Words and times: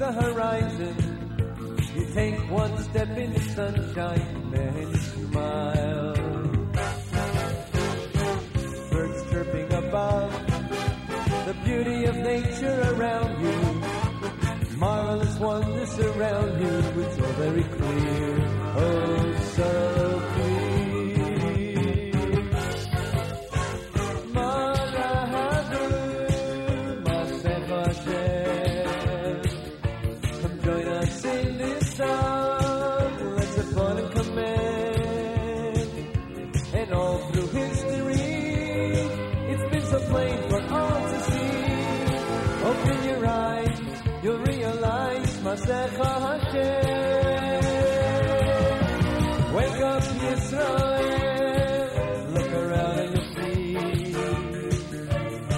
The 0.00 0.12
horizon. 0.12 0.96
You 1.94 2.04
take 2.14 2.50
one 2.50 2.74
step 2.84 3.10
into 3.18 3.40
sunshine, 3.40 4.50
then 4.50 4.94
smile. 4.94 6.14
Birds 8.90 9.30
chirping 9.30 9.72
above, 9.74 10.32
the 11.48 11.54
beauty 11.64 12.04
of 12.06 12.16
nature 12.16 12.80
around 12.94 13.42
you. 13.44 14.78
Marvelous 14.78 15.38
wonders 15.38 15.90
surround 15.90 16.60
you, 16.62 17.02
it's 17.02 17.18
all 17.18 17.32
very 17.44 17.64
clear, 17.64 18.48
oh 18.76 19.34
so 19.54 19.89
Wake 46.52 46.62
up, 49.82 50.02
Yisrael. 50.02 51.86
Look 52.34 52.52
around 52.52 52.98
and 52.98 53.10
you'll 53.14 53.34
see. 53.36 53.74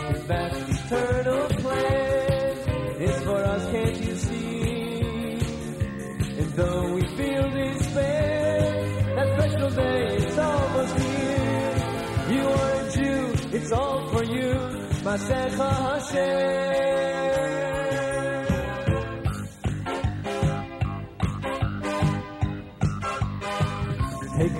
His 0.09 0.23
vast 0.25 0.69
eternal 0.69 1.49
plan 1.49 2.57
is 3.01 3.23
for 3.23 3.41
us, 3.43 3.65
can't 3.73 4.01
you 4.05 4.17
see? 4.17 5.01
And 6.41 6.51
though 6.57 6.93
we 6.93 7.03
feel 7.17 7.51
despair, 7.51 8.61
that 9.17 9.29
special 9.39 9.71
day 9.71 10.17
is 10.17 10.39
almost 10.39 10.99
here. 10.99 11.75
You 12.33 12.43
are 12.49 12.73
a 12.73 12.91
Jew, 12.93 13.23
it's 13.57 13.73
all 13.73 14.09
for 14.09 14.25
you, 14.25 14.53
Masech 15.05 15.57
Hashem. 15.57 16.92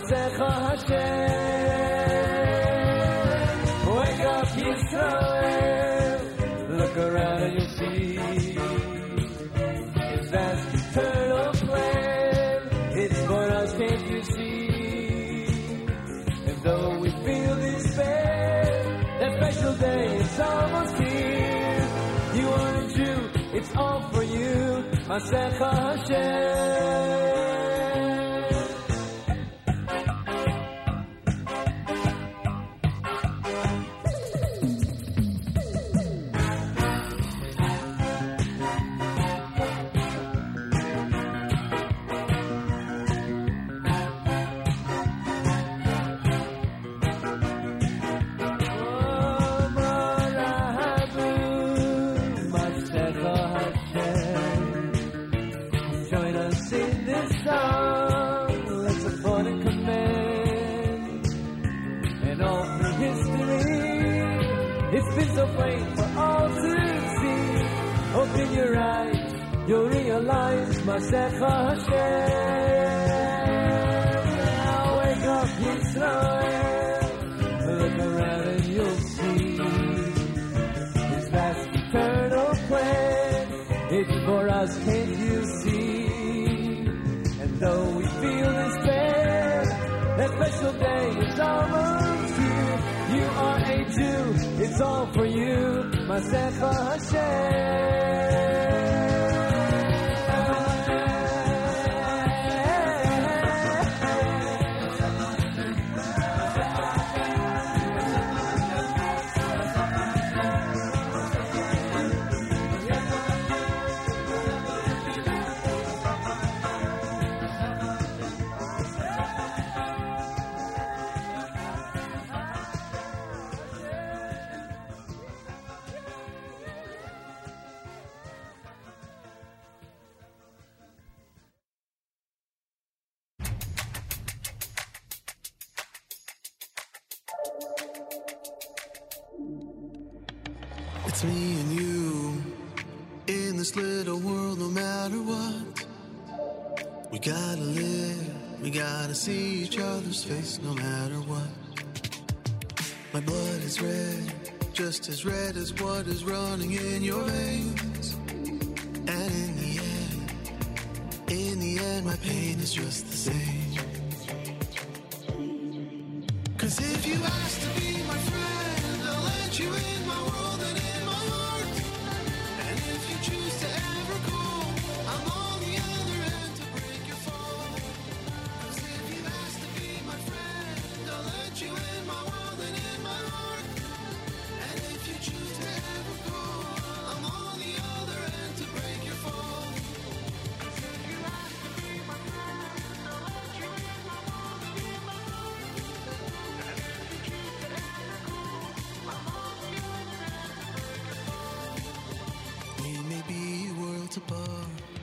Masecha 0.00 0.50
Hashem. 0.66 1.60
Wake 3.96 4.24
up, 4.24 4.48
Yisrael. 4.48 6.20
Look 6.78 6.96
around 6.96 7.42
and 7.42 7.54
you'll 7.54 7.68
see. 7.68 8.16
Vast 10.30 10.74
eternal 10.74 11.52
plan. 11.52 12.68
It's 12.92 13.20
for 13.26 13.44
us, 13.50 13.72
can't 13.76 14.10
you 14.10 14.22
see? 14.22 14.68
And 16.46 16.62
though 16.62 16.98
we 16.98 17.10
feel 17.10 17.56
despair, 17.56 18.64
that 19.20 19.32
special 19.36 19.74
day 19.74 20.16
is 20.16 20.40
almost 20.40 20.96
here. 20.98 21.88
You 22.36 22.48
are 22.48 22.74
a 22.76 22.88
Jew, 22.94 23.30
it's 23.54 23.76
all 23.76 24.00
for 24.12 24.22
you, 24.22 24.84
Masecha 25.08 25.70
Hashem. 26.08 27.39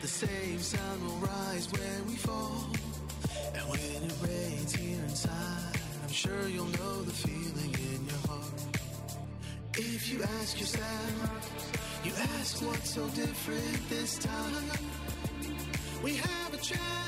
The 0.07 0.25
same 0.25 0.59
sun 0.59 1.05
will 1.05 1.17
rise 1.17 1.67
when 1.69 2.07
we 2.07 2.15
fall. 2.15 2.65
And 3.53 3.63
when 3.67 4.09
it 4.09 4.13
rains 4.23 4.73
here 4.73 5.03
inside, 5.03 5.81
I'm 6.01 6.13
sure 6.13 6.47
you'll 6.47 6.73
know 6.79 7.01
the 7.01 7.11
feeling 7.11 7.73
in 7.73 8.05
your 8.07 8.21
heart. 8.25 8.77
If 9.73 10.09
you 10.09 10.23
ask 10.39 10.61
yourself, 10.61 12.05
you 12.05 12.13
ask 12.39 12.65
what's 12.65 12.91
so 12.91 13.05
different 13.09 13.89
this 13.89 14.17
time. 14.19 14.79
We 16.01 16.15
have 16.15 16.53
a 16.53 16.57
chance. 16.57 17.06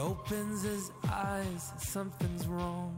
opens 0.00 0.62
his 0.62 0.90
eyes, 1.08 1.72
something's 1.78 2.46
wrong. 2.46 2.96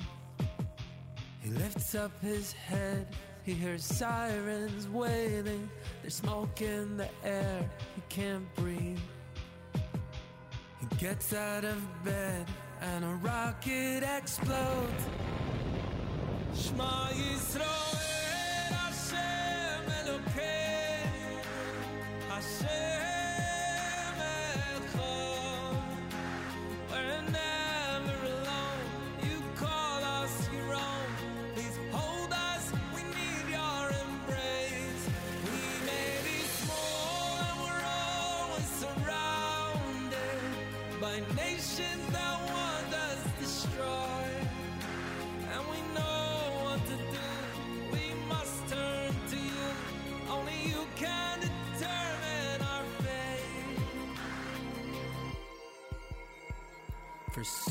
He 1.40 1.50
lifts 1.50 1.94
up 1.94 2.12
his 2.22 2.52
head, 2.52 3.06
he 3.42 3.52
hears 3.52 3.84
sirens 3.84 4.88
wailing. 4.88 5.68
There's 6.00 6.14
smoke 6.14 6.62
in 6.62 6.96
the 6.96 7.08
air, 7.24 7.68
he 7.96 8.02
can't 8.08 8.46
breathe. 8.54 9.00
He 10.80 10.86
gets 10.98 11.34
out 11.34 11.64
of 11.64 12.04
bed 12.04 12.46
and 12.80 13.04
a 13.04 13.14
rocket 13.16 14.04
explodes. 14.04 15.04
Shema 16.54 17.08
Yisrael. 17.08 17.81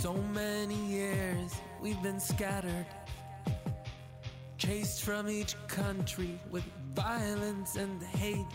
So 0.01 0.13
many 0.33 0.73
years 0.87 1.53
we've 1.79 2.01
been 2.01 2.19
scattered, 2.19 2.87
chased 4.57 5.03
from 5.03 5.29
each 5.29 5.53
country 5.67 6.39
with 6.49 6.63
violence 6.95 7.75
and 7.75 8.01
hate. 8.01 8.47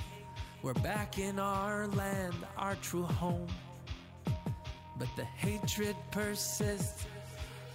We're 0.63 0.75
back 0.75 1.21
in 1.21 1.39
our 1.39 1.87
land, 1.87 2.35
our 2.59 2.75
true 2.83 3.05
home. 3.05 3.47
But 4.99 5.07
the 5.15 5.23
hatred 5.23 5.95
persists. 6.11 7.07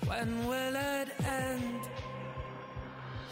When 0.05 0.45
will 0.47 0.75
it 0.75 1.07
end? 1.25 1.79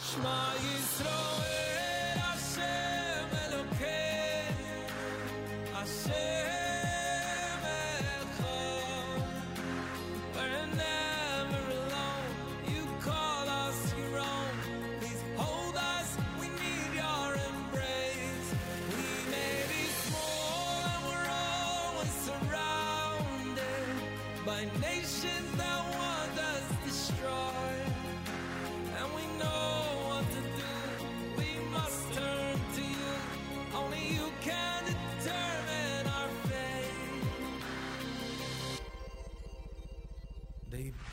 Shema 0.02 0.54
Yisroel, 0.64 2.16
Hashem 2.16 3.28
Elokeinu, 3.44 4.88
Hashem. 5.74 6.39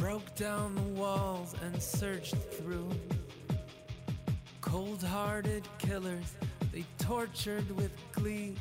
broke 0.06 0.36
down 0.36 0.72
the 0.76 1.00
walls 1.00 1.52
and 1.64 1.82
searched 1.82 2.36
through. 2.36 2.88
Cold 4.60 5.02
hearted 5.02 5.64
killers, 5.78 6.36
they 6.72 6.84
tortured 6.96 7.68
with 7.76 7.90
glee, 8.12 8.54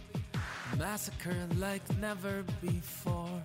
massacre 0.80 1.38
like 1.60 1.84
never 2.00 2.44
before. 2.64 3.44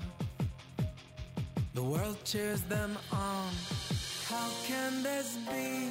The 1.75 1.83
world 1.83 2.17
cheers 2.25 2.63
them 2.63 2.97
on. 3.13 3.51
How 4.31 4.49
can 4.67 5.03
this 5.03 5.37
be? 5.53 5.91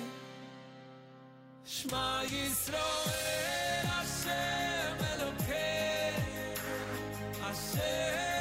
Shema 1.64 2.24
Yisroel, 2.24 3.86
Hashem 3.94 4.98
Elokei, 5.12 6.14
Hashem. 7.40 8.39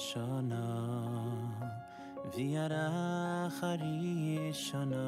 shona 0.00 0.64
viara 2.34 2.86
khari 3.56 4.50
Shana 4.62 5.04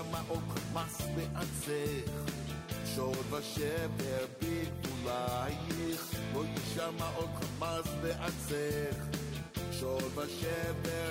שמעות 0.02 0.42
מס 0.74 1.02
בעצך, 1.16 2.10
שוד 2.94 3.16
ושבר 3.30 4.26
בגבולייך, 4.40 6.14
לא 6.34 6.44
יישמע 6.44 7.06
עוד 7.16 7.28
חמאס 7.40 7.86
בעצך, 8.02 8.96
שוד 9.72 10.18
ושבר 10.18 11.01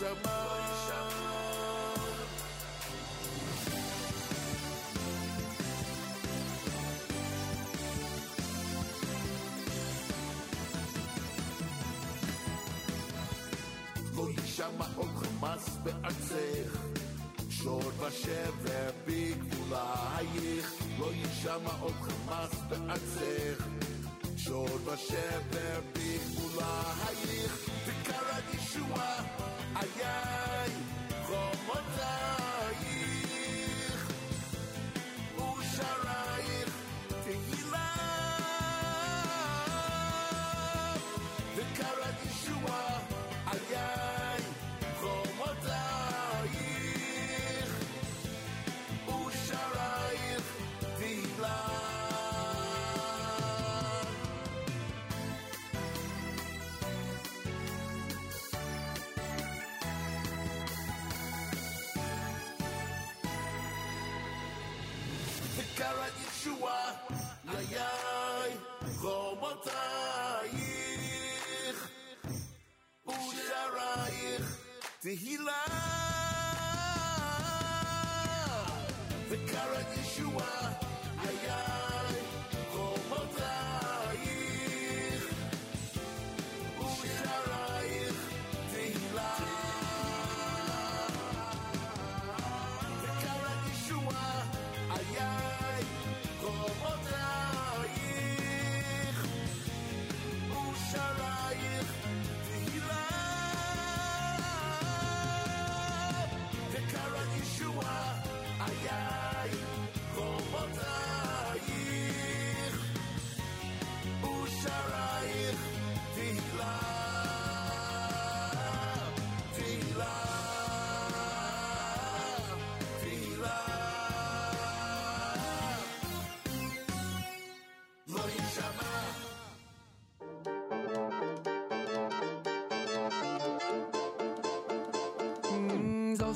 יישמע. 0.00 0.56
לא 14.16 14.28
יישמע 14.30 14.86
עוד 14.96 15.08
חמאס 15.16 15.68
בארצך, 15.82 16.78
שוד 17.50 17.94
ושבר 18.00 18.90
בגבולייך, 19.06 20.72
לא 20.98 21.12
יישמע 21.12 21.70
עוד 21.80 21.94
חמאס 22.02 22.50
בארצך, 22.68 23.64
שוד 24.36 24.88
ושבר 24.88 25.59
allá. 29.81 30.20
וקרא 65.90 66.06
ישועה, 66.26 66.92
איי, 67.48 68.56
חומותייך, 68.96 69.78
ושרייך, 73.06 74.56
תהילה. 75.00 75.59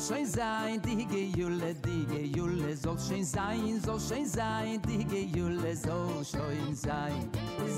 schön 0.07 0.25
sein, 0.25 0.81
die 0.81 1.05
Gejulle, 1.05 1.73
die 1.75 2.05
Gejulle 2.05 2.75
soll 2.75 2.97
schön 2.99 3.25
sein, 3.25 3.79
soll 3.83 3.99
schön 3.99 4.25
sein, 4.25 4.79
die 4.87 5.03
Gejulle 5.03 5.75
soll 5.75 6.23
schön 6.23 6.75
sein. 6.75 7.29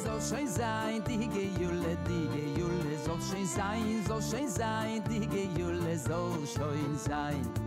Soll 0.03 0.21
schön 0.21 0.47
sein, 0.47 1.01
die 1.07 1.27
Gejulle, 1.27 1.97
die 2.07 2.27
Gejulle 2.35 2.97
soll 3.05 3.21
schön 3.21 3.47
sein, 3.47 4.03
soll 4.07 4.21
schön 4.21 4.49
sein, 4.49 5.01
die 5.09 5.27
Gejulle 5.27 5.97
soll 5.97 6.45
schön 6.47 6.97
sein. 6.97 7.66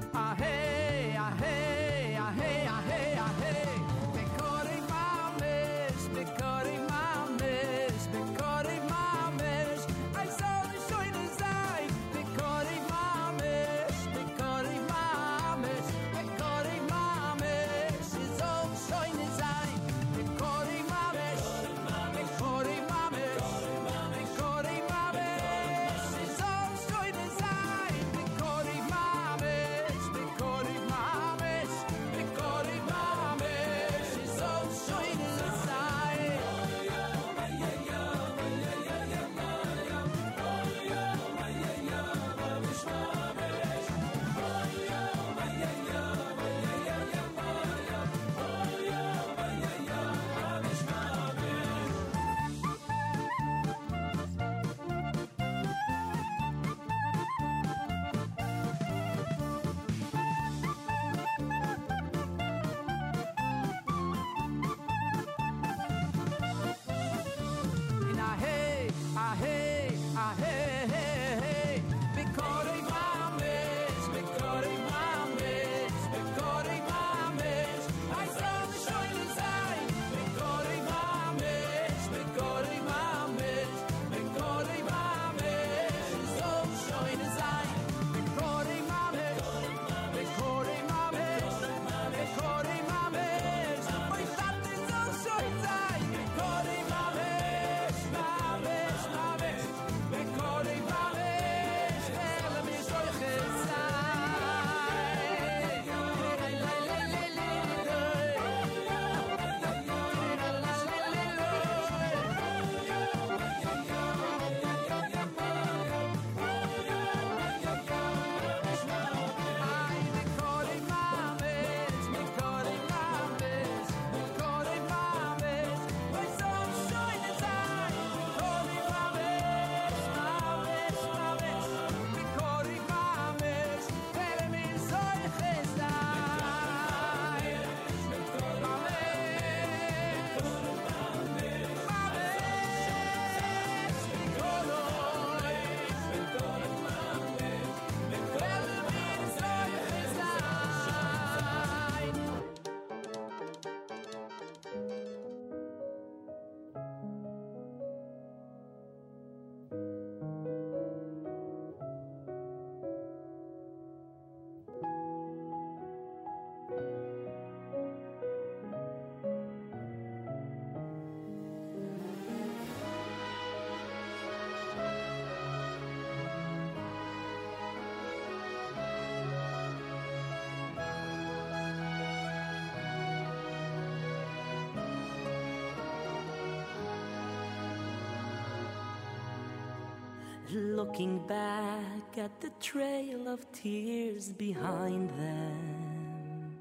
Looking 190.61 191.19
back 191.27 192.19
at 192.19 192.41
the 192.41 192.51
trail 192.61 193.29
of 193.29 193.51
tears 193.53 194.31
behind 194.33 195.11
them. 195.11 196.57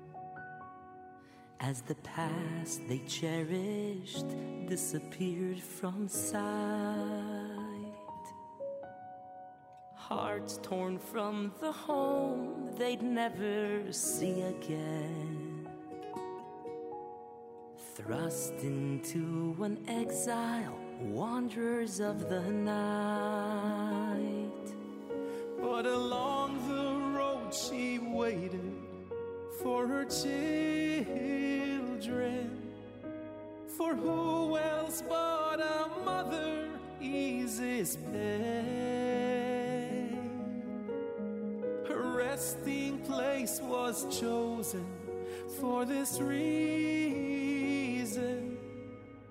As 1.59 1.81
the 1.81 1.95
past 1.95 2.87
they 2.87 2.99
cherished 2.99 4.25
disappeared 4.65 5.59
from 5.59 6.07
sight. 6.07 6.45
Hearts 9.93 10.59
torn 10.63 10.97
from 10.97 11.51
the 11.59 11.71
home 11.71 12.71
they'd 12.77 13.01
never 13.03 13.91
see 13.91 14.41
again. 14.41 15.67
Thrust 17.95 18.53
into 18.63 19.55
an 19.61 19.83
exile, 19.87 20.79
wanderers 21.01 21.99
of 21.99 22.29
the 22.29 22.41
night. 22.41 23.38
Her 29.99 30.05
children. 30.05 31.11
For 33.77 33.93
who 33.95 34.57
else 34.57 35.03
but 35.07 35.59
a 35.59 35.89
mother 36.05 36.69
eases 37.01 37.97
pain? 38.13 38.47
Her 41.87 42.15
resting 42.17 42.99
place 42.99 43.59
was 43.61 44.05
chosen 44.19 44.85
for 45.59 45.83
this 45.85 46.21
reason 46.21 46.47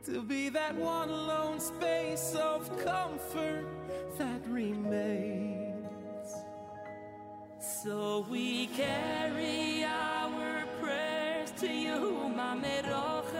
to 0.04 0.22
be 0.22 0.50
that 0.50 0.74
one 0.74 1.08
lone 1.10 1.60
space 1.60 2.34
of 2.34 2.68
comfort 2.84 3.64
that 4.18 4.46
remains. 4.46 5.74
So 7.82 8.26
we 8.28 8.66
carry 8.66 9.78
prayers 9.88 10.17
to 11.60 11.66
you, 11.66 12.30
Mameroche, 12.36 13.34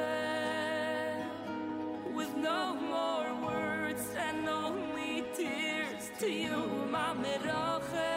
with 2.13 2.37
no 2.37 2.75
more 2.75 3.47
words 3.47 4.03
and 4.19 4.49
only 4.49 5.23
tears 5.37 6.11
to 6.19 6.29
you, 6.29 6.59
Mameroche. 6.91 8.11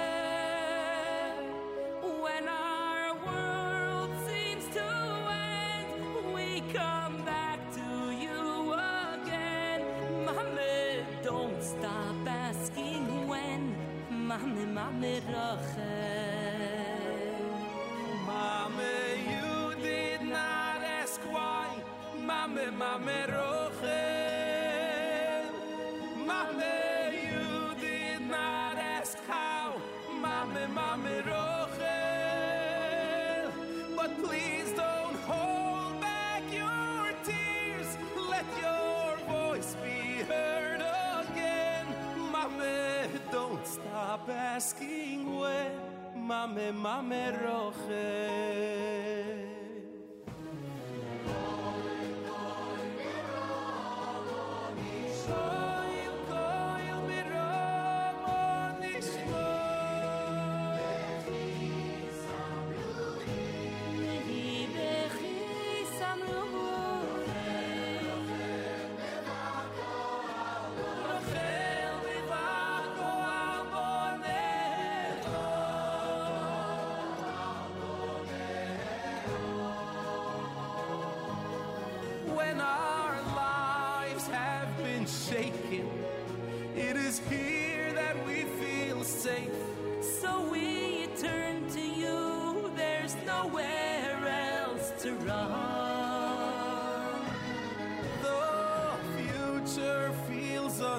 When 2.02 2.48
our 2.48 3.14
world 3.28 4.10
seems 4.26 4.66
to 4.74 4.88
end, 5.30 6.34
we 6.34 6.62
come 6.74 7.24
back 7.24 7.60
to 7.76 8.12
you 8.26 8.74
again. 8.74 9.86
Mame, 10.26 11.06
don't 11.22 11.62
stop 11.62 12.28
asking 12.28 13.28
when. 13.28 13.76
Mame, 14.10 14.74
mame, 14.74 15.22
Rachel. 15.28 16.01
Stop 43.72 44.30
asking 44.30 45.40
when. 45.40 45.72
Mame, 46.16 46.82
mame, 46.82 47.34
Rochel. 47.44 48.21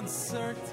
Feels 0.03 0.72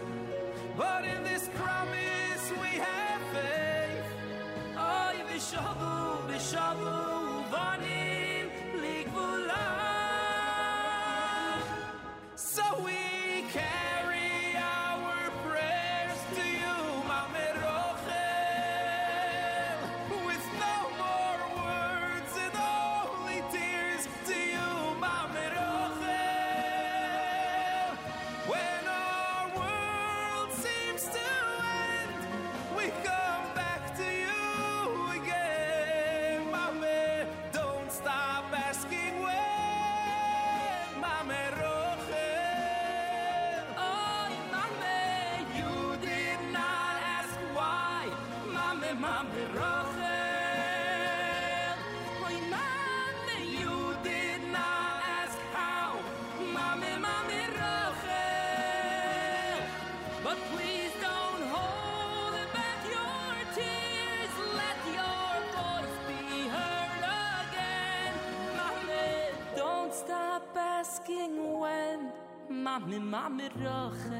asking 70.80 71.58
when. 71.60 72.10
Mame, 72.48 73.10
mame, 73.10 73.50
Rachel. 73.56 74.19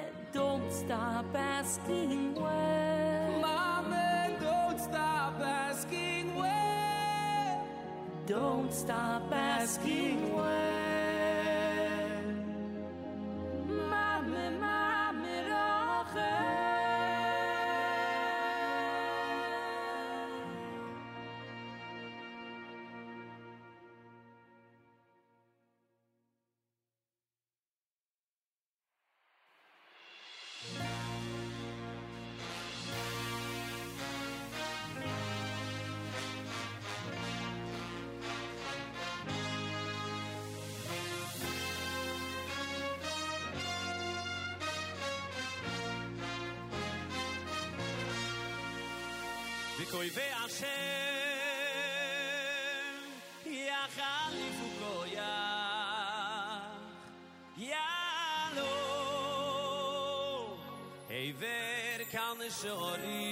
stop 0.85 1.25
asking 1.35 2.35
where. 2.35 3.37
My 3.41 3.83
man, 3.87 4.35
don't 4.41 4.79
stop 4.79 5.39
asking 5.39 6.35
where. 6.35 7.63
Don't 8.25 8.73
stop 8.73 9.31
asking 9.31 10.35
where. 10.35 10.90
Oy 50.01 50.09
ve 50.09 50.27
a 50.43 50.45
Ya 53.67 53.81
khalifu 53.95 54.67
koya 54.79 55.33
Ya 57.57 57.91
lo 58.55 58.73
Hey 61.07 61.31
ver 61.41 61.99
kan 62.13 62.39
shori 62.59 63.29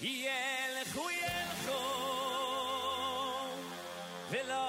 Yel 0.00 0.76
khoyel 0.94 1.50
kho 1.64 1.82
Velo 4.30 4.61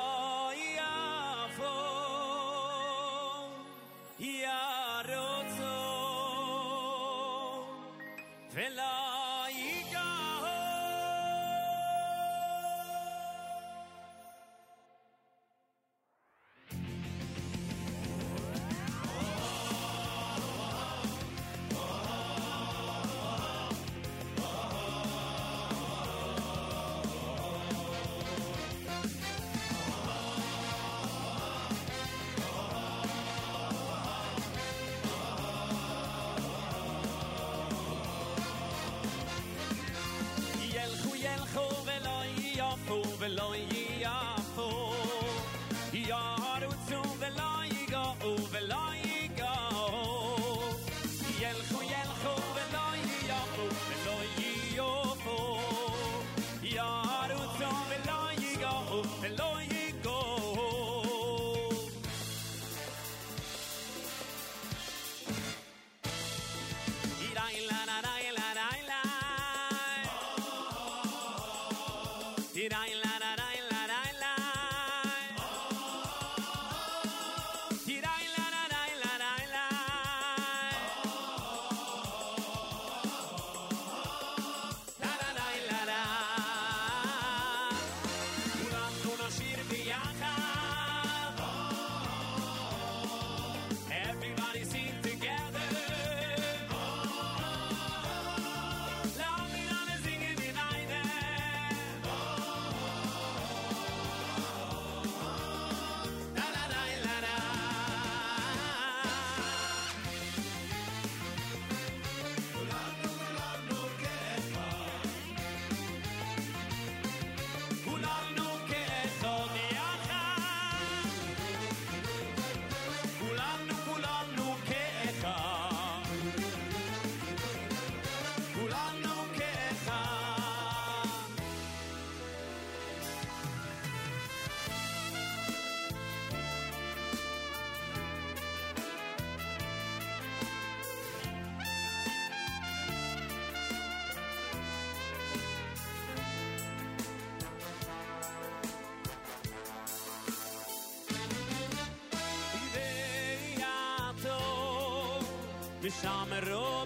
Med 155.83 155.93
charmer 155.93 156.53
och 156.53 156.82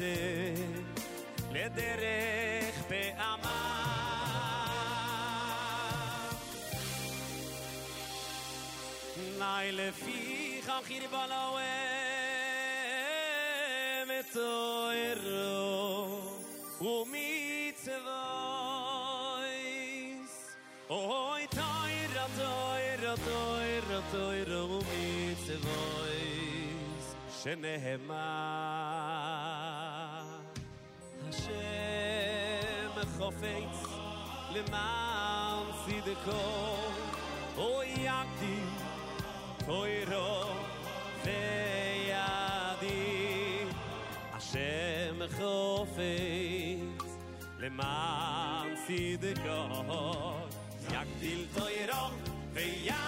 יצא 0.00 0.14
לדרך 1.52 2.74
בעמה 2.88 3.70
נאי 9.38 9.72
לפי 9.72 10.60
חכיר 10.62 11.02
בלאוהם 11.10 11.70
את 14.20 14.36
אוהרו 14.36 16.20
ומצוויס. 16.80 18.00
אוי 20.90 21.46
תוירה 21.46 22.26
תוירה 22.36 23.14
תוירה 23.24 24.00
תוירה 24.10 24.64
ומצוויס. 24.64 26.00
שנהמה 27.42 28.49
חופץ 33.20 33.84
למען 34.50 35.66
צדקו. 35.84 36.76
אוי 37.56 37.86
יקדי 37.86 38.60
תוירו 39.66 40.44
וידי 41.24 42.14
השם 44.32 45.18
חופץ 45.36 47.16
למען 47.58 48.74
צדקו. 48.86 49.84
יקדיל 50.92 51.46
תוירו 51.54 52.08
וידי 52.52 52.99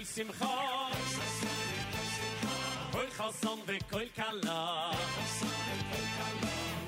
kol 0.00 0.06
simcha 0.06 0.46
Kol 2.92 3.08
chason 3.16 3.58
ve 3.66 3.78
kol 3.90 4.08
kala 4.16 4.92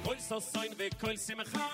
Kol 0.05 0.17
sosoin 0.19 0.79
ve 0.79 0.89
kol 1.01 1.17
simcha. 1.17 1.69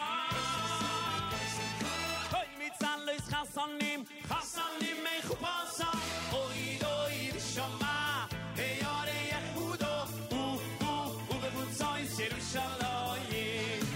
Kol 2.32 2.48
mitzan 2.58 3.06
lois 3.06 3.22
chasonim 3.30 4.06
Chasonim 4.28 4.98
me 5.04 5.14
chupasa. 5.26 5.90
Oy 6.32 6.78
oy 6.96 7.16
rishama 7.34 8.26
Hey 8.56 8.80
yore 8.82 9.18
yehudo. 9.32 9.94
U 10.32 10.42
u 10.82 10.94
u 11.30 11.36
bebutzoy 11.42 12.02
Yerushalayim. 12.18 13.86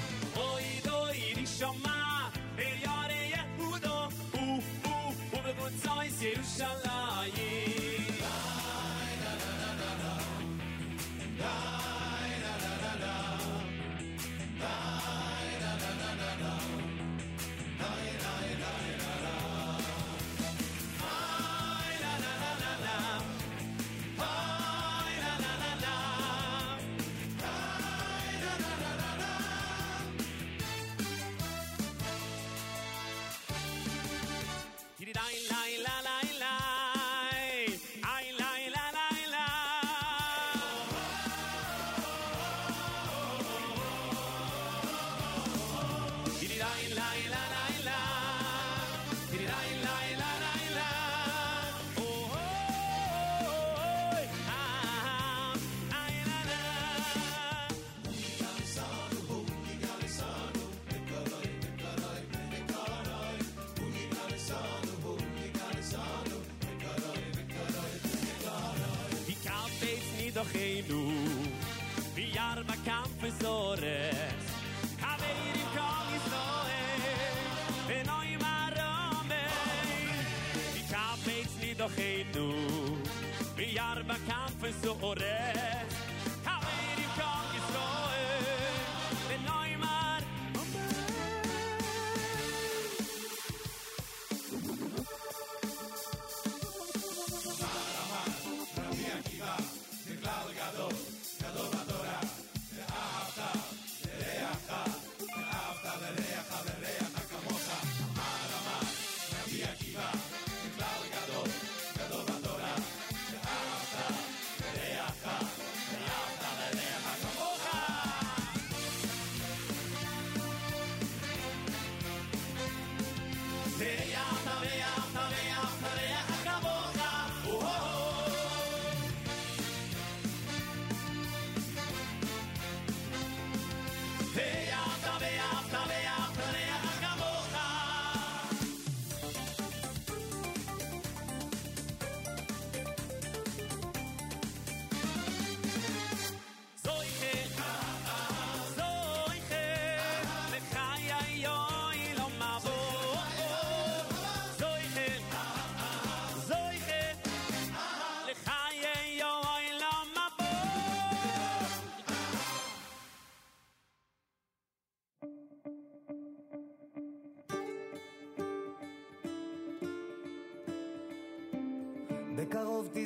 Oy 0.47 0.67
oy 1.01 1.35
rishama 1.37 2.31
Hey 2.57 2.75
yore 2.85 3.21
yehudo. 3.35 3.97
U 4.35 4.63
u 4.95 4.97
u 5.33 5.39
bebutzoy 5.45 6.09
Yerushalayim 6.23 6.92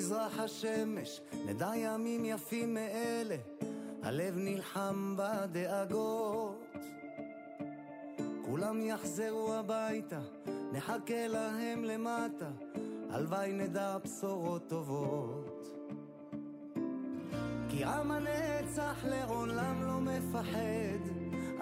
תזרח 0.06 0.38
השמש, 0.38 1.20
נדע 1.46 1.70
ימים 1.76 2.24
יפים 2.24 2.74
מאלה, 2.74 3.36
הלב 4.02 4.34
נלחם 4.36 5.16
בדאגות. 5.18 6.74
כולם 8.44 8.80
יחזרו 8.80 9.54
הביתה, 9.54 10.20
נחכה 10.72 11.26
להם 11.26 11.84
למטה, 11.84 12.50
הלוואי 13.10 13.52
נדע 13.52 13.96
בשורות 14.04 14.68
טובות. 14.68 15.68
כי 17.68 17.84
עם 17.84 18.10
הנצח 18.10 19.04
לעולם 19.04 19.82
לא 19.82 20.00
מפחד, 20.00 21.02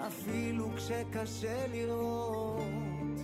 אפילו 0.07 0.69
כשקשה 0.75 1.67
לראות. 1.67 3.19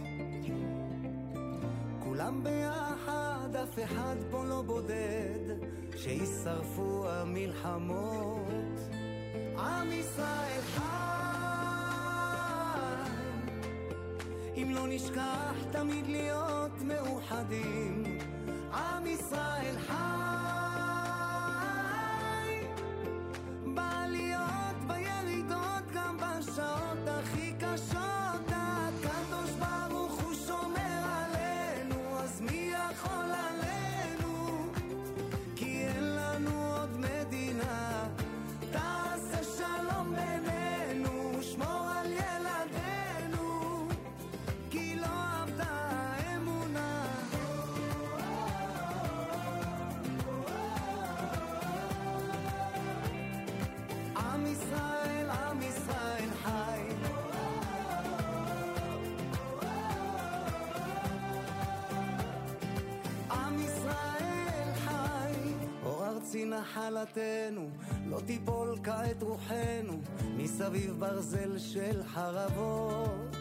כולם 2.03 2.43
ביחד, 2.43 3.30
אף 3.55 3.79
אחד 3.83 4.15
פה 4.31 4.45
לא 4.45 4.61
בודד, 4.61 5.55
שישרפו 5.95 7.05
המלחמות. 7.09 8.79
עם 9.57 9.91
ישראל 9.91 10.61
חי, 10.61 10.81
אם 14.55 14.71
לא 14.75 14.85
נשכח 14.87 15.53
תמיד 15.71 16.07
להיות 16.07 16.81
מאוחדים. 16.81 18.03
עם 18.73 19.07
ישראל 19.07 19.75
חי, 19.87 19.93
בעליות, 23.75 24.75
בירידות, 24.87 25.91
גם 25.93 26.17
בשעות 26.17 27.07
הכי 27.07 27.53
קשות. 27.59 28.20
נחלתנו, 66.61 67.69
לא 68.05 68.19
תיפול 68.25 68.77
כעת 68.83 69.23
רוחנו, 69.23 70.01
מסביב 70.37 70.95
ברזל 70.99 71.57
של 71.57 72.03
חרבות. 72.03 73.35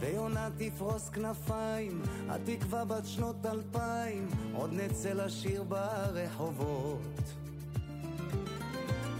ויונה 0.00 0.48
תפרוס 0.58 1.08
כנפיים, 1.08 2.02
התקווה 2.28 2.84
בת 2.84 3.06
שנות 3.06 3.46
אלפיים, 3.46 4.28
עוד 4.54 4.72
נצא 4.72 5.12
לשיר 5.12 5.62
ברחובות. 5.62 7.20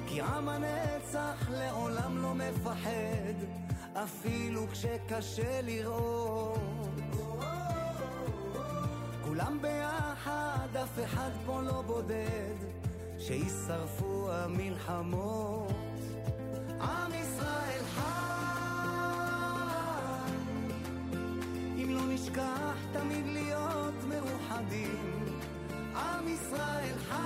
כי 0.07 0.21
עם 0.21 0.49
הנצח 0.49 1.51
לעולם 1.51 2.23
לא 2.23 2.35
מפחד, 2.35 3.35
אפילו 3.95 4.69
כשקשה 4.69 5.63
לראות. 5.63 6.80
כולם 9.41 9.63
ביחד, 9.63 10.77
אף 10.83 10.99
אחד 11.05 11.31
פה 11.47 11.63
לא 11.63 11.83
בודד, 11.83 12.55
שישרפו 13.19 14.29
המלחמות. 14.33 15.73
עם 16.81 17.13
ישראל 17.15 17.85
חי, 17.95 18.01
אם 21.77 21.95
לא 21.95 22.01
נשכח 22.09 22.77
תמיד 22.93 23.27
להיות 23.27 23.95
מאוחדים. 24.09 25.25
עם 25.95 26.29
ישראל 26.29 26.95
חי, 27.09 27.17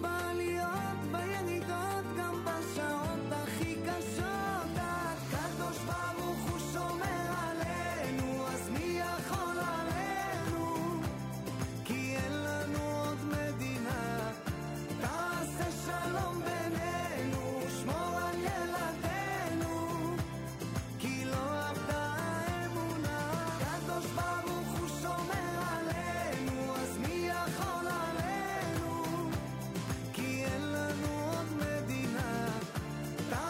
בעליות, 0.00 0.98
בירידות, 1.12 2.04
גם 2.18 2.44
בשעות 2.44 3.05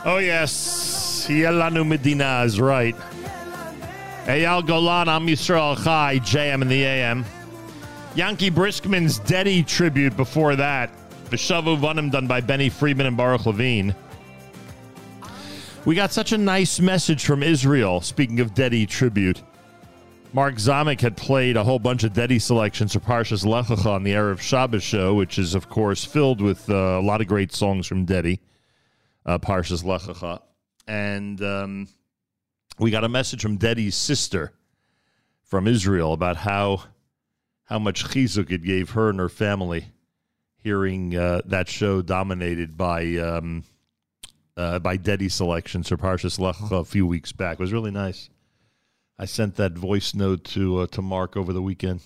Oh, 0.07 0.19
yes. 0.19 1.27
Yelanu 1.29 1.85
Medina 1.85 2.45
is 2.45 2.61
right. 2.61 2.95
Eyal 4.27 4.65
Golan, 4.65 5.09
Am 5.09 5.27
Yisrael 5.27 5.83
Chai, 5.83 6.21
JM 6.21 6.63
in 6.63 6.69
the 6.69 6.85
AM. 6.85 7.25
Yankee 8.15 8.49
Briskman's 8.49 9.19
Dedi 9.19 9.67
tribute 9.67 10.17
before 10.17 10.55
that. 10.55 10.93
Vishavu 11.25 11.77
Vanim 11.77 12.13
done 12.13 12.29
by 12.29 12.41
Benny 12.41 12.69
Friedman 12.69 13.07
and 13.07 13.17
Baruch 13.17 13.47
Levine. 13.47 13.97
We 15.85 15.97
got 15.97 16.13
such 16.13 16.31
a 16.31 16.39
nice 16.39 16.79
message 16.79 17.25
from 17.25 17.43
Israel, 17.43 18.01
speaking 18.01 18.39
of 18.39 18.55
Dedi 18.55 18.89
tribute. 18.89 19.43
Mark 20.33 20.55
Zamek 20.55 21.01
had 21.01 21.17
played 21.17 21.57
a 21.57 21.65
whole 21.65 21.81
bunch 21.81 22.05
of 22.05 22.13
Dedi 22.13 22.41
selections 22.41 22.93
for 22.93 23.01
Parshas 23.01 23.45
Lechacha 23.45 23.87
on 23.87 24.05
the 24.05 24.13
Erev 24.13 24.39
Shabbos 24.39 24.85
show, 24.85 25.15
which 25.15 25.37
is, 25.37 25.57
of 25.57 25.69
course, 25.69 26.05
filled 26.05 26.41
with 26.41 26.71
uh, 26.71 26.75
a 26.75 27.03
lot 27.03 27.21
of 27.21 27.27
great 27.27 27.53
songs 27.53 27.89
from 27.89 28.07
Dedi 28.07 28.39
uh, 29.27 29.39
Parshas 29.39 29.83
Lechacha. 29.83 30.41
And 30.87 31.43
um, 31.43 31.89
we 32.79 32.91
got 32.91 33.05
a 33.05 33.09
message 33.09 33.43
from 33.43 33.59
Dedi's 33.59 33.97
sister 33.97 34.53
from 35.43 35.67
Israel 35.67 36.13
about 36.13 36.37
how 36.37 36.85
how 37.65 37.79
much 37.81 38.05
chizuk 38.05 38.51
it 38.53 38.63
gave 38.63 38.91
her 38.91 39.11
and 39.11 39.19
her 39.19 39.29
family 39.29 39.87
hearing 40.59 41.17
uh, 41.17 41.43
that 41.47 41.69
show 41.69 42.01
dominated 42.01 42.77
by 42.77 43.17
um, 43.17 43.65
uh, 44.57 44.79
by 44.79 44.97
Dedi 44.97 45.31
selections 45.31 45.89
for 45.89 45.97
Parshas 45.97 46.39
Lechacha 46.39 46.81
a 46.81 46.85
few 46.85 47.07
weeks 47.07 47.33
back. 47.33 47.55
It 47.55 47.61
was 47.61 47.73
really 47.73 47.91
nice. 47.91 48.31
I 49.19 49.25
sent 49.25 49.57
that 49.57 49.73
voice 49.73 50.13
note 50.13 50.45
to 50.45 50.81
uh, 50.81 50.87
to 50.89 51.01
Mark 51.01 51.39
over 51.39 51.55
the 51.55 51.63
weekend. 51.63 52.03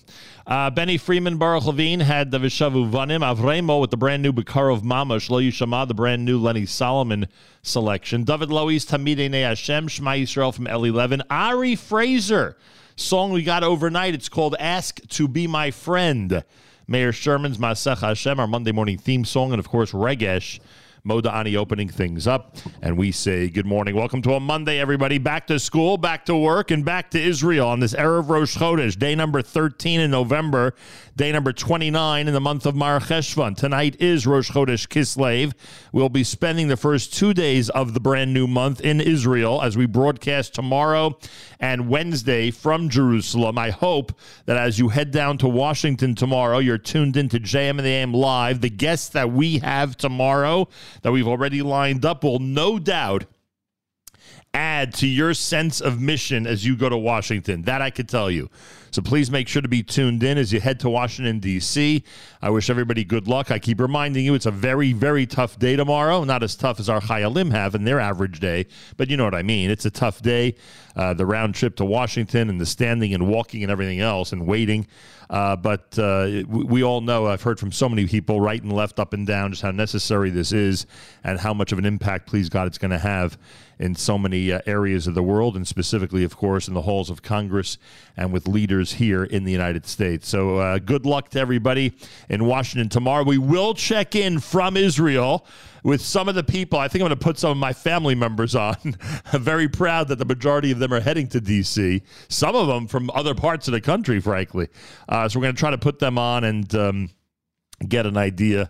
Uh, 0.47 0.69
Benny 0.69 0.97
Friedman, 0.97 1.37
Baruch 1.37 1.65
Levine 1.65 1.99
had 1.99 2.31
the 2.31 2.39
Vishavu 2.39 2.89
Vanim. 2.89 3.19
Avremo 3.19 3.81
with 3.81 3.91
the 3.91 3.97
brand 3.97 4.23
new 4.23 4.31
Bekarov 4.31 4.81
Mamash, 4.81 5.29
Lo 5.29 5.41
Yishama, 5.41 5.85
the 5.85 5.93
brand 5.93 6.23
new 6.23 6.39
Lenny 6.39 6.65
Solomon 6.65 7.27
selection. 7.63 8.23
David 8.23 8.49
Lois, 8.49 8.85
Tamide 8.85 9.29
Ne 9.29 9.41
Hashem, 9.41 9.89
Shema 9.89 10.11
Yisrael 10.11 10.55
from 10.55 10.69
Eli 10.69 10.89
Levin. 10.89 11.21
Ari 11.29 11.75
Fraser, 11.75 12.55
song 12.95 13.33
we 13.33 13.43
got 13.43 13.61
overnight. 13.61 14.13
It's 14.13 14.29
called 14.29 14.55
Ask 14.57 15.05
to 15.09 15.27
Be 15.27 15.47
My 15.47 15.69
Friend. 15.69 16.45
Mayor 16.87 17.11
Sherman's 17.11 17.57
Masach 17.57 17.99
Hashem, 17.99 18.39
our 18.39 18.47
Monday 18.47 18.71
morning 18.71 18.97
theme 18.97 19.25
song. 19.25 19.51
And 19.51 19.59
of 19.59 19.67
course, 19.67 19.91
Regesh. 19.91 20.61
Ani 21.09 21.55
opening 21.55 21.89
things 21.89 22.27
up. 22.27 22.57
And 22.81 22.97
we 22.97 23.11
say 23.11 23.49
good 23.49 23.65
morning. 23.65 23.95
Welcome 23.95 24.21
to 24.21 24.33
a 24.33 24.39
Monday, 24.39 24.79
everybody. 24.79 25.17
Back 25.17 25.47
to 25.47 25.59
school, 25.59 25.97
back 25.97 26.25
to 26.25 26.35
work, 26.35 26.69
and 26.69 26.85
back 26.85 27.09
to 27.11 27.21
Israel 27.21 27.67
on 27.67 27.79
this 27.79 27.93
Erev 27.93 28.29
Rosh 28.29 28.55
Chodesh, 28.55 28.97
day 28.97 29.15
number 29.15 29.41
13 29.41 29.99
in 29.99 30.11
November, 30.11 30.75
day 31.15 31.31
number 31.31 31.51
29 31.51 32.27
in 32.27 32.33
the 32.33 32.39
month 32.39 32.65
of 32.65 32.75
Mar 32.75 32.99
Cheshvan. 32.99 33.57
Tonight 33.57 33.95
is 33.99 34.27
Rosh 34.27 34.51
Chodesh 34.51 34.87
Kislev. 34.87 35.53
We'll 35.91 36.09
be 36.09 36.23
spending 36.23 36.67
the 36.67 36.77
first 36.77 37.13
two 37.13 37.33
days 37.33 37.69
of 37.71 37.93
the 37.93 37.99
brand 37.99 38.33
new 38.33 38.45
month 38.45 38.79
in 38.81 39.01
Israel 39.01 39.61
as 39.61 39.75
we 39.75 39.87
broadcast 39.87 40.53
tomorrow 40.53 41.17
and 41.59 41.89
Wednesday 41.89 42.51
from 42.51 42.89
Jerusalem. 42.89 43.57
I 43.57 43.71
hope 43.71 44.13
that 44.45 44.57
as 44.57 44.77
you 44.77 44.89
head 44.89 45.11
down 45.11 45.37
to 45.39 45.47
Washington 45.47 46.15
tomorrow, 46.15 46.59
you're 46.59 46.77
tuned 46.77 47.17
into 47.17 47.39
JM 47.39 47.71
and 47.71 47.79
the 47.79 47.89
AM 47.89 48.13
Live. 48.13 48.61
The 48.61 48.69
guests 48.69 49.09
that 49.09 49.31
we 49.31 49.59
have 49.59 49.97
tomorrow 49.97 50.67
that 51.01 51.11
we've 51.11 51.27
already 51.27 51.61
lined 51.61 52.05
up 52.05 52.23
will 52.23 52.39
no 52.39 52.79
doubt 52.79 53.25
add 54.53 54.93
to 54.95 55.07
your 55.07 55.33
sense 55.33 55.81
of 55.81 56.01
mission 56.01 56.45
as 56.45 56.65
you 56.65 56.75
go 56.75 56.89
to 56.89 56.97
Washington. 56.97 57.63
That 57.63 57.81
I 57.81 57.89
could 57.89 58.09
tell 58.09 58.29
you. 58.29 58.49
So 58.91 59.01
please 59.01 59.31
make 59.31 59.47
sure 59.47 59.61
to 59.61 59.69
be 59.69 59.83
tuned 59.83 60.21
in 60.21 60.37
as 60.37 60.51
you 60.51 60.59
head 60.59 60.81
to 60.81 60.89
Washington, 60.89 61.39
D.C. 61.39 62.03
I 62.41 62.49
wish 62.49 62.69
everybody 62.69 63.05
good 63.05 63.25
luck. 63.25 63.49
I 63.49 63.57
keep 63.57 63.79
reminding 63.79 64.25
you 64.25 64.35
it's 64.35 64.45
a 64.45 64.51
very, 64.51 64.91
very 64.91 65.25
tough 65.25 65.57
day 65.57 65.77
tomorrow. 65.77 66.25
Not 66.25 66.43
as 66.43 66.57
tough 66.57 66.77
as 66.77 66.89
our 66.89 66.99
Chayalim 66.99 67.51
have 67.51 67.73
in 67.73 67.85
their 67.85 68.01
average 68.01 68.41
day, 68.41 68.65
but 68.97 69.09
you 69.09 69.15
know 69.15 69.23
what 69.23 69.33
I 69.33 69.43
mean. 69.43 69.71
It's 69.71 69.85
a 69.85 69.91
tough 69.91 70.21
day. 70.21 70.55
Uh, 70.93 71.13
the 71.13 71.25
round 71.25 71.55
trip 71.55 71.77
to 71.77 71.85
Washington 71.85 72.49
and 72.49 72.59
the 72.59 72.65
standing 72.65 73.13
and 73.13 73.29
walking 73.29 73.63
and 73.63 73.71
everything 73.71 74.01
else 74.01 74.33
and 74.33 74.45
waiting. 74.45 74.87
Uh, 75.29 75.55
but 75.55 75.97
uh, 75.97 76.43
we, 76.45 76.63
we 76.65 76.83
all 76.83 76.99
know, 76.99 77.27
I've 77.27 77.41
heard 77.41 77.57
from 77.57 77.71
so 77.71 77.87
many 77.87 78.05
people, 78.05 78.41
right 78.41 78.61
and 78.61 78.73
left, 78.73 78.99
up 78.99 79.13
and 79.13 79.25
down, 79.25 79.51
just 79.51 79.61
how 79.61 79.71
necessary 79.71 80.29
this 80.29 80.51
is 80.51 80.85
and 81.23 81.39
how 81.39 81.53
much 81.53 81.71
of 81.71 81.79
an 81.79 81.85
impact, 81.85 82.27
please 82.27 82.49
God, 82.49 82.67
it's 82.67 82.77
going 82.77 82.91
to 82.91 82.97
have 82.97 83.37
in 83.81 83.95
so 83.95 84.15
many 84.15 84.51
uh, 84.51 84.61
areas 84.67 85.07
of 85.07 85.15
the 85.15 85.23
world, 85.23 85.55
and 85.55 85.67
specifically, 85.67 86.23
of 86.23 86.37
course, 86.37 86.67
in 86.67 86.75
the 86.75 86.83
halls 86.83 87.09
of 87.09 87.23
Congress 87.23 87.79
and 88.15 88.31
with 88.31 88.47
leaders 88.47 88.93
here 88.93 89.23
in 89.23 89.43
the 89.43 89.51
United 89.51 89.87
States. 89.87 90.29
So, 90.29 90.57
uh, 90.57 90.77
good 90.77 91.03
luck 91.03 91.29
to 91.29 91.39
everybody 91.39 91.93
in 92.29 92.45
Washington 92.45 92.89
tomorrow. 92.89 93.23
We 93.23 93.39
will 93.39 93.73
check 93.73 94.15
in 94.15 94.39
from 94.39 94.77
Israel 94.77 95.47
with 95.83 95.99
some 95.99 96.29
of 96.29 96.35
the 96.35 96.43
people. 96.43 96.77
I 96.77 96.87
think 96.87 97.01
I'm 97.01 97.07
going 97.07 97.17
to 97.17 97.23
put 97.23 97.39
some 97.39 97.49
of 97.49 97.57
my 97.57 97.73
family 97.73 98.13
members 98.13 98.53
on. 98.53 98.77
I'm 99.33 99.41
very 99.41 99.67
proud 99.67 100.09
that 100.09 100.19
the 100.19 100.25
majority 100.25 100.69
of 100.69 100.77
them 100.77 100.93
are 100.93 101.01
heading 101.01 101.25
to 101.29 101.41
D.C., 101.41 102.03
some 102.29 102.55
of 102.55 102.67
them 102.67 102.85
from 102.85 103.09
other 103.15 103.33
parts 103.33 103.67
of 103.67 103.71
the 103.71 103.81
country, 103.81 104.21
frankly. 104.21 104.67
Uh, 105.09 105.27
so, 105.27 105.39
we're 105.39 105.45
going 105.45 105.55
to 105.55 105.59
try 105.59 105.71
to 105.71 105.79
put 105.79 105.97
them 105.97 106.19
on 106.19 106.43
and 106.43 106.75
um, 106.75 107.09
get 107.87 108.05
an 108.05 108.15
idea 108.15 108.69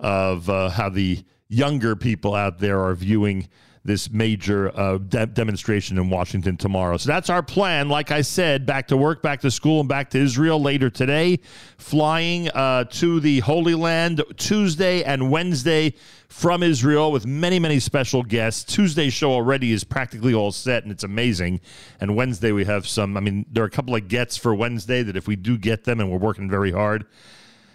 of 0.00 0.50
uh, 0.50 0.70
how 0.70 0.88
the 0.88 1.22
younger 1.48 1.94
people 1.94 2.34
out 2.34 2.58
there 2.58 2.80
are 2.80 2.94
viewing 2.94 3.48
this 3.84 4.10
major 4.10 4.76
uh, 4.78 4.98
de- 4.98 5.26
demonstration 5.26 5.96
in 5.96 6.10
Washington 6.10 6.56
tomorrow. 6.56 6.98
So 6.98 7.08
that's 7.08 7.30
our 7.30 7.42
plan. 7.42 7.88
Like 7.88 8.10
I 8.10 8.20
said, 8.20 8.66
back 8.66 8.88
to 8.88 8.96
work, 8.96 9.22
back 9.22 9.40
to 9.40 9.50
school, 9.50 9.80
and 9.80 9.88
back 9.88 10.10
to 10.10 10.18
Israel 10.18 10.60
later 10.60 10.90
today. 10.90 11.40
Flying 11.78 12.50
uh, 12.50 12.84
to 12.84 13.20
the 13.20 13.40
Holy 13.40 13.74
Land 13.74 14.22
Tuesday 14.36 15.02
and 15.02 15.30
Wednesday 15.30 15.94
from 16.28 16.62
Israel 16.62 17.10
with 17.10 17.26
many, 17.26 17.58
many 17.58 17.80
special 17.80 18.22
guests. 18.22 18.64
Tuesday's 18.64 19.14
show 19.14 19.32
already 19.32 19.72
is 19.72 19.82
practically 19.82 20.34
all 20.34 20.52
set, 20.52 20.82
and 20.82 20.92
it's 20.92 21.04
amazing. 21.04 21.60
And 22.00 22.14
Wednesday, 22.14 22.52
we 22.52 22.66
have 22.66 22.86
some, 22.86 23.16
I 23.16 23.20
mean, 23.20 23.46
there 23.50 23.64
are 23.64 23.66
a 23.66 23.70
couple 23.70 23.94
of 23.96 24.08
gets 24.08 24.36
for 24.36 24.54
Wednesday 24.54 25.02
that 25.02 25.16
if 25.16 25.26
we 25.26 25.36
do 25.36 25.56
get 25.56 25.84
them, 25.84 26.00
and 26.00 26.10
we're 26.10 26.18
working 26.18 26.50
very 26.50 26.70
hard, 26.70 27.06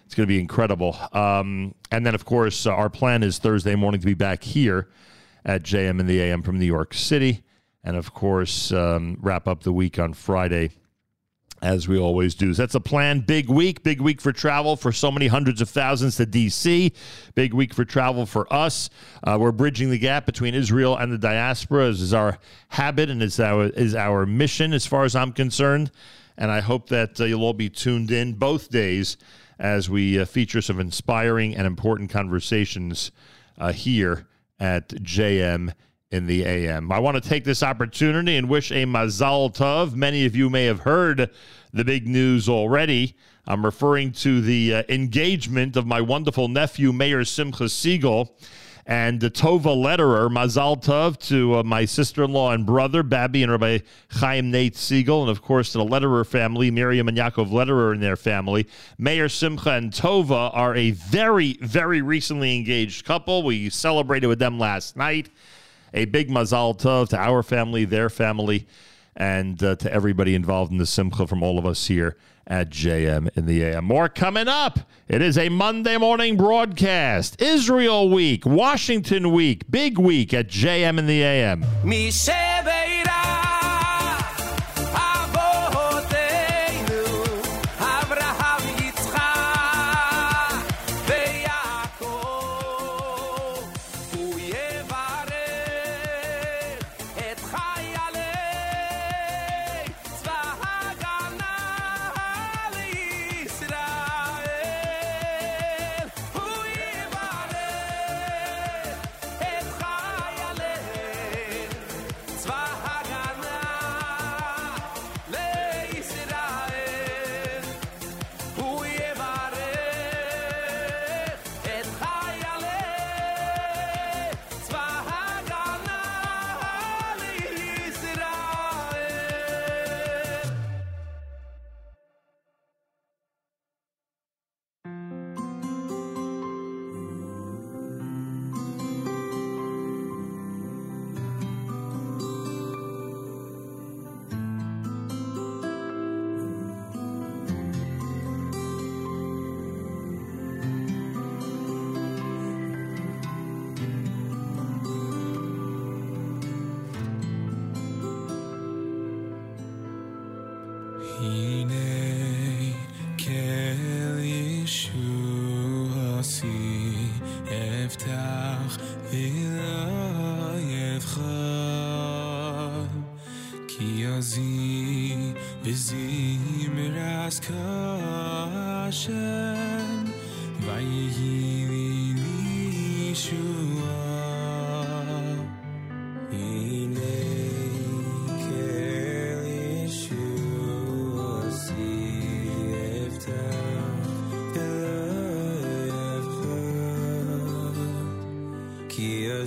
it's 0.06 0.14
going 0.14 0.28
to 0.28 0.32
be 0.32 0.40
incredible. 0.40 0.96
Um, 1.14 1.74
and 1.92 2.06
then, 2.06 2.14
of 2.14 2.26
course, 2.26 2.68
uh, 2.68 2.72
our 2.72 2.92
plan 2.92 3.24
is 3.24 3.40
Thursday 3.40 3.74
morning 3.74 4.00
to 4.02 4.06
be 4.06 4.14
back 4.14 4.44
here 4.44 4.88
at 5.46 5.64
JM 5.64 6.00
in 6.00 6.08
the 6.08 6.20
AM 6.20 6.42
from 6.42 6.60
New 6.60 6.66
York 6.66 6.94
City. 6.94 7.44
And, 7.84 7.96
of 7.96 8.14
course, 8.14 8.72
um, 8.72 9.18
wrap 9.22 9.48
up 9.48 9.64
the 9.64 9.72
week 9.72 10.00
on 10.00 10.14
Friday 10.14 10.72
as 11.62 11.88
we 11.88 11.98
always 11.98 12.36
do. 12.36 12.54
So 12.54 12.62
that's 12.62 12.76
a 12.76 12.80
plan. 12.80 13.22
Big 13.22 13.50
week, 13.50 13.84
big 13.84 14.02
week 14.02 14.22
for 14.22 14.32
travel 14.32 14.76
for 14.76 14.92
so 14.92 15.12
many 15.12 15.28
hundreds 15.28 15.62
of 15.62 15.70
thousands 15.70 16.18
to 16.18 16.26
DC. 16.26 16.92
Big 17.34 17.54
week 17.54 17.74
for 17.74 17.86
travel 17.86 18.26
for 18.26 18.52
us. 18.54 18.90
Uh, 19.24 19.38
we're 19.40 19.52
bridging 19.52 19.90
the 19.90 19.98
gap 19.98 20.26
between 20.26 20.54
Israel 20.54 20.98
and 20.98 21.12
the 21.12 21.18
diaspora, 21.18 21.88
as 21.88 22.02
is 22.02 22.14
our 22.14 22.38
habit 22.70 23.10
and 23.10 23.22
is 23.22 23.40
our 23.40 23.66
is 23.66 23.96
our 23.96 24.26
mission, 24.26 24.74
as 24.74 24.86
far 24.86 25.06
as 25.06 25.16
I'm 25.16 25.32
concerned. 25.32 25.92
And 26.38 26.52
I 26.52 26.60
hope 26.60 26.90
that 26.90 27.20
uh, 27.22 27.26
you'll 27.26 27.44
all 27.44 27.54
be 27.54 27.70
tuned 27.70 28.12
in 28.12 28.34
both 28.34 28.70
days 28.70 29.18
as 29.58 29.90
we 29.90 30.20
uh, 30.20 30.26
feature 30.26 30.62
some 30.62 30.80
inspiring 30.80 31.56
and 31.56 31.66
important 31.66 32.10
conversations 32.10 33.12
uh, 33.58 33.72
here 33.72 34.28
at 34.60 34.90
JM 34.90 35.74
in 36.12 36.28
the 36.28 36.46
AM. 36.46 36.92
I 36.92 37.00
want 37.00 37.22
to 37.22 37.30
take 37.30 37.44
this 37.44 37.64
opportunity 37.64 38.38
and 38.38 38.48
wish 38.48 38.72
a 38.72 38.86
Mazal 38.86 39.54
Tov. 39.54 39.96
Many 39.96 40.26
of 40.26 40.36
you 40.36 40.50
may 40.50 40.66
have 40.66 40.82
heard 40.82 41.30
the 41.74 41.84
big 41.84 42.08
news 42.08 42.48
already. 42.48 43.16
I'm 43.48 43.66
referring 43.66 44.12
to 44.14 44.42
the 44.42 44.76
uh, 44.76 44.84
engagement 44.90 45.76
of 45.76 45.86
my 45.86 46.02
wonderful 46.02 46.48
nephew, 46.48 46.94
Meir 46.94 47.26
Simcha 47.26 47.66
Segal, 47.66 48.30
and 48.86 49.20
the 49.20 49.32
Tova 49.32 49.76
letterer, 49.76 50.30
Mazal 50.30 50.82
Tov, 50.82 51.18
to 51.28 51.56
uh, 51.56 51.64
my 51.64 51.86
sister 51.86 52.24
in 52.24 52.32
law 52.32 52.52
and 52.52 52.66
brother, 52.66 53.02
Babby 53.02 53.42
and 53.42 53.52
Rabbi 53.52 53.80
Chaim 54.12 54.52
Nate 54.52 54.76
Segal, 54.76 55.22
and 55.22 55.30
of 55.30 55.42
course 55.42 55.72
to 55.72 55.80
the 55.80 55.86
letterer 55.86 56.26
family, 56.26 56.70
Miriam 56.70 57.08
and 57.08 57.18
Yaakov 57.18 57.50
Letterer 57.50 57.94
and 57.94 58.04
their 58.04 58.16
family. 58.16 58.68
Meir 59.00 59.28
Simcha 59.28 59.72
and 59.72 59.92
Tova 59.92 60.52
are 60.54 60.76
a 60.76 60.92
very, 60.92 61.54
very 61.62 62.02
recently 62.02 62.56
engaged 62.56 63.06
couple. 63.06 63.42
We 63.42 63.70
celebrated 63.70 64.28
with 64.28 64.40
them 64.40 64.60
last 64.60 64.96
night. 64.96 65.30
A 65.94 66.06
big 66.06 66.30
Mazal 66.30 66.78
Tov 66.78 67.10
to 67.10 67.18
our 67.18 67.42
family, 67.42 67.86
their 67.86 68.10
family, 68.10 68.68
and 69.16 69.62
uh, 69.64 69.76
to 69.78 69.92
everybody 69.92 70.36
involved 70.36 70.72
in 70.72 70.78
the 70.78 70.86
Simcha 70.86 71.28
from 71.28 71.42
all 71.44 71.58
of 71.58 71.66
us 71.66 71.88
here 71.88 72.18
at 72.48 72.70
JM 72.70 73.30
in 73.36 73.46
the 73.46 73.64
AM. 73.64 73.86
More 73.86 74.10
coming 74.10 74.48
up. 74.48 74.80
It 75.08 75.22
is 75.22 75.38
a 75.38 75.50
Monday 75.50 75.98
morning 75.98 76.38
broadcast. 76.38 77.42
Israel 77.42 78.10
week, 78.10 78.46
Washington 78.46 79.32
week, 79.32 79.70
big 79.70 79.98
week 79.98 80.34
at 80.34 80.48
JM 80.48 81.00
in 81.00 81.08
the 81.08 81.24
AM. 81.24 81.66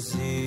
see. 0.00 0.37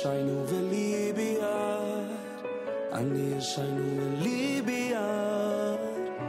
shaynu 0.00 0.36
ve 0.50 0.60
libia 0.72 1.56
ani 2.98 3.26
shaynu 3.52 3.84
ve 3.98 4.06
libia 4.24 5.06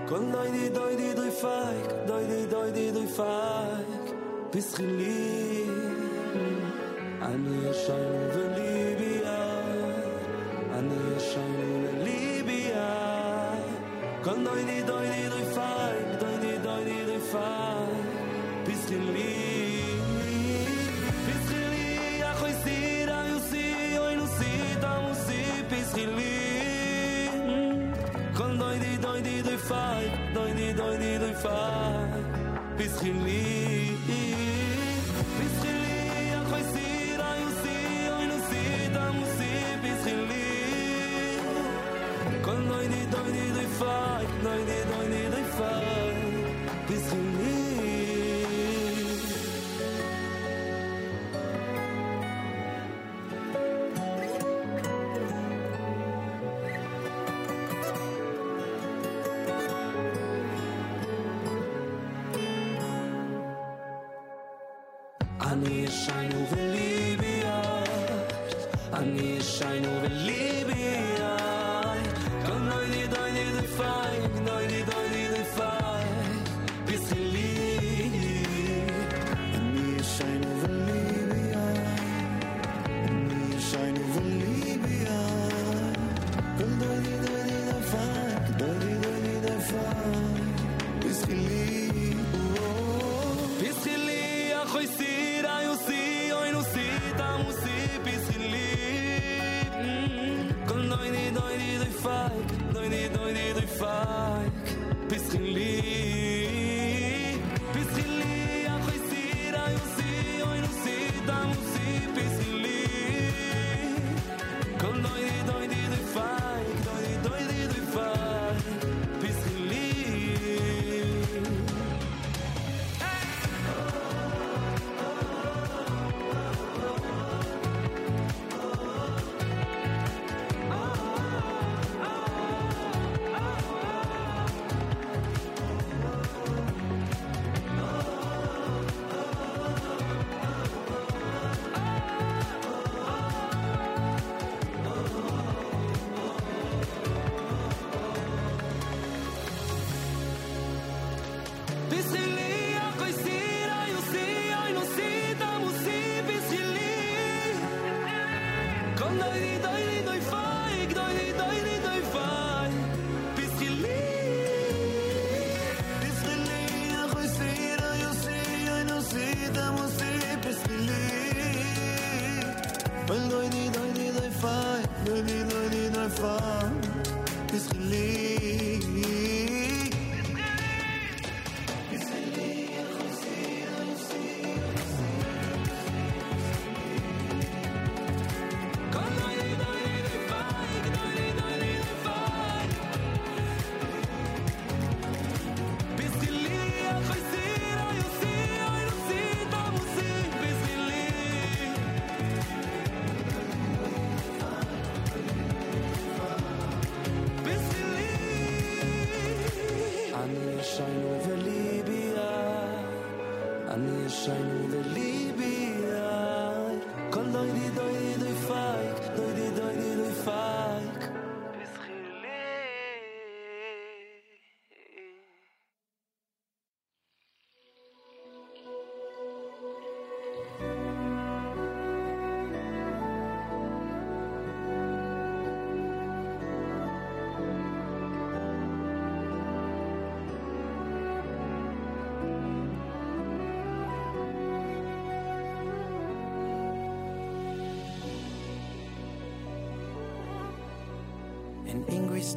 kon 0.09 0.23
doy 0.33 0.49
di 0.55 0.65
doy 0.77 0.93
di 1.01 1.09
doy 1.19 1.31
fayk 1.41 1.87
doy 2.09 2.23
di 2.31 2.39
doy 2.53 2.69
di 2.77 2.85
doy 2.95 3.07
fayk 3.17 4.05
bis 4.53 4.67
khil 4.75 4.91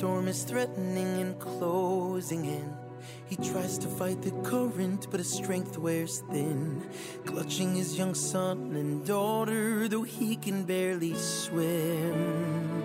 storm 0.04 0.28
is 0.28 0.42
threatening 0.44 1.22
and 1.22 1.38
closing 1.38 2.44
in. 2.44 2.76
He 3.24 3.36
tries 3.36 3.78
to 3.78 3.88
fight 3.88 4.20
the 4.20 4.32
current, 4.42 5.06
but 5.10 5.18
his 5.18 5.32
strength 5.32 5.78
wears 5.78 6.22
thin. 6.30 6.86
Clutching 7.24 7.74
his 7.74 7.96
young 7.96 8.14
son 8.14 8.76
and 8.76 9.06
daughter, 9.06 9.88
though 9.88 10.02
he 10.02 10.36
can 10.36 10.64
barely 10.64 11.14
swim. 11.14 12.84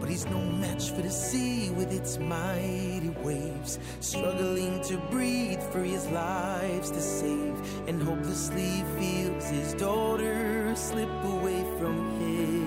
But 0.00 0.08
he's 0.08 0.26
no 0.26 0.40
match 0.40 0.90
for 0.90 1.02
the 1.02 1.10
sea 1.10 1.70
with 1.78 1.92
its 1.92 2.18
mighty 2.18 3.14
waves, 3.22 3.78
struggling 4.00 4.82
to 4.82 4.96
breathe 5.12 5.62
for 5.70 5.84
his 5.84 6.08
lives 6.08 6.90
to 6.90 7.00
save, 7.00 7.54
and 7.86 8.02
hopelessly 8.02 8.82
feels 8.98 9.44
his 9.48 9.74
daughter 9.74 10.74
slip 10.74 11.14
away 11.22 11.62
from 11.78 12.18
him. 12.18 12.59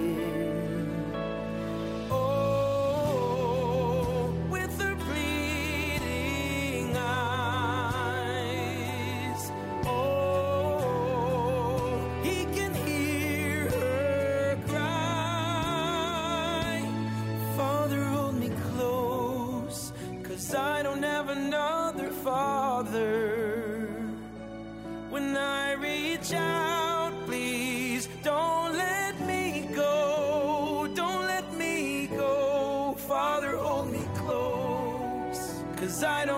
inside 36.04 36.33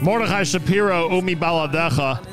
Mordechai 0.00 0.44
Shapiro, 0.44 1.10
Umi 1.16 1.34
Baladecha. 1.34 2.24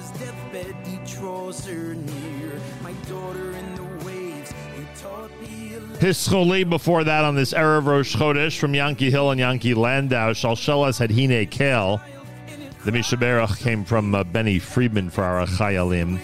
Hischoli 5.99 6.67
before 6.67 7.03
that 7.03 7.23
on 7.23 7.35
this 7.35 7.53
era 7.53 7.77
of 7.77 7.85
Rosh 7.85 8.15
Chodesh 8.15 8.57
from 8.57 8.73
Yankee 8.73 9.11
Hill 9.11 9.31
and 9.31 9.39
Yankee 9.39 9.73
Landau. 9.73 10.31
Shalsheles 10.33 10.97
had 10.97 11.11
Hine 11.11 11.45
Kel. 11.47 12.01
The 12.85 12.91
Mishaberach 12.91 13.59
came 13.59 13.83
from 13.83 14.15
uh, 14.15 14.23
Benny 14.23 14.57
Friedman 14.57 15.09
for 15.11 15.23
our 15.23 15.45
Chayalim. 15.45 16.19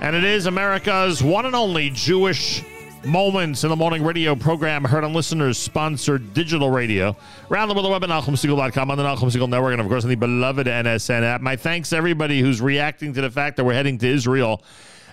And 0.00 0.16
it 0.16 0.24
is 0.24 0.46
America's 0.46 1.22
one 1.22 1.46
and 1.46 1.54
only 1.54 1.90
Jewish 1.90 2.62
moments 3.06 3.64
in 3.64 3.70
the 3.70 3.76
morning 3.76 4.02
radio 4.02 4.34
program 4.34 4.84
heard 4.84 5.04
on 5.04 5.12
listeners 5.12 5.58
sponsored 5.58 6.32
digital 6.34 6.70
radio. 6.70 7.16
Around 7.50 7.68
the 7.68 7.74
world, 7.74 7.86
the 7.86 7.90
web 7.90 8.04
at 8.04 8.10
NachumSegal.com 8.10 8.90
on 8.90 8.98
the 8.98 9.04
Nachum 9.04 9.30
Segal 9.30 9.48
Network, 9.48 9.72
and 9.72 9.80
of 9.80 9.88
course 9.88 10.04
on 10.04 10.10
the 10.10 10.16
beloved 10.16 10.66
NSN 10.66 11.22
app. 11.22 11.40
My 11.40 11.56
thanks 11.56 11.90
to 11.90 11.96
everybody 11.96 12.40
who's 12.40 12.60
reacting 12.60 13.12
to 13.14 13.20
the 13.20 13.30
fact 13.30 13.56
that 13.56 13.64
we're 13.64 13.74
heading 13.74 13.98
to 13.98 14.08
Israel 14.08 14.62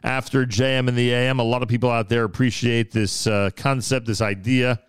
after 0.03 0.45
JM 0.45 0.87
and 0.87 0.97
the 0.97 1.13
AM. 1.13 1.39
A 1.39 1.43
lot 1.43 1.61
of 1.63 1.69
people 1.69 1.89
out 1.89 2.09
there 2.09 2.23
appreciate 2.23 2.91
this 2.91 3.27
uh, 3.27 3.49
concept, 3.55 4.05
this 4.05 4.21
idea 4.21 4.81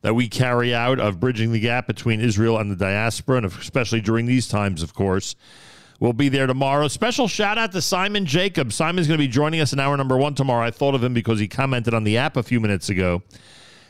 that 0.00 0.14
we 0.14 0.28
carry 0.28 0.74
out 0.74 1.00
of 1.00 1.20
bridging 1.20 1.52
the 1.52 1.60
gap 1.60 1.86
between 1.86 2.20
Israel 2.20 2.58
and 2.58 2.70
the 2.70 2.76
diaspora, 2.76 3.38
and 3.38 3.46
especially 3.46 4.00
during 4.00 4.26
these 4.26 4.48
times, 4.48 4.82
of 4.82 4.94
course. 4.94 5.34
We'll 6.04 6.12
be 6.12 6.28
there 6.28 6.46
tomorrow. 6.46 6.86
Special 6.88 7.28
shout 7.28 7.56
out 7.56 7.72
to 7.72 7.80
Simon 7.80 8.26
Jacob. 8.26 8.74
Simon's 8.74 9.06
going 9.06 9.16
to 9.18 9.24
be 9.24 9.26
joining 9.26 9.62
us 9.62 9.72
in 9.72 9.80
hour 9.80 9.96
number 9.96 10.18
one 10.18 10.34
tomorrow. 10.34 10.66
I 10.66 10.70
thought 10.70 10.94
of 10.94 11.02
him 11.02 11.14
because 11.14 11.40
he 11.40 11.48
commented 11.48 11.94
on 11.94 12.04
the 12.04 12.18
app 12.18 12.36
a 12.36 12.42
few 12.42 12.60
minutes 12.60 12.90
ago. 12.90 13.22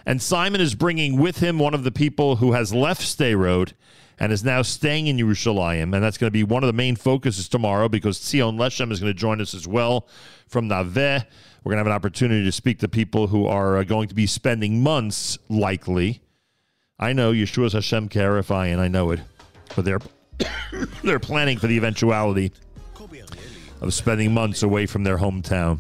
And 0.07 0.23
Simon 0.23 0.61
is 0.61 0.77
bringing 0.77 1.19
with 1.19 1.39
him 1.39 1.59
one 1.59 1.75
of 1.75 1.83
the 1.83 1.91
people 1.91 2.37
who 2.37 2.53
has 2.53 2.73
left 2.73 3.03
Sderot 3.03 3.73
and 4.17 4.31
is 4.31 4.45
now 4.45 4.62
staying 4.62 5.09
in 5.09 5.17
Yerushalayim. 5.17 5.93
And 5.93 6.05
that's 6.05 6.17
going 6.17 6.29
to 6.29 6.33
be 6.33 6.45
one 6.45 6.62
of 6.62 6.69
the 6.69 6.73
main 6.73 6.95
focuses 6.95 7.49
tomorrow 7.49 7.89
because 7.89 8.21
Tzion 8.21 8.59
Leshem 8.59 8.93
is 8.93 9.01
going 9.01 9.12
to 9.12 9.19
join 9.19 9.41
us 9.41 9.53
as 9.53 9.67
well 9.67 10.07
from 10.47 10.69
Naveh. 10.69 11.25
We're 11.65 11.71
going 11.71 11.79
to 11.79 11.79
have 11.79 11.87
an 11.89 11.93
opportunity 11.95 12.45
to 12.45 12.53
speak 12.53 12.79
to 12.79 12.89
people 12.89 13.27
who 13.27 13.45
are 13.49 13.79
uh, 13.79 13.83
going 13.83 14.07
to 14.07 14.15
be 14.15 14.29
spending 14.29 14.85
months, 14.85 15.37
likely. 15.49 16.23
I 16.97 17.12
know 17.12 17.33
Yeshua's 17.33 17.73
Hashem 17.73 18.09
Karifai, 18.09 18.69
and 18.69 18.81
I 18.81 18.87
know 18.87 19.11
it, 19.11 19.19
but 19.75 19.85
they're 19.85 19.99
They're 21.05 21.18
planning 21.18 21.59
for 21.59 21.66
the 21.66 21.76
eventuality 21.76 22.53
of 23.80 23.95
spending 23.95 24.32
months 24.32 24.62
away 24.62 24.87
from 24.87 25.05
their 25.05 25.18
hometown. 25.18 25.78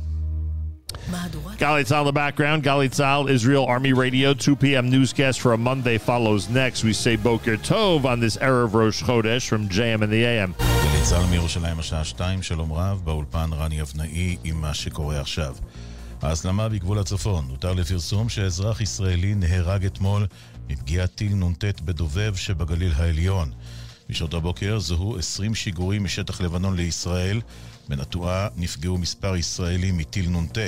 Galei 1.58 1.84
Tzahal 1.84 2.00
in 2.00 2.06
the 2.06 2.12
background. 2.12 2.62
Galei 2.62 2.88
Tzahal, 2.88 3.28
Israel 3.28 3.64
Army 3.66 3.92
Radio, 3.92 4.34
2 4.34 4.56
p.m. 4.56 4.90
newscast 4.90 5.40
for 5.40 5.52
a 5.52 5.58
Monday 5.58 5.98
follows 5.98 6.48
next. 6.48 6.84
We 6.84 6.92
say 6.92 7.16
Boker 7.16 7.56
Tov 7.56 8.04
on 8.04 8.20
this 8.20 8.36
Erev 8.36 8.72
Rosh 8.72 9.02
Chodesh 9.02 9.46
from 9.48 9.68
JM 9.68 10.02
and 10.02 10.12
the 10.12 10.24
AM. 10.24 10.54
גליצהל 10.92 11.26
מירושלים 11.30 11.78
השעה 11.78 12.04
2, 12.04 12.42
שלום 12.42 12.72
רב, 12.72 13.00
באולפן 13.04 13.50
רני 13.52 13.80
אבנאי 13.80 14.36
עם 14.44 14.60
מה 14.60 14.74
שקורה 14.74 15.20
עכשיו. 15.20 15.56
ההסלמה 16.22 16.68
בגבול 16.68 16.98
הצפון, 16.98 17.44
הותר 17.50 17.72
לפרסום 17.72 18.28
שאזרח 18.28 18.80
ישראלי 18.80 19.34
נהרג 19.34 19.84
אתמול 19.84 20.26
מפגיעת 20.68 21.14
טיל 21.14 21.34
נ"ט 21.34 21.80
בדובב 21.80 22.34
שבגליל 22.36 22.92
העליון. 22.96 23.50
בשעות 24.14 24.34
הבוקר 24.34 24.78
זוהו 24.78 25.18
20 25.18 25.54
שיגורים 25.54 26.04
משטח 26.04 26.40
לבנון 26.40 26.76
לישראל. 26.76 27.40
בנטועה 27.88 28.48
נפגעו 28.56 28.98
מספר 28.98 29.36
ישראלים 29.36 29.96
מטיל 29.96 30.30
נ"ט. 30.30 30.58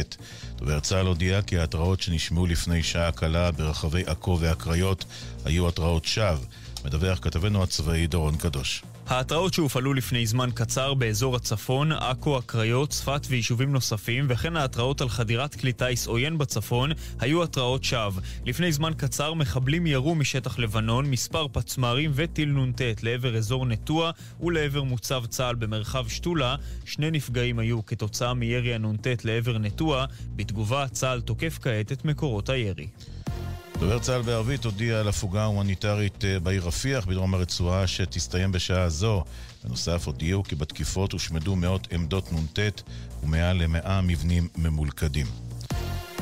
דובר 0.57 0.81
צה"ל 0.81 1.07
הודיע 1.07 1.43
כי 1.43 1.59
ההתרעות 1.59 2.01
שנשמעו 2.01 2.47
לפני 2.47 2.83
שעה 2.83 3.13
קלה 3.13 3.51
ברחבי 3.51 4.03
עכו 4.07 4.39
והקריות 4.41 5.05
היו 5.45 5.69
התרעות 5.69 6.05
שווא. 6.05 6.45
מדווח 6.85 7.19
כתבנו 7.23 7.63
הצבאי 7.63 8.07
דורון 8.07 8.37
קדוש. 8.37 8.83
ההתראות 9.07 9.55
שהופעלו 9.55 9.95
לפני 9.95 10.27
זמן 10.27 10.51
קצר 10.55 10.95
באזור 10.95 11.37
הצפון, 11.37 11.93
עכו, 11.93 12.37
הקריות, 12.37 12.91
צפת 12.91 13.21
ויישובים 13.29 13.73
נוספים, 13.73 14.27
וכן 14.29 14.57
ההתראות 14.57 15.01
על 15.01 15.09
חדירת 15.09 15.55
כלי 15.55 15.73
טיס 15.73 16.07
עוין 16.07 16.39
בצפון, 16.39 16.91
היו 17.21 17.43
התראות 17.43 17.85
שווא. 17.85 18.21
לפני 18.47 18.73
זמן 18.73 18.93
קצר 18.97 19.35
מחבלים 19.35 19.87
ירו 19.87 20.15
משטח 20.15 20.59
לבנון 20.59 21.11
מספר 21.11 21.47
פצמ"רים 21.53 22.11
וטיל 22.15 22.49
נ"ט 22.49 23.03
לעבר 23.03 23.37
אזור 23.37 23.67
נטוע 23.67 24.11
ולעבר 24.41 24.83
מוצב 24.83 25.27
צה"ל 25.29 25.55
במרחב 25.55 26.09
שתולה. 26.09 26.57
שני 26.85 27.11
נפגעים 27.11 27.59
היו 27.59 27.87
כתוצאה 27.87 28.35
מירי 28.35 28.75
הנ"ט 28.75 29.25
לעבר 29.25 29.59
נטוע. 29.59 30.05
בתגובה, 30.37 30.89
צה"ל 30.89 31.21
תוקף 31.21 31.59
כעת 31.63 31.93
את 31.93 32.05
מקורות 32.05 32.49
הירי. 32.49 32.87
דובר 33.81 33.99
צה"ל 33.99 34.23
בערבית 34.23 34.65
הודיע 34.65 35.01
על 35.01 35.09
הפוגה 35.09 35.45
הומניטרית 35.45 36.25
אה, 36.25 36.41
בעיר 36.41 36.67
רפיח 36.67 37.07
בדרום 37.07 37.35
הרצועה 37.35 37.87
שתסתיים 37.87 38.53
בשעה 38.53 38.89
זו. 38.89 39.25
בנוסף 39.65 40.07
הודיעו 40.07 40.45
כי 40.45 40.55
בתקיפות 40.55 41.13
הושמדו 41.13 41.57
מאות 41.57 41.89
עמדות 41.93 42.33
נ"ט 42.33 42.59
ומעל 43.23 43.57
למאה 43.57 44.01
מבנים 44.01 44.49
ממולכדים. 44.57 45.27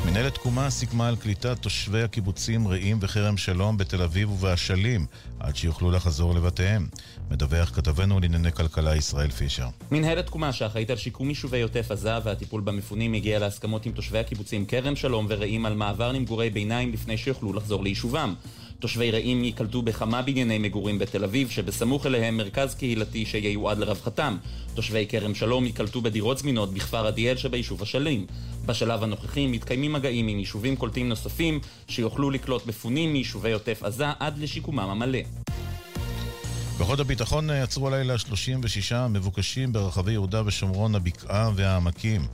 מנהלת 0.07 0.35
תקומה 0.35 0.71
סיכמה 0.71 1.09
על 1.09 1.17
קליטת 1.17 1.59
תושבי 1.59 2.03
הקיבוצים 2.03 2.69
רעים 2.69 2.99
וכרם 3.01 3.37
שלום 3.37 3.77
בתל 3.77 4.03
אביב 4.03 4.31
ובאשלים 4.31 5.07
עד 5.41 5.57
שיוכלו 5.57 5.91
לחזור 5.91 6.35
לבתיהם. 6.35 6.87
מדווח 7.31 7.71
כתבנו 7.75 8.21
לענייני 8.21 8.53
כלכלה 8.53 8.97
ישראל 8.97 9.31
פישר. 9.31 9.69
מנהלת 9.91 10.27
תקומה 10.27 10.53
שאחראית 10.53 10.91
על 10.91 10.97
שיקום 10.97 11.29
יישובי 11.29 11.63
עוטף 11.63 11.91
עזה 11.91 12.19
והטיפול 12.25 12.61
במפונים 12.61 13.15
הגיעה 13.15 13.41
להסכמות 13.41 13.87
עם 13.87 13.93
תושבי 13.93 14.19
הקיבוצים 14.19 14.67
כרם 14.67 14.97
שלום 14.97 15.27
ורעים 15.29 15.67
על 15.67 15.75
מעבר 15.75 16.13
למגורי 16.13 16.51
ביניים 16.51 16.93
לפני 16.93 17.17
שיוכלו 17.17 17.53
לחזור 17.53 17.83
ליישובם. 17.83 18.35
תושבי 18.85 19.11
רעים 19.11 19.45
ייקלטו 19.45 19.83
בכמה 19.83 20.23
בנייני 20.23 20.59
מגורים 20.59 20.99
בתל 20.99 21.25
אביב, 21.25 21.51
שבסמוך 21.51 22.07
אליהם 22.07 22.37
מרכז 22.37 22.75
קהילתי 22.75 23.27
שייועד 23.27 23.79
לרווחתם. 23.79 24.37
תושבי 24.75 25.07
כרם 25.09 25.35
שלום 25.35 25.67
ייקלטו 25.67 26.01
בדירות 26.01 26.39
זמינות 26.39 26.75
בכפר 26.75 27.07
עדיאל 27.07 27.37
שביישוב 27.37 27.83
אשלים. 27.83 28.27
בשלב 28.67 29.03
הנוכחי 29.03 29.47
מתקיימים 29.47 29.93
מגעים 29.93 30.29
עם 30.29 30.39
יישובים 30.39 30.77
קולטים 30.77 31.09
נוספים, 31.09 31.61
שיוכלו 31.89 32.31
לקלוט 32.31 32.67
מפונים 32.67 33.13
מיישובי 33.13 33.53
עוטף 33.53 33.83
עזה 33.83 34.07
עד 34.21 34.39
לשיקומם 34.39 34.79
המלא. 34.91 35.19
כוחות 36.79 37.01
הביטחון 37.01 37.51
עצרו 37.51 37.89
הלילה 37.89 38.19
36 38.19 38.93
מבוקשים 38.93 39.73
ברחבי 39.73 40.13
יהודה 40.13 40.43
ושומרון, 40.47 40.95
הבקעה 40.95 41.51
והעמקים. 41.57 42.27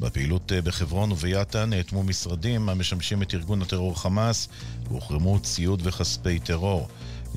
בפעילות 0.00 0.52
אה, 0.52 0.62
בחברון 0.62 1.12
וביאטה 1.12 1.66
נאטמו 1.66 2.02
משרדים 2.02 2.68
המשמשים 2.68 3.22
את 3.22 3.34
ארגון 3.34 3.62
הטרור 3.62 4.00
חמאס 4.00 4.48
והוחרמו 4.88 5.40
ציוד 5.40 5.80
וכספי 5.84 6.38
טרור. 6.38 6.88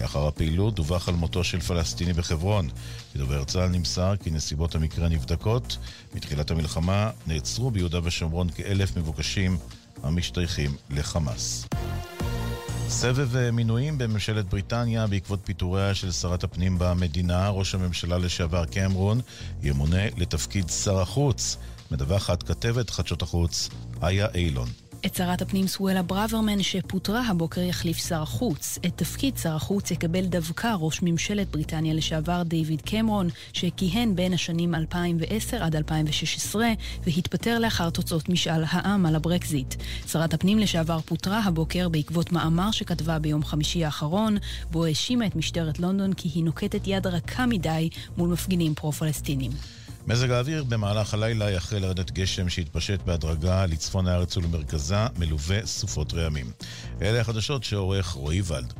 לאחר 0.02 0.28
הפעילות 0.28 0.76
דווח 0.76 1.10
על 1.10 1.16
מותו 1.16 1.44
של 1.44 1.60
פלסטיני 1.60 2.14
בחברון. 2.14 2.70
בדובר 3.16 3.44
צה"ל 3.44 3.68
נמסר 3.70 4.16
כי 4.24 4.32
נסיבות 4.32 4.76
המקרה 4.76 5.10
נבדקות. 5.10 5.78
מתחילת 6.16 6.52
המלחמה 6.52 7.10
נעצרו 7.28 7.72
ביהודה 7.72 8.00
ושומרון 8.04 8.50
כאלף 8.50 8.98
מבוקשים 8.98 9.58
המשתייכים 10.04 10.76
לחמאס. 10.90 11.68
סבב 12.90 13.36
אה, 13.36 13.52
מינויים 13.52 13.98
בממשלת 13.98 14.46
בריטניה 14.46 15.08
בעקבות 15.08 15.40
פיטוריה 15.44 15.96
של 15.96 16.12
שרת 16.12 16.44
הפנים 16.44 16.76
במדינה, 16.80 17.50
ראש 17.50 17.76
הממשלה 17.76 18.18
לשעבר 18.18 18.66
קמרון 18.66 19.22
ימונה 19.64 20.06
לתפקיד 20.18 20.70
שר 20.70 21.02
החוץ. 21.02 21.58
מדווחת 21.92 22.44
כתבת 22.44 22.90
חדשות 22.90 23.22
החוץ, 23.22 23.70
איה 24.04 24.28
אילון. 24.36 24.68
את 25.06 25.16
שרת 25.16 25.42
הפנים 25.42 25.68
סואלה 25.68 26.02
ברוורמן 26.02 26.64
שפוטרה 26.64 27.28
הבוקר 27.28 27.62
יחליף 27.62 27.98
שר 27.98 28.22
החוץ. 28.22 28.80
את 28.86 28.92
תפקיד 28.96 29.38
שר 29.38 29.56
החוץ 29.56 29.92
יקבל 29.92 30.26
דווקא 30.26 30.76
ראש 30.80 31.00
ממשלת 31.02 31.52
בריטניה 31.52 31.94
לשעבר 31.94 32.44
דיוויד 32.44 32.82
קמרון, 32.82 33.30
שכיהן 33.54 34.16
בין 34.16 34.34
השנים 34.34 34.76
2010 34.76 35.64
עד 35.64 35.76
2016 35.76 36.68
והתפטר 37.04 37.60
לאחר 37.60 37.90
תוצאות 37.90 38.30
משאל 38.30 38.64
העם 38.68 39.06
על 39.06 39.16
הברקזיט. 39.16 39.76
שרת 40.08 40.34
הפנים 40.34 40.60
לשעבר 40.60 41.00
פוטרה 41.00 41.40
הבוקר 41.40 41.90
בעקבות 41.90 42.32
מאמר 42.32 42.72
שכתבה 42.72 43.20
ביום 43.20 43.44
חמישי 43.44 43.86
האחרון, 43.86 44.38
בו 44.72 44.86
האשימה 44.86 45.26
את 45.26 45.36
משטרת 45.36 45.80
לונדון 45.80 46.14
כי 46.14 46.30
היא 46.36 46.44
נוקטת 46.44 46.88
יד 46.88 47.08
רכה 47.08 47.46
מדי 47.46 47.90
מול 48.18 48.30
מפגינים 48.30 48.76
פרו-פלסטינים. 48.76 49.52
מזג 50.08 50.32
האוויר 50.32 50.64
במהלך 50.64 51.14
הלילה 51.14 51.52
יחל 51.52 51.78
לרדת 51.78 52.12
גשם 52.12 52.50
שיתפשט 52.50 53.02
בהדרגה 53.06 53.66
לצפון 53.66 54.08
הארץ 54.08 54.38
ולמרכזה, 54.38 54.96
מלווה 55.18 55.66
סופות 55.66 56.14
רעמים. 56.14 56.52
אלה 57.02 57.22
החדשות 57.22 57.64
שעורך 57.64 58.08
רועי 58.08 58.42
ולד. 58.46 58.74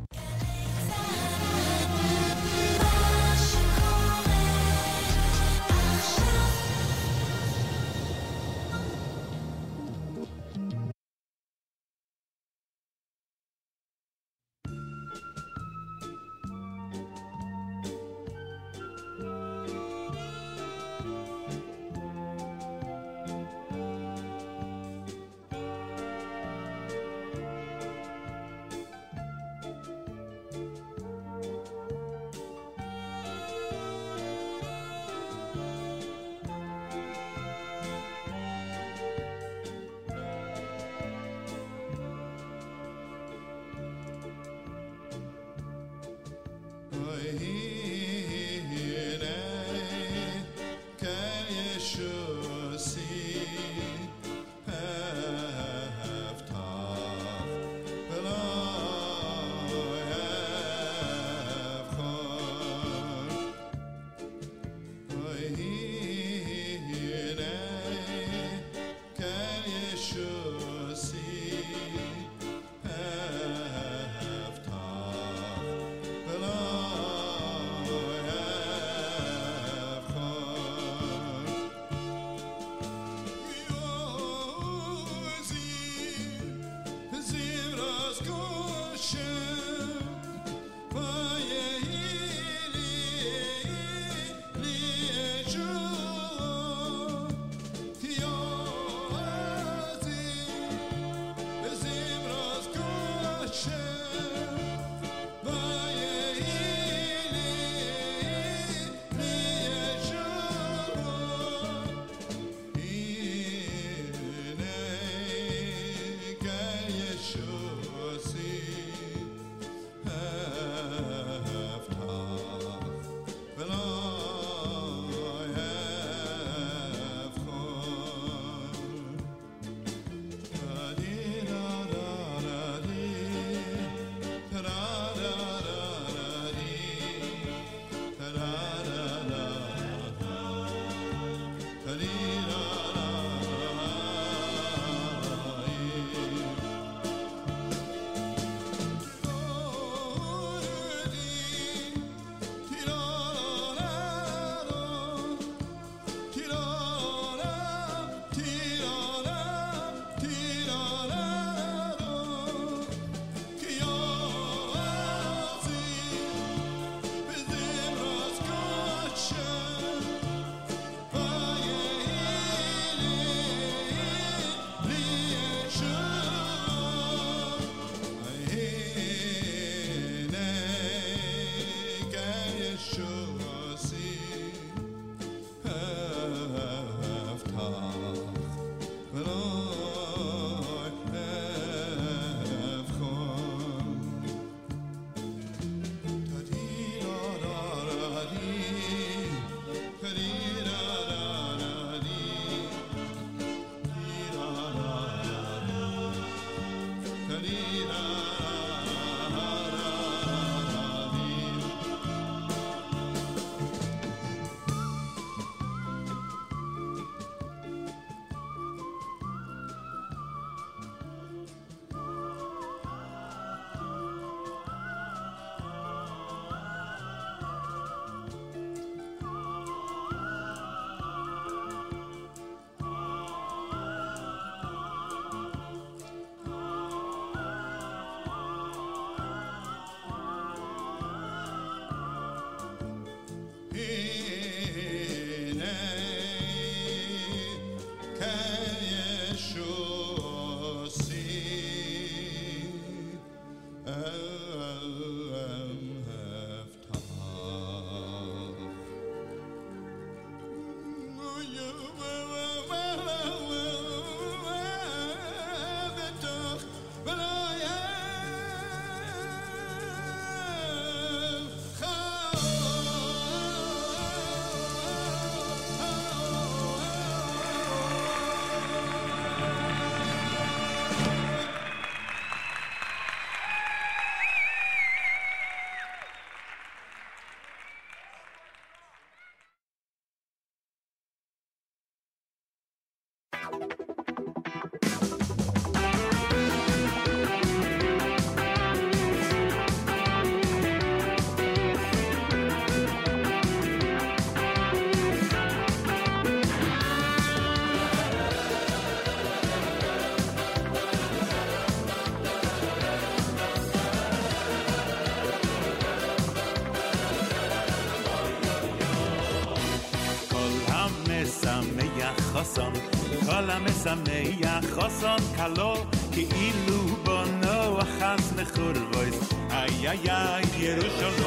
המשמח 323.92 324.64
חוסון 324.74 325.18
כלו, 325.36 325.74
כאילו 326.12 326.78
בונו 327.04 327.80
אחז 327.82 328.32
מחורבויס, 328.40 329.32
איי 329.50 329.88
איי 329.88 330.10
איי 330.10 330.44
ירושלים. 330.58 331.21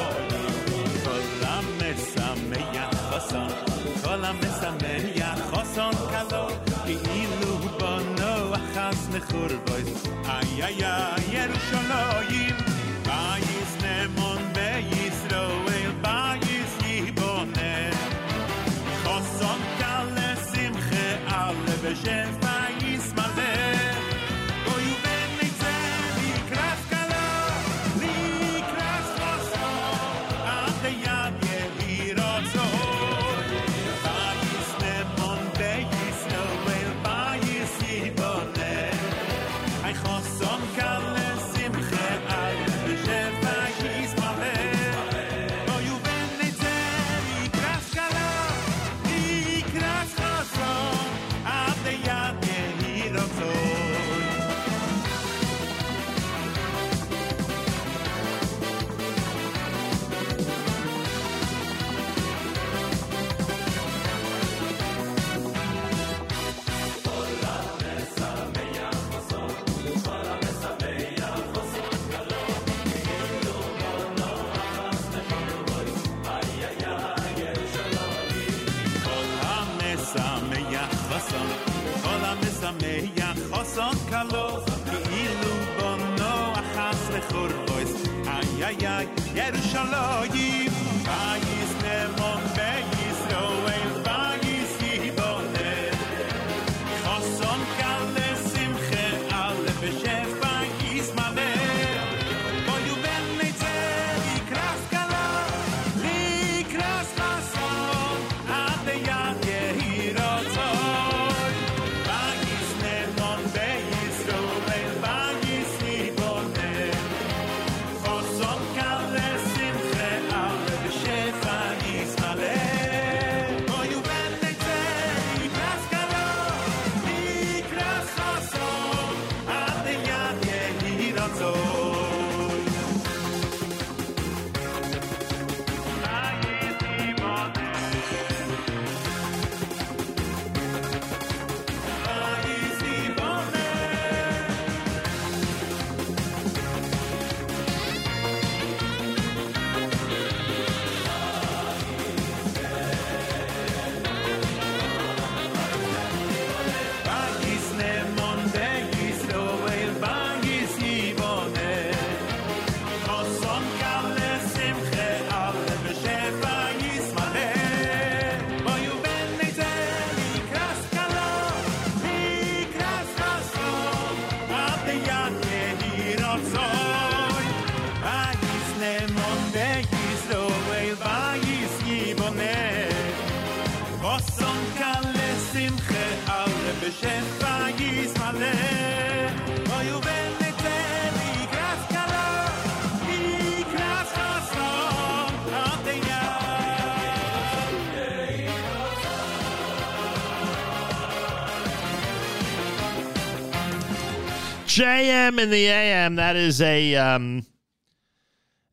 JM 205.26 205.40
in 205.40 205.50
the 205.50 205.66
AM. 205.66 206.14
That 206.16 206.36
is 206.36 206.60
a 206.60 206.94
um, 206.94 207.44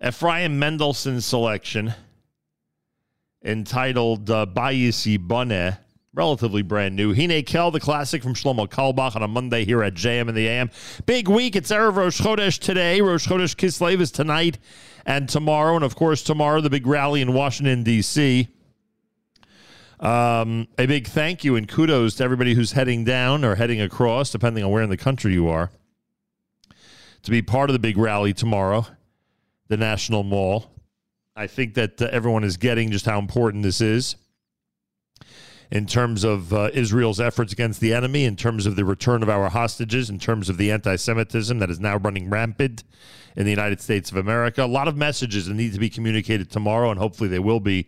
Ephraim 0.05 0.59
Mendelssohn 0.59 1.19
selection 1.19 1.95
entitled 3.43 4.29
uh, 4.29 4.45
Bayisi 4.45 5.17
Boneh. 5.17 5.77
Relatively 6.13 6.61
brand 6.61 6.95
new. 6.95 7.11
Hine 7.11 7.41
Kel, 7.43 7.71
the 7.71 7.79
classic 7.79 8.21
from 8.21 8.35
Shlomo 8.35 8.69
Carlebach 8.69 9.15
on 9.15 9.23
a 9.23 9.27
Monday 9.27 9.65
here 9.65 9.81
at 9.81 9.95
JM 9.95 10.29
in 10.29 10.35
the 10.35 10.47
AM. 10.47 10.69
Big 11.07 11.27
week. 11.27 11.55
It's 11.55 11.71
Erev 11.71 11.95
Rosh 11.95 12.21
Chodesh 12.21 12.59
today. 12.59 13.01
Rosh 13.01 13.27
Chodesh 13.27 13.55
Kislev 13.55 13.99
is 13.99 14.11
tonight 14.11 14.59
and 15.07 15.27
tomorrow. 15.27 15.75
And 15.75 15.83
of 15.83 15.95
course, 15.95 16.21
tomorrow, 16.21 16.61
the 16.61 16.69
big 16.69 16.85
rally 16.85 17.23
in 17.23 17.33
Washington, 17.33 17.81
D.C. 17.81 18.47
Um, 19.99 20.67
a 20.77 20.85
big 20.85 21.07
thank 21.07 21.43
you 21.43 21.55
and 21.55 21.67
kudos 21.67 22.13
to 22.17 22.23
everybody 22.23 22.53
who's 22.53 22.73
heading 22.73 23.03
down 23.03 23.43
or 23.43 23.55
heading 23.55 23.81
across, 23.81 24.29
depending 24.29 24.63
on 24.63 24.69
where 24.69 24.83
in 24.83 24.91
the 24.91 24.97
country 24.97 25.33
you 25.33 25.47
are, 25.47 25.71
to 27.23 27.31
be 27.31 27.41
part 27.41 27.69
of 27.69 27.73
the 27.73 27.79
big 27.79 27.97
rally 27.97 28.33
tomorrow, 28.33 28.85
the 29.67 29.77
National 29.77 30.23
Mall. 30.23 30.69
I 31.35 31.47
think 31.47 31.73
that 31.73 32.01
uh, 32.01 32.09
everyone 32.11 32.43
is 32.43 32.57
getting 32.57 32.91
just 32.91 33.05
how 33.05 33.17
important 33.17 33.63
this 33.63 33.81
is 33.81 34.15
in 35.71 35.87
terms 35.87 36.23
of 36.23 36.53
uh, 36.53 36.69
Israel's 36.73 37.19
efforts 37.19 37.51
against 37.51 37.79
the 37.79 37.93
enemy, 37.93 38.25
in 38.25 38.35
terms 38.35 38.67
of 38.67 38.75
the 38.75 38.85
return 38.85 39.23
of 39.23 39.29
our 39.29 39.49
hostages, 39.49 40.09
in 40.09 40.19
terms 40.19 40.49
of 40.49 40.57
the 40.57 40.71
anti 40.71 40.95
Semitism 40.95 41.57
that 41.59 41.71
is 41.71 41.79
now 41.79 41.97
running 41.97 42.29
rampant 42.29 42.83
in 43.35 43.45
the 43.45 43.49
United 43.49 43.81
States 43.81 44.11
of 44.11 44.17
America. 44.17 44.63
A 44.63 44.67
lot 44.67 44.87
of 44.87 44.95
messages 44.95 45.47
that 45.47 45.55
need 45.55 45.73
to 45.73 45.79
be 45.79 45.89
communicated 45.89 46.51
tomorrow, 46.51 46.91
and 46.91 46.99
hopefully 46.99 47.29
they 47.29 47.39
will 47.39 47.59
be 47.59 47.87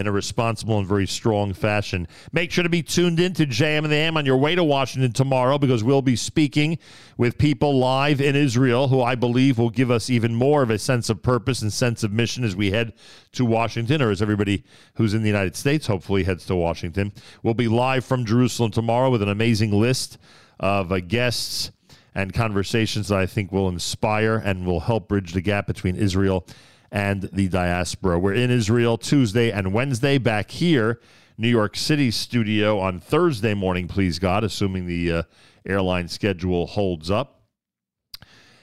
in 0.00 0.06
a 0.06 0.12
responsible 0.12 0.78
and 0.78 0.88
very 0.88 1.06
strong 1.06 1.52
fashion. 1.52 2.08
Make 2.32 2.50
sure 2.50 2.64
to 2.64 2.70
be 2.70 2.82
tuned 2.82 3.20
in 3.20 3.34
to 3.34 3.46
JM 3.46 3.84
and 3.84 3.92
the 3.92 3.96
AM 3.96 4.16
on 4.16 4.24
your 4.24 4.38
way 4.38 4.54
to 4.54 4.64
Washington 4.64 5.12
tomorrow 5.12 5.58
because 5.58 5.84
we'll 5.84 6.00
be 6.00 6.16
speaking 6.16 6.78
with 7.18 7.36
people 7.36 7.78
live 7.78 8.18
in 8.18 8.34
Israel 8.34 8.88
who 8.88 9.02
I 9.02 9.14
believe 9.14 9.58
will 9.58 9.68
give 9.68 9.90
us 9.90 10.08
even 10.08 10.34
more 10.34 10.62
of 10.62 10.70
a 10.70 10.78
sense 10.78 11.10
of 11.10 11.22
purpose 11.22 11.60
and 11.60 11.70
sense 11.70 12.02
of 12.02 12.12
mission 12.12 12.44
as 12.44 12.56
we 12.56 12.70
head 12.70 12.94
to 13.32 13.44
Washington 13.44 14.00
or 14.00 14.10
as 14.10 14.22
everybody 14.22 14.64
who's 14.94 15.12
in 15.12 15.20
the 15.20 15.28
United 15.28 15.54
States 15.54 15.86
hopefully 15.86 16.24
heads 16.24 16.46
to 16.46 16.56
Washington. 16.56 17.12
We'll 17.42 17.52
be 17.52 17.68
live 17.68 18.04
from 18.04 18.24
Jerusalem 18.24 18.70
tomorrow 18.70 19.10
with 19.10 19.20
an 19.20 19.28
amazing 19.28 19.70
list 19.70 20.16
of 20.58 20.90
uh, 20.92 21.00
guests 21.00 21.72
and 22.14 22.32
conversations 22.32 23.08
that 23.08 23.18
I 23.18 23.26
think 23.26 23.52
will 23.52 23.68
inspire 23.68 24.36
and 24.36 24.66
will 24.66 24.80
help 24.80 25.08
bridge 25.08 25.34
the 25.34 25.42
gap 25.42 25.66
between 25.66 25.94
Israel 25.96 26.46
and 26.92 27.22
the 27.32 27.48
diaspora. 27.48 28.18
We're 28.18 28.34
in 28.34 28.50
Israel 28.50 28.98
Tuesday 28.98 29.50
and 29.50 29.72
Wednesday 29.72 30.18
back 30.18 30.50
here 30.50 31.00
New 31.40 31.48
York 31.48 31.74
City 31.74 32.10
studio 32.10 32.78
on 32.78 33.00
Thursday 33.00 33.54
morning, 33.54 33.88
please 33.88 34.18
God, 34.18 34.44
assuming 34.44 34.86
the 34.86 35.10
uh, 35.10 35.22
airline 35.66 36.06
schedule 36.06 36.66
holds 36.66 37.10
up. 37.10 37.40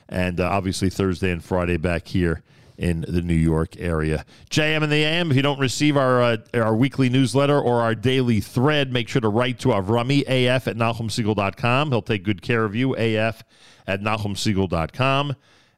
And 0.07 0.39
uh, 0.39 0.47
obviously 0.47 0.91
Thursday 0.91 1.31
and 1.31 1.43
Friday 1.43 1.77
back 1.77 2.07
here 2.07 2.43
in 2.77 3.03
the 3.07 3.23
New 3.23 3.33
York 3.33 3.75
area. 3.79 4.23
JM 4.51 4.83
and 4.83 4.91
the 4.91 5.03
AM, 5.03 5.31
if 5.31 5.35
you 5.35 5.41
don't 5.41 5.59
receive 5.59 5.97
our 5.97 6.21
uh, 6.21 6.37
our 6.53 6.75
weekly 6.75 7.09
newsletter 7.09 7.59
or 7.59 7.81
our 7.81 7.95
daily 7.95 8.39
thread, 8.41 8.93
make 8.93 9.09
sure 9.09 9.21
to 9.21 9.29
write 9.29 9.57
to 9.61 9.69
Avrami, 9.69 10.21
AF 10.27 10.67
at 10.67 10.77
NachumSegal.com. 10.77 11.89
He'll 11.89 12.03
take 12.03 12.23
good 12.23 12.43
care 12.43 12.63
of 12.63 12.75
you, 12.75 12.95
AF 12.95 13.43
at 13.87 14.01
NachumSegal.com 14.01 15.35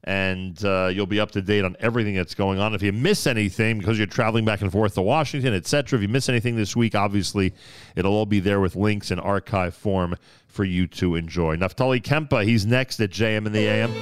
and 0.10 0.66
uh, 0.66 0.90
you'll 0.92 1.06
be 1.06 1.20
up 1.20 1.30
to 1.30 1.40
date 1.40 1.64
on 1.64 1.76
everything 1.80 2.16
that's 2.16 2.34
going 2.34 2.58
on. 2.58 2.74
If 2.74 2.82
you 2.82 2.92
miss 2.92 3.28
anything 3.28 3.78
because 3.78 4.00
you're 4.00 4.08
traveling 4.08 4.44
back 4.44 4.62
and 4.62 4.72
forth 4.72 4.96
to 4.96 5.04
Washington, 5.04 5.54
etc., 5.54 6.00
if 6.00 6.02
you 6.02 6.08
miss 6.08 6.28
anything 6.30 6.56
this 6.56 6.76
week, 6.76 6.96
obviously 6.96 7.54
it'll 7.96 8.14
all 8.14 8.26
be 8.26 8.40
there 8.40 8.60
with 8.60 8.76
links 8.76 9.12
in 9.12 9.20
archive 9.20 9.76
form 9.76 10.16
for 10.48 10.64
you 10.64 10.88
to 10.88 11.14
enjoy. 11.14 11.58
Naftali 11.58 12.02
Kempeh, 12.02 12.44
he's 12.44 12.66
next 12.66 13.00
at 13.00 13.12
JM 13.12 13.46
in 13.46 13.52
the 13.54 13.68
AM. 13.68 13.94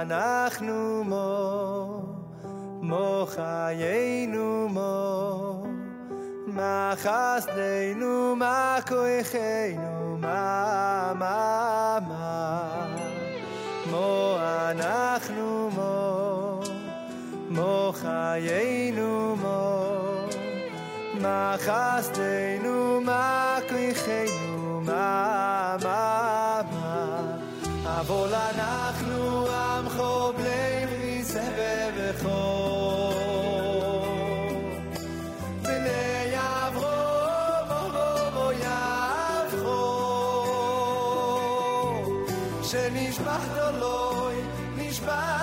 אנחנו 0.00 1.04
מור 1.04 1.67
mo 2.88 3.28
chayenu 3.34 4.48
mo 4.76 4.94
ma 6.56 6.96
chasdeinu 7.02 8.12
ma 8.40 8.80
koichenu 8.88 10.16
ma 10.24 11.12
ma 11.20 11.36
ma 12.08 12.28
mo 13.90 14.08
anachnu 14.60 15.50
mo 15.76 15.94
mo 17.56 17.74
chayenu 18.00 19.10
mo 19.42 19.60
ma 21.22 21.40
chasdeinu 21.66 22.76
ma 23.08 23.60
koichenu 23.68 24.80
ma 24.88 25.06
ma 25.84 26.00
ma 26.72 26.88
אבל 28.00 28.34
אנחנו 28.34 29.46
עמך 29.46 29.96
בני 30.36 30.86
בני 30.86 31.24
סבב 31.24 31.94
שנישבחת 42.68 43.72
לוי 43.80 44.42
נישבח 44.76 45.37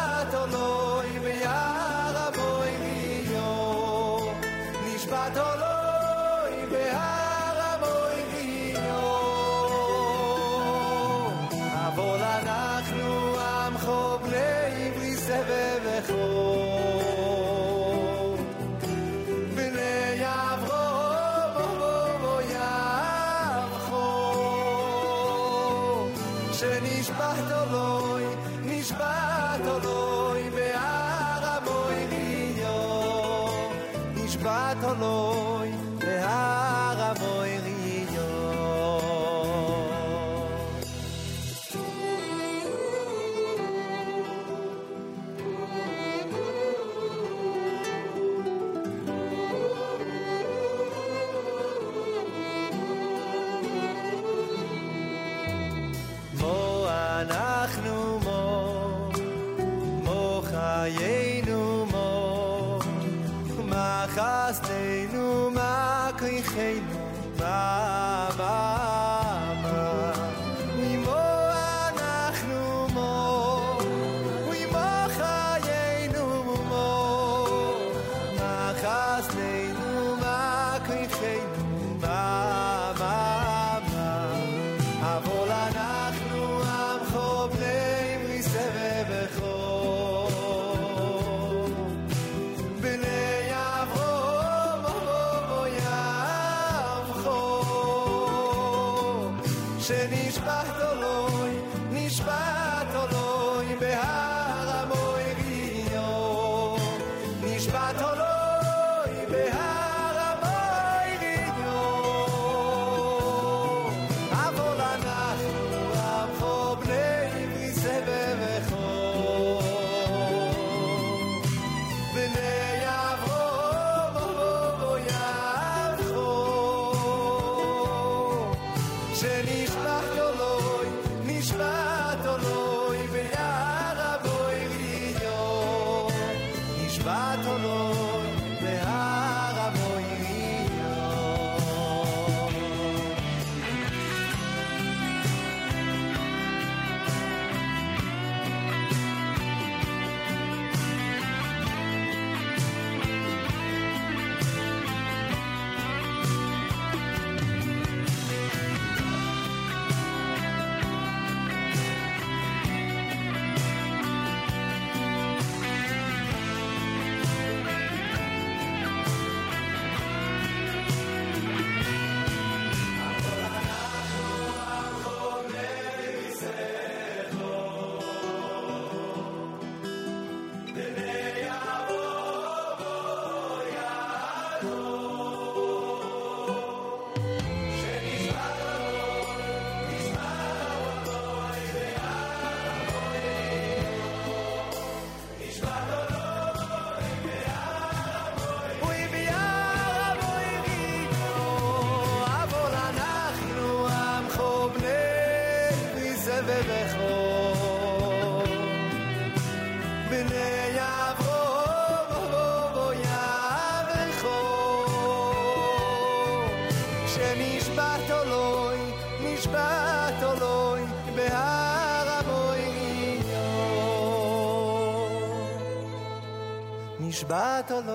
Bartolo 227.66 227.95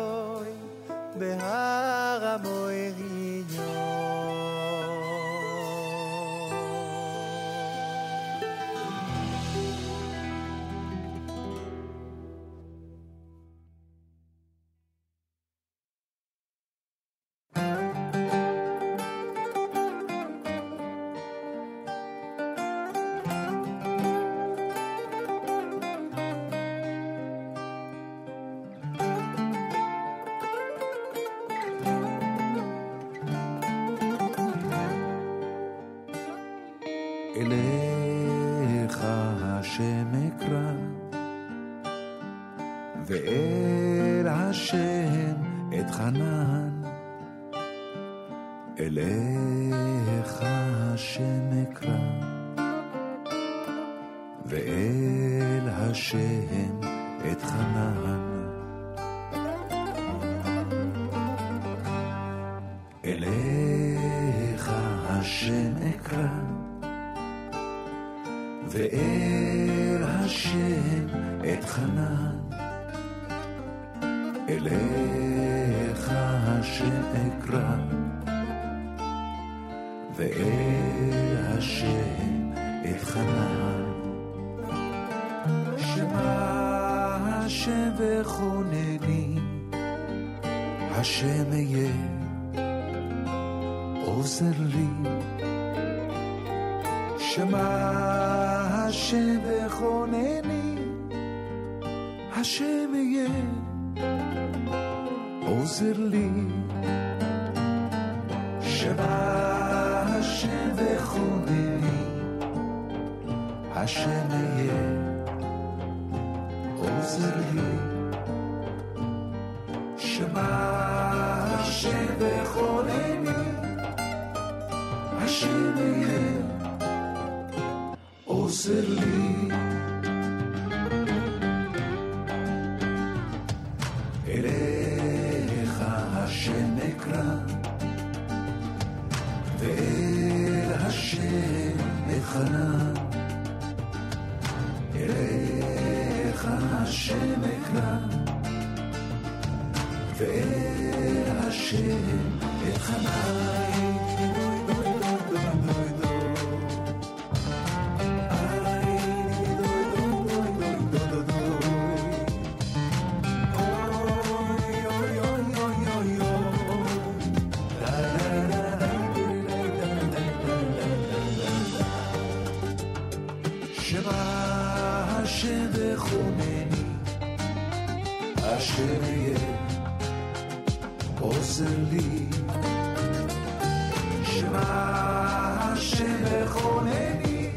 מה 184.52 185.72
השם 185.72 186.24
בכונני, 186.24 187.51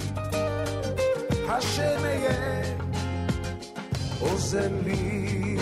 השם 1.50 2.00
אהיה 2.04 2.64
עוזר 4.20 4.72
לי. 4.86 5.53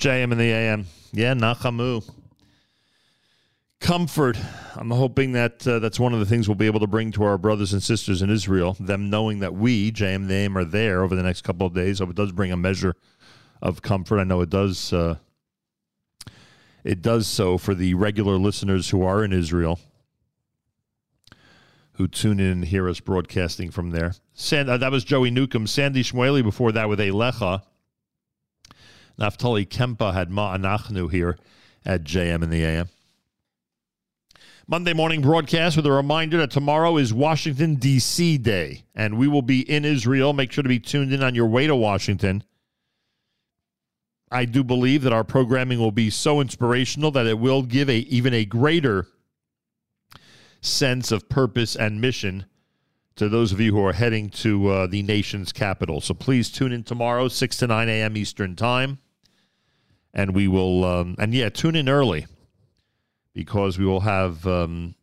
JM 0.00 0.32
in 0.32 0.38
the 0.38 0.50
AM. 0.50 0.86
Yeah, 1.12 1.34
Nachamu. 1.34 2.02
Comfort. 3.80 4.38
I'm 4.74 4.90
hoping 4.90 5.32
that 5.32 5.66
uh, 5.68 5.78
that's 5.78 6.00
one 6.00 6.14
of 6.14 6.20
the 6.20 6.24
things 6.24 6.48
we'll 6.48 6.54
be 6.54 6.64
able 6.64 6.80
to 6.80 6.86
bring 6.86 7.12
to 7.12 7.24
our 7.24 7.36
brothers 7.36 7.74
and 7.74 7.82
sisters 7.82 8.22
in 8.22 8.30
Israel. 8.30 8.78
Them 8.80 9.10
knowing 9.10 9.40
that 9.40 9.52
we, 9.52 9.92
JM 9.92 10.14
and 10.16 10.28
the 10.30 10.34
AM, 10.36 10.56
are 10.56 10.64
there 10.64 11.02
over 11.02 11.14
the 11.14 11.22
next 11.22 11.42
couple 11.42 11.66
of 11.66 11.74
days. 11.74 11.98
So 11.98 12.04
it 12.04 12.16
does 12.16 12.32
bring 12.32 12.50
a 12.50 12.56
measure 12.56 12.96
of 13.60 13.82
comfort. 13.82 14.18
I 14.18 14.24
know 14.24 14.40
it 14.40 14.48
does. 14.48 14.90
Uh, 14.90 15.16
it 16.82 17.02
does 17.02 17.26
so 17.26 17.58
for 17.58 17.74
the 17.74 17.92
regular 17.92 18.38
listeners 18.38 18.88
who 18.88 19.02
are 19.02 19.22
in 19.22 19.34
Israel, 19.34 19.80
who 21.92 22.08
tune 22.08 22.40
in 22.40 22.46
and 22.46 22.64
hear 22.64 22.88
us 22.88 23.00
broadcasting 23.00 23.70
from 23.70 23.90
there. 23.90 24.14
Sand, 24.32 24.70
uh, 24.70 24.78
that 24.78 24.92
was 24.92 25.04
Joey 25.04 25.30
Newcomb. 25.30 25.66
Sandy 25.66 26.02
Shmueli 26.02 26.42
before 26.42 26.72
that 26.72 26.88
with 26.88 27.00
Elecha. 27.00 27.64
Naftali 29.18 29.66
Kempeh 29.66 30.12
had 30.12 30.30
Ma'anachnu 30.30 31.10
here 31.10 31.38
at 31.84 32.04
JM 32.04 32.42
in 32.42 32.50
the 32.50 32.64
AM. 32.64 32.88
Monday 34.66 34.92
morning 34.92 35.20
broadcast 35.20 35.76
with 35.76 35.86
a 35.86 35.90
reminder 35.90 36.38
that 36.38 36.50
tomorrow 36.50 36.96
is 36.96 37.12
Washington, 37.12 37.74
D.C. 37.74 38.38
Day, 38.38 38.84
and 38.94 39.18
we 39.18 39.26
will 39.26 39.42
be 39.42 39.68
in 39.68 39.84
Israel. 39.84 40.32
Make 40.32 40.52
sure 40.52 40.62
to 40.62 40.68
be 40.68 40.78
tuned 40.78 41.12
in 41.12 41.24
on 41.24 41.34
your 41.34 41.48
way 41.48 41.66
to 41.66 41.74
Washington. 41.74 42.44
I 44.30 44.44
do 44.44 44.62
believe 44.62 45.02
that 45.02 45.12
our 45.12 45.24
programming 45.24 45.80
will 45.80 45.90
be 45.90 46.08
so 46.08 46.40
inspirational 46.40 47.10
that 47.10 47.26
it 47.26 47.38
will 47.38 47.62
give 47.62 47.90
a 47.90 47.96
even 47.96 48.32
a 48.32 48.44
greater 48.44 49.08
sense 50.60 51.10
of 51.10 51.28
purpose 51.28 51.74
and 51.74 52.00
mission 52.00 52.44
to 53.16 53.28
those 53.28 53.52
of 53.52 53.60
you 53.60 53.72
who 53.72 53.84
are 53.84 53.92
heading 53.92 54.30
to 54.30 54.68
uh, 54.68 54.86
the 54.86 55.02
nation's 55.02 55.52
capital. 55.52 56.00
So 56.00 56.14
please 56.14 56.50
tune 56.50 56.72
in 56.72 56.84
tomorrow, 56.84 57.28
6 57.28 57.56
to 57.58 57.66
9 57.66 57.88
a.m. 57.88 58.16
Eastern 58.16 58.56
Time. 58.56 58.98
And 60.12 60.34
we 60.34 60.48
will, 60.48 60.84
um, 60.84 61.16
and 61.18 61.32
yeah, 61.34 61.50
tune 61.50 61.76
in 61.76 61.88
early 61.88 62.26
because 63.34 63.78
we 63.78 63.84
will 63.84 64.00
have 64.00 64.46
um, 64.46 64.94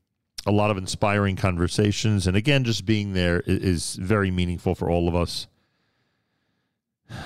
a 0.46 0.52
lot 0.52 0.72
of 0.72 0.78
inspiring 0.78 1.36
conversations. 1.36 2.28
And 2.28 2.36
again, 2.36 2.64
just 2.64 2.86
being 2.86 3.14
there 3.14 3.42
is, 3.46 3.96
very 3.96 4.32
meaningful 4.32 4.76
for 4.76 4.90
all 4.90 5.08
of 5.08 5.16
us. 5.16 5.48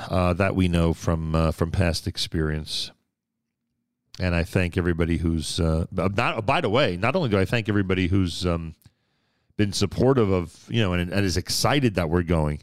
Uh, 0.10 0.34
that 0.34 0.56
we 0.56 0.68
know 0.68 0.94
from 0.94 1.34
uh, 1.34 1.52
from 1.52 1.72
past 1.72 2.06
experience, 2.06 2.92
and 4.20 4.36
I 4.36 4.44
thank 4.44 4.78
everybody 4.78 5.18
who's 5.18 5.60
uh, 5.60 5.88
not. 5.92 6.46
By 6.46 6.62
the 6.62 6.70
way, 6.70 6.98
not 6.98 7.16
only 7.16 7.30
do 7.30 7.40
I 7.40 7.46
thank 7.46 7.68
everybody 7.68 8.06
who's 8.06 8.46
um, 8.46 8.76
been 9.62 9.72
supportive 9.72 10.32
of 10.32 10.66
you 10.70 10.82
know 10.82 10.94
and, 10.94 11.14
and 11.14 11.24
is 11.24 11.38
excited 11.38 11.94
that 11.94 12.10
we're 12.10 12.24
going, 12.24 12.60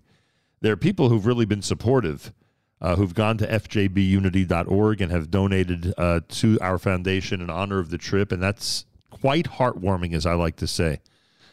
there 0.61 0.73
are 0.73 0.77
people 0.77 1.09
who've 1.09 1.27
really 1.27 1.45
been 1.45 1.63
supportive, 1.63 2.33
uh, 2.81 2.97
who've 2.97 3.15
gone 3.15 3.39
to 3.39 3.47
fjbunity.org 3.47 5.01
and 5.01 5.13
have 5.13 5.31
donated 5.31 5.95
uh, 5.97 6.19
to 6.29 6.59
our 6.61 6.77
foundation 6.77 7.41
in 7.41 7.51
honor 7.51 7.79
of 7.79 7.91
the 7.91 7.99
trip, 7.99 8.33
and 8.33 8.43
that's 8.43 8.85
quite 9.11 9.45
heartwarming, 9.45 10.13
as 10.13 10.27
I 10.27 10.35
like 10.35 10.57
to 10.57 10.67
say. 10.67 10.99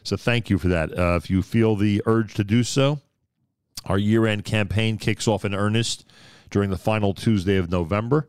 So 0.01 0.17
thank 0.17 0.49
you 0.49 0.57
for 0.57 0.67
that. 0.69 0.97
Uh, 0.97 1.15
if 1.15 1.29
you 1.29 1.43
feel 1.43 1.75
the 1.75 2.01
urge 2.07 2.33
to 2.33 2.43
do 2.43 2.63
so, 2.63 2.99
our 3.85 3.99
year 3.99 4.25
end 4.25 4.45
campaign 4.45 4.97
kicks 4.97 5.27
off 5.27 5.45
in 5.45 5.53
earnest 5.53 6.07
during 6.49 6.71
the 6.71 6.77
final 6.77 7.13
Tuesday 7.13 7.57
of 7.57 7.69
November. 7.69 8.27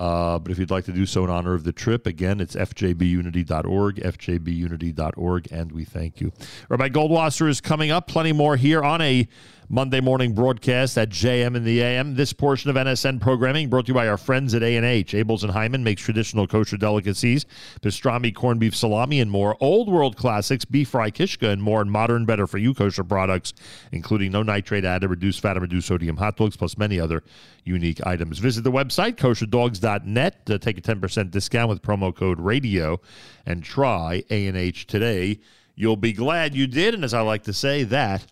Uh, 0.00 0.38
but 0.38 0.50
if 0.50 0.58
you'd 0.58 0.70
like 0.70 0.86
to 0.86 0.92
do 0.92 1.04
so 1.04 1.24
in 1.24 1.30
honor 1.30 1.52
of 1.52 1.62
the 1.62 1.72
trip, 1.72 2.06
again, 2.06 2.40
it's 2.40 2.56
fjbunity.org, 2.56 3.96
fjbunity.org, 3.96 5.48
and 5.52 5.72
we 5.72 5.84
thank 5.84 6.22
you. 6.22 6.32
Rabbi 6.70 6.88
Goldwasser 6.88 7.46
is 7.46 7.60
coming 7.60 7.90
up. 7.90 8.06
Plenty 8.06 8.32
more 8.32 8.56
here 8.56 8.82
on 8.82 9.02
a 9.02 9.28
Monday 9.72 10.00
morning 10.00 10.32
broadcast 10.32 10.98
at 10.98 11.10
JM 11.10 11.54
in 11.54 11.62
the 11.62 11.80
AM. 11.80 12.16
This 12.16 12.32
portion 12.32 12.70
of 12.70 12.76
NSN 12.76 13.20
programming 13.20 13.68
brought 13.68 13.86
to 13.86 13.90
you 13.90 13.94
by 13.94 14.08
our 14.08 14.16
friends 14.16 14.52
at 14.52 14.64
A&H. 14.64 15.12
Abeles 15.12 15.44
and 15.44 15.52
Heymann 15.52 15.84
makes 15.84 16.02
traditional 16.02 16.48
kosher 16.48 16.76
delicacies, 16.76 17.46
pastrami, 17.80 18.34
corned 18.34 18.58
beef 18.58 18.74
salami, 18.74 19.20
and 19.20 19.30
more. 19.30 19.56
Old 19.60 19.88
world 19.88 20.16
classics, 20.16 20.64
beef 20.64 20.88
fry 20.88 21.12
kishka, 21.12 21.50
and 21.50 21.62
more. 21.62 21.80
And 21.80 21.88
modern, 21.88 22.24
better 22.24 22.48
for 22.48 22.58
you 22.58 22.74
kosher 22.74 23.04
products, 23.04 23.52
including 23.92 24.32
no 24.32 24.42
nitrate 24.42 24.84
added, 24.84 25.08
reduced 25.08 25.38
fat, 25.38 25.52
and 25.52 25.62
reduced 25.62 25.86
sodium 25.86 26.16
hot 26.16 26.36
dogs, 26.36 26.56
plus 26.56 26.76
many 26.76 26.98
other 26.98 27.22
unique 27.62 28.04
items. 28.04 28.40
Visit 28.40 28.64
the 28.64 28.72
website, 28.72 29.14
kosherdogs.net, 29.14 30.46
to 30.46 30.58
take 30.58 30.78
a 30.78 30.82
10% 30.82 31.30
discount 31.30 31.68
with 31.68 31.80
promo 31.80 32.12
code 32.12 32.40
radio 32.40 33.00
and 33.46 33.62
try 33.62 34.24
ANH 34.30 34.84
today. 34.88 35.38
You'll 35.76 35.94
be 35.94 36.12
glad 36.12 36.56
you 36.56 36.66
did. 36.66 36.92
And 36.92 37.04
as 37.04 37.14
I 37.14 37.20
like 37.20 37.44
to 37.44 37.52
say, 37.52 37.84
that 37.84 38.26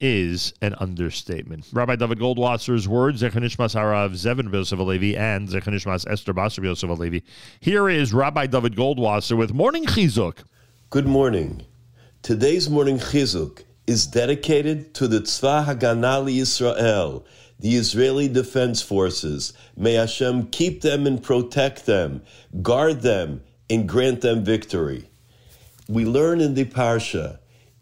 is 0.00 0.54
an 0.62 0.74
understatement. 0.78 1.66
Rabbi 1.72 1.96
David 1.96 2.18
Goldwasser's 2.18 2.86
words, 2.86 3.22
Zechanishmas 3.22 3.74
Harav 3.74 4.12
Zevin 4.12 5.16
and 5.16 5.48
Zechanishmas 5.48 6.10
Esther 6.10 6.34
Basar 6.34 6.64
Yosef. 6.64 7.22
Here 7.60 7.88
is 7.88 8.12
Rabbi 8.12 8.46
David 8.46 8.76
Goldwasser 8.76 9.36
with 9.36 9.52
Morning 9.52 9.84
Chizuk. 9.86 10.44
Good 10.90 11.06
morning. 11.06 11.62
Today's 12.22 12.70
morning 12.70 12.98
chizuk 12.98 13.64
is 13.86 14.06
dedicated 14.06 14.94
to 14.94 15.08
the 15.08 15.20
Tzva 15.20 15.64
Haganah 15.64 16.30
Yisrael, 16.30 17.24
the 17.58 17.74
Israeli 17.76 18.28
Defense 18.28 18.82
Forces. 18.82 19.52
May 19.76 19.94
Hashem 19.94 20.48
keep 20.48 20.82
them 20.82 21.06
and 21.06 21.22
protect 21.22 21.86
them, 21.86 22.22
guard 22.62 23.02
them, 23.02 23.42
and 23.70 23.88
grant 23.88 24.20
them 24.20 24.44
victory. 24.44 25.08
We 25.88 26.04
learn 26.04 26.40
in 26.40 26.54
the 26.54 26.64
Parsha, 26.64 27.38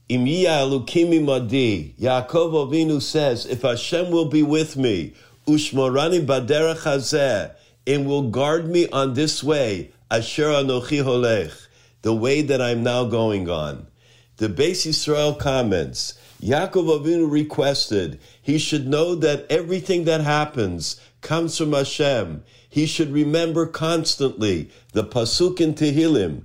Yaakov 0.08 1.96
Avinu 1.98 3.02
says, 3.02 3.46
if 3.46 3.62
Hashem 3.62 4.10
will 4.10 4.26
be 4.28 4.42
with 4.42 4.76
me, 4.76 5.14
Ushmorani 5.46 6.24
Baderech 6.24 6.82
Hazeh, 6.82 7.52
and 7.86 8.06
will 8.06 8.30
guard 8.30 8.68
me 8.68 8.88
on 8.90 9.14
this 9.14 9.42
way, 9.42 9.90
Asher 10.10 10.48
Anochi 10.48 11.02
Holech, 11.02 11.66
the 12.02 12.14
way 12.14 12.42
that 12.42 12.62
I'm 12.62 12.82
now 12.84 13.04
going 13.04 13.50
on. 13.50 13.88
The 14.36 14.48
Beis 14.48 14.86
Yisrael 14.86 15.38
comments, 15.38 16.14
Yaakov 16.40 17.00
Avinu 17.00 17.30
requested 17.30 18.20
he 18.40 18.58
should 18.58 18.86
know 18.86 19.14
that 19.16 19.46
everything 19.50 20.04
that 20.04 20.20
happens 20.20 21.00
comes 21.20 21.58
from 21.58 21.72
Hashem. 21.72 22.44
He 22.68 22.86
should 22.86 23.10
remember 23.12 23.66
constantly 23.66 24.70
the 24.92 25.02
pasuk 25.02 25.60
in 25.60 25.74
Tehillim, 25.74 26.42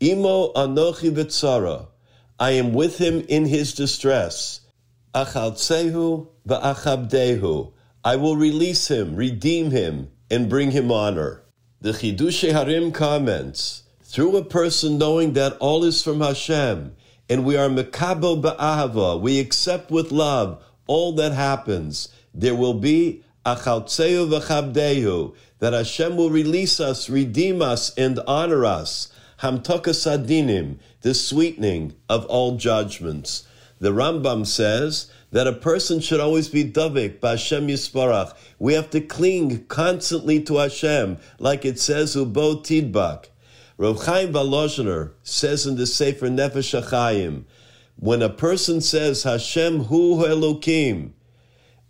Imo 0.00 0.52
Anochi 0.54 1.14
B'tzara, 1.14 1.88
I 2.38 2.52
am 2.52 2.74
with 2.74 2.98
him 2.98 3.24
in 3.28 3.46
his 3.46 3.72
distress. 3.72 4.60
Achaltsehu 5.14 6.26
v'achabdehu, 6.48 7.72
I 8.04 8.16
will 8.16 8.36
release 8.36 8.88
him, 8.88 9.14
redeem 9.14 9.70
him, 9.70 10.10
and 10.30 10.48
bring 10.48 10.72
him 10.72 10.90
honor. 10.90 11.42
The 11.80 11.92
Chidushei 11.92 12.52
Harim 12.52 12.90
comments, 12.90 13.84
through 14.02 14.36
a 14.36 14.44
person 14.44 14.98
knowing 14.98 15.34
that 15.34 15.56
all 15.58 15.84
is 15.84 16.02
from 16.02 16.20
Hashem, 16.20 16.96
and 17.28 17.44
we 17.44 17.56
are 17.56 17.68
mekabel 17.68 18.42
ba'ahava, 18.42 19.20
we 19.20 19.38
accept 19.38 19.90
with 19.90 20.10
love 20.10 20.62
all 20.86 21.12
that 21.12 21.32
happens, 21.32 22.08
there 22.34 22.54
will 22.54 22.74
be 22.74 23.22
achaltzeu 23.46 24.28
v'chabdehu, 24.28 25.34
that 25.60 25.72
Hashem 25.72 26.16
will 26.16 26.30
release 26.30 26.80
us, 26.80 27.08
redeem 27.08 27.62
us, 27.62 27.94
and 27.96 28.18
honor 28.26 28.64
us. 28.64 29.08
Hamtokas 29.40 30.06
adinim, 30.06 30.78
the 31.02 31.14
sweetening 31.14 31.94
of 32.08 32.24
all 32.26 32.56
judgments. 32.56 33.46
The 33.78 33.90
Rambam 33.90 34.46
says 34.46 35.10
that 35.32 35.46
a 35.46 35.52
person 35.52 36.00
should 36.00 36.20
always 36.20 36.48
be 36.48 36.64
davik 36.64 37.18
b'Hashem 37.18 37.68
Yisparach. 37.68 38.34
We 38.58 38.74
have 38.74 38.90
to 38.90 39.00
cling 39.00 39.66
constantly 39.66 40.40
to 40.44 40.58
Hashem, 40.58 41.18
like 41.38 41.64
it 41.64 41.78
says 41.78 42.14
ubo 42.14 42.64
tidbak. 42.64 43.26
Rav 43.76 44.04
Chaim 44.04 45.10
says 45.24 45.66
in 45.66 45.76
the 45.76 45.86
Sefer 45.86 46.28
Nefesh 46.28 46.80
HaChaim, 46.80 47.44
when 47.96 48.22
a 48.22 48.28
person 48.28 48.80
says 48.80 49.24
Hashem 49.24 49.84
Hu 49.84 50.18
Elokim, 50.18 51.10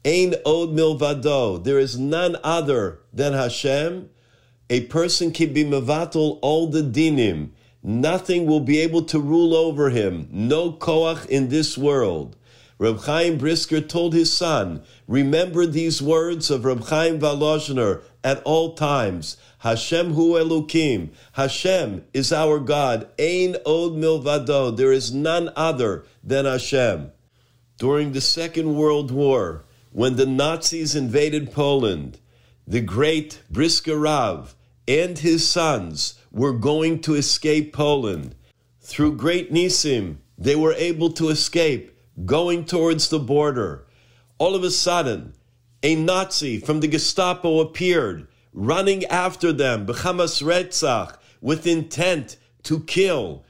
Ein 0.06 0.34
Od 0.46 0.70
Milvado, 0.70 1.62
there 1.62 1.78
is 1.78 1.98
none 1.98 2.36
other 2.42 3.00
than 3.12 3.34
Hashem, 3.34 4.08
a 4.70 4.82
person 4.86 5.30
can 5.30 5.52
be 5.52 5.64
mevatel 5.64 6.38
all 6.42 6.66
the 6.66 6.82
dinim. 6.82 7.50
Nothing 7.82 8.46
will 8.46 8.60
be 8.60 8.80
able 8.80 9.02
to 9.02 9.20
rule 9.20 9.54
over 9.54 9.90
him. 9.90 10.28
No 10.30 10.72
koach 10.72 11.26
in 11.26 11.50
this 11.50 11.76
world. 11.76 12.36
Reb 12.78 13.00
Chaim 13.00 13.38
Brisker 13.38 13.80
told 13.80 14.14
his 14.14 14.32
son, 14.32 14.82
remember 15.06 15.64
these 15.64 16.02
words 16.02 16.50
of 16.50 16.64
Reb 16.64 16.84
Chaim 16.84 17.20
Volozhiner 17.20 18.02
at 18.24 18.42
all 18.44 18.74
times. 18.74 19.36
Hashem 19.58 20.14
hu 20.14 20.32
Elokim. 20.32 21.10
Hashem 21.32 22.04
is 22.12 22.32
our 22.32 22.58
God. 22.58 23.08
Ein 23.18 23.56
od 23.64 23.92
milvado. 23.92 24.76
There 24.76 24.92
is 24.92 25.14
none 25.14 25.50
other 25.54 26.04
than 26.22 26.46
Hashem. 26.46 27.12
During 27.78 28.12
the 28.12 28.20
Second 28.20 28.74
World 28.74 29.10
War, 29.10 29.64
when 29.92 30.16
the 30.16 30.26
Nazis 30.26 30.94
invaded 30.94 31.52
Poland, 31.52 32.18
the 32.66 32.80
great 32.80 33.42
Brisker 33.50 33.96
Rav 33.96 34.54
and 34.88 35.18
his 35.18 35.48
sons 35.48 36.14
were 36.30 36.52
going 36.52 37.00
to 37.00 37.14
escape 37.14 37.72
Poland. 37.72 38.34
Through 38.80 39.16
great 39.16 39.52
Nisim, 39.52 40.16
they 40.36 40.56
were 40.56 40.74
able 40.74 41.10
to 41.12 41.28
escape, 41.28 41.96
going 42.24 42.64
towards 42.64 43.08
the 43.08 43.18
border. 43.18 43.86
All 44.38 44.54
of 44.54 44.64
a 44.64 44.70
sudden, 44.70 45.34
a 45.82 45.94
Nazi 45.94 46.58
from 46.58 46.80
the 46.80 46.88
Gestapo 46.88 47.60
appeared, 47.60 48.26
running 48.52 49.04
after 49.06 49.52
them, 49.52 49.86
Bechamas 49.86 50.42
Retzach, 50.42 51.18
with 51.40 51.66
intent 51.66 52.38
to 52.62 52.80
kill. 52.80 53.44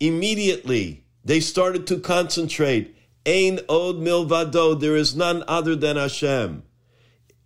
Immediately, 0.00 1.04
they 1.24 1.40
started 1.40 1.86
to 1.86 1.98
concentrate. 1.98 2.94
Ein 3.26 3.60
od 3.68 3.96
milvado, 3.96 4.78
there 4.78 4.96
is 4.96 5.16
none 5.16 5.44
other 5.48 5.74
than 5.74 5.96
Hashem. 5.96 6.62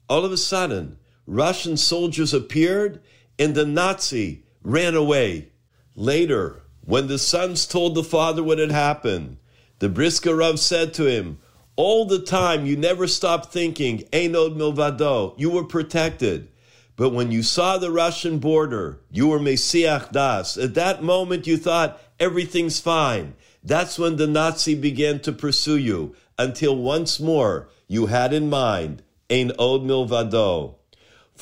All 0.09 0.25
of 0.25 0.33
a 0.33 0.37
sudden, 0.37 0.99
Russian 1.27 1.77
soldiers 1.77 2.35
appeared 2.35 3.01
and 3.39 3.55
the 3.55 3.67
Nazi 3.67 4.45
ran 4.63 4.95
away. 4.95 5.49
Later, 5.95 6.63
when 6.85 7.07
the 7.07 7.19
sons 7.19 7.67
told 7.67 7.95
the 7.95 8.03
father 8.03 8.43
what 8.43 8.59
had 8.59 8.73
happened, 8.73 9.37
the 9.79 9.89
Brisker 9.89 10.37
Rav 10.37 10.59
said 10.59 10.95
to 10.95 11.07
him, 11.07 11.39
All 11.77 12.05
the 12.05 12.21
time 12.21 12.67
you 12.67 12.77
never 12.77 13.07
stopped 13.07 13.53
thinking, 13.53 13.99
Einod 14.13 14.57
Milvado, 14.57 15.35
you 15.39 15.51
were 15.51 15.65
protected. 15.65 16.49
But 16.97 17.11
when 17.11 17.33
you 17.33 17.43
saw 17.43 17.79
the 17.79 17.91
Russian 17.91 18.39
border, 18.39 19.01
you 19.11 19.29
were 19.29 19.39
Mesiach 19.39 20.13
Das. 20.13 20.57
At 20.57 20.75
that 20.75 21.03
moment, 21.03 21.47
you 21.47 21.57
thought 21.57 22.01
everything's 22.21 22.81
fine. 22.81 23.35
That's 23.65 23.99
when 23.99 24.17
the 24.17 24.27
Nazi 24.27 24.75
began 24.75 25.21
to 25.21 25.33
pursue 25.33 25.79
you, 25.79 26.15
until 26.39 26.77
once 26.77 27.19
more 27.19 27.69
you 27.89 28.07
had 28.07 28.33
in 28.33 28.51
mind, 28.51 29.03
Od 29.31 29.83
Milvado. 29.83 30.77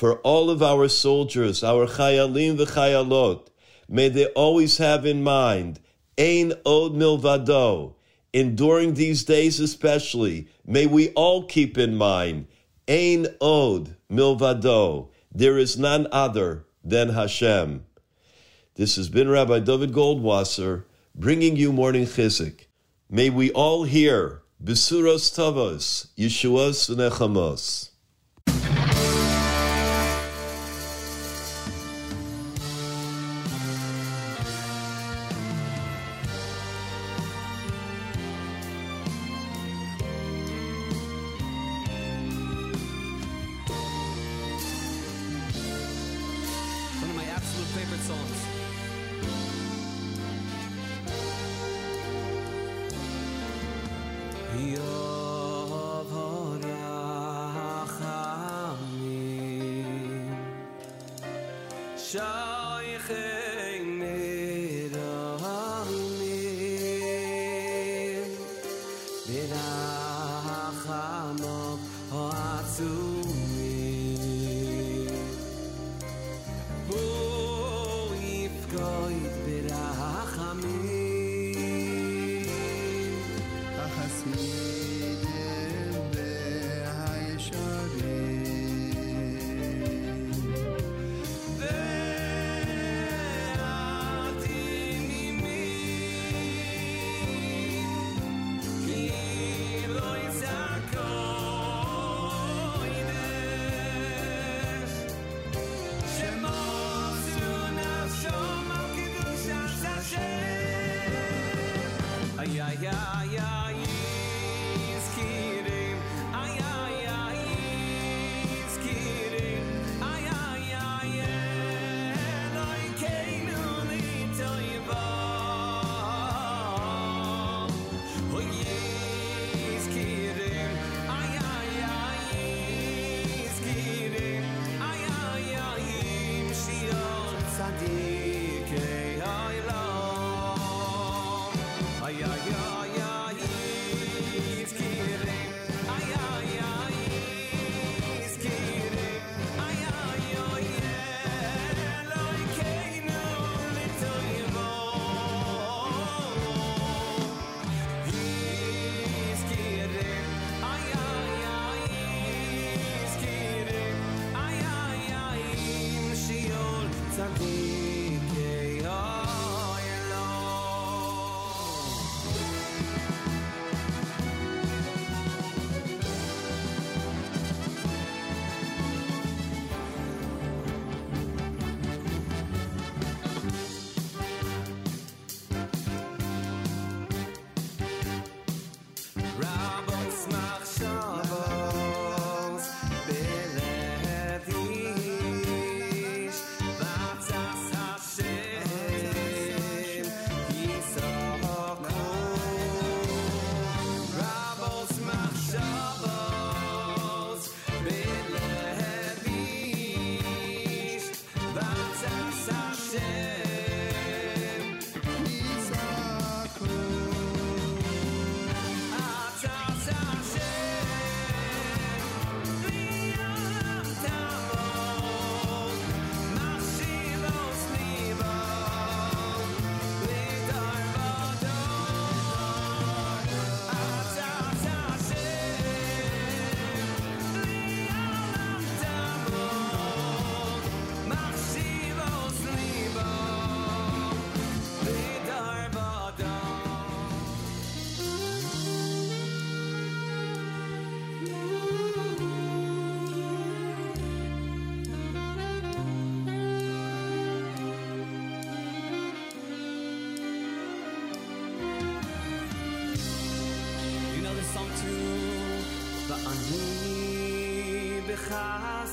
For 0.01 0.15
all 0.21 0.49
of 0.49 0.63
our 0.63 0.89
soldiers, 0.89 1.63
our 1.63 1.87
Chayalim 1.87 2.57
v'Chayalot, 2.57 3.49
may 3.87 4.09
they 4.09 4.29
always 4.29 4.79
have 4.79 5.05
in 5.05 5.23
mind, 5.23 5.79
Ein 6.17 6.55
Od 6.65 6.95
Milvado. 6.95 7.97
And 8.33 8.57
during 8.57 8.95
these 8.95 9.25
days 9.25 9.61
especially, 9.61 10.49
may 10.65 10.87
we 10.87 11.11
all 11.11 11.45
keep 11.45 11.77
in 11.77 11.97
mind, 11.97 12.47
Ein 12.89 13.27
Od 13.43 13.95
Milvado. 14.11 15.11
There 15.31 15.59
is 15.59 15.77
none 15.77 16.07
other 16.11 16.65
than 16.83 17.11
Hashem. 17.11 17.85
This 18.77 18.97
has 18.97 19.11
been 19.11 19.29
Rabbi 19.29 19.59
David 19.59 19.93
Goldwasser 19.93 20.85
bringing 21.15 21.57
you 21.57 21.75
morning 21.75 22.07
chizuk. 22.07 22.65
May 23.11 23.29
we 23.29 23.51
all 23.51 23.85
hear 23.85 24.41
Besuros 24.65 25.31
Tavos, 25.31 26.07
Yeshuas 26.17 26.89
Nechamos. 26.89 27.90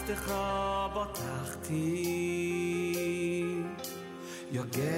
בחסדך 0.07 0.35
בטחתי, 0.97 2.05
יגל 4.53 4.96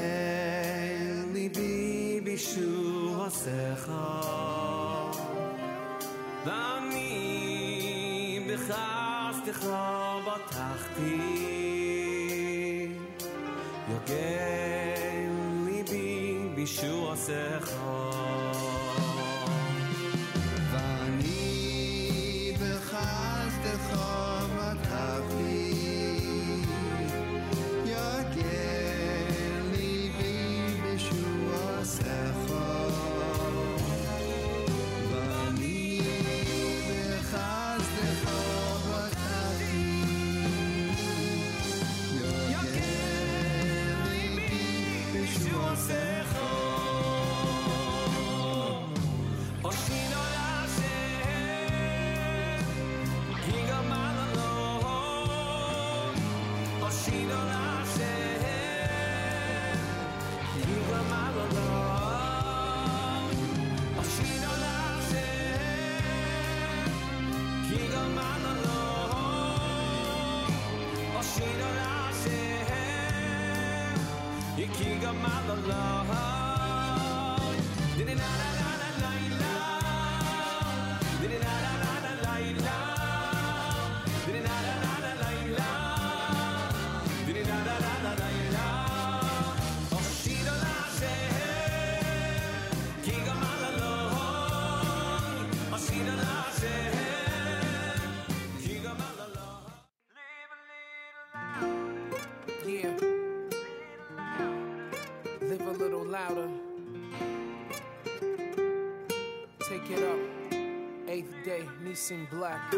Nissan 112.10 112.30
Black. 112.30 112.74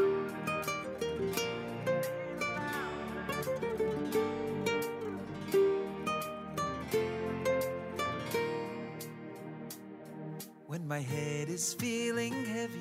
When 10.67 10.87
my 10.87 10.99
head 10.99 11.49
is 11.49 11.73
feeling 11.73 12.33
heavy 12.45 12.73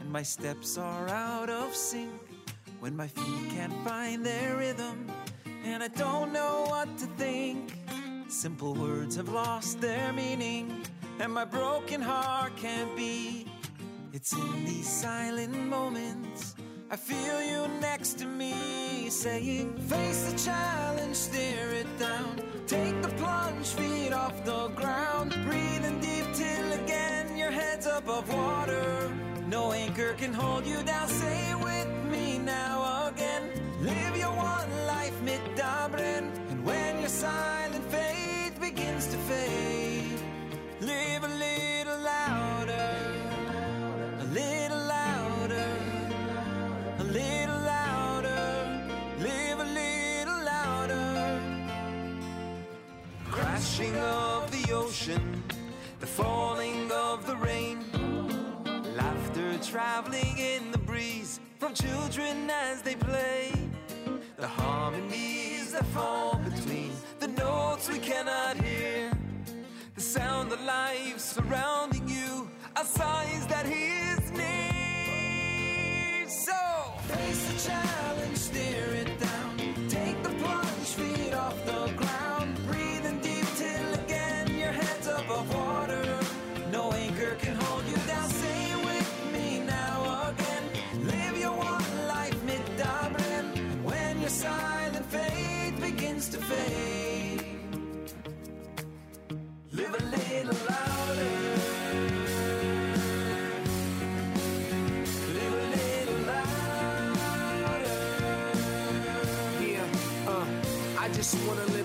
and 0.00 0.10
my 0.10 0.22
steps 0.22 0.78
are 0.78 1.08
out 1.08 1.50
of 1.50 1.74
sync, 1.74 2.10
when 2.80 2.96
my 2.96 3.08
feet 3.08 3.50
can't 3.50 3.74
find 3.84 4.24
their 4.24 4.56
rhythm 4.56 5.06
and 5.64 5.82
I 5.82 5.88
don't 5.88 6.32
know 6.32 6.66
what 6.68 6.96
to 6.98 7.06
think, 7.16 7.72
simple 8.28 8.74
words 8.74 9.16
have 9.16 9.28
lost 9.28 9.80
their 9.80 10.12
meaning 10.12 10.82
and 11.18 11.32
my 11.32 11.44
broken 11.44 12.00
heart 12.00 12.56
can't 12.56 12.94
beat. 12.96 13.48
It's 14.14 14.34
in 14.34 14.64
these 14.66 14.86
silent 14.86 15.56
moments 15.56 16.54
I 16.90 16.96
feel 16.96 17.42
you 17.42 17.66
next 17.80 18.18
to 18.18 18.26
me 18.26 19.08
saying, 19.08 19.74
Face 19.88 20.30
the 20.30 20.38
challenge, 20.38 21.16
stare 21.16 21.72
it 21.72 21.86
down. 21.98 22.36
Take 22.66 23.00
the 23.00 23.08
plunge, 23.08 23.68
feet 23.68 24.12
off 24.12 24.44
the 24.44 24.68
ground. 24.76 25.30
Breathing 25.46 25.98
deep 26.00 26.26
till 26.34 26.72
again 26.72 27.38
your 27.38 27.50
head's 27.50 27.86
above 27.86 28.28
water. 28.34 29.10
No 29.48 29.72
anchor 29.72 30.12
can 30.18 30.34
hold 30.34 30.66
you 30.66 30.82
down. 30.82 31.08
Say 31.08 31.50
it 31.50 31.58
with 31.58 31.88
me 32.10 32.36
now 32.36 32.82
the 54.72 54.78
ocean, 54.78 55.42
the 56.00 56.06
falling 56.06 56.90
of 56.92 57.26
the 57.26 57.36
rain, 57.36 57.84
laughter 58.96 59.58
traveling 59.58 60.38
in 60.38 60.70
the 60.70 60.78
breeze 60.78 61.40
from 61.58 61.74
children 61.74 62.48
as 62.50 62.80
they 62.80 62.94
play. 62.94 63.52
The 64.38 64.48
harmonies 64.48 65.72
that 65.72 65.84
fall 65.86 66.36
between 66.36 66.92
the 67.20 67.28
notes 67.28 67.90
we 67.90 67.98
cannot 67.98 68.56
hear. 68.56 69.12
The 69.94 70.00
sound 70.00 70.52
of 70.52 70.60
life 70.62 71.18
surrounding 71.18 72.08
you 72.08 72.48
are 72.76 72.84
signs 72.84 73.46
that 73.48 73.66
he 73.66 73.84
is 74.12 74.30
near. 74.30 76.28
So 76.28 76.58
face 77.12 77.44
the 77.50 77.68
challenge, 77.68 78.38
stare 78.38 78.94
it 78.94 79.11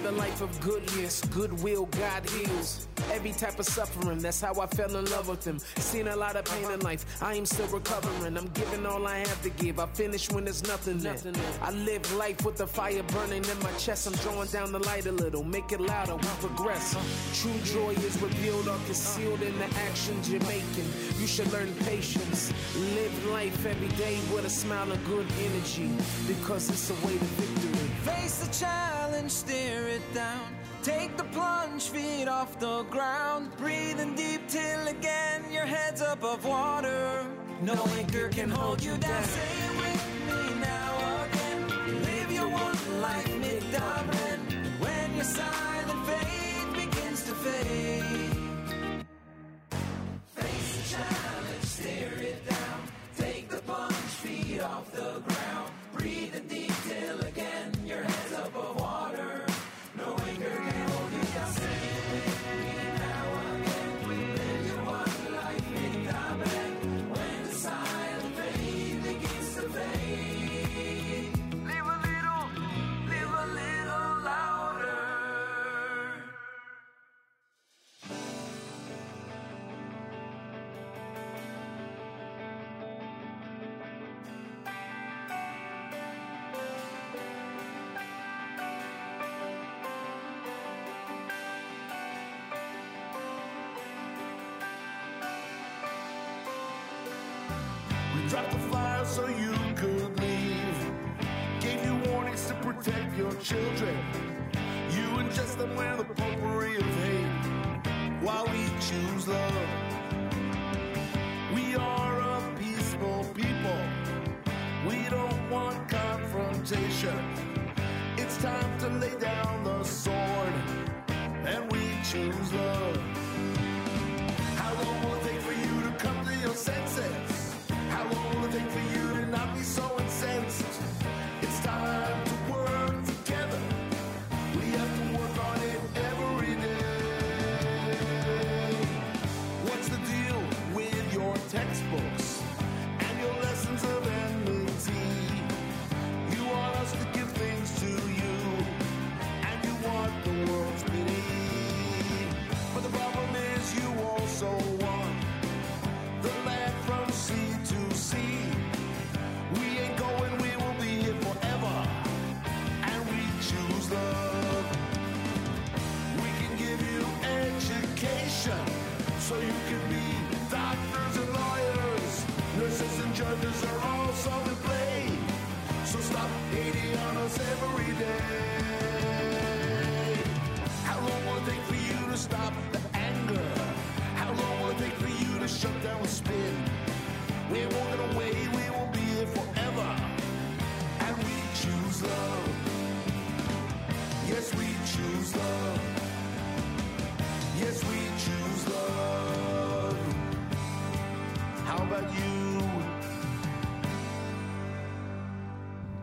a 0.07 0.11
life 0.11 0.41
of 0.41 0.61
goodness, 0.61 1.21
goodwill, 1.25 1.85
God 1.87 2.29
heals. 2.29 2.87
Every 3.11 3.33
type 3.33 3.59
of 3.59 3.65
suffering, 3.65 4.19
that's 4.19 4.39
how 4.39 4.53
I 4.59 4.65
fell 4.67 4.95
in 4.95 5.05
love 5.11 5.27
with 5.27 5.45
him. 5.45 5.59
Seen 5.59 6.07
a 6.07 6.15
lot 6.15 6.37
of 6.37 6.45
pain 6.45 6.71
in 6.71 6.79
life, 6.79 7.21
I 7.21 7.35
am 7.35 7.45
still 7.45 7.67
recovering. 7.67 8.37
I'm 8.37 8.47
giving 8.49 8.85
all 8.85 9.05
I 9.05 9.17
have 9.17 9.41
to 9.43 9.49
give. 9.49 9.79
I 9.79 9.85
finish 9.87 10.31
when 10.31 10.45
there's 10.45 10.63
nothing 10.63 10.99
there. 10.99 11.17
I 11.61 11.71
live 11.71 12.09
life 12.15 12.45
with 12.45 12.55
the 12.55 12.67
fire 12.67 13.03
burning 13.03 13.43
in 13.43 13.59
my 13.59 13.71
chest. 13.73 14.07
I'm 14.07 14.13
drawing 14.13 14.47
down 14.47 14.71
the 14.71 14.79
light 14.79 15.07
a 15.07 15.11
little, 15.11 15.43
make 15.43 15.71
it 15.73 15.81
louder, 15.81 16.15
we 16.15 16.27
progress. 16.39 16.95
True 17.41 17.59
joy 17.65 17.91
is 17.91 18.21
revealed 18.21 18.67
or 18.69 18.77
concealed 18.85 19.41
in 19.41 19.57
the 19.59 19.67
actions 19.87 20.29
you're 20.29 20.41
making. 20.43 20.87
You 21.19 21.27
should 21.27 21.51
learn 21.51 21.73
patience. 21.83 22.53
Live 22.95 23.25
life 23.27 23.65
every 23.65 23.89
day 23.97 24.19
with 24.33 24.45
a 24.45 24.49
smile 24.49 24.89
and 24.89 25.05
good 25.05 25.27
energy, 25.43 25.89
because 26.27 26.69
it's 26.69 26.87
the 26.87 26.93
way 27.05 27.17
to 27.17 27.25
victory. 27.25 27.76
Face 28.07 28.37
the 28.39 28.65
challenge, 28.65 29.31
stare 29.31 29.87
it 29.89 30.13
down. 30.13 30.47
Take 30.81 31.17
the 31.17 31.25
plunge, 31.25 31.83
feet 31.89 32.29
off 32.29 32.57
the 32.57 32.83
ground. 32.83 33.51
Breathing 33.57 34.15
deep 34.15 34.47
till 34.47 34.87
again 34.87 35.43
your 35.51 35.65
head's 35.65 36.01
above 36.01 36.45
water. 36.45 37.25
No 37.61 37.75
anchor 37.97 38.29
can 38.29 38.49
hold 38.49 38.81
you 38.81 38.95
down. 38.97 39.23
Say 39.23 39.55
it 39.67 39.73
with 39.83 40.03
me 40.29 40.41
now 40.61 41.25
again. 41.25 42.03
Live 42.03 42.31
your 42.31 42.47
one 42.47 43.01
life 43.01 43.37
mid 43.39 43.63
When 44.83 45.15
your 45.15 45.25
silent 45.25 46.01
faith 46.07 46.69
begins 46.81 47.23
to 47.23 47.33
fade. 47.43 48.37
Face 50.35 50.69
the 50.77 50.83
challenge, 50.95 51.63
stare 51.63 52.19
it 52.31 52.49
down. 52.49 52.79
Take 53.17 53.49
the 53.49 53.57
plunge, 53.57 54.07
Dropped 54.57 54.95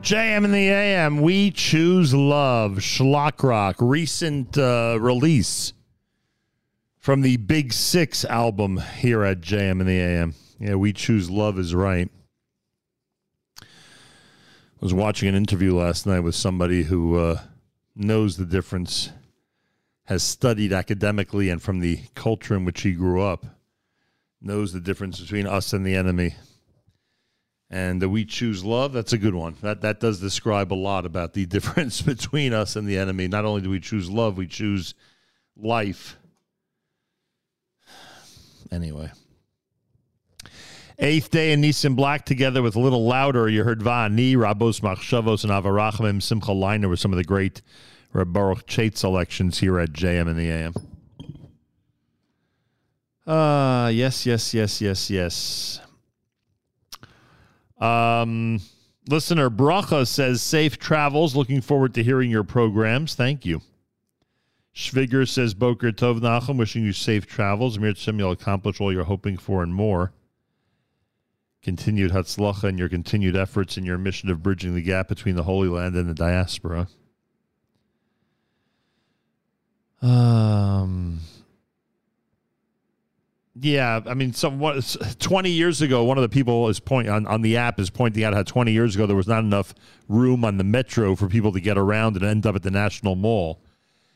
JM 0.05 0.45
in 0.45 0.53
the 0.53 0.69
AM, 0.69 1.23
We 1.23 1.51
Choose 1.51 2.13
Love, 2.13 2.73
Schlock 2.73 3.43
Rock, 3.43 3.77
recent 3.79 4.59
uh, 4.59 4.99
release 5.01 5.73
from 6.99 7.23
the 7.23 7.39
Big 7.39 7.73
Six 7.73 8.23
album 8.27 8.83
here 8.99 9.25
at 9.25 9.41
JM 9.41 9.81
in 9.81 9.87
the 9.87 9.99
AM. 9.99 10.35
Yeah, 10.61 10.75
We 10.75 10.93
Choose 10.93 11.31
Love 11.31 11.59
is 11.59 11.75
right. 11.75 12.11
I 13.63 13.65
was 14.79 14.93
watching 14.93 15.27
an 15.27 15.35
interview 15.35 15.75
last 15.75 16.05
night 16.05 16.21
with 16.21 16.35
somebody 16.35 16.83
who 16.83 17.17
uh, 17.17 17.41
knows 17.97 18.37
the 18.37 18.45
difference, 18.45 19.09
has 20.05 20.23
studied 20.23 20.75
academically 20.75 21.49
and 21.49 21.63
from 21.63 21.81
the 21.81 22.01
culture 22.15 22.55
in 22.55 22.67
which 22.67 22.83
he 22.83 22.93
grew 22.93 23.23
up, 23.23 23.47
knows 24.43 24.75
the 24.75 24.81
difference 24.81 25.19
between 25.19 25.47
us 25.47 25.73
and 25.73 25.87
the 25.87 25.97
enemy 25.97 26.35
and 27.75 28.01
the 28.01 28.09
we 28.09 28.25
choose 28.25 28.65
love 28.65 28.93
that's 28.93 29.13
a 29.13 29.19
good 29.19 29.35
one 29.35 29.57
that 29.61 29.81
that 29.81 29.99
does 29.99 30.21
describe 30.21 30.73
a 30.73 30.75
lot 30.75 31.05
about 31.05 31.35
the 31.35 31.45
difference 31.57 32.01
between 32.01 32.55
us 32.55 32.77
and 32.77 32.87
the 32.87 32.97
enemy 32.97 33.27
not 33.27 33.45
only 33.45 33.61
do 33.61 33.69
we 33.69 33.81
choose 33.81 34.09
love 34.09 34.39
we 34.39 34.47
choose 34.47 34.95
life 35.57 36.17
anyway 38.71 39.11
Eighth 40.97 41.33
day 41.33 41.53
in 41.53 41.61
Nissan 41.61 41.97
Black 41.97 42.25
together 42.25 42.63
with 42.63 42.77
a 42.77 42.79
little 42.79 43.05
louder. 43.05 43.49
You 43.49 43.65
heard 43.65 43.81
Va'ani, 43.81 44.37
Rabos 44.37 44.81
Machshavos, 44.81 45.43
and 45.43 45.53
Avarachim, 45.53 46.23
Simcha 46.23 46.53
Leiner 46.53 46.89
were 46.89 46.97
some 46.97 47.13
of 47.13 47.17
the 47.17 47.25
great 47.25 47.63
Baruch 48.13 48.65
Chait 48.69 48.97
selections 48.97 49.59
here 49.59 49.81
at 49.81 49.93
JM 49.93 50.29
in 50.29 50.37
the 50.37 50.49
AM. 50.49 50.75
Uh, 53.27 53.89
yes, 53.89 54.25
yes, 54.25 54.55
yes, 54.55 54.81
yes, 54.81 55.11
yes. 55.11 55.81
Um, 57.79 58.61
listener 59.09 59.51
Bracha 59.51 60.07
says 60.07 60.43
safe 60.43 60.79
travels. 60.79 61.35
Looking 61.35 61.61
forward 61.61 61.95
to 61.95 62.03
hearing 62.03 62.31
your 62.31 62.45
programs. 62.45 63.15
Thank 63.15 63.45
you. 63.45 63.61
Schwiger 64.75 65.29
says 65.29 65.55
Boker 65.55 65.93
Tov 65.93 66.21
Nachum, 66.21 66.59
wishing 66.59 66.85
you 66.85 66.93
safe 66.93 67.27
travels. 67.27 67.77
Amir 67.77 67.93
Tzim, 67.93 68.19
you'll 68.19 68.33
accomplish 68.33 68.81
all 68.81 68.93
you're 68.93 69.05
hoping 69.05 69.37
for 69.37 69.63
and 69.63 69.73
more. 69.73 70.13
Continued 71.63 72.11
Hatzlacha 72.11 72.65
and 72.65 72.79
your 72.79 72.89
continued 72.89 73.37
efforts 73.37 73.79
in 73.79 73.85
your 73.85 73.99
mission 73.99 74.29
of 74.31 74.43
bridging 74.43 74.75
the 74.75 74.83
gap 74.83 75.09
between 75.09 75.37
the 75.37 75.45
Holy 75.45 75.69
Land 75.69 75.95
and 75.95 76.09
the 76.09 76.15
diaspora. 76.15 76.89
Um, 80.03 81.21
yeah, 83.61 84.01
I 84.07 84.15
mean, 84.15 84.33
some 84.33 84.59
what, 84.59 84.97
twenty 85.21 85.51
years 85.51 85.81
ago, 85.81 86.05
one 86.05 86.19
of 86.19 86.23
the 86.23 86.29
people 86.29 86.69
is 86.69 86.81
point 86.81 87.09
on, 87.09 87.27
on 87.27 87.43
the 87.43 87.57
app 87.57 87.79
is 87.79 87.89
pointing 87.89 88.25
out 88.25 88.35
how 88.35 88.43
twenty 88.43 88.73
years 88.73 88.97
ago 88.97 89.07
there 89.07 89.17
was 89.17 89.29
not 89.29 89.45
enough 89.45 89.75
room 90.09 90.45
on 90.45 90.57
the 90.57 90.65
metro 90.65 91.15
for 91.15 91.29
people 91.29 91.53
to 91.53 91.61
get 91.61 91.79
around 91.79 92.17
and 92.17 92.25
end 92.25 92.47
up 92.47 92.57
at 92.57 92.63
the 92.63 92.71
National 92.71 93.15
Mall. 93.15 93.61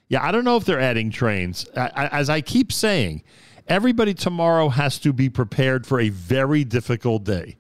Yeah, 0.08 0.26
I 0.26 0.32
don't 0.32 0.44
know 0.44 0.56
if 0.56 0.64
they're 0.64 0.80
adding 0.80 1.10
trains. 1.10 1.66
I, 1.76 1.90
I, 1.94 2.06
as 2.08 2.30
I 2.30 2.40
keep 2.40 2.72
saying, 2.72 3.22
everybody 3.68 4.14
tomorrow 4.14 4.70
has 4.70 4.98
to 5.00 5.12
be 5.12 5.28
prepared 5.28 5.86
for 5.86 6.00
a 6.00 6.08
very 6.08 6.64
difficult 6.64 7.24
day. 7.24 7.58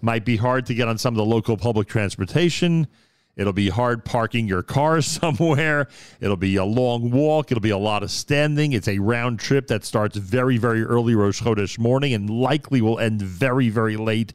Might 0.00 0.24
be 0.24 0.36
hard 0.36 0.66
to 0.66 0.74
get 0.74 0.88
on 0.88 0.98
some 0.98 1.14
of 1.14 1.18
the 1.18 1.24
local 1.24 1.56
public 1.56 1.86
transportation. 1.86 2.88
It'll 3.36 3.52
be 3.52 3.70
hard 3.70 4.04
parking 4.04 4.46
your 4.46 4.62
car 4.62 5.00
somewhere. 5.02 5.88
It'll 6.20 6.36
be 6.36 6.56
a 6.56 6.64
long 6.64 7.10
walk. 7.10 7.50
It'll 7.50 7.62
be 7.62 7.70
a 7.70 7.78
lot 7.78 8.02
of 8.02 8.10
standing. 8.10 8.72
It's 8.72 8.88
a 8.88 8.98
round 8.98 9.40
trip 9.40 9.68
that 9.68 9.84
starts 9.84 10.16
very, 10.16 10.58
very 10.58 10.82
early 10.82 11.14
Rosh 11.14 11.42
Chodesh 11.42 11.78
morning 11.78 12.12
and 12.12 12.28
likely 12.28 12.82
will 12.82 12.98
end 12.98 13.22
very, 13.22 13.68
very 13.68 13.96
late 13.96 14.34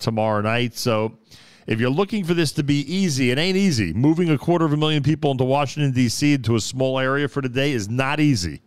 tomorrow 0.00 0.40
night. 0.40 0.74
So 0.74 1.18
if 1.66 1.78
you're 1.78 1.90
looking 1.90 2.24
for 2.24 2.34
this 2.34 2.52
to 2.52 2.64
be 2.64 2.80
easy, 2.92 3.30
it 3.30 3.38
ain't 3.38 3.56
easy. 3.56 3.92
Moving 3.92 4.30
a 4.30 4.38
quarter 4.38 4.64
of 4.64 4.72
a 4.72 4.76
million 4.76 5.02
people 5.02 5.30
into 5.30 5.44
Washington, 5.44 5.92
D.C., 5.92 6.34
into 6.34 6.56
a 6.56 6.60
small 6.60 6.98
area 6.98 7.28
for 7.28 7.40
today 7.40 7.72
is 7.72 7.88
not 7.88 8.18
easy. 8.18 8.62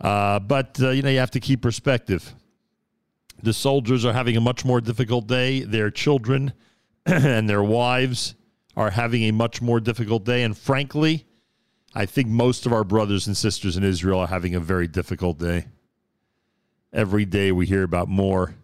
Uh, 0.00 0.40
but, 0.40 0.76
uh, 0.82 0.90
you 0.90 1.02
know, 1.02 1.10
you 1.10 1.20
have 1.20 1.30
to 1.30 1.40
keep 1.40 1.62
perspective. 1.62 2.34
The 3.44 3.52
soldiers 3.52 4.04
are 4.04 4.12
having 4.12 4.36
a 4.36 4.40
much 4.40 4.64
more 4.64 4.80
difficult 4.80 5.28
day. 5.28 5.60
Their 5.60 5.90
children 5.92 6.52
and 7.06 7.48
their 7.48 7.62
wives 7.62 8.34
are 8.76 8.90
having 8.90 9.24
a 9.24 9.32
much 9.32 9.60
more 9.60 9.80
difficult 9.80 10.24
day. 10.24 10.42
And 10.42 10.56
frankly, 10.56 11.26
I 11.94 12.06
think 12.06 12.28
most 12.28 12.64
of 12.64 12.72
our 12.72 12.84
brothers 12.84 13.26
and 13.26 13.36
sisters 13.36 13.76
in 13.76 13.84
Israel 13.84 14.20
are 14.20 14.26
having 14.26 14.54
a 14.54 14.60
very 14.60 14.88
difficult 14.88 15.38
day. 15.38 15.66
Every 16.92 17.24
day 17.24 17.52
we 17.52 17.66
hear 17.66 17.82
about 17.82 18.08
more 18.08 18.54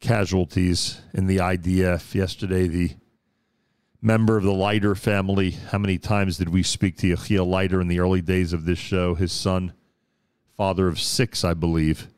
casualties 0.00 1.00
in 1.12 1.26
the 1.26 1.38
IDF. 1.38 2.14
Yesterday, 2.14 2.68
the 2.68 2.96
member 4.02 4.36
of 4.36 4.44
the 4.44 4.52
Leiter 4.52 4.94
family, 4.94 5.50
how 5.50 5.78
many 5.78 5.98
times 5.98 6.38
did 6.38 6.48
we 6.48 6.62
speak 6.62 6.96
to 6.98 7.08
Yechiel 7.08 7.46
Leiter 7.46 7.80
in 7.80 7.88
the 7.88 8.00
early 8.00 8.20
days 8.20 8.52
of 8.52 8.64
this 8.64 8.78
show? 8.78 9.14
His 9.14 9.32
son, 9.32 9.72
father 10.56 10.88
of 10.88 11.00
six, 11.00 11.44
I 11.44 11.54
believe, 11.54 12.08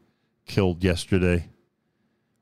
killed 0.46 0.84
yesterday. 0.84 1.48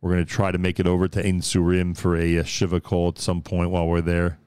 We're 0.01 0.12
going 0.12 0.24
to 0.24 0.32
try 0.32 0.51
to 0.51 0.59
make 0.59 0.78
it 0.78 0.86
over 0.86 1.09
to 1.09 1.27
Ein 1.27 1.40
Surim 1.40 1.97
for 1.97 2.16
a, 2.16 2.36
a 2.36 2.44
Shiva 2.44 2.81
call 2.81 3.09
at 3.09 3.18
some 3.18 3.43
point 3.43 3.70
while 3.70 3.86
we're 3.86 4.01
there. 4.01 4.39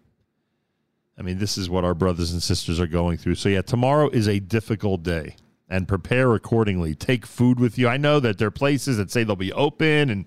I 1.17 1.21
mean, 1.21 1.37
this 1.37 1.57
is 1.57 1.69
what 1.69 1.83
our 1.83 1.93
brothers 1.93 2.31
and 2.31 2.41
sisters 2.41 2.79
are 2.79 2.87
going 2.87 3.17
through. 3.17 3.35
So, 3.35 3.49
yeah, 3.49 3.61
tomorrow 3.61 4.09
is 4.09 4.27
a 4.27 4.39
difficult 4.39 5.03
day 5.03 5.35
and 5.67 5.87
prepare 5.87 6.33
accordingly. 6.33 6.95
Take 6.95 7.25
food 7.25 7.59
with 7.59 7.77
you. 7.77 7.87
I 7.87 7.97
know 7.97 8.19
that 8.21 8.37
there 8.37 8.47
are 8.47 8.51
places 8.51 8.97
that 8.97 9.11
say 9.11 9.23
they'll 9.23 9.35
be 9.35 9.51
open, 9.51 10.09
and 10.09 10.25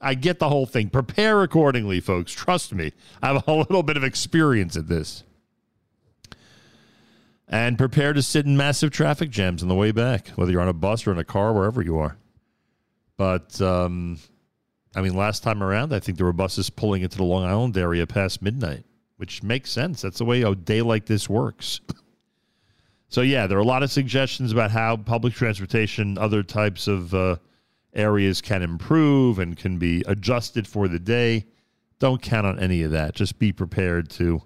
I 0.00 0.14
get 0.14 0.38
the 0.38 0.48
whole 0.48 0.66
thing. 0.66 0.90
Prepare 0.90 1.42
accordingly, 1.42 2.00
folks. 2.00 2.32
Trust 2.32 2.74
me. 2.74 2.92
I 3.22 3.32
have 3.32 3.48
a 3.48 3.52
little 3.52 3.82
bit 3.82 3.96
of 3.96 4.04
experience 4.04 4.76
at 4.76 4.88
this. 4.88 5.24
And 7.48 7.78
prepare 7.78 8.12
to 8.12 8.22
sit 8.22 8.44
in 8.44 8.56
massive 8.56 8.90
traffic 8.90 9.30
jams 9.30 9.62
on 9.62 9.68
the 9.68 9.74
way 9.74 9.92
back, 9.92 10.28
whether 10.30 10.50
you're 10.50 10.60
on 10.60 10.68
a 10.68 10.72
bus 10.72 11.06
or 11.06 11.12
in 11.12 11.18
a 11.18 11.24
car, 11.24 11.52
wherever 11.52 11.80
you 11.80 11.96
are. 11.96 12.18
But, 13.16 13.60
um, 13.62 14.18
I 14.96 15.02
mean, 15.02 15.14
last 15.14 15.42
time 15.42 15.62
around, 15.62 15.92
I 15.92 16.00
think 16.00 16.16
there 16.16 16.24
were 16.24 16.32
buses 16.32 16.70
pulling 16.70 17.02
into 17.02 17.18
the 17.18 17.24
Long 17.24 17.44
Island 17.44 17.76
area 17.76 18.06
past 18.06 18.40
midnight, 18.40 18.84
which 19.18 19.42
makes 19.42 19.70
sense. 19.70 20.00
That's 20.00 20.18
the 20.18 20.24
way 20.24 20.40
a 20.40 20.54
day 20.54 20.80
like 20.80 21.04
this 21.04 21.28
works. 21.28 21.80
so, 23.10 23.20
yeah, 23.20 23.46
there 23.46 23.58
are 23.58 23.60
a 23.60 23.64
lot 23.64 23.82
of 23.82 23.92
suggestions 23.92 24.52
about 24.52 24.70
how 24.70 24.96
public 24.96 25.34
transportation, 25.34 26.16
other 26.16 26.42
types 26.42 26.88
of 26.88 27.12
uh, 27.12 27.36
areas 27.92 28.40
can 28.40 28.62
improve 28.62 29.38
and 29.38 29.54
can 29.54 29.78
be 29.78 30.02
adjusted 30.06 30.66
for 30.66 30.88
the 30.88 30.98
day. 30.98 31.44
Don't 31.98 32.22
count 32.22 32.46
on 32.46 32.58
any 32.58 32.82
of 32.82 32.92
that. 32.92 33.14
Just 33.14 33.38
be 33.38 33.52
prepared 33.52 34.08
to 34.10 34.42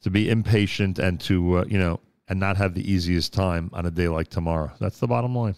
to 0.00 0.10
be 0.10 0.30
impatient 0.30 1.00
and 1.00 1.20
to 1.20 1.58
uh, 1.58 1.64
you 1.66 1.78
know 1.78 1.98
and 2.28 2.38
not 2.38 2.56
have 2.56 2.74
the 2.74 2.88
easiest 2.88 3.32
time 3.32 3.68
on 3.72 3.84
a 3.84 3.90
day 3.90 4.06
like 4.06 4.28
tomorrow. 4.28 4.70
That's 4.78 4.98
the 4.98 5.08
bottom 5.08 5.34
line. 5.34 5.56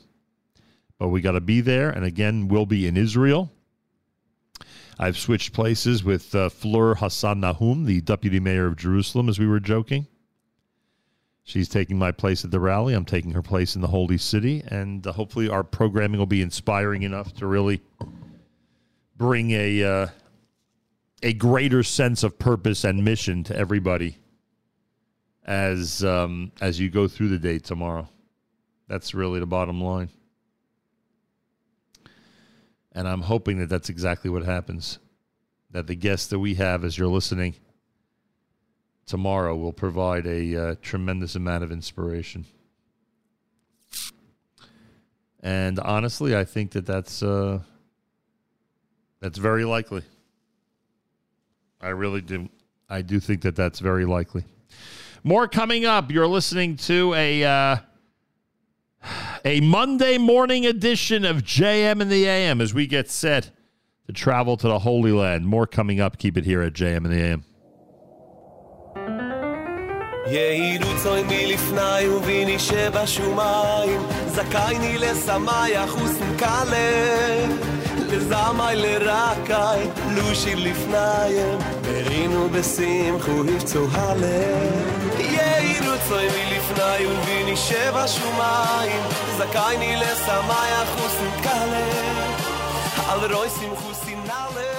But 1.01 1.09
we 1.09 1.23
got 1.23 1.33
to 1.33 1.41
be 1.41 1.63
there, 1.63 1.89
and 1.89 2.05
again, 2.05 2.47
we'll 2.47 2.67
be 2.67 2.87
in 2.87 2.99
Israel. 2.99 3.51
I've 4.99 5.17
switched 5.17 5.55
places 5.55 6.05
with 6.05 6.35
uh, 6.35 6.51
Fleur 6.51 6.95
Hassan 6.95 7.41
Nahum, 7.41 7.87
the 7.87 8.03
deputy 8.03 8.39
mayor 8.39 8.67
of 8.67 8.77
Jerusalem, 8.77 9.31
as 9.31 9.39
we 9.39 9.47
were 9.47 9.61
joking. 9.61 10.07
She's 11.43 11.71
taking 11.71 11.99
my 11.99 12.13
place 12.13 12.45
at 12.45 12.51
the 12.51 12.61
rally. 12.61 12.93
I'm 12.93 13.07
taking 13.07 13.31
her 13.31 13.41
place 13.41 13.77
in 13.77 13.81
the 13.81 13.89
Holy 13.89 14.19
City, 14.19 14.63
and 14.67 15.07
uh, 15.07 15.13
hopefully, 15.13 15.49
our 15.49 15.65
programming 15.65 16.19
will 16.19 16.27
be 16.27 16.43
inspiring 16.43 17.03
enough 17.03 17.33
to 17.37 17.47
really 17.47 17.81
bring 19.17 19.53
a 19.53 19.83
uh, 19.83 20.07
a 21.23 21.33
greater 21.33 21.83
sense 21.83 22.23
of 22.23 22.39
purpose 22.39 22.85
and 22.85 23.03
mission 23.03 23.43
to 23.45 23.57
everybody 23.57 24.19
as 25.47 26.05
um, 26.05 26.53
as 26.61 26.79
you 26.79 26.91
go 26.91 27.09
through 27.09 27.31
the 27.31 27.39
day 27.39 27.59
tomorrow. 27.59 28.07
That's 28.87 29.15
really 29.15 29.41
the 29.41 29.47
bottom 29.47 29.83
line. 29.83 30.11
And 32.93 33.07
I'm 33.07 33.23
hoping 33.23 33.59
that 33.59 33.69
that's 33.69 33.89
exactly 33.89 34.31
what 34.31 34.45
happens. 34.45 34.99
That 35.71 35.87
the 35.87 35.95
guests 35.95 36.27
that 36.29 36.39
we 36.39 36.55
have 36.57 36.85
as 36.85 36.99
you're 36.99 37.09
listening 37.09 37.55
tomorrow 39.07 39.57
will 39.57 39.73
provide 39.73 40.27
a 40.27 40.57
uh, 40.57 40.75
tremendous 40.83 41.35
amount 41.35 41.65
of 41.65 41.73
inspiration. 41.73 42.47
And 45.41 45.81
honestly, 45.81 46.37
I 46.37 46.45
think 46.45 46.73
that 46.73 46.87
that's 46.87 47.23
uh, 47.23 47.61
that's 49.21 49.39
very 49.39 49.65
likely. 49.65 50.03
I 51.81 51.89
really 51.89 52.21
do. 52.21 52.49
I 52.89 53.03
do 53.03 53.21
think 53.21 53.43
that 53.43 53.57
that's 53.57 53.81
very 53.81 54.05
likely. 54.05 54.45
More 55.25 55.49
coming 55.49 55.85
up. 55.85 56.11
You're 56.11 56.27
listening 56.27 56.77
to 56.79 57.15
a 57.15 57.45
uh, 57.45 57.77
a 59.44 59.62
Monday 59.62 60.18
morning 60.18 60.66
edition 60.66 61.26
of 61.26 61.44
JM 61.44 62.02
and 62.02 62.12
the 62.12 62.26
AM 62.26 62.62
as 62.62 62.74
we 62.74 62.88
get 62.88 63.10
set 63.10 63.52
to 64.08 64.14
travel 64.14 64.58
to 64.58 64.68
the 64.68 64.80
Holy 64.80 65.12
Land. 65.12 65.46
More 65.46 65.68
coming 65.68 66.00
up. 66.00 66.18
Keep 66.18 66.38
it 66.38 66.46
here 66.46 66.62
at 66.62 66.74
JM 66.74 67.06
and 67.06 67.14
the 67.14 67.22
AM. 67.22 67.44
יהירו 70.28 70.90
מלפני 71.28 72.08
וביני 72.08 72.60
שבשמיים 72.60 74.02
זכייני 74.28 74.98
לשמח 74.98 75.96
ושמקלה 75.96 77.46
לזמי 78.10 78.76
לרקי 78.76 79.90
לושי 80.16 80.56
לפניהם 80.56 81.60
ברינו 81.82 82.50
בשמחו 82.50 83.46
יפצו 83.46 83.88
הלב 83.92 85.49
אפילו 85.81 85.97
מלפני 86.17 87.07
ולביני 87.07 87.57
שבע 87.57 88.09
שומיים. 88.09 89.03
זכאי 89.39 89.79
לי 89.79 89.97
לסמי 89.97 90.83
אחוס 90.83 91.13
נתקלה 91.23 91.87
על 93.09 93.35
רוי 93.35 93.49
שמחוסי 93.61 94.15
נעלה 94.15 94.73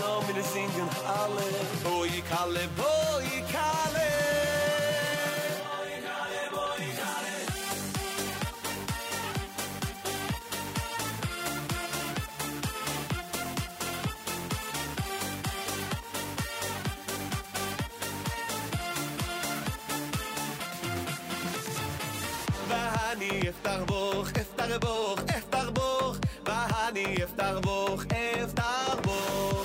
לא 0.00 0.22
מנסינגן 0.28 0.86
עלה. 1.06 1.42
בואי 1.82 2.22
קלה 2.28 2.60
בואי 2.76 2.97
ואני 23.10 23.40
אפתח 23.48 23.80
בוך, 23.86 24.28
אפתח 24.28 24.76
בוך, 24.80 25.20
אפתח 25.38 25.68
בוך. 25.72 26.16
ואני 26.44 27.16
אפתח 27.24 27.54
בוך, 27.62 28.04
אפתח 28.42 28.96
בוך. 29.04 29.64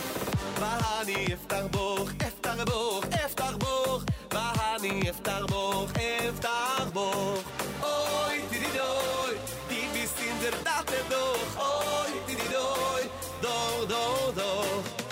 ואני 0.59 1.25
אפתח 1.33 1.63
בוך, 1.71 2.09
אפתח 2.27 2.63
בוך, 2.65 3.05
אפתח 3.25 3.55
בוך. 3.57 4.03
ואני 4.31 5.09
אפתח 5.09 5.45
בוך, 5.49 5.91
אפתח 6.29 6.89
בוך. 6.93 7.43
אוי 7.83 8.41
דידידוי, 8.49 9.35
די 9.67 9.87
ביסט 9.93 10.19
אין 10.19 10.35
der 10.41 10.67
Tate 10.67 11.11
doch 11.11 11.59
אוי 11.59 12.19
דידידוי, 12.25 13.01
דור 13.41 13.85
דור 13.85 14.31
דור 14.35 15.02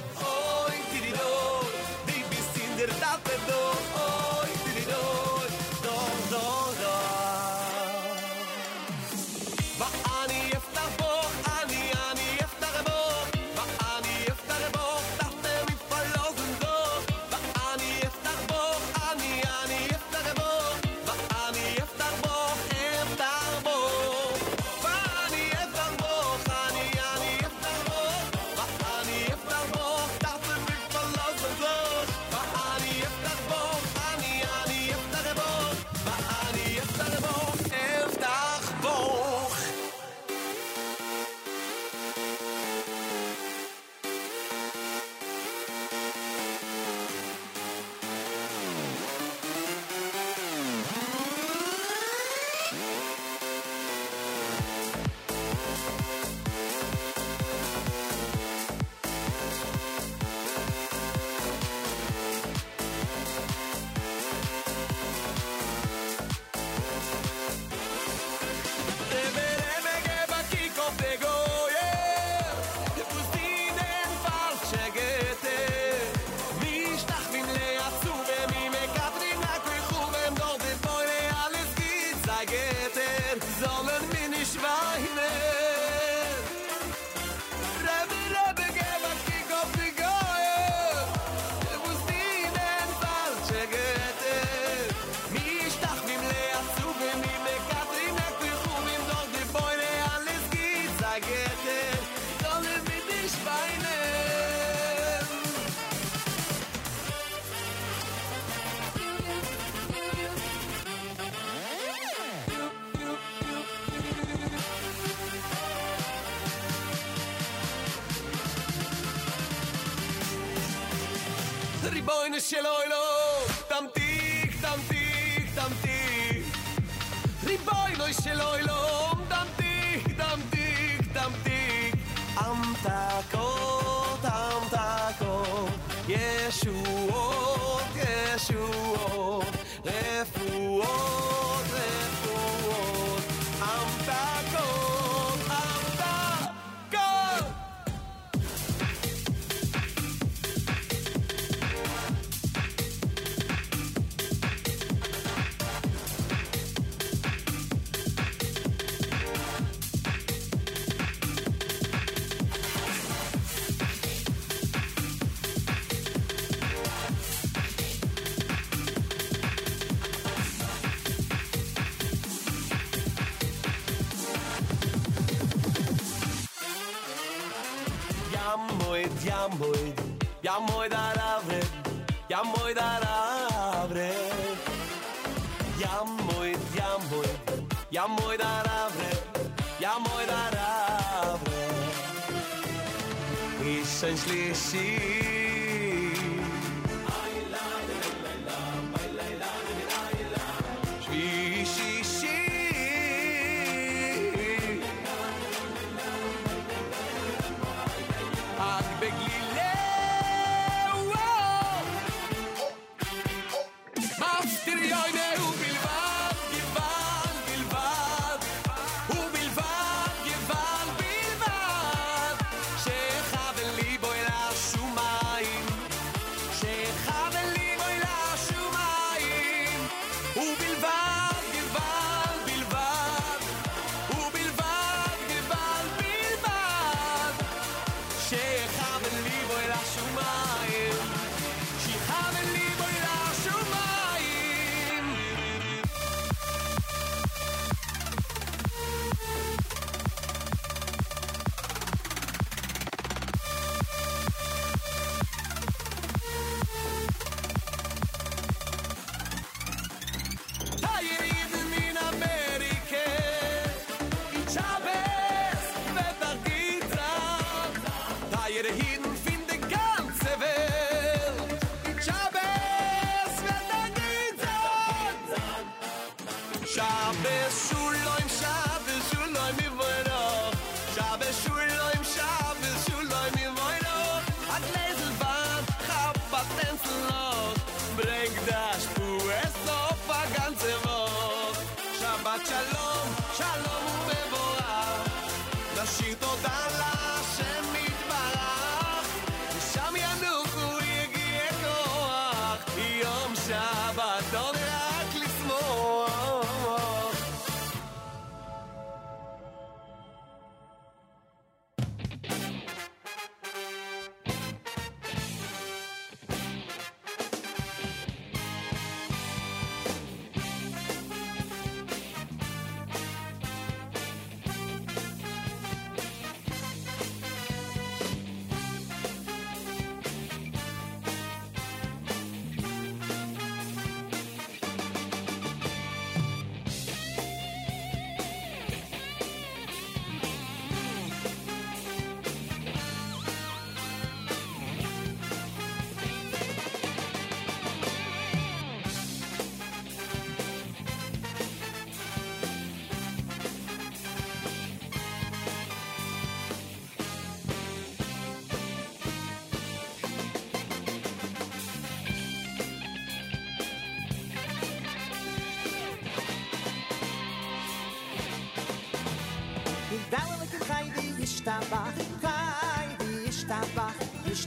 jamoid 180.52 180.94
arabre, 180.94 181.01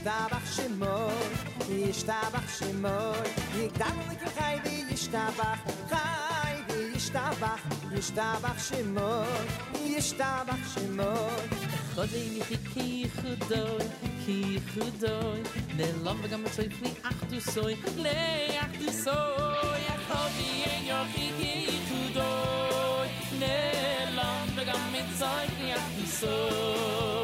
ישתבח 0.05 0.55
שמו 0.55 1.07
ישתבח 1.69 2.59
שמו 2.59 3.11
יגדל 3.55 3.85
לקחי 4.11 4.55
וישתבח 4.63 5.59
חי 5.89 6.53
וישתבח 6.69 7.61
ישתבח 7.91 8.69
שמו 8.69 9.21
ישתבח 9.85 10.75
שמו 10.75 11.27
חודי 11.95 12.39
מחיכי 12.39 13.05
חודוי 13.15 13.87
ki 14.25 14.59
khudoy 14.69 15.41
ne 15.77 15.87
lom 16.05 16.21
gam 16.31 16.43
tsoy 16.53 16.69
fli 16.77 16.91
ach 17.09 17.21
du 17.29 17.39
soy 17.53 17.73
le 18.03 18.21
ach 18.63 18.73
du 18.81 18.89
soy 19.03 19.83
a 19.93 19.97
khobi 20.07 20.49
en 20.71 20.81
yo 20.89 21.01
ki 21.13 21.27
ki 21.37 21.53
khudoy 21.87 23.09
ne 23.41 23.57
lom 24.17 24.55
gam 24.69 24.93
tsoy 25.17 25.45
fli 25.55 25.69
ach 25.77 25.89
du 25.97 26.05
soy 26.19 27.14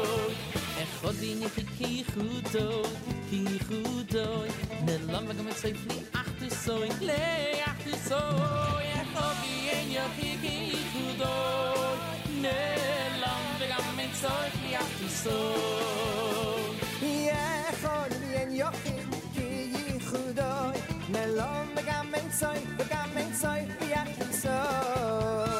Chod 1.02 1.18
di 1.18 1.34
ni 1.34 1.48
fi 1.50 1.62
ki 1.78 2.04
chudo, 2.14 2.66
ki 3.28 3.42
chudo 3.66 4.26
Ne 4.86 4.94
lam 5.10 5.26
vaga 5.26 5.42
me 5.42 5.50
fli 5.82 5.98
ach 6.14 6.30
tu 6.38 6.46
soi, 6.48 6.88
le 7.08 7.24
ach 7.70 7.80
tu 7.82 7.92
soi 8.08 8.86
Chod 9.14 9.34
en 9.78 9.88
yo 9.96 10.04
fi 10.16 10.28
ki 10.42 10.54
chudo, 10.92 11.34
ne 12.44 12.60
lam 13.22 13.42
vaga 13.58 13.78
tsay 13.96 14.06
tsoi 14.18 14.50
fli 14.94 15.08
soi 15.22 16.70
Ye 17.02 17.42
en 18.42 18.54
yo 18.60 18.70
ki 19.34 19.48
chudo, 20.06 20.52
ne 21.12 21.24
lam 21.38 21.66
vaga 21.74 21.98
me 22.12 22.20
tsoi, 22.30 22.60
vaga 22.78 23.02
me 23.14 23.24
tsoi 23.40 23.62
soi 24.42 25.51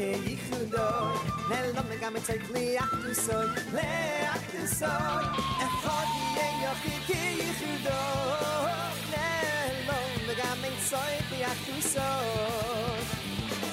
ke 0.00 0.12
ich 0.32 0.44
do 0.72 0.88
ne 1.50 1.58
lo 1.76 1.82
me 1.88 1.96
gam 2.02 2.14
tsay 2.26 2.38
kli 2.46 2.64
ach 2.84 2.94
du 3.02 3.12
so 3.24 3.38
le 3.76 3.88
ach 4.34 4.46
du 4.52 4.62
so 4.78 4.92
e 5.64 5.66
ye 6.36 6.46
yo 6.62 6.72
ke 6.84 6.94
ke 7.08 7.20
ich 7.48 7.60
do 7.86 7.98
lo 9.88 9.98
me 10.26 10.34
gam 10.40 10.62
tsay 10.86 11.12
kli 11.28 11.40
ach 11.50 11.60
du 11.66 11.76
so 11.92 12.08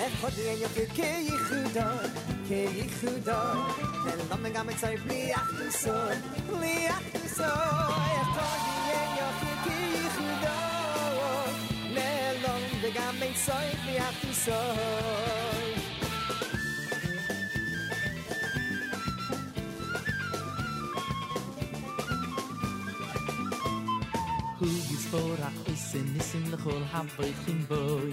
e 0.03 0.07
ye 0.47 0.53
yo 0.63 0.69
ke 0.75 0.85
ke 0.97 1.09
ich 1.35 1.49
do 1.77 1.87
ke 2.49 2.61
ich 2.83 2.99
do 3.29 3.39
lo 4.29 4.37
me 4.43 4.49
gam 4.57 4.75
tsay 4.81 4.95
kli 5.05 5.21
ach 5.39 5.49
du 5.57 5.71
so 5.79 5.97
kli 6.51 6.75
ach 6.97 7.09
du 7.15 7.23
so 7.39 7.51
e 8.11 8.21
ye 8.91 9.01
yo 9.19 9.29
ke 9.39 9.51
ke 9.65 9.79
ich 10.03 10.21
do 10.43 10.59
lo 12.43 12.53
me 12.83 12.89
gam 12.99 13.27
tsay 13.43 13.67
kli 13.81 13.99
ach 14.11 14.23
du 14.23 14.31
so 14.45 15.36
Torah 25.17 25.53
Ose 25.69 25.99
nisim 26.13 26.43
lechol 26.51 26.83
haboy 26.91 27.31
chim 27.43 27.59
boy. 27.69 28.09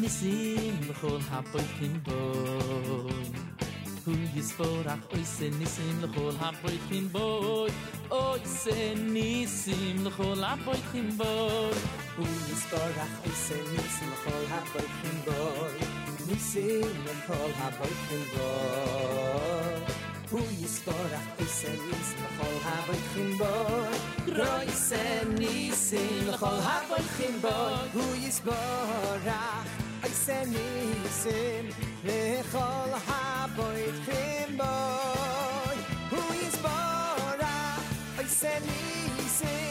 Nisim 0.00 0.76
lechol 0.88 1.20
haboy 1.30 1.66
chim 1.76 1.94
boy. 2.06 3.26
Hu 4.04 4.12
yisporach 4.34 5.04
Ose 5.16 5.46
nisim 5.58 5.96
lechol 6.02 6.34
haboy 6.42 6.76
chim 6.88 7.04
boy. 7.14 7.70
Ose 8.20 8.78
nisim 9.12 9.96
lechol 10.06 10.40
haboy 10.48 10.80
chim 10.90 11.08
boy. 11.20 11.76
Hu 12.16 12.24
yisporach 12.48 13.14
Ose 13.28 13.56
nisim 13.72 14.08
lechol 14.12 14.44
haboy 14.52 14.88
chim 14.98 15.16
boy. 15.28 15.76
Nisim 16.28 16.96
lechol 17.06 17.52
haboy 17.60 17.94
chim 18.04 18.24
boy. 18.32 19.57
Hu 20.30 20.40
yisborach 20.60 21.28
oise 21.40 21.70
nisim 21.84 22.20
lechol 22.28 22.56
haboichim 22.64 23.30
boy 23.38 23.96
Hu 27.94 28.04
yisborach 28.22 29.68
oise 30.04 30.38
nisim 30.52 31.64
Oy 31.64 31.72
lechol 32.04 32.92
haboichim 33.08 34.50
boy 34.60 35.76
Hu 36.10 36.20
yisborach 36.42 37.86
oise 38.20 38.54
nisim 38.66 39.64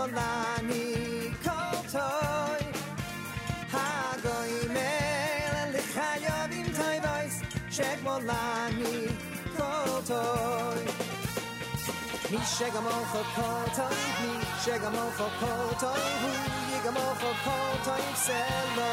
Sheg 0.00 0.08
molani 0.08 0.84
kol 1.44 1.78
toy 1.92 2.62
Hagoy 3.72 4.52
melech 4.74 5.92
hayavim 5.96 6.68
toivois 6.78 7.36
Sheg 7.76 7.98
molani 8.06 8.94
kol 9.58 10.00
toy 10.10 10.80
Mi 12.30 12.40
shegamol 12.54 13.04
for 13.12 13.26
kol 13.36 13.66
toy 13.76 14.00
Mi 14.22 14.32
for 15.18 15.30
Hu 16.22 16.30
yigamol 16.72 17.12
for 17.20 17.34
Selo 18.24 18.92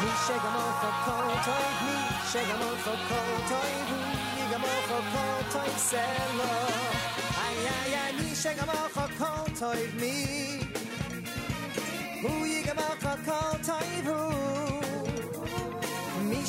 Mi 0.00 0.10
shegamol 0.24 0.72
for 0.82 0.94
kol 1.06 1.30
toy 1.46 1.70
Mi 1.86 1.96
shegamol 2.32 2.76
for 2.84 2.98
kol 3.08 3.34
toy 7.62 7.84
Hu 8.18 8.26
yigamol 8.44 8.88
for 8.94 9.08
kol 9.18 9.44
ay 9.58 9.82
Mi 10.00 10.14
Hu 12.22 12.32
yigamol 12.52 12.94
for 13.02 13.18
kol 13.26 13.52
toy 13.68 13.90
Hu 14.06 14.18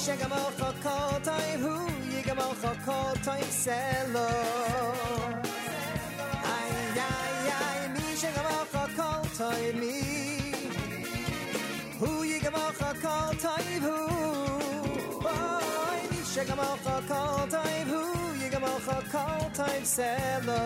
shegamol 0.05 0.49
for 0.59 0.73
kol 0.85 1.19
toy 1.27 1.49
Hu 1.63 1.73
yigamol 2.13 2.53
for 2.61 2.75
kol 2.85 3.13
toy 3.25 3.41
Selo 3.49 4.29
Ay 6.55 6.73
ay 6.97 7.35
ay 7.61 7.79
shegamol 8.21 8.65
for 8.73 8.89
kol 8.97 9.23
toy 9.39 9.63
Mi 9.81 9.95
Hu 11.99 12.11
yigamol 12.31 12.71
for 12.79 12.93
kol 13.05 13.29
toy 13.45 13.67
Hu 13.85 13.97
shegamol 16.33 16.77
for 16.85 17.01
kol 17.11 17.47
toy 17.55 17.75
Hu 17.91 18.24
yigamol 18.55 18.79
for 18.79 19.03
kol 19.11 19.49
toy 19.53 19.83
Selo. 19.83 20.59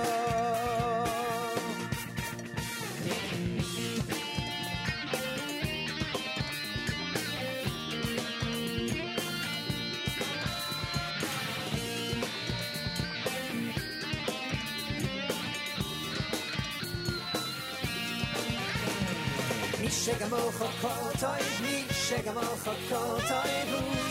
Mi 19.80 19.88
shegamol 19.88 20.52
for 20.52 20.72
kol 20.82 21.12
toy 21.22 21.42
Mi 21.64 21.84
shegamol 22.06 22.56
for 22.64 22.78
kol 22.90 23.18
toy 23.30 23.52
Hu 23.72 24.10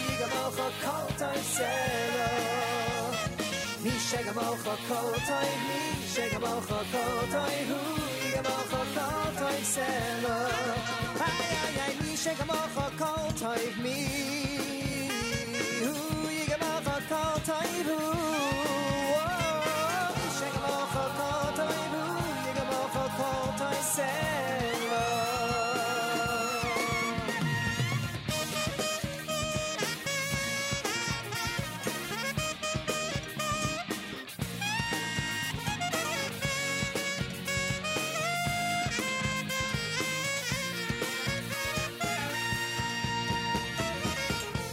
Mi 3.88 3.94
shegamol 4.08 4.54
for 4.64 4.76
kol 4.88 5.12
toy 5.28 5.50
Mi 5.68 5.80
shegamol 6.14 6.60
for 6.68 6.84
kol 6.92 7.20
toy 7.34 7.54
Hu 7.68 7.78
yigamol 8.22 8.62
for 8.72 8.86
kol 8.96 9.28
toy 9.40 9.58
Selo. 9.74 10.36
Ay 11.28 11.40
ay 11.64 11.76
ay 11.86 11.92
Mi 12.02 12.12
shegamol 12.24 12.66
for 12.76 12.90
kol 13.00 13.26
toy 13.40 13.62
Mi 13.82 13.96
Hu 15.80 15.92
yigamol 16.36 16.78
for 16.86 17.00
kol 17.12 17.34
toy 17.48 17.70
Hu 17.88 17.98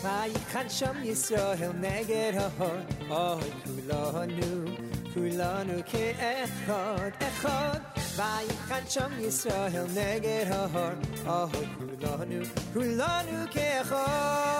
ויקחן 0.05 0.69
שם 0.69 0.97
ישראל 1.03 1.73
נגד 1.81 2.32
ההור, 2.37 2.77
אוי 3.11 3.51
כולנו, 3.65 4.65
כולנו 5.15 5.73
כאחד, 5.87 7.11
אחד. 7.19 7.78
ויקחן 8.16 8.89
שם 8.89 9.11
ישראל 9.20 9.87
נגד 9.95 10.45
ההור, 10.51 10.91
אוי 11.27 11.66
כולנו, 11.78 12.45
כולנו 12.73 13.51
כאחד. 13.51 14.53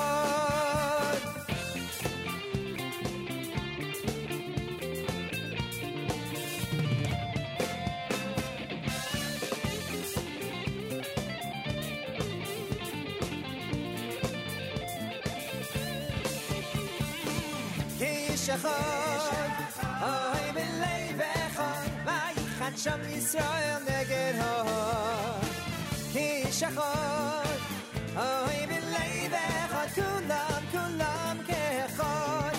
שם 22.86 23.00
ישראל 23.10 23.78
נגד 23.84 24.34
האור 24.40 25.40
כאיש 26.14 26.64
אחד 26.64 27.56
אוי 28.16 28.68
בלב 28.68 29.34
אחד 29.34 29.88
כולם 29.96 30.62
כולם 30.72 31.38
כאחד 31.48 32.52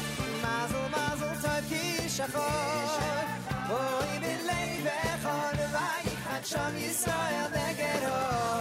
מזל 0.43 0.89
מזל 0.91 1.35
טוב 1.43 1.69
כאיש 1.69 2.21
אחד 2.21 3.27
אוי 3.71 4.19
בלב 4.21 4.87
אחד 4.87 5.55
ואיחד 5.59 6.45
שם 6.45 6.77
ישראל 6.77 7.47
נגד 7.53 8.03
האור 8.03 8.56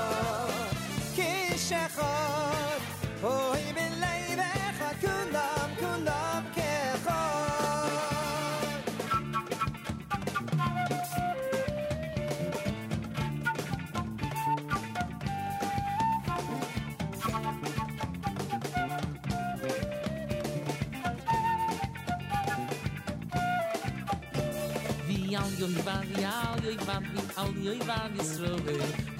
yoy 25.59 25.75
vav 25.87 26.07
yal 26.19 26.57
yoy 26.65 26.77
vav 26.87 27.05
al 27.41 27.51
yoy 27.65 27.79
vav 27.87 28.15
yisrove 28.19 28.75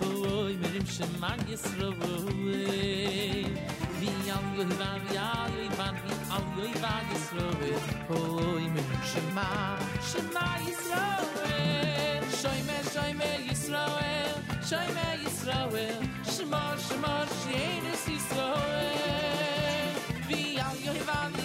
oy 0.07 0.53
merim 0.61 0.87
shem 0.95 1.13
mag 1.21 1.39
yisrove 1.51 2.09
vi 3.99 4.09
yam 4.27 4.45
yoy 4.57 4.71
vav 4.81 5.05
yal 5.15 5.55
yoy 5.57 5.69
vav 5.79 5.95
al 6.37 6.45
yoy 6.57 6.73
vav 6.83 7.13
yisrove 7.13 7.71
oy 8.17 8.65
merim 8.75 9.05
shem 9.11 9.29
mag 9.37 9.79
shem 10.09 10.27
mag 10.35 10.67
yisrove 10.67 11.61
shoy 12.41 12.59
me 12.67 12.77
shoy 12.91 13.11
me 13.21 13.31
yisrove 13.47 14.13
shoy 14.69 14.87
me 14.97 15.07
yisrove 15.23 15.87
shmor 16.35 16.75
shmor 16.89 17.25
shein 17.39 17.91
es 17.93 18.05
yisrove 18.15 18.85
vi 20.27 20.41
yal 20.59 20.77
yoy 20.89 20.99
vav 21.11 21.44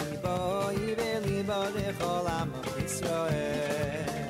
kol 1.99 2.27
am 2.27 2.51
Israel. 2.85 4.29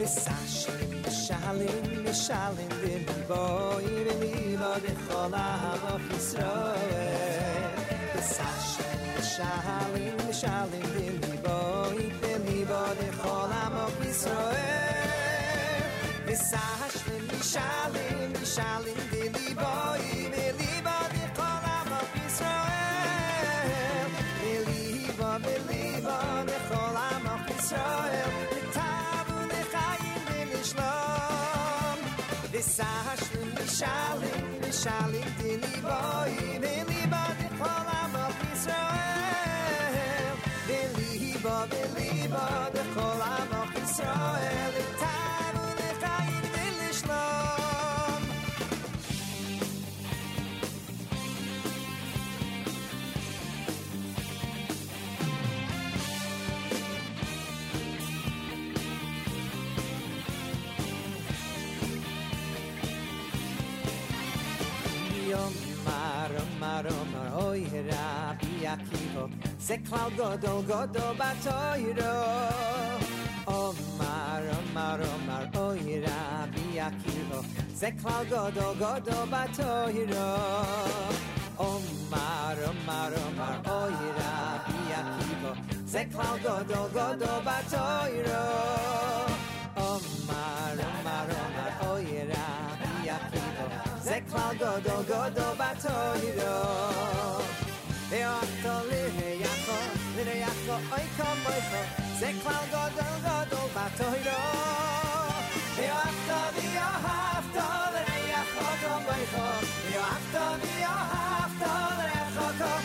Es 0.00 0.14
sach 0.24 0.56
shalim 1.24 2.04
shalim 2.24 2.72
bim 2.82 3.04
boy 3.28 3.84
ir 3.98 4.08
mi 4.20 4.56
vad 4.60 4.86
kol 5.08 5.34
am 5.34 6.02
Israel. 6.18 7.70
Es 8.18 8.28
sach 8.36 8.70
shalim 9.32 10.18
shalim 10.40 10.88
bim 11.22 11.38
boy 11.46 11.96
ir 12.30 12.38
mi 12.44 12.64
vad 12.70 13.00
kol 13.22 13.52
am 13.62 13.76
shalim 17.52 18.34
shalim 18.54 19.00
bim 19.10 19.54
boy 19.56 20.15
der 27.70 28.30
tayp 28.76 29.28
mit 29.50 29.66
khayn 29.74 30.26
inem 30.40 30.62
schlom 30.70 31.98
dis 32.52 32.78
a 32.80 32.92
shrim 33.22 33.50
di 33.58 33.66
sharly 33.78 34.34
di 34.62 34.70
sharly 34.82 35.22
di 35.38 35.50
liba 35.62 36.00
inem 36.52 36.88
ibad 37.02 37.34
di 37.40 37.48
kholava 37.58 38.24
mi 38.40 38.52
shael 38.64 39.06
liba 41.26 41.56
mar 66.84 67.32
oy 67.48 67.64
rabbi 67.88 68.66
akivo 68.72 69.30
ze 69.58 69.76
klal 69.78 70.10
godol 70.16 70.60
godol 70.68 71.14
batoyro 71.20 72.14
Omar 73.46 74.42
Omar 74.58 75.00
Omar 75.14 75.44
oy 75.68 75.80
rabbi 76.06 76.66
akivo 76.88 77.40
ze 77.74 77.90
klal 78.00 78.24
godol 78.30 78.74
Omar 78.80 79.48
Omar 89.76 90.76
Omar 90.88 91.26
Omar 91.40 92.65
ze 94.26 94.32
klal 94.32 94.54
godol 94.58 95.02
godol 95.06 95.54
batoyro 95.56 96.56
Eo 98.10 98.30
achto 98.30 98.72
lire 98.90 99.30
yacho, 99.42 99.78
lire 100.16 100.34
yacho, 100.38 100.76
oi 100.94 101.06
kom 101.16 101.38
oicho, 101.50 101.82
ze 102.18 102.30
klal 102.42 102.64
godol 102.72 103.16
godol 103.26 103.68
batoyro. 103.74 104.38
Eo 105.84 105.96
achto 106.08 106.38
vi 106.54 106.68
o 106.86 106.90
hafto, 107.06 107.66
lire 107.94 108.18
yacho 108.32 108.66
kom 108.82 109.04
oicho, 109.14 109.46
eo 109.94 110.02
achto 110.14 110.44
vi 110.62 110.74
o 110.84 110.96
hafto, 111.12 111.72
lire 111.98 112.14
yacho 112.18 112.46
kom 112.62 112.84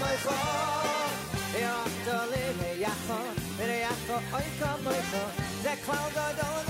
yacho, 3.85 4.17
oi 4.37 4.47
kom 4.59 4.87
oicho, 4.93 5.23
ze 5.63 5.73
klal 5.85 6.07
godol 6.17 6.35
godol 6.37 6.37
batoyro. 6.41 6.60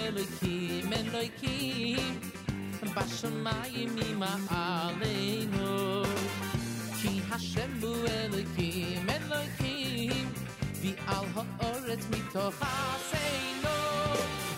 Elokim 0.00 0.90
Elokim 1.00 2.14
Bashamayim 2.94 3.96
ima 4.10 4.32
aleinu. 4.60 5.70
Ki 6.98 7.12
Hashem 7.30 7.72
hu 7.80 7.92
Elokim 8.20 9.06
Elokim 9.16 10.26
Vi 10.82 10.92
al 11.16 11.26
ha'oretz 11.34 12.06
mitoch 12.12 12.60
aseinu 12.72 13.76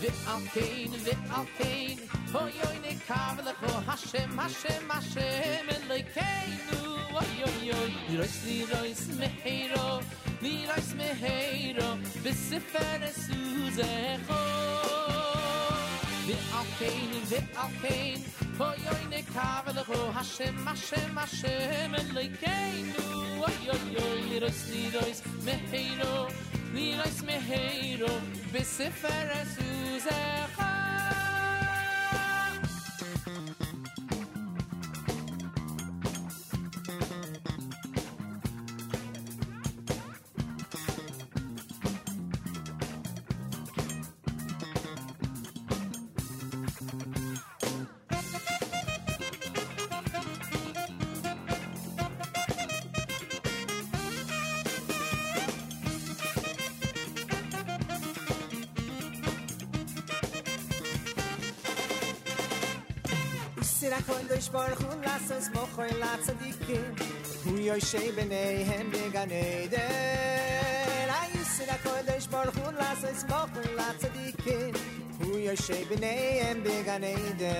Vi 0.00 0.10
al 0.34 0.42
kein, 0.54 0.90
vi 1.04 1.14
al 1.36 1.46
kein. 1.58 1.98
Oy 2.42 2.54
oy 2.68 2.76
ne 2.84 2.92
kavlecho 3.08 3.72
Hashem, 3.90 4.30
Hashem, 4.38 4.84
Hashem 4.88 5.66
Elokeinu. 5.76 6.80
Oy 7.20 7.34
oy 7.48 7.62
lirois 10.42 10.94
meheiro 10.94 10.94
Lirois 10.94 10.94
meheiro 10.94 11.98
B'sefer 12.24 13.00
esuzecho 13.10 14.40
Vi 16.26 16.36
al 16.58 16.68
kein, 16.78 17.10
vi 17.30 17.40
al 17.56 17.72
kein 17.82 18.20
Oy 18.58 18.80
oy 18.94 19.04
ne 19.10 19.22
kavlecho 19.34 20.12
Hashem, 20.12 20.56
Hashem, 20.66 21.16
Hashem 21.16 21.94
Elokeinu. 21.94 23.06
Oy 23.46 23.58
oy 23.74 23.96
oy 24.04 24.20
Lirois, 24.30 24.60
lirois 24.70 25.22
meheiro 25.44 26.28
Lirois 26.74 27.22
meheiro 27.22 28.12
B'sefer 28.52 29.28
esuzecho 29.42 30.51
mir 63.92 64.02
khoyn 64.08 64.28
doy 64.28 64.40
shpor 64.40 64.72
khun 64.80 65.02
las 65.04 65.30
uns 65.36 65.48
mo 65.54 65.62
khoyn 65.76 65.96
lats 66.00 66.28
dikke 66.40 66.78
hu 67.44 67.56
yoy 67.68 67.80
shey 67.88 68.08
benay 68.16 68.64
hem 68.68 68.90
de 68.94 69.02
ganede 69.16 69.82
la 71.10 71.20
da 71.70 71.76
khoyn 71.84 72.06
doy 72.06 72.20
shpor 72.26 72.48
khun 72.56 72.78
las 72.82 73.02
uns 73.08 73.24
mo 73.30 73.40
khoyn 73.52 73.74
lats 73.80 74.04
dikke 74.14 74.56
benay 75.90 76.22
hem 76.42 76.62
de 76.64 76.76
ganede 76.88 77.52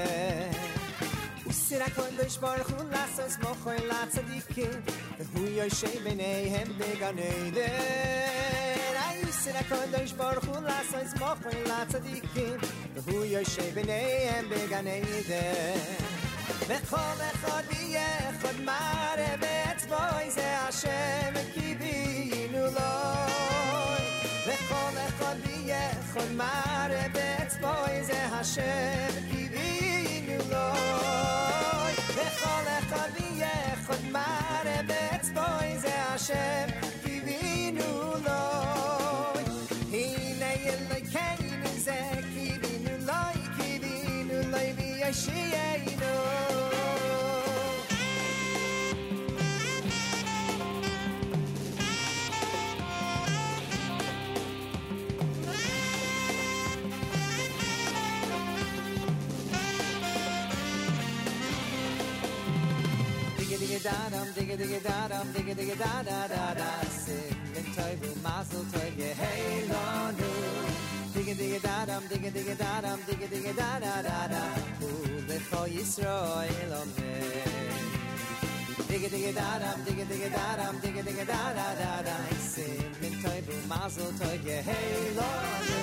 us 1.50 1.60
da 1.80 1.88
shpor 2.36 2.60
khun 2.68 2.86
las 2.94 3.18
uns 3.24 3.36
mo 3.42 3.52
khoyn 3.64 3.84
lats 3.92 4.16
dikke 4.30 4.68
hu 5.34 5.44
yoy 5.58 5.68
shey 5.80 5.96
benay 6.06 6.48
hem 6.54 6.72
de 6.80 6.90
ganede 7.02 7.68
la 8.96 9.06
yus 9.20 9.44
da 9.58 9.62
khoyn 9.72 9.92
doy 9.96 10.06
shpor 10.14 10.40
khun 10.46 10.64
las 10.70 10.96
uns 11.02 11.12
mo 11.20 11.34
khoyn 11.44 11.62
lats 11.72 12.00
dikke 12.08 12.48
hu 13.04 13.20
shey 13.54 13.70
benay 13.76 14.10
hem 14.30 14.50
de 14.54 14.66
ganede 14.72 15.02
khun 15.12 15.20
hu 15.20 15.20
benay 15.20 15.20
hem 15.20 16.02
de 16.08 16.11
וכל 16.66 17.18
אחד 17.34 17.62
ויחד 17.68 18.60
מראה 18.64 19.34
באצבעוי 19.40 20.30
זה 20.30 20.58
השם 20.58 21.34
קיווינו 21.54 22.58
לו 22.58 22.92
וכל 24.46 24.94
אחד 25.08 25.34
ויחד 25.46 26.32
מראה 26.36 27.06
באצבעוי 27.12 28.04
זה 28.04 28.24
השם 28.24 29.12
קיווינו 29.30 30.38
לו 30.50 30.72
וכל 32.14 32.64
אחד 32.78 33.08
ויחד 33.14 34.04
מראה 34.12 34.80
באצבעוי 34.86 35.78
זה 35.78 36.02
השם 36.04 36.66
קיווינו 37.04 38.12
לו 38.24 38.30
הנה 39.92 40.52
אלוהינו 40.52 41.68
זה 41.78 42.00
קיווינו 42.34 43.06
לו 43.06 43.12
קיווינו 43.56 44.50
לו 44.50 44.58
וישיינו 44.76 46.21
digga 64.52 64.66
digga 64.66 64.80
da 64.82 65.08
dum, 65.08 65.32
digga 65.32 65.54
digga 65.54 65.76
da 65.78 66.02
da 66.02 66.28
da 66.28 66.54
da. 66.54 66.70
Sing 66.90 67.56
in 67.56 67.64
toivu, 67.74 68.10
mazel 68.22 68.64
tov, 68.72 68.98
ye 68.98 69.14
hey 69.20 69.66
lo 69.68 70.10
nu. 70.18 70.30
Digga 71.14 71.34
digga 71.40 71.60
da 71.62 71.76
dum, 71.86 72.02
digga 72.08 72.30
digga 72.30 72.56
da 72.62 72.80
dum, 72.84 73.00
digga 73.06 73.26
digga 73.32 73.52
da 73.60 73.70
da 73.84 73.94
da 74.08 74.18
da. 74.32 74.42
Hu 74.80 74.88
lecho 75.28 75.60
Yisrael 75.74 76.72
amen. 76.80 77.80
Digga 78.88 79.08
digga 79.14 79.32
da 79.40 79.48
dum, 79.62 79.78
digga 79.86 80.04
digga 80.10 80.28
da 80.36 80.46
dum, 80.60 80.80
digga 80.82 81.02
digga 81.08 81.24
da 81.32 81.42
da 81.58 81.68
da 81.80 81.92
da. 82.08 82.16
Sing 82.52 83.04
in 83.06 83.14
toivu, 83.22 83.56
mazel 83.68 84.12
tov, 84.20 84.44
ye 84.44 84.58
hey 84.68 85.14
lo 85.16 85.30
nu. 85.68 85.80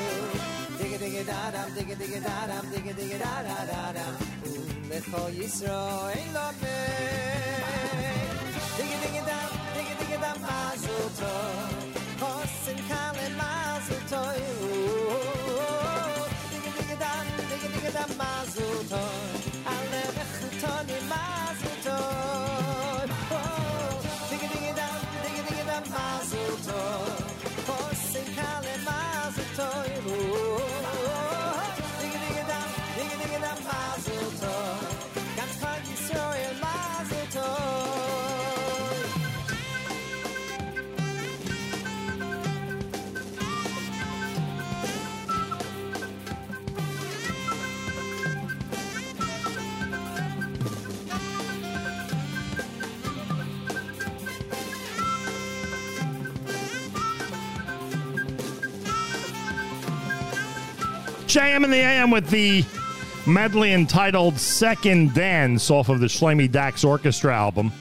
Digga 0.77 0.97
digga 1.03 1.23
da 1.31 1.41
dum, 1.55 1.73
digga 1.77 1.95
digga 2.01 2.21
da 2.27 2.37
dum, 2.51 2.69
digga 2.75 2.93
digga 2.99 3.17
da 3.25 3.33
da 3.49 3.57
da 3.71 3.81
da. 3.97 4.05
Hu 4.43 4.53
lecho 4.91 5.23
Yisrael 5.39 6.37
amen. 6.45 7.28
Digga 8.79 8.97
digga 9.03 9.21
da, 9.27 9.39
digga 9.75 9.93
digga 9.99 10.17
da, 10.23 10.31
mazel 10.39 11.05
tov. 11.19 11.71
Kosten 12.21 12.77
kale 12.89 13.25
mazel 13.39 14.01
tov. 14.11 14.39
Digga 16.51 16.71
digga 16.77 16.95
da, 17.03 17.11
digga 17.49 17.67
digga 17.73 17.91
da, 17.97 18.05
mazel 18.21 18.75
tov. 18.91 19.11
Alle 19.73 20.03
rechtoni 20.15 20.99
mazel 21.11 21.48
JM 61.29 61.63
in 61.63 61.69
the 61.69 61.77
AM 61.77 62.09
with 62.09 62.27
the 62.31 62.65
medley 63.27 63.73
entitled 63.73 64.39
Second 64.39 65.13
Dance 65.13 65.69
off 65.69 65.89
of 65.89 65.99
the 65.99 66.07
Shloime 66.07 66.51
Dachs 66.51 66.83
Orchestra 66.83 67.37
album. 67.37 67.71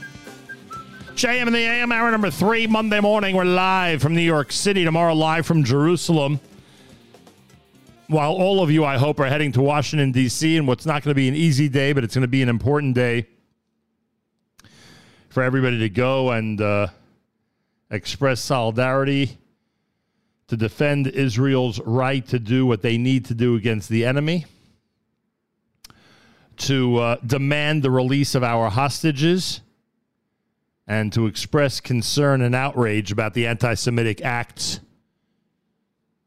JM 1.14 1.46
in 1.46 1.54
the 1.54 1.58
AM, 1.60 1.90
hour 1.90 2.10
number 2.10 2.30
three, 2.30 2.66
Monday 2.66 3.00
morning. 3.00 3.34
We're 3.34 3.44
live 3.44 4.02
from 4.02 4.14
New 4.14 4.20
York 4.20 4.52
City. 4.52 4.84
Tomorrow, 4.84 5.14
live 5.14 5.46
from 5.46 5.64
Jerusalem. 5.64 6.40
While 8.08 8.32
all 8.32 8.62
of 8.62 8.70
you, 8.70 8.84
I 8.84 8.98
hope, 8.98 9.18
are 9.18 9.24
heading 9.24 9.52
to 9.52 9.62
Washington, 9.62 10.12
D.C., 10.12 10.58
and 10.58 10.68
what's 10.68 10.84
not 10.84 11.02
going 11.02 11.12
to 11.12 11.18
be 11.18 11.28
an 11.28 11.34
easy 11.34 11.70
day, 11.70 11.94
but 11.94 12.04
it's 12.04 12.14
going 12.14 12.20
to 12.20 12.28
be 12.28 12.42
an 12.42 12.50
important 12.50 12.94
day 12.94 13.28
for 15.30 15.42
everybody 15.42 15.78
to 15.78 15.88
go 15.88 16.32
and 16.32 16.60
uh, 16.60 16.88
express 17.90 18.42
solidarity 18.42 19.38
to 20.48 20.56
defend 20.56 21.06
Israel's 21.06 21.78
right 21.80 22.26
to 22.28 22.38
do 22.38 22.66
what 22.66 22.82
they 22.82 22.98
need 22.98 23.26
to 23.26 23.34
do 23.34 23.54
against 23.54 23.88
the 23.88 24.04
enemy, 24.04 24.46
to 26.56 26.96
uh, 26.96 27.16
demand 27.24 27.82
the 27.82 27.90
release 27.90 28.34
of 28.34 28.42
our 28.42 28.70
hostages, 28.70 29.60
and 30.86 31.12
to 31.12 31.26
express 31.26 31.80
concern 31.80 32.40
and 32.40 32.54
outrage 32.54 33.12
about 33.12 33.34
the 33.34 33.46
anti 33.46 33.74
Semitic 33.74 34.22
acts, 34.22 34.80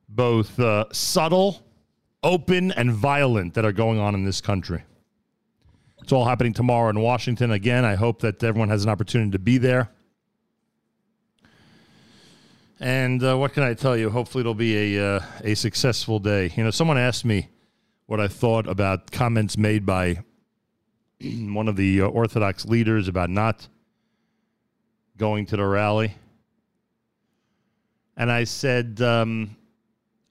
both 0.07 0.59
uh, 0.59 0.85
subtle, 0.91 1.63
open, 2.21 2.71
and 2.71 2.91
violent, 2.91 3.55
that 3.55 3.65
are 3.65 3.71
going 3.71 3.99
on 3.99 4.13
in 4.13 4.23
this 4.23 4.39
country. 4.39 4.83
It's 6.03 6.11
all 6.11 6.25
happening 6.25 6.53
tomorrow 6.53 6.89
in 6.89 6.99
Washington. 6.99 7.51
Again, 7.51 7.85
I 7.85 7.95
hope 7.95 8.19
that 8.21 8.43
everyone 8.43 8.69
has 8.69 8.83
an 8.83 8.89
opportunity 8.89 9.31
to 9.31 9.39
be 9.39 9.57
there. 9.57 9.89
And 12.81 13.23
uh, 13.23 13.37
what 13.37 13.53
can 13.53 13.61
I 13.61 13.75
tell 13.75 13.95
you? 13.95 14.09
Hopefully, 14.09 14.39
it'll 14.39 14.55
be 14.55 14.97
a 14.97 15.17
uh, 15.17 15.21
a 15.43 15.53
successful 15.53 16.17
day. 16.17 16.51
You 16.55 16.63
know, 16.63 16.71
someone 16.71 16.97
asked 16.97 17.23
me 17.23 17.47
what 18.07 18.19
I 18.19 18.27
thought 18.27 18.67
about 18.67 19.11
comments 19.11 19.55
made 19.55 19.85
by 19.85 20.23
one 21.21 21.67
of 21.67 21.75
the 21.75 22.01
uh, 22.01 22.05
Orthodox 22.05 22.65
leaders 22.65 23.07
about 23.07 23.29
not 23.29 23.67
going 25.15 25.45
to 25.45 25.57
the 25.57 25.63
rally, 25.63 26.15
and 28.17 28.31
I 28.31 28.45
said 28.45 28.99
um, 28.99 29.55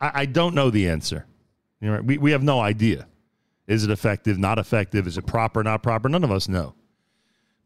I, 0.01 0.23
I 0.23 0.27
don't 0.27 0.57
know 0.57 0.71
the 0.71 0.89
answer. 0.89 1.27
You 1.81 1.93
know, 1.93 2.01
we 2.03 2.19
we 2.19 2.33
have 2.33 2.43
no 2.43 2.59
idea. 2.59 3.07
Is 3.69 3.85
it 3.85 3.91
effective? 3.91 4.41
Not 4.41 4.59
effective? 4.59 5.07
Is 5.07 5.17
it 5.17 5.25
proper? 5.25 5.63
Not 5.63 5.85
proper? 5.85 6.09
None 6.09 6.25
of 6.25 6.33
us 6.33 6.49
know. 6.49 6.75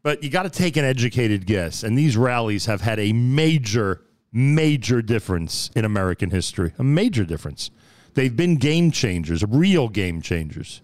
But 0.03 0.23
you 0.23 0.29
got 0.29 0.43
to 0.43 0.51
take 0.51 0.77
an 0.77 0.85
educated 0.85 1.47
guess. 1.47 1.81
And 1.81 1.97
these 1.97 2.15
rallies 2.15 2.67
have 2.67 2.81
had 2.81 2.99
a 2.99 3.11
major 3.13 4.05
major 4.35 5.01
difference 5.01 5.71
in 5.75 5.85
American 5.85 6.29
history. 6.29 6.73
A 6.77 6.83
major 6.83 7.23
difference. 7.23 7.71
They've 8.15 8.35
been 8.35 8.57
game 8.57 8.91
changers, 8.91 9.43
real 9.47 9.87
game 9.87 10.21
changers. 10.21 10.81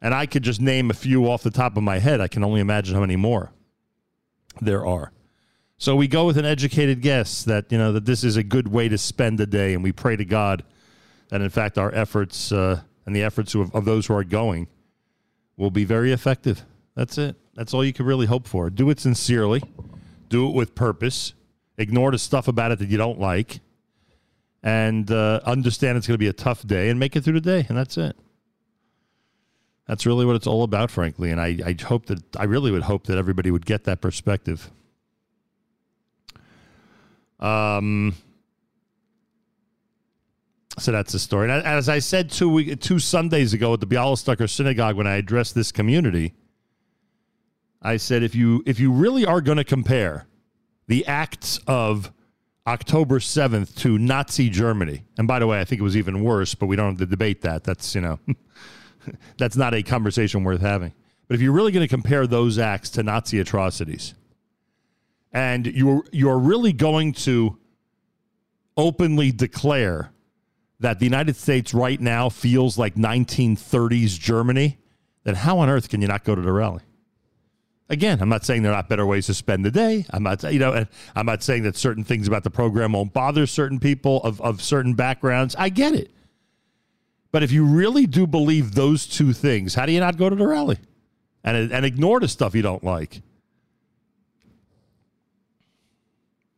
And 0.00 0.14
I 0.14 0.26
could 0.26 0.44
just 0.44 0.60
name 0.60 0.88
a 0.88 0.94
few 0.94 1.28
off 1.28 1.42
the 1.42 1.50
top 1.50 1.76
of 1.76 1.82
my 1.82 1.98
head. 1.98 2.20
I 2.20 2.28
can 2.28 2.44
only 2.44 2.60
imagine 2.60 2.94
how 2.94 3.00
many 3.00 3.16
more 3.16 3.50
there 4.60 4.86
are. 4.86 5.12
So 5.76 5.96
we 5.96 6.06
go 6.06 6.24
with 6.24 6.38
an 6.38 6.44
educated 6.44 7.00
guess 7.00 7.42
that 7.44 7.72
you 7.72 7.78
know 7.78 7.92
that 7.92 8.04
this 8.04 8.22
is 8.22 8.36
a 8.36 8.44
good 8.44 8.68
way 8.68 8.88
to 8.88 8.96
spend 8.96 9.40
a 9.40 9.46
day, 9.46 9.74
and 9.74 9.82
we 9.82 9.90
pray 9.90 10.14
to 10.14 10.24
God 10.24 10.62
that 11.30 11.40
in 11.40 11.50
fact 11.50 11.78
our 11.78 11.92
efforts 11.92 12.52
uh, 12.52 12.80
and 13.04 13.16
the 13.16 13.24
efforts 13.24 13.56
of, 13.56 13.74
of 13.74 13.84
those 13.84 14.06
who 14.06 14.14
are 14.14 14.22
going 14.22 14.68
will 15.56 15.72
be 15.72 15.84
very 15.84 16.12
effective. 16.12 16.64
That's 16.94 17.18
it. 17.18 17.34
That's 17.54 17.74
all 17.74 17.84
you 17.84 17.92
can 17.92 18.06
really 18.06 18.26
hope 18.26 18.46
for. 18.46 18.70
Do 18.70 18.90
it 18.90 19.00
sincerely. 19.00 19.62
Do 20.28 20.48
it 20.48 20.54
with 20.54 20.76
purpose 20.76 21.34
ignore 21.78 22.10
the 22.10 22.18
stuff 22.18 22.48
about 22.48 22.72
it 22.72 22.78
that 22.78 22.88
you 22.88 22.96
don't 22.96 23.18
like, 23.20 23.60
and 24.62 25.10
uh, 25.10 25.40
understand 25.44 25.98
it's 25.98 26.06
going 26.06 26.14
to 26.14 26.18
be 26.18 26.28
a 26.28 26.32
tough 26.32 26.66
day 26.66 26.88
and 26.90 26.98
make 26.98 27.16
it 27.16 27.22
through 27.22 27.34
the 27.34 27.40
day, 27.40 27.66
and 27.68 27.76
that's 27.76 27.96
it. 27.96 28.16
That's 29.86 30.06
really 30.06 30.24
what 30.24 30.36
it's 30.36 30.46
all 30.46 30.62
about, 30.62 30.90
frankly. 30.90 31.30
And 31.30 31.40
I, 31.40 31.58
I 31.66 31.76
hope 31.82 32.06
that 32.06 32.36
I 32.36 32.44
really 32.44 32.70
would 32.70 32.82
hope 32.82 33.06
that 33.08 33.18
everybody 33.18 33.50
would 33.50 33.66
get 33.66 33.84
that 33.84 34.00
perspective. 34.00 34.70
Um, 37.40 38.14
So 40.78 40.90
that's 40.90 41.12
the 41.12 41.18
story. 41.18 41.50
And 41.50 41.64
as 41.66 41.88
I 41.88 41.98
said 41.98 42.30
two 42.30 42.48
week, 42.48 42.80
two 42.80 42.98
Sundays 42.98 43.52
ago 43.52 43.74
at 43.74 43.80
the 43.80 43.86
Bialystoker 43.86 44.48
Synagogue 44.48 44.96
when 44.96 45.06
I 45.06 45.16
addressed 45.16 45.54
this 45.54 45.70
community, 45.70 46.34
I 47.82 47.98
said 47.98 48.22
if 48.22 48.34
you 48.34 48.62
if 48.64 48.80
you 48.80 48.90
really 48.90 49.26
are 49.26 49.40
going 49.40 49.58
to 49.58 49.64
compare 49.64 50.26
the 50.92 51.06
acts 51.06 51.58
of 51.66 52.12
October 52.66 53.18
seventh 53.18 53.74
to 53.76 53.96
Nazi 53.96 54.50
Germany, 54.50 55.06
and 55.16 55.26
by 55.26 55.38
the 55.38 55.46
way, 55.46 55.58
I 55.58 55.64
think 55.64 55.80
it 55.80 55.82
was 55.82 55.96
even 55.96 56.22
worse, 56.22 56.54
but 56.54 56.66
we 56.66 56.76
don't 56.76 56.90
have 56.90 56.98
to 56.98 57.06
debate 57.06 57.40
that. 57.40 57.64
That's 57.64 57.94
you 57.94 58.02
know, 58.02 58.20
that's 59.38 59.56
not 59.56 59.72
a 59.72 59.82
conversation 59.82 60.44
worth 60.44 60.60
having. 60.60 60.92
But 61.28 61.36
if 61.36 61.40
you're 61.40 61.54
really 61.54 61.72
going 61.72 61.82
to 61.82 61.88
compare 61.88 62.26
those 62.26 62.58
acts 62.58 62.90
to 62.90 63.02
Nazi 63.02 63.40
atrocities, 63.40 64.12
and 65.32 65.66
you're 65.66 66.04
you're 66.12 66.38
really 66.38 66.74
going 66.74 67.14
to 67.14 67.56
openly 68.76 69.32
declare 69.32 70.12
that 70.80 70.98
the 70.98 71.06
United 71.06 71.36
States 71.36 71.72
right 71.72 72.02
now 72.02 72.28
feels 72.28 72.76
like 72.76 72.96
1930s 72.96 74.20
Germany, 74.20 74.76
then 75.24 75.36
how 75.36 75.58
on 75.60 75.70
earth 75.70 75.88
can 75.88 76.02
you 76.02 76.08
not 76.08 76.22
go 76.22 76.34
to 76.34 76.42
the 76.42 76.52
rally? 76.52 76.82
Again, 77.92 78.22
I'm 78.22 78.30
not 78.30 78.42
saying 78.46 78.62
there 78.62 78.72
are 78.72 78.76
not 78.76 78.88
better 78.88 79.04
ways 79.04 79.26
to 79.26 79.34
spend 79.34 79.66
the 79.66 79.70
day. 79.70 80.06
I'm 80.08 80.22
not, 80.22 80.42
you 80.50 80.58
know, 80.58 80.86
I'm 81.14 81.26
not 81.26 81.42
saying 81.42 81.64
that 81.64 81.76
certain 81.76 82.04
things 82.04 82.26
about 82.26 82.42
the 82.42 82.48
program 82.48 82.94
won't 82.94 83.12
bother 83.12 83.46
certain 83.46 83.78
people 83.78 84.22
of, 84.22 84.40
of 84.40 84.62
certain 84.62 84.94
backgrounds. 84.94 85.54
I 85.58 85.68
get 85.68 85.92
it. 85.92 86.10
But 87.32 87.42
if 87.42 87.52
you 87.52 87.66
really 87.66 88.06
do 88.06 88.26
believe 88.26 88.74
those 88.74 89.06
two 89.06 89.34
things, 89.34 89.74
how 89.74 89.84
do 89.84 89.92
you 89.92 90.00
not 90.00 90.16
go 90.16 90.30
to 90.30 90.34
the 90.34 90.46
rally 90.46 90.78
and, 91.44 91.70
and 91.70 91.84
ignore 91.84 92.18
the 92.18 92.28
stuff 92.28 92.54
you 92.54 92.62
don't 92.62 92.82
like? 92.82 93.20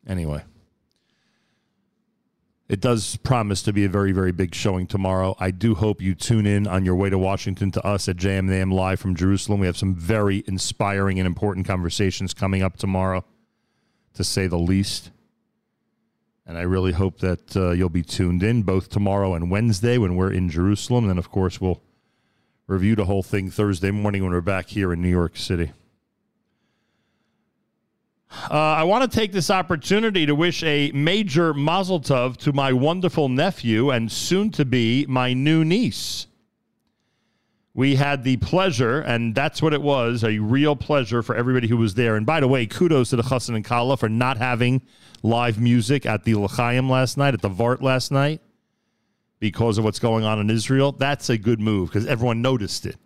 Anyway. 0.06 0.44
It 2.66 2.80
does 2.80 3.16
promise 3.16 3.60
to 3.62 3.74
be 3.74 3.84
a 3.84 3.90
very, 3.90 4.12
very 4.12 4.32
big 4.32 4.54
showing 4.54 4.86
tomorrow. 4.86 5.36
I 5.38 5.50
do 5.50 5.74
hope 5.74 6.00
you 6.00 6.14
tune 6.14 6.46
in 6.46 6.66
on 6.66 6.84
your 6.86 6.94
way 6.94 7.10
to 7.10 7.18
Washington 7.18 7.70
to 7.72 7.86
us 7.86 8.08
at 8.08 8.16
JMAM 8.16 8.72
Live 8.72 9.00
from 9.00 9.14
Jerusalem. 9.14 9.60
We 9.60 9.66
have 9.66 9.76
some 9.76 9.94
very 9.94 10.42
inspiring 10.46 11.18
and 11.18 11.26
important 11.26 11.66
conversations 11.66 12.32
coming 12.32 12.62
up 12.62 12.78
tomorrow, 12.78 13.22
to 14.14 14.24
say 14.24 14.46
the 14.46 14.58
least. 14.58 15.10
And 16.46 16.56
I 16.56 16.62
really 16.62 16.92
hope 16.92 17.18
that 17.18 17.54
uh, 17.54 17.72
you'll 17.72 17.90
be 17.90 18.02
tuned 18.02 18.42
in 18.42 18.62
both 18.62 18.88
tomorrow 18.88 19.34
and 19.34 19.50
Wednesday 19.50 19.98
when 19.98 20.16
we're 20.16 20.32
in 20.32 20.48
Jerusalem. 20.48 21.04
And 21.04 21.10
then, 21.10 21.18
of 21.18 21.30
course, 21.30 21.60
we'll 21.60 21.82
review 22.66 22.96
the 22.96 23.04
whole 23.04 23.22
thing 23.22 23.50
Thursday 23.50 23.90
morning 23.90 24.22
when 24.22 24.32
we're 24.32 24.40
back 24.40 24.68
here 24.68 24.90
in 24.90 25.02
New 25.02 25.10
York 25.10 25.36
City. 25.36 25.72
Uh, 28.50 28.54
I 28.54 28.84
want 28.84 29.10
to 29.10 29.16
take 29.16 29.32
this 29.32 29.50
opportunity 29.50 30.26
to 30.26 30.34
wish 30.34 30.62
a 30.62 30.90
major 30.92 31.54
mazel 31.54 32.00
tov 32.00 32.36
to 32.38 32.52
my 32.52 32.72
wonderful 32.72 33.28
nephew 33.28 33.90
and 33.90 34.10
soon 34.10 34.50
to 34.52 34.64
be 34.64 35.06
my 35.08 35.32
new 35.32 35.64
niece. 35.64 36.26
We 37.72 37.96
had 37.96 38.22
the 38.22 38.36
pleasure, 38.36 39.00
and 39.00 39.34
that's 39.34 39.60
what 39.60 39.74
it 39.74 39.82
was 39.82 40.22
a 40.22 40.38
real 40.38 40.76
pleasure 40.76 41.22
for 41.22 41.34
everybody 41.34 41.66
who 41.66 41.76
was 41.76 41.94
there. 41.94 42.16
And 42.16 42.24
by 42.24 42.38
the 42.38 42.46
way, 42.46 42.66
kudos 42.66 43.10
to 43.10 43.16
the 43.16 43.22
Chassan 43.22 43.56
and 43.56 43.64
Kala 43.64 43.96
for 43.96 44.08
not 44.08 44.36
having 44.38 44.82
live 45.22 45.58
music 45.58 46.06
at 46.06 46.22
the 46.24 46.36
L'chaim 46.36 46.88
last 46.88 47.16
night, 47.16 47.34
at 47.34 47.40
the 47.40 47.50
Vart 47.50 47.82
last 47.82 48.12
night, 48.12 48.40
because 49.40 49.78
of 49.78 49.84
what's 49.84 49.98
going 49.98 50.24
on 50.24 50.38
in 50.38 50.50
Israel. 50.50 50.92
That's 50.92 51.30
a 51.30 51.38
good 51.38 51.60
move 51.60 51.88
because 51.88 52.06
everyone 52.06 52.42
noticed 52.42 52.86
it. 52.86 52.96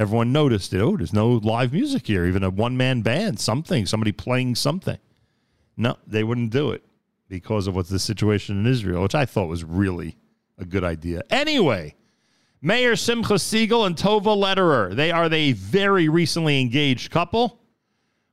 Everyone 0.00 0.32
noticed 0.32 0.72
it. 0.72 0.80
Oh, 0.80 0.96
there's 0.96 1.12
no 1.12 1.32
live 1.32 1.74
music 1.74 2.06
here, 2.06 2.24
even 2.24 2.42
a 2.42 2.48
one 2.48 2.74
man 2.74 3.02
band, 3.02 3.38
something, 3.38 3.84
somebody 3.84 4.12
playing 4.12 4.54
something. 4.54 4.96
No, 5.76 5.98
they 6.06 6.24
wouldn't 6.24 6.52
do 6.52 6.70
it 6.70 6.82
because 7.28 7.66
of 7.66 7.74
what's 7.74 7.90
the 7.90 7.98
situation 7.98 8.58
in 8.58 8.66
Israel, 8.66 9.02
which 9.02 9.14
I 9.14 9.26
thought 9.26 9.48
was 9.48 9.62
really 9.62 10.16
a 10.56 10.64
good 10.64 10.84
idea. 10.84 11.20
Anyway, 11.28 11.96
Meir 12.62 12.96
Simcha 12.96 13.34
Segal 13.34 13.86
and 13.86 13.94
Tova 13.94 14.34
Lederer, 14.34 14.94
they 14.94 15.10
are 15.10 15.28
the 15.28 15.52
very 15.52 16.08
recently 16.08 16.62
engaged 16.62 17.10
couple. 17.10 17.60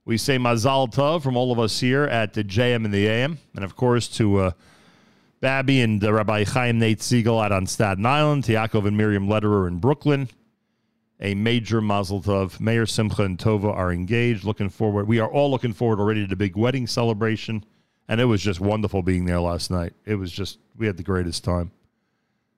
We 0.05 0.17
say 0.17 0.37
Mazal 0.37 0.89
Tov 0.89 1.21
from 1.21 1.35
all 1.35 1.51
of 1.51 1.59
us 1.59 1.81
here 1.81 2.05
at 2.05 2.33
the 2.33 2.45
JM 2.45 2.85
and 2.85 2.93
the 2.93 3.07
AM. 3.07 3.39
And 3.55 3.65
of 3.65 3.75
course, 3.75 4.07
to 4.15 4.37
uh, 4.37 4.51
Babby 5.41 5.81
and 5.81 6.01
uh, 6.01 6.13
Rabbi 6.13 6.45
Chaim 6.45 6.79
Nate 6.79 6.99
Segal 6.99 7.43
out 7.43 7.51
on 7.51 7.67
Staten 7.67 8.05
Island, 8.05 8.45
to 8.45 8.53
Yaakov 8.53 8.87
and 8.87 8.95
Miriam 8.95 9.27
Lederer 9.27 9.67
in 9.67 9.79
Brooklyn 9.79 10.29
a 11.19 11.33
major 11.35 11.81
mazel 11.81 12.21
tov. 12.21 12.59
Meir 12.59 12.85
Simcha 12.85 13.23
and 13.23 13.37
Tova 13.37 13.73
are 13.73 13.91
engaged. 13.91 14.43
Looking 14.43 14.69
forward. 14.69 15.07
We 15.07 15.19
are 15.19 15.31
all 15.31 15.49
looking 15.49 15.73
forward 15.73 15.99
already 15.99 16.21
to 16.21 16.27
the 16.27 16.35
big 16.35 16.55
wedding 16.55 16.87
celebration. 16.87 17.63
And 18.07 18.21
it 18.21 18.25
was 18.25 18.41
just 18.41 18.59
wonderful 18.59 19.01
being 19.01 19.25
there 19.25 19.39
last 19.39 19.69
night. 19.69 19.93
It 20.05 20.15
was 20.15 20.31
just, 20.31 20.59
we 20.77 20.85
had 20.85 20.97
the 20.97 21.03
greatest 21.03 21.43
time. 21.43 21.71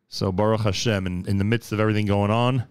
So 0.07 0.31
Baruch 0.31 0.61
Hashem, 0.61 1.07
in, 1.07 1.25
in 1.27 1.37
the 1.37 1.43
midst 1.43 1.71
of 1.71 1.79
everything 1.79 2.05
going 2.05 2.31
on, 2.31 2.65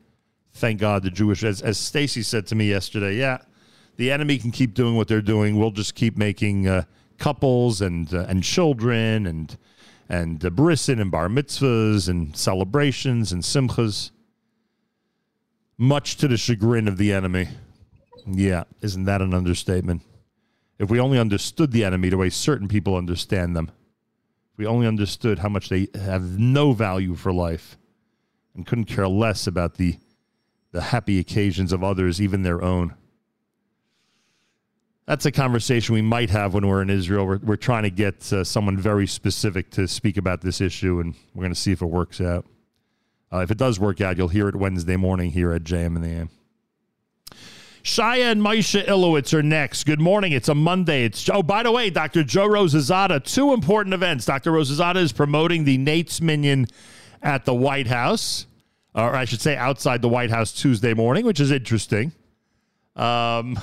thank 0.53 0.81
God 0.81 1.03
the 1.03 1.11
Jewish, 1.11 1.43
as, 1.43 1.63
as 1.63 1.79
Stacy 1.79 2.23
said 2.23 2.47
to 2.49 2.55
me 2.55 2.69
yesterday, 2.69 3.17
yeah, 3.17 3.39
the 3.97 4.13
enemy 4.13 4.39
can 4.39 4.51
keep 4.51 4.75
doing 4.75 4.97
what 4.97 5.09
they're 5.09 5.21
doing. 5.21 5.59
We'll 5.59 5.71
just 5.71 5.95
keep 5.95 6.17
making 6.17 6.69
uh, 6.69 6.85
couples 7.19 7.81
and 7.81 8.13
uh, 8.15 8.27
and 8.29 8.43
children 8.43 9.27
and 9.27 9.59
and 10.09 10.45
uh, 10.45 10.51
brisson 10.51 11.01
and 11.01 11.11
bar 11.11 11.29
mitzvahs 11.29 12.09
and 12.09 12.35
celebrations 12.37 13.33
and 13.33 13.43
simchas 13.43 14.13
much 15.79 16.17
to 16.17 16.29
the 16.29 16.37
chagrin 16.37 16.89
of 16.89 16.99
the 16.99 17.13
enemy. 17.13 17.49
Yeah, 18.27 18.65
isn't 18.83 19.05
that 19.05 19.23
an 19.23 19.33
understatement? 19.33 20.03
If 20.79 20.91
we 20.91 21.01
only 21.01 21.19
understood 21.19 21.73
the 21.73 21.85
enemy 21.85 22.11
the 22.11 22.17
way 22.17 22.29
certain 22.29 22.69
people 22.69 22.97
understand 22.97 23.57
them, 23.57 23.71
if 24.53 24.59
we 24.59 24.67
only 24.67 24.87
understood 24.87 25.39
how 25.39 25.49
much 25.49 25.69
they 25.69 25.89
have 25.95 26.39
no 26.39 26.73
value 26.73 27.15
for 27.15 27.33
life 27.33 27.79
and 28.55 28.67
couldn't 28.67 28.85
care 28.85 29.09
less 29.09 29.47
about 29.47 29.77
the 29.77 29.99
the 30.73 30.81
happy 30.83 31.19
occasions 31.19 31.73
of 31.73 31.83
others, 31.83 32.21
even 32.21 32.43
their 32.43 32.63
own. 32.63 32.95
That's 35.07 35.25
a 35.25 35.33
conversation 35.33 35.95
we 35.95 36.03
might 36.03 36.29
have 36.29 36.53
when 36.53 36.67
we're 36.67 36.83
in 36.83 36.91
Israel. 36.91 37.27
We're, 37.27 37.39
we're 37.39 37.57
trying 37.57 37.85
to 37.85 37.91
get 37.91 38.31
uh, 38.33 38.45
someone 38.45 38.77
very 38.77 39.07
specific 39.07 39.71
to 39.73 39.89
speak 39.89 40.19
about 40.19 40.43
this 40.43 40.61
issue, 40.61 41.01
and 41.01 41.15
we're 41.35 41.43
going 41.43 41.55
to 41.55 41.59
see 41.59 41.73
if 41.73 41.81
it 41.81 41.87
works 41.87 42.21
out. 42.21 42.45
Uh, 43.33 43.39
if 43.39 43.51
it 43.51 43.59
does 43.59 43.79
work 43.79 44.01
out, 44.01 44.17
you'll 44.17 44.29
hear 44.29 44.49
it 44.49 44.57
Wednesday 44.57 44.97
morning 44.97 45.31
here 45.31 45.53
at 45.53 45.63
JM 45.63 45.97
and 45.97 46.05
the 46.05 46.09
AM. 46.09 46.31
Shaya 47.83 48.33
and 48.33 48.43
Maisha 48.43 48.85
Ilowitz 48.87 49.33
are 49.33 49.43
next. 49.43 49.85
Good 49.85 50.01
morning. 50.01 50.33
It's 50.33 50.49
a 50.49 50.55
Monday. 50.55 51.05
It's 51.05 51.29
oh, 51.31 51.43
by 51.43 51.63
the 51.63 51.71
way, 51.71 51.91
Dr. 51.91 52.23
Joe 52.25 52.49
Rozezadeh. 52.49 53.25
Two 53.25 53.53
important 53.53 53.95
events. 53.95 54.25
Dr. 54.27 54.53
Rozezadeh 54.53 54.97
is 54.97 55.13
promoting 55.13 55.65
the 55.65 55.79
Nate's 55.79 56.21
Minion 56.21 56.67
at 57.23 57.45
the 57.45 57.55
White 57.55 57.87
House, 57.87 58.47
or 58.95 59.15
I 59.15 59.25
should 59.25 59.41
say, 59.41 59.57
outside 59.57 60.03
the 60.03 60.09
White 60.09 60.31
House 60.31 60.53
Tuesday 60.53 60.93
morning, 60.93 61.25
which 61.25 61.41
is 61.41 61.51
interesting. 61.51 62.13
Um, 62.97 63.59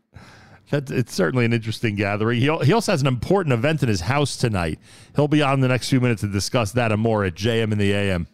that, 0.70 0.90
it's 0.90 1.14
certainly 1.14 1.44
an 1.44 1.52
interesting 1.52 1.94
gathering. 1.94 2.40
He, 2.40 2.54
he 2.64 2.72
also 2.72 2.92
has 2.92 3.00
an 3.00 3.06
important 3.06 3.52
event 3.52 3.82
in 3.82 3.88
his 3.88 4.02
house 4.02 4.36
tonight. 4.36 4.78
He'll 5.16 5.28
be 5.28 5.42
on 5.42 5.60
the 5.60 5.68
next 5.68 5.88
few 5.88 6.00
minutes 6.00 6.20
to 6.22 6.28
discuss 6.28 6.72
that 6.72 6.92
and 6.92 7.00
more 7.00 7.24
at 7.24 7.34
JM 7.34 7.72
and 7.72 7.80
the 7.80 7.92
AM. 7.92 8.26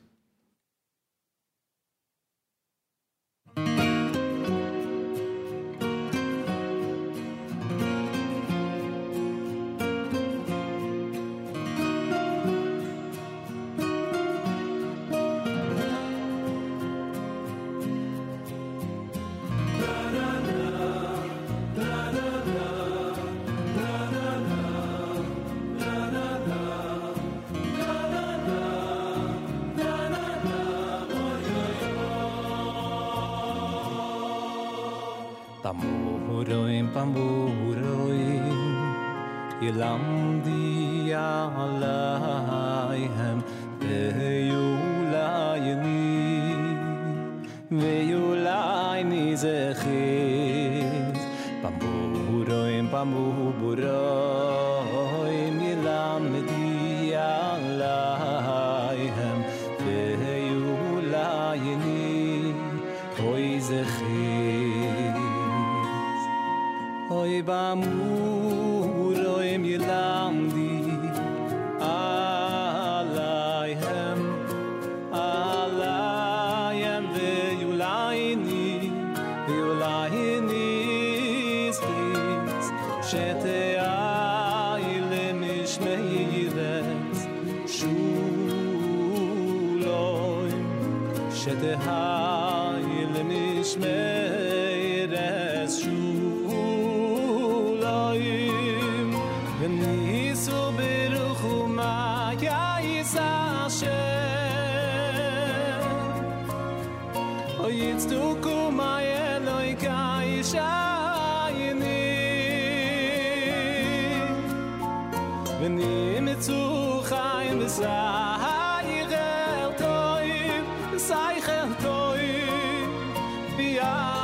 Ha'ay 123.61 124.20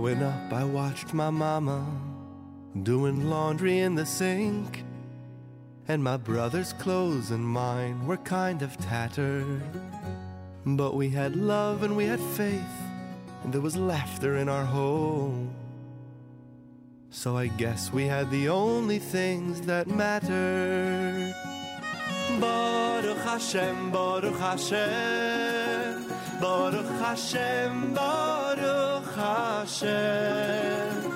Growing 0.00 0.22
up, 0.22 0.50
I 0.50 0.64
watched 0.64 1.12
my 1.12 1.28
mama 1.28 1.84
doing 2.84 3.28
laundry 3.28 3.80
in 3.80 3.96
the 3.96 4.06
sink. 4.06 4.82
And 5.88 6.02
my 6.02 6.16
brother's 6.16 6.72
clothes 6.72 7.30
and 7.30 7.44
mine 7.44 8.06
were 8.06 8.16
kind 8.16 8.62
of 8.62 8.78
tattered. 8.78 9.60
But 10.64 10.94
we 10.94 11.10
had 11.10 11.36
love 11.36 11.82
and 11.82 11.98
we 11.98 12.06
had 12.06 12.18
faith, 12.18 12.76
and 13.44 13.52
there 13.52 13.60
was 13.60 13.76
laughter 13.76 14.38
in 14.38 14.48
our 14.48 14.64
home. 14.64 15.54
So 17.10 17.36
I 17.36 17.48
guess 17.48 17.92
we 17.92 18.06
had 18.06 18.30
the 18.30 18.48
only 18.48 18.98
things 18.98 19.60
that 19.66 19.86
mattered. 19.86 21.34
Baruch 22.40 23.18
Hashem, 23.18 23.90
Baruch 23.90 24.38
Hashem, 24.38 26.06
Baruch 26.40 26.86
Hashem, 26.86 27.92
Baruch 27.92 28.39
Hashem. 29.20 31.10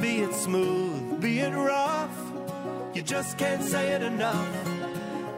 Be 0.00 0.12
it 0.26 0.34
smooth, 0.34 1.20
be 1.20 1.38
it 1.38 1.54
rough, 1.54 2.18
you 2.94 3.02
just 3.02 3.38
can't 3.38 3.62
say 3.62 3.92
it 3.92 4.02
enough. 4.02 4.48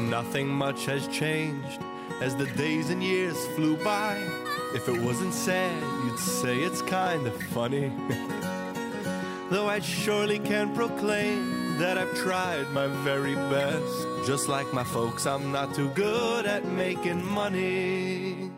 Nothing 0.09 0.47
much 0.47 0.85
has 0.85 1.07
changed 1.07 1.81
as 2.21 2.35
the 2.35 2.45
days 2.63 2.89
and 2.89 3.03
years 3.03 3.37
flew 3.55 3.75
by. 3.83 4.48
If 4.71 4.87
it 4.87 5.01
wasn't 5.01 5.33
sad, 5.33 5.81
you'd 6.05 6.19
say 6.19 6.59
it's 6.59 6.83
kind 6.83 7.25
of 7.25 7.41
funny. 7.43 7.91
Though 9.49 9.67
I 9.67 9.79
surely 9.79 10.37
can 10.37 10.75
proclaim 10.75 11.79
that 11.79 11.97
I've 11.97 12.13
tried 12.13 12.69
my 12.69 12.85
very 13.03 13.33
best. 13.33 14.07
Just 14.27 14.47
like 14.47 14.71
my 14.71 14.83
folks, 14.83 15.25
I'm 15.25 15.51
not 15.51 15.73
too 15.73 15.89
good 15.95 16.45
at 16.45 16.65
making 16.65 17.25
money. 17.25 18.51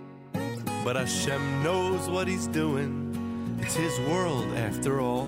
But 0.83 0.97
Hashem 0.97 1.63
knows 1.63 2.09
what 2.09 2.27
He's 2.27 2.47
doing. 2.47 3.57
It's 3.61 3.75
His 3.75 3.97
world 4.01 4.51
after 4.57 4.99
all. 4.99 5.27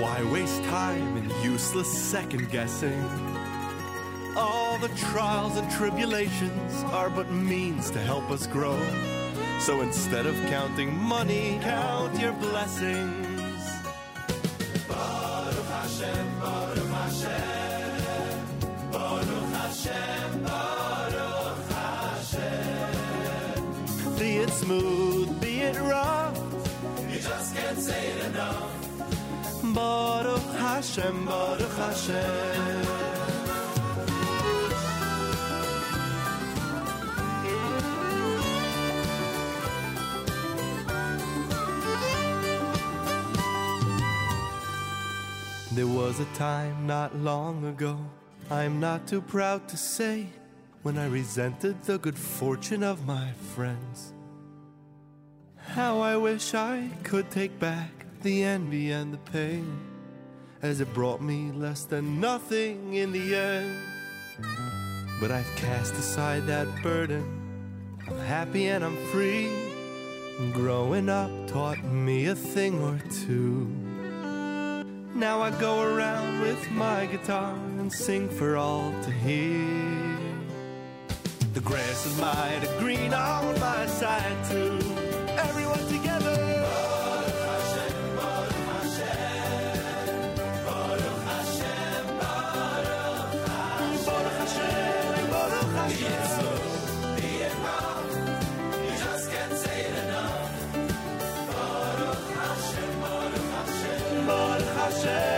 Why 0.00 0.28
waste 0.32 0.64
time 0.64 1.16
in 1.18 1.30
useless 1.44 1.86
second 1.86 2.50
guessing? 2.50 3.00
All 4.36 4.76
the 4.78 4.88
trials 4.96 5.56
and 5.56 5.70
tribulations 5.70 6.82
are 6.90 7.10
but 7.10 7.30
means 7.30 7.92
to 7.92 8.00
help 8.00 8.28
us 8.32 8.48
grow. 8.48 8.76
So 9.60 9.80
instead 9.80 10.26
of 10.26 10.34
counting 10.46 10.96
money, 10.96 11.58
count 11.62 12.18
your 12.20 12.32
blessings. 12.34 13.62
Baruch 14.86 15.66
Hashem, 15.66 16.40
Baruch 16.40 16.88
Hashem, 17.00 18.40
Baruch 18.92 19.52
Hashem, 19.58 20.42
Baruch 20.42 21.70
Hashem. 21.72 22.94
Be 24.18 24.36
it 24.36 24.50
smooth, 24.50 25.40
be 25.40 25.60
it 25.62 25.78
rough, 25.80 26.38
you 27.10 27.18
just 27.20 27.56
can't 27.56 27.78
say 27.78 28.08
it 28.08 28.24
enough. 28.26 28.70
Baruch 29.74 30.52
Hashem, 30.58 31.24
Baruch 31.24 31.72
Hashem. 31.72 33.13
There 45.74 45.88
was 45.88 46.20
a 46.20 46.24
time 46.36 46.86
not 46.86 47.16
long 47.16 47.66
ago, 47.66 47.98
I'm 48.48 48.78
not 48.78 49.08
too 49.08 49.20
proud 49.20 49.66
to 49.66 49.76
say, 49.76 50.28
when 50.82 50.96
I 50.96 51.08
resented 51.08 51.82
the 51.82 51.98
good 51.98 52.16
fortune 52.16 52.84
of 52.84 53.08
my 53.08 53.32
friends. 53.56 54.12
How 55.56 55.98
I 55.98 56.16
wish 56.16 56.54
I 56.54 56.88
could 57.02 57.28
take 57.28 57.58
back 57.58 57.90
the 58.22 58.44
envy 58.44 58.92
and 58.92 59.12
the 59.12 59.18
pain, 59.32 59.80
as 60.62 60.80
it 60.80 60.94
brought 60.94 61.20
me 61.20 61.50
less 61.50 61.82
than 61.82 62.20
nothing 62.20 62.94
in 62.94 63.10
the 63.10 63.34
end. 63.34 63.76
But 65.20 65.32
I've 65.32 65.56
cast 65.56 65.94
aside 65.94 66.46
that 66.46 66.68
burden, 66.84 67.98
I'm 68.06 68.18
happy 68.18 68.68
and 68.68 68.84
I'm 68.84 68.96
free. 69.06 69.50
Growing 70.52 71.08
up 71.08 71.32
taught 71.48 71.82
me 71.82 72.26
a 72.26 72.36
thing 72.36 72.80
or 72.80 73.00
two. 73.26 73.83
Now 75.14 75.42
I 75.42 75.50
go 75.60 75.82
around 75.82 76.40
with 76.40 76.68
my 76.72 77.06
guitar 77.06 77.54
and 77.78 77.92
sing 77.92 78.28
for 78.28 78.56
all 78.56 78.90
to 79.04 79.10
hear. 79.12 80.18
The 81.52 81.60
grass 81.60 82.04
is 82.04 82.20
mighty 82.20 82.66
green 82.80 83.14
on 83.14 83.60
my 83.60 83.86
side 83.86 84.44
too. 84.50 85.03
Let's 104.84 105.33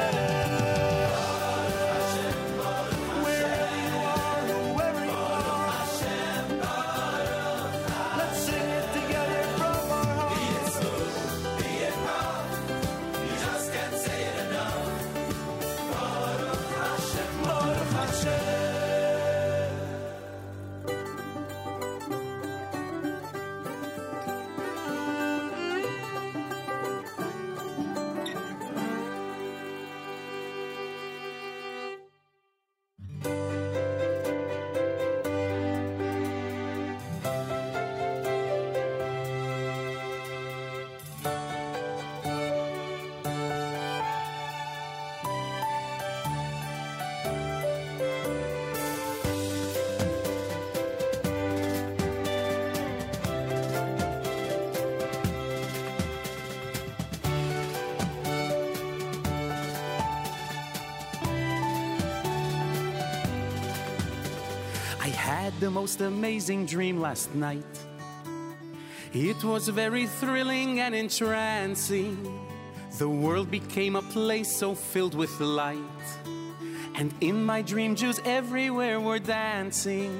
most 65.77 66.01
amazing 66.01 66.65
dream 66.65 66.99
last 67.03 67.35
night. 67.35 67.75
It 69.13 69.45
was 69.45 69.69
very 69.69 70.07
thrilling 70.07 70.81
and 70.81 70.95
entrancing. 70.95 72.17
The 72.97 73.07
world 73.07 73.51
became 73.51 73.95
a 73.95 74.01
place 74.01 74.51
so 74.63 74.75
filled 74.75 75.15
with 75.15 75.39
light. 75.39 76.07
And 76.95 77.13
in 77.21 77.45
my 77.45 77.61
dream, 77.61 77.95
Jews 77.95 78.19
everywhere 78.25 78.99
were 79.01 79.19
dancing. 79.19 80.15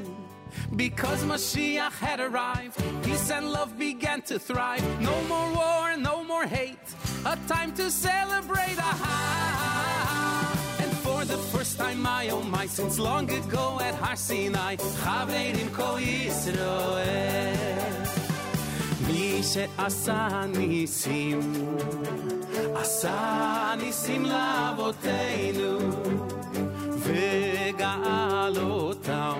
Because 0.77 1.25
Mashiach 1.25 1.97
had 2.07 2.21
arrived, 2.21 2.77
peace 3.03 3.31
and 3.31 3.51
love 3.51 3.79
began 3.79 4.21
to 4.29 4.39
thrive. 4.39 4.85
No 5.01 5.17
more 5.23 5.49
war, 5.61 5.97
no 5.97 6.23
more 6.23 6.45
hate. 6.45 6.89
A 7.25 7.35
time 7.49 7.73
to 7.81 7.91
celebrate. 7.91 8.77
And 8.79 8.79
for 8.79 9.76
the 11.26 11.38
first 11.52 11.78
time, 11.78 12.02
my 12.02 12.30
oh 12.30 12.44
my, 12.44 12.66
since 12.66 13.00
long 13.00 13.30
ago 13.30 13.80
at 13.82 13.96
Har 13.96 14.16
Sinai, 14.16 14.76
Chaverim 14.76 15.70
Kol 15.74 15.98
Yisroel. 16.00 17.72
מי 19.08 19.42
שעשה 19.44 20.44
ניסים, 20.58 21.40
עשה 22.76 23.74
ניסים 23.78 24.26
לאבותינו, 24.26 25.80
וגאל 26.98 28.58
אותם 28.58 29.40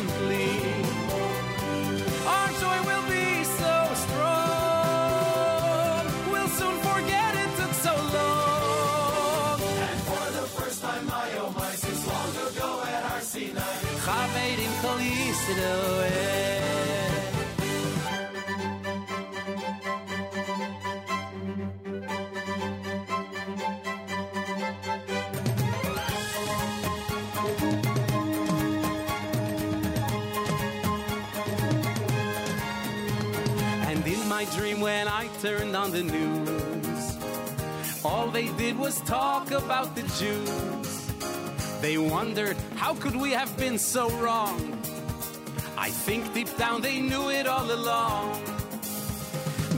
patiently, 0.00 0.48
our 2.26 2.48
joy 2.48 2.82
will 2.86 3.02
be 3.08 3.44
so 3.44 3.94
strong. 4.04 5.26
We'll 6.32 6.48
soon 6.48 6.76
forget 6.80 7.34
it 7.36 7.56
took 7.56 7.72
so 7.74 7.94
long. 8.16 9.60
And 9.60 10.00
for 10.00 10.32
the 10.32 10.46
first 10.56 10.82
time, 10.82 11.06
my 11.06 11.28
oh 11.38 11.52
my, 11.56 11.70
since 11.72 12.06
long 12.06 12.30
ago 12.48 12.82
at 12.86 13.02
turned 35.40 35.74
on 35.74 35.90
the 35.90 36.02
news, 36.02 37.16
all 38.04 38.28
they 38.28 38.48
did 38.58 38.78
was 38.78 39.00
talk 39.02 39.50
about 39.50 39.96
the 39.96 40.02
Jews. 40.20 41.06
They 41.80 41.96
wondered, 41.96 42.58
how 42.76 42.94
could 42.94 43.16
we 43.16 43.30
have 43.30 43.56
been 43.56 43.78
so 43.78 44.10
wrong? 44.20 44.60
I 45.78 45.88
think 45.88 46.34
deep 46.34 46.54
down 46.58 46.82
they 46.82 47.00
knew 47.00 47.30
it 47.30 47.46
all 47.46 47.72
along. 47.72 48.38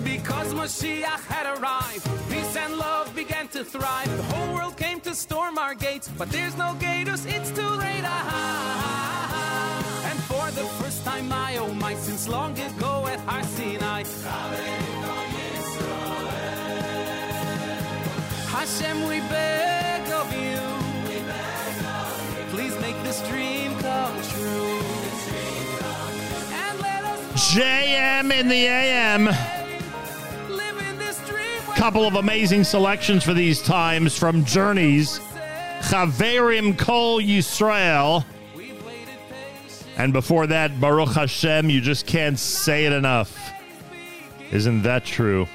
Because 0.03 0.53
Mashiach 0.53 1.25
had 1.27 1.47
arrived, 1.47 2.09
peace 2.29 2.57
and 2.57 2.77
love 2.77 3.15
began 3.15 3.47
to 3.49 3.65
thrive. 3.65 4.11
The 4.17 4.23
whole 4.35 4.55
world 4.57 4.77
came 4.77 4.99
to 5.03 5.15
storm 5.15 5.59
our 5.59 5.77
gates, 5.77 6.09
but 6.19 6.29
there's 6.31 6.57
no 6.57 6.75
gators, 6.81 7.25
it's 7.25 7.53
too 7.53 7.73
late. 7.85 8.03
Ah, 8.05 10.11
and 10.11 10.19
for 10.25 10.51
the 10.61 10.67
first 10.83 11.05
time, 11.05 11.29
my 11.29 11.57
oh 11.59 11.73
my, 11.75 11.95
since 11.95 12.27
long 12.27 12.59
ago 12.59 13.07
at 13.07 13.21
Har 13.21 13.45
Sinai, 13.45 14.03
Hashem, 18.63 19.09
we 19.09 19.19
beg 19.23 20.09
of 20.13 20.33
you, 20.33 20.57
please 22.51 22.79
make 22.81 22.95
this 23.03 23.21
dream 23.29 23.77
come 23.81 24.23
true. 24.23 24.79
And 26.53 26.79
let 26.81 27.03
us 27.03 27.53
JM 27.53 28.33
in 28.33 28.47
the 28.47 28.67
AM. 28.67 29.31
Couple 31.75 32.07
of 32.07 32.15
amazing 32.15 32.63
selections 32.63 33.25
for 33.25 33.35
these 33.35 33.61
times 33.61 34.17
from 34.17 34.45
Journeys. 34.45 35.19
Chaverim 35.81 36.79
Kol 36.79 37.21
Yisrael. 37.21 38.25
And 39.97 40.13
before 40.13 40.47
that, 40.47 40.81
Baruch 40.81 41.15
Hashem, 41.15 41.69
you 41.69 41.81
just 41.81 42.07
can't 42.07 42.39
say 42.39 42.85
it 42.85 42.93
enough. 42.93 43.37
Isn't 44.53 44.83
that 44.83 45.05
true? 45.05 45.49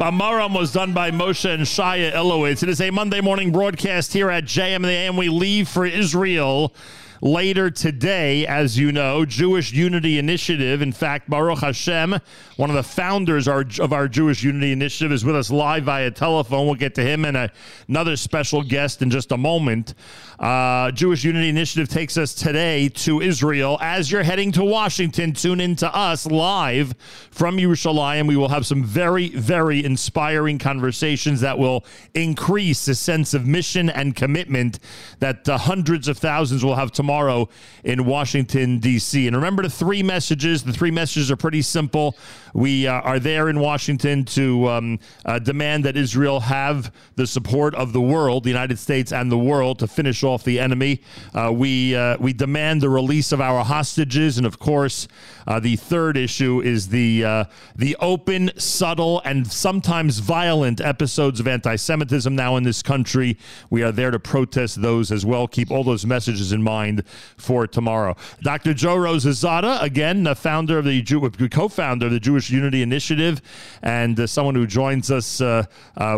Bamaram 0.00 0.56
was 0.56 0.72
done 0.72 0.94
by 0.94 1.10
Moshe 1.10 1.44
and 1.44 1.64
Shaya 1.64 2.10
Ilowitz. 2.14 2.62
It 2.62 2.70
is 2.70 2.80
a 2.80 2.90
Monday 2.90 3.20
morning 3.20 3.52
broadcast 3.52 4.14
here 4.14 4.30
at 4.30 4.44
JM 4.44 4.76
and 4.76 4.84
the 4.86 4.92
AM. 4.92 5.14
We 5.18 5.28
leave 5.28 5.68
for 5.68 5.84
Israel 5.84 6.72
later 7.20 7.70
today, 7.70 8.46
as 8.46 8.78
you 8.78 8.92
know, 8.92 9.26
Jewish 9.26 9.72
Unity 9.72 10.18
Initiative. 10.18 10.80
In 10.80 10.90
fact, 10.90 11.28
Baruch 11.28 11.58
Hashem, 11.58 12.16
one 12.56 12.70
of 12.70 12.76
the 12.76 12.82
founders 12.82 13.46
of 13.46 13.92
our 13.92 14.08
Jewish 14.08 14.42
Unity 14.42 14.72
Initiative, 14.72 15.12
is 15.12 15.22
with 15.22 15.36
us 15.36 15.50
live 15.50 15.84
via 15.84 16.10
telephone. 16.10 16.64
We'll 16.64 16.76
get 16.76 16.94
to 16.94 17.02
him 17.02 17.26
and 17.26 17.50
another 17.86 18.16
special 18.16 18.62
guest 18.62 19.02
in 19.02 19.10
just 19.10 19.32
a 19.32 19.36
moment. 19.36 19.92
Uh, 20.40 20.90
Jewish 20.92 21.22
Unity 21.22 21.50
Initiative 21.50 21.86
takes 21.86 22.16
us 22.16 22.32
today 22.32 22.88
to 22.88 23.20
Israel. 23.20 23.76
As 23.82 24.10
you're 24.10 24.22
heading 24.22 24.52
to 24.52 24.64
Washington, 24.64 25.34
tune 25.34 25.60
in 25.60 25.76
to 25.76 25.94
us 25.94 26.24
live 26.24 26.94
from 27.30 27.58
Yerushalayim. 27.58 28.26
We 28.26 28.36
will 28.36 28.48
have 28.48 28.64
some 28.64 28.82
very, 28.82 29.28
very 29.28 29.84
inspiring 29.84 30.58
conversations 30.58 31.42
that 31.42 31.58
will 31.58 31.84
increase 32.14 32.86
the 32.86 32.94
sense 32.94 33.34
of 33.34 33.46
mission 33.46 33.90
and 33.90 34.16
commitment 34.16 34.78
that 35.18 35.46
uh, 35.46 35.58
hundreds 35.58 36.08
of 36.08 36.16
thousands 36.16 36.64
will 36.64 36.76
have 36.76 36.90
tomorrow 36.90 37.50
in 37.84 38.06
Washington, 38.06 38.78
D.C. 38.78 39.26
And 39.26 39.36
remember 39.36 39.62
the 39.62 39.68
three 39.68 40.02
messages. 40.02 40.64
The 40.64 40.72
three 40.72 40.90
messages 40.90 41.30
are 41.30 41.36
pretty 41.36 41.60
simple. 41.60 42.16
We 42.54 42.86
uh, 42.86 42.94
are 42.94 43.18
there 43.18 43.50
in 43.50 43.60
Washington 43.60 44.24
to 44.24 44.68
um, 44.68 45.00
uh, 45.26 45.38
demand 45.38 45.84
that 45.84 45.98
Israel 45.98 46.40
have 46.40 46.94
the 47.16 47.26
support 47.26 47.74
of 47.74 47.92
the 47.92 48.00
world, 48.00 48.44
the 48.44 48.50
United 48.50 48.78
States 48.78 49.12
and 49.12 49.30
the 49.30 49.38
world, 49.38 49.78
to 49.80 49.86
finish 49.86 50.24
off 50.24 50.29
the 50.38 50.58
enemy. 50.60 51.02
Uh, 51.34 51.52
we 51.52 51.94
uh, 51.94 52.16
we 52.18 52.32
demand 52.32 52.80
the 52.80 52.88
release 52.88 53.32
of 53.32 53.40
our 53.40 53.64
hostages, 53.64 54.38
and 54.38 54.46
of 54.46 54.58
course, 54.58 55.08
uh, 55.46 55.60
the 55.60 55.76
third 55.76 56.16
issue 56.16 56.60
is 56.60 56.88
the 56.88 57.24
uh, 57.24 57.44
the 57.76 57.96
open, 58.00 58.50
subtle, 58.56 59.20
and 59.24 59.50
sometimes 59.50 60.18
violent 60.18 60.80
episodes 60.80 61.40
of 61.40 61.48
anti-Semitism 61.48 62.34
now 62.34 62.56
in 62.56 62.62
this 62.62 62.82
country. 62.82 63.36
We 63.68 63.82
are 63.82 63.92
there 63.92 64.10
to 64.10 64.18
protest 64.18 64.80
those 64.80 65.10
as 65.10 65.24
well. 65.26 65.48
Keep 65.48 65.70
all 65.70 65.84
those 65.84 66.06
messages 66.06 66.52
in 66.52 66.62
mind 66.62 67.04
for 67.36 67.66
tomorrow. 67.66 68.16
Dr. 68.42 68.74
Joe 68.74 68.96
Rozezadeh, 68.96 69.82
again, 69.82 70.22
the 70.24 70.34
founder 70.34 70.78
of 70.78 70.84
the 70.84 71.02
Jew, 71.02 71.28
co-founder 71.30 72.06
of 72.06 72.12
the 72.12 72.20
Jewish 72.20 72.50
Unity 72.50 72.82
Initiative, 72.82 73.42
and 73.82 74.18
uh, 74.18 74.26
someone 74.26 74.54
who 74.54 74.66
joins 74.66 75.10
us 75.10 75.40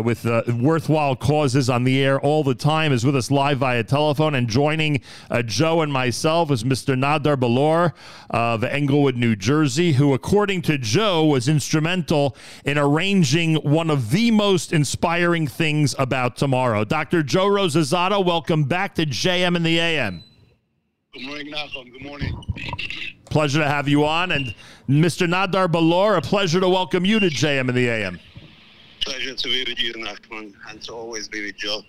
with 0.03 0.25
worthwhile 0.47 1.15
causes 1.15 1.69
on 1.69 1.83
the 1.83 2.03
air 2.03 2.19
all 2.19 2.43
the 2.43 2.55
time, 2.55 2.91
is 2.91 3.05
with 3.05 3.15
us 3.15 3.31
live 3.31 3.59
via 3.59 3.83
telephone. 4.03 4.35
And 4.35 4.49
joining 4.49 5.01
uh, 5.29 5.41
Joe 5.43 5.81
and 5.81 5.91
myself 5.91 6.51
is 6.51 6.63
Mr. 6.63 6.93
Nader 6.95 7.39
Bolour 7.39 7.93
of 8.29 8.63
Englewood, 8.63 9.15
New 9.15 9.35
Jersey, 9.35 9.93
who, 9.93 10.13
according 10.13 10.61
to 10.63 10.77
Joe, 10.77 11.25
was 11.25 11.47
instrumental 11.47 12.35
in 12.65 12.77
arranging 12.77 13.55
one 13.55 13.89
of 13.89 14.11
the 14.11 14.29
most 14.31 14.73
inspiring 14.73 15.47
things 15.47 15.95
about 15.97 16.35
tomorrow. 16.35 16.83
Dr. 16.83 17.23
Joe 17.23 17.47
Rozezadeh, 17.47 18.25
welcome 18.25 18.65
back 18.65 18.95
to 18.95 19.05
JM 19.05 19.55
in 19.55 19.63
the 19.63 19.79
AM. 19.79 20.23
Good 21.13 21.23
morning, 21.23 21.53
Nachum. 21.53 21.91
Good 21.93 22.03
morning. 22.03 22.43
Pleasure 23.29 23.59
to 23.59 23.67
have 23.67 23.87
you 23.87 24.05
on. 24.05 24.33
And 24.33 24.53
Mr. 24.89 25.27
Nader 25.27 25.71
Bolour, 25.71 26.15
a 26.17 26.21
pleasure 26.21 26.59
to 26.59 26.67
welcome 26.67 27.05
you 27.05 27.21
to 27.21 27.27
JM 27.27 27.69
in 27.69 27.75
the 27.75 27.87
AM. 27.87 28.19
Pleasure 28.99 29.33
to 29.33 29.47
be 29.47 29.63
with 29.65 29.79
you, 29.79 29.93
Nachman, 29.93 30.53
and 30.69 30.81
to 30.81 30.91
always 30.93 31.29
be 31.29 31.45
with 31.45 31.55
Joe. 31.55 31.81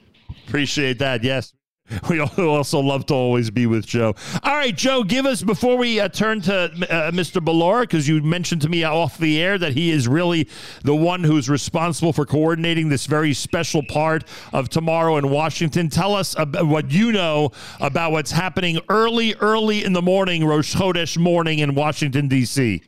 Appreciate 0.46 0.98
that. 1.00 1.24
Yes. 1.24 1.54
We 2.08 2.20
also 2.20 2.80
love 2.80 3.06
to 3.06 3.14
always 3.14 3.50
be 3.50 3.66
with 3.66 3.86
Joe. 3.86 4.14
All 4.42 4.54
right, 4.54 4.74
Joe, 4.74 5.04
give 5.04 5.26
us 5.26 5.42
before 5.42 5.76
we 5.76 6.00
uh, 6.00 6.08
turn 6.08 6.40
to 6.42 6.64
uh, 6.64 7.10
Mr. 7.10 7.44
Bolour, 7.44 7.82
because 7.82 8.08
you 8.08 8.22
mentioned 8.22 8.62
to 8.62 8.68
me 8.68 8.84
off 8.84 9.18
the 9.18 9.40
air 9.40 9.58
that 9.58 9.72
he 9.72 9.90
is 9.90 10.08
really 10.08 10.48
the 10.82 10.94
one 10.94 11.24
who's 11.24 11.48
responsible 11.48 12.12
for 12.12 12.24
coordinating 12.24 12.88
this 12.88 13.06
very 13.06 13.32
special 13.34 13.82
part 13.82 14.24
of 14.52 14.68
tomorrow 14.68 15.16
in 15.16 15.30
Washington. 15.30 15.88
Tell 15.88 16.14
us 16.14 16.34
about 16.38 16.66
what 16.66 16.90
you 16.90 17.12
know 17.12 17.50
about 17.80 18.12
what's 18.12 18.30
happening 18.30 18.80
early, 18.88 19.34
early 19.34 19.84
in 19.84 19.92
the 19.92 20.02
morning, 20.02 20.44
Rosh 20.44 20.74
Chodesh 20.74 21.18
morning 21.18 21.58
in 21.58 21.74
Washington, 21.74 22.28
D.C. 22.28 22.82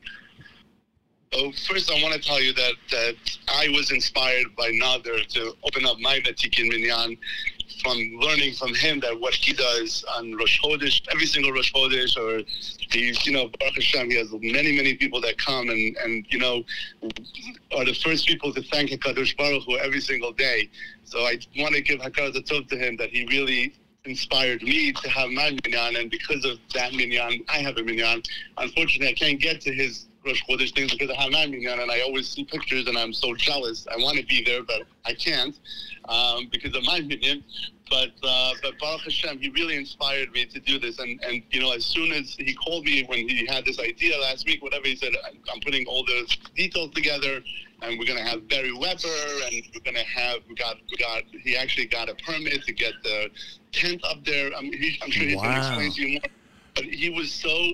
Oh, 1.33 1.53
first, 1.69 1.91
I 1.91 2.03
want 2.03 2.15
to 2.15 2.21
tell 2.21 2.41
you 2.41 2.53
that, 2.55 2.75
that 2.91 3.15
I 3.49 3.69
was 3.71 3.91
inspired 3.91 4.55
by 4.57 4.71
Nader 4.71 5.27
to 5.27 5.55
open 5.65 5.85
up 5.85 5.99
my 5.99 6.21
Vatikin 6.21 6.69
Minyan 6.69 7.19
from 7.83 7.99
learning 8.19 8.55
from 8.55 8.75
him 8.75 9.01
that 9.01 9.19
what 9.19 9.35
he 9.35 9.53
does 9.53 10.05
on 10.17 10.35
Rosh 10.37 10.61
Chodesh, 10.61 11.03
every 11.13 11.27
single 11.27 11.53
Rosh 11.53 11.73
Chodesh, 11.73 12.17
or 12.17 12.43
he's, 12.91 13.27
you 13.27 13.33
know, 13.33 13.51
Baruch 13.59 13.77
Hashem, 13.77 14.11
he 14.11 14.17
has 14.17 14.29
many, 14.33 14.77
many 14.77 14.95
people 14.95 15.21
that 15.23 15.39
come 15.39 15.69
and, 15.69 15.97
and 15.97 16.27
you 16.31 16.39
know, 16.39 16.65
are 17.77 17.85
the 17.85 17.95
first 17.95 18.27
people 18.27 18.53
to 18.53 18.63
thank 18.63 18.91
HaKadosh 18.91 19.37
Baruch 19.37 19.65
Hu 19.65 19.79
every 19.79 20.01
single 20.01 20.33
day. 20.33 20.69
So 21.05 21.21
I 21.21 21.39
want 21.59 21.75
to 21.75 21.83
give 21.83 22.01
HaKadosh 22.01 22.47
Tov 22.47 22.69
to 22.69 22.77
him 22.77 22.97
that 22.97 23.11
he 23.11 23.27
really 23.27 23.75
inspired 24.05 24.63
me 24.63 24.93
to 24.93 25.09
have 25.11 25.31
my 25.31 25.57
minyan, 25.65 25.97
and 25.97 26.11
because 26.11 26.45
of 26.45 26.59
that 26.75 26.93
minyan, 26.95 27.45
I 27.49 27.59
have 27.59 27.77
a 27.77 27.83
minyan. 27.83 28.23
Unfortunately, 28.57 29.09
I 29.09 29.15
can't 29.15 29.41
get 29.41 29.61
to 29.63 29.73
his 29.73 30.07
Rosh 30.27 30.43
Chodesh 30.49 30.75
things 30.75 30.93
because 30.93 31.11
I 31.17 31.23
have 31.23 31.31
my 31.33 31.47
minyan, 31.47 31.81
and 31.81 31.91
I 31.91 32.01
always 32.01 32.29
see 32.29 32.45
pictures, 32.45 32.87
and 32.89 32.99
I'm 32.99 33.13
so 33.13 33.35
jealous. 33.35 33.87
I 33.91 33.97
want 33.97 34.19
to 34.19 34.27
be 34.27 34.43
there, 34.45 34.63
but 34.63 34.83
I 35.05 35.15
can't 35.15 35.59
um, 36.09 36.49
because 36.51 36.75
of 36.77 36.83
my 36.85 37.01
minyan. 37.01 37.45
but 37.89 38.11
uh, 38.23 38.53
but 38.63 38.79
Baruch 38.81 39.03
Hashem, 39.03 39.39
he 39.39 39.51
really 39.51 39.77
inspired 39.77 40.33
me 40.33 40.45
to 40.47 40.61
do 40.61 40.79
this. 40.79 40.99
And 40.99 41.23
and 41.25 41.43
you 41.51 41.61
know, 41.61 41.73
as 41.73 41.85
soon 41.85 42.13
as 42.13 42.35
he 42.39 42.55
called 42.55 42.85
me 42.85 43.05
when 43.05 43.29
he 43.29 43.47
had 43.47 43.65
this 43.65 43.79
idea 43.79 44.19
last 44.19 44.47
week, 44.47 44.63
whatever 44.63 44.87
he 44.87 44.97
said, 44.97 45.13
"I'm- 45.25 45.61
putting 45.61 45.87
all 45.87 46.05
the 46.05 46.37
details 46.55 46.93
together, 46.93 47.43
and 47.83 47.99
we're 47.99 48.05
gonna 48.07 48.23
have 48.29 48.47
Barry 48.49 48.73
Weber, 48.73 49.09
and 49.47 49.63
we're 49.75 49.81
gonna 49.85 50.05
have 50.05 50.41
we 50.49 50.55
got 50.55 50.77
we 50.91 50.97
got 50.97 51.23
he 51.43 51.57
actually 51.57 51.87
got 51.87 52.09
a 52.09 52.15
permit 52.17 52.63
to 52.65 52.73
get 52.73 52.95
the 53.03 53.31
tent 53.73 54.05
up 54.05 54.25
there. 54.25 54.51
I'm, 54.57 54.65
he, 54.65 54.99
I'm 55.03 55.11
sure 55.11 55.25
he's 55.25 55.41
gonna 55.41 55.59
explain 55.59 55.93
to 55.93 56.03
you 56.03 56.09
more. 56.21 56.31
But 56.75 56.85
he 56.85 57.09
was 57.09 57.33
so 57.33 57.73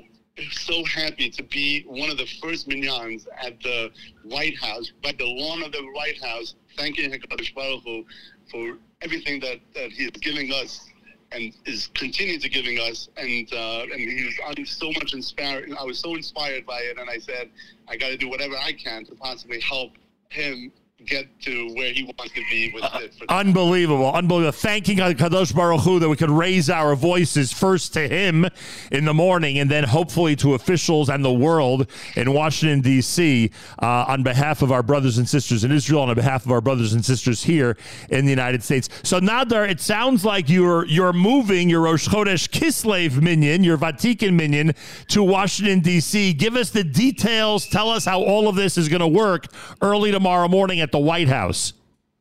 so 0.50 0.84
happy 0.84 1.28
to 1.30 1.42
be 1.42 1.84
one 1.86 2.10
of 2.10 2.16
the 2.16 2.26
first 2.40 2.68
minyans 2.68 3.26
at 3.42 3.60
the 3.62 3.90
White 4.24 4.56
House, 4.58 4.92
by 5.02 5.12
the 5.12 5.26
lawn 5.26 5.62
of 5.62 5.72
the 5.72 5.82
White 5.92 6.22
House, 6.22 6.54
thanking 6.76 7.10
Hakadosh 7.10 7.54
Baruch 7.54 7.82
Hu 7.84 8.04
for 8.50 8.78
everything 9.02 9.40
that, 9.40 9.60
that 9.74 9.92
he 9.92 10.04
is 10.04 10.10
giving 10.12 10.50
us 10.52 10.88
and 11.32 11.52
is 11.66 11.88
continuing 11.94 12.40
to 12.40 12.48
giving 12.48 12.78
us. 12.78 13.08
And 13.16 13.52
uh, 13.52 13.86
and 13.90 14.00
he 14.00 14.24
was 14.24 14.34
I'm 14.46 14.66
so 14.66 14.90
much 14.92 15.14
inspired. 15.14 15.70
I 15.78 15.84
was 15.84 15.98
so 15.98 16.14
inspired 16.14 16.66
by 16.66 16.80
it, 16.80 16.98
and 16.98 17.08
I 17.08 17.18
said 17.18 17.50
I 17.88 17.96
got 17.96 18.08
to 18.08 18.16
do 18.16 18.28
whatever 18.28 18.56
I 18.56 18.72
can 18.72 19.04
to 19.06 19.14
possibly 19.14 19.60
help 19.60 19.92
him 20.30 20.72
get 21.06 21.40
to 21.42 21.74
where 21.74 21.92
he 21.92 22.04
wants 22.04 22.32
to 22.34 22.42
be 22.50 22.72
with 22.74 22.84
it. 22.94 23.14
For 23.14 23.30
Unbelievable, 23.30 24.12
unbelievable. 24.12 24.52
Thanking 24.52 24.98
Kadosh 24.98 25.54
Baruch 25.54 25.80
Hu 25.80 25.98
that 25.98 26.08
we 26.08 26.16
could 26.16 26.30
raise 26.30 26.70
our 26.70 26.94
voices 26.94 27.52
first 27.52 27.92
to 27.94 28.08
him 28.08 28.46
in 28.90 29.04
the 29.04 29.14
morning 29.14 29.58
and 29.58 29.70
then 29.70 29.84
hopefully 29.84 30.36
to 30.36 30.54
officials 30.54 31.08
and 31.08 31.24
the 31.24 31.32
world 31.32 31.90
in 32.16 32.32
Washington, 32.32 32.80
D.C. 32.80 33.50
Uh, 33.80 34.04
on 34.08 34.22
behalf 34.22 34.62
of 34.62 34.70
our 34.70 34.82
brothers 34.82 35.18
and 35.18 35.28
sisters 35.28 35.64
in 35.64 35.72
Israel 35.72 36.02
and 36.02 36.10
on 36.10 36.16
behalf 36.16 36.44
of 36.44 36.52
our 36.52 36.60
brothers 36.60 36.92
and 36.92 37.04
sisters 37.04 37.42
here 37.42 37.76
in 38.10 38.24
the 38.24 38.30
United 38.30 38.62
States. 38.62 38.88
So, 39.02 39.20
Nader, 39.20 39.68
it 39.68 39.80
sounds 39.80 40.24
like 40.24 40.48
you're 40.48 40.86
you're 40.86 41.12
moving 41.12 41.68
your 41.68 41.82
Rosh 41.82 42.08
Chodesh 42.08 42.48
Kislev 42.48 43.20
minyan, 43.20 43.64
your 43.64 43.78
Vatikin 43.78 44.34
minyan, 44.34 44.72
to 45.08 45.22
Washington, 45.22 45.80
D.C. 45.80 46.32
Give 46.34 46.56
us 46.56 46.70
the 46.70 46.84
details. 46.84 47.66
Tell 47.66 47.90
us 47.90 48.04
how 48.04 48.20
all 48.22 48.48
of 48.48 48.54
this 48.54 48.78
is 48.78 48.88
going 48.88 49.00
to 49.00 49.08
work 49.08 49.46
early 49.80 50.12
tomorrow 50.12 50.48
morning 50.48 50.80
at 50.80 50.91
the 50.92 50.98
White 50.98 51.28
House. 51.28 51.72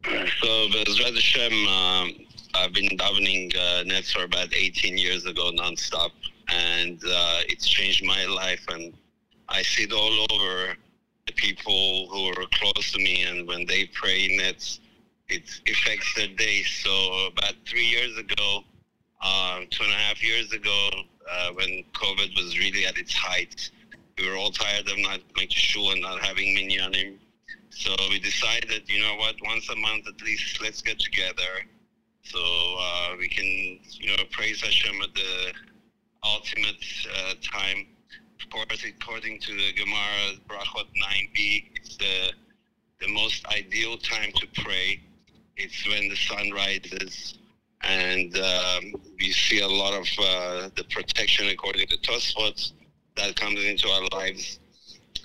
So, 0.04 0.68
Bezrat 0.70 1.14
Hashem, 1.14 1.68
um, 1.68 2.26
I've 2.56 2.74
been 2.74 2.90
davening 2.98 3.56
uh, 3.56 3.84
Netz 3.84 4.14
for 4.14 4.24
about 4.24 4.54
18 4.54 4.98
years 4.98 5.26
ago, 5.26 5.52
nonstop, 5.52 6.12
and 6.48 7.00
uh, 7.06 7.42
it's 7.48 7.68
changed 7.68 8.04
my 8.04 8.26
life. 8.26 8.66
And 8.70 8.94
I 9.50 9.62
see 9.62 9.84
it 9.84 9.92
all 9.92 10.26
over 10.32 10.76
the 11.28 11.34
people 11.34 12.08
who 12.10 12.30
are 12.30 12.48
close 12.54 12.92
to 12.94 12.98
me, 12.98 13.24
and 13.24 13.48
when 13.48 13.66
they 13.68 13.86
pray 13.94 14.38
Netz, 14.40 14.80
it 15.30 15.44
affects 15.70 16.16
their 16.16 16.30
day. 16.30 16.64
So, 16.64 17.28
about 17.28 17.54
three 17.68 17.86
years 17.86 18.18
ago, 18.18 18.64
um, 19.22 19.68
two 19.70 19.84
and 19.84 19.94
a 19.94 19.98
half 19.98 20.24
years 20.24 20.52
ago, 20.54 20.90
uh, 21.30 21.50
when 21.54 21.84
COVID 21.94 22.36
was 22.36 22.58
really 22.58 22.86
at 22.86 22.98
its 22.98 23.14
height, 23.14 23.70
we 24.18 24.30
were 24.30 24.36
all 24.36 24.52
tired 24.52 24.88
of 24.88 24.98
not 25.00 25.20
going 25.34 25.48
to 25.48 25.56
shul 25.56 25.92
and 25.92 26.02
not 26.02 26.22
having 26.22 26.56
minyanim. 26.56 27.18
So 27.82 27.96
we 28.10 28.20
decided, 28.20 28.88
you 28.88 29.00
know 29.00 29.16
what, 29.16 29.36
once 29.44 29.68
a 29.70 29.76
month 29.76 30.08
at 30.08 30.22
least, 30.22 30.62
let's 30.62 30.82
get 30.82 31.00
together 31.00 31.66
so 32.24 32.40
uh, 32.80 33.16
we 33.18 33.28
can, 33.28 33.46
you 33.46 34.08
know, 34.08 34.24
praise 34.32 34.62
Hashem 34.62 35.02
at 35.02 35.14
the 35.14 35.54
ultimate 36.24 36.84
uh, 37.18 37.34
time. 37.42 37.88
Of 38.40 38.50
course, 38.50 38.86
according 38.88 39.40
to 39.40 39.52
the 39.52 39.74
Gemara, 39.74 40.38
Brachot 40.48 40.86
9b, 40.86 41.72
it's 41.76 41.98
the 41.98 42.32
the 43.00 43.08
most 43.08 43.44
ideal 43.48 43.98
time 43.98 44.32
to 44.36 44.48
pray. 44.64 45.02
It's 45.58 45.88
when 45.88 46.08
the 46.08 46.16
sun 46.16 46.52
rises, 46.52 47.40
and 47.82 48.38
um, 48.38 48.94
we 49.18 49.32
see 49.32 49.60
a 49.60 49.68
lot 49.68 49.94
of 49.94 50.08
uh, 50.20 50.70
the 50.76 50.84
protection 50.90 51.48
according 51.50 51.88
to 51.88 51.98
Tosfot 51.98 52.74
that 53.18 53.36
comes 53.36 53.64
into 53.64 53.90
our 53.90 54.08
lives. 54.14 54.61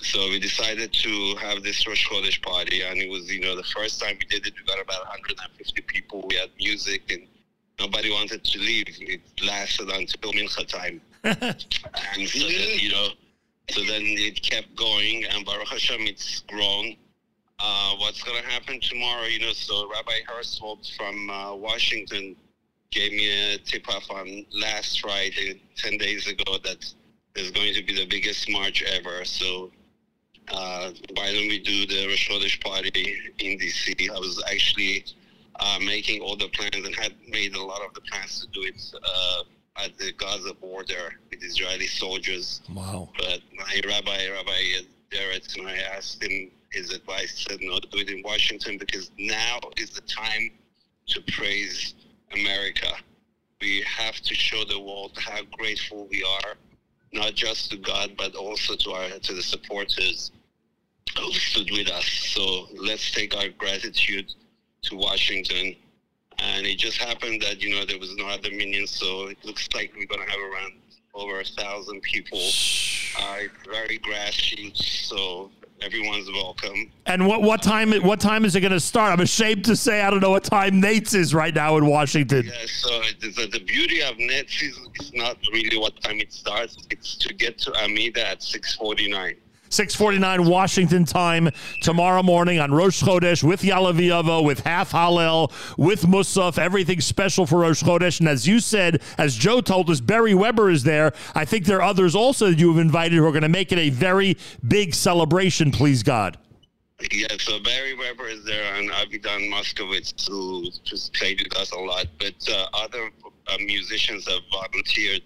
So 0.02 0.28
we 0.28 0.38
decided 0.38 0.92
to 0.92 1.36
have 1.36 1.62
this 1.62 1.86
Rosh 1.86 2.08
Chodesh 2.08 2.42
party, 2.42 2.82
and 2.82 2.98
it 2.98 3.08
was, 3.08 3.32
you 3.32 3.40
know, 3.40 3.56
the 3.56 3.64
first 3.64 4.00
time 4.00 4.16
we 4.18 4.26
did 4.26 4.46
it, 4.46 4.54
we 4.58 4.64
got 4.66 4.80
about 4.80 5.06
150 5.08 5.82
people. 5.82 6.26
We 6.28 6.36
had 6.36 6.50
music, 6.58 7.10
and 7.10 7.26
nobody 7.78 8.10
wanted 8.10 8.44
to 8.44 8.58
leave. 8.58 8.86
It 8.88 9.20
lasted 9.44 9.88
until 9.88 10.32
Mincha 10.32 10.66
time, 10.66 11.00
and 11.24 12.28
so 12.28 12.38
then, 12.38 12.78
you 12.78 12.90
know, 12.90 13.08
so 13.70 13.80
then 13.80 14.02
it 14.02 14.42
kept 14.42 14.74
going, 14.76 15.24
and 15.24 15.44
Baruch 15.44 15.68
Hashem, 15.68 16.02
it's 16.02 16.40
grown. 16.48 16.96
Uh, 17.58 17.94
what's 17.96 18.22
going 18.22 18.40
to 18.40 18.48
happen 18.48 18.80
tomorrow? 18.80 19.24
You 19.24 19.40
know, 19.40 19.52
so 19.52 19.90
Rabbi 19.90 20.20
Herzfeld 20.28 20.94
from 20.96 21.30
uh, 21.30 21.54
Washington 21.54 22.36
gave 22.90 23.12
me 23.12 23.54
a 23.54 23.58
tip 23.58 23.88
off 23.88 24.10
on 24.10 24.44
last 24.52 25.00
Friday, 25.00 25.60
10 25.76 25.98
days 25.98 26.26
ago, 26.26 26.58
that 26.64 26.84
there's 27.34 27.50
going 27.50 27.74
to 27.74 27.82
be 27.82 27.94
the 27.94 28.06
biggest 28.06 28.48
march 28.50 28.82
ever. 28.82 29.24
So 29.24 29.70
uh, 30.52 30.90
why 31.14 31.32
don't 31.32 31.48
we 31.48 31.58
do 31.58 31.86
the 31.86 32.06
Rosh 32.06 32.28
Chodesh 32.28 32.62
party 32.62 33.16
in 33.38 33.58
DC? 33.58 34.10
I 34.10 34.18
was 34.18 34.42
actually 34.50 35.04
uh, 35.58 35.78
making 35.84 36.20
all 36.20 36.36
the 36.36 36.48
plans 36.48 36.86
and 36.86 36.94
had 36.94 37.14
made 37.28 37.54
a 37.54 37.62
lot 37.62 37.82
of 37.82 37.94
the 37.94 38.00
plans 38.02 38.40
to 38.40 38.46
do 38.52 38.62
it 38.66 38.80
uh, 38.94 39.42
at 39.84 39.96
the 39.98 40.12
Gaza 40.12 40.54
border 40.54 41.14
with 41.30 41.42
Israeli 41.42 41.86
soldiers. 41.86 42.62
Wow. 42.72 43.10
But 43.18 43.40
my 43.56 43.80
rabbi, 43.86 44.28
Rabbi 44.30 44.86
Derek, 45.10 45.44
and 45.56 45.68
I 45.68 45.76
asked 45.96 46.22
him 46.22 46.50
his 46.70 46.92
advice, 46.92 47.46
said 47.48 47.58
no, 47.60 47.78
do 47.78 47.98
it 47.98 48.10
in 48.10 48.22
Washington 48.22 48.78
because 48.78 49.10
now 49.18 49.58
is 49.76 49.90
the 49.90 50.02
time 50.02 50.50
to 51.08 51.20
praise 51.32 51.94
America. 52.32 52.88
We 53.60 53.82
have 53.86 54.20
to 54.20 54.34
show 54.34 54.64
the 54.64 54.78
world 54.78 55.12
how 55.16 55.42
grateful 55.52 56.06
we 56.10 56.22
are, 56.22 56.54
not 57.12 57.34
just 57.34 57.70
to 57.70 57.78
God, 57.78 58.12
but 58.18 58.34
also 58.34 58.76
to 58.76 58.90
our 58.92 59.08
to 59.08 59.34
the 59.34 59.42
supporters 59.42 60.32
stood 61.32 61.70
with 61.70 61.90
us. 61.90 62.06
So 62.06 62.68
let's 62.76 63.10
take 63.10 63.36
our 63.36 63.48
gratitude 63.48 64.32
to 64.82 64.96
Washington. 64.96 65.76
And 66.38 66.66
it 66.66 66.78
just 66.78 66.98
happened 66.98 67.42
that 67.42 67.62
you 67.62 67.70
know 67.70 67.84
there 67.86 67.98
was 67.98 68.14
no 68.16 68.26
other 68.26 68.50
minyans, 68.50 68.88
so 68.88 69.28
it 69.28 69.38
looks 69.44 69.68
like 69.74 69.92
we're 69.96 70.06
gonna 70.06 70.30
have 70.30 70.40
around 70.40 70.72
over 71.14 71.40
a 71.40 71.44
thousand 71.44 72.02
people. 72.02 72.40
Uh, 73.18 73.38
very 73.64 73.98
grassroots, 73.98 74.82
so 75.06 75.50
everyone's 75.82 76.30
welcome. 76.30 76.90
And 77.06 77.26
what 77.26 77.42
what 77.42 77.62
time 77.62 77.92
what 78.02 78.20
time 78.20 78.44
is 78.44 78.54
it 78.54 78.60
going 78.60 78.72
to 78.72 78.80
start? 78.80 79.12
I'm 79.12 79.20
ashamed 79.20 79.64
to 79.66 79.76
say 79.76 80.02
I 80.02 80.10
don't 80.10 80.20
know 80.20 80.30
what 80.30 80.44
time 80.44 80.80
Netz 80.82 81.14
is 81.14 81.34
right 81.34 81.54
now 81.54 81.76
in 81.76 81.86
Washington. 81.86 82.44
Yeah, 82.46 82.66
so 82.66 83.00
the, 83.20 83.48
the 83.50 83.60
beauty 83.60 84.02
of 84.02 84.16
Netz 84.16 84.62
is, 84.62 84.78
is 85.00 85.12
not 85.14 85.38
really 85.52 85.78
what 85.78 86.00
time 86.02 86.20
it 86.20 86.32
starts. 86.32 86.76
It's 86.90 87.16
to 87.16 87.34
get 87.34 87.58
to 87.58 87.74
Amida 87.82 88.28
at 88.28 88.40
6:49. 88.40 89.36
649 89.68 90.48
Washington 90.48 91.04
time 91.04 91.50
tomorrow 91.80 92.22
morning 92.22 92.58
on 92.58 92.72
Rosh 92.72 93.02
Chodesh 93.02 93.42
with 93.42 93.62
Ya'aleh 93.62 93.94
V'yavo, 93.94 94.44
with 94.44 94.60
Half 94.60 94.92
Hallel, 94.92 95.52
with 95.76 96.02
Musaf, 96.02 96.58
everything 96.58 97.00
special 97.00 97.46
for 97.46 97.60
Rosh 97.60 97.82
Chodesh. 97.82 98.20
And 98.20 98.28
as 98.28 98.46
you 98.46 98.60
said, 98.60 99.02
as 99.18 99.34
Joe 99.34 99.60
told 99.60 99.90
us, 99.90 100.00
Barry 100.00 100.34
Weber 100.34 100.70
is 100.70 100.82
there. 100.82 101.12
I 101.34 101.44
think 101.44 101.64
there 101.64 101.78
are 101.78 101.82
others 101.82 102.14
also 102.14 102.50
that 102.50 102.58
you 102.58 102.68
have 102.68 102.80
invited 102.80 103.16
who 103.16 103.26
are 103.26 103.32
going 103.32 103.42
to 103.42 103.48
make 103.48 103.72
it 103.72 103.78
a 103.78 103.90
very 103.90 104.36
big 104.66 104.94
celebration, 104.94 105.70
please 105.70 106.02
God. 106.02 106.38
Yeah, 107.12 107.26
so 107.38 107.60
Barry 107.60 107.94
Weber 107.94 108.26
is 108.26 108.44
there 108.44 108.74
and 108.74 108.90
Avidan 108.90 109.50
Moskowitz, 109.50 110.26
who 110.28 110.70
just 110.84 111.12
played 111.12 111.42
with 111.42 111.54
us 111.58 111.72
a 111.72 111.78
lot. 111.78 112.06
But 112.18 112.34
uh, 112.50 112.68
other 112.72 113.10
uh, 113.48 113.56
musicians 113.58 114.26
have 114.28 114.40
volunteered 114.50 115.22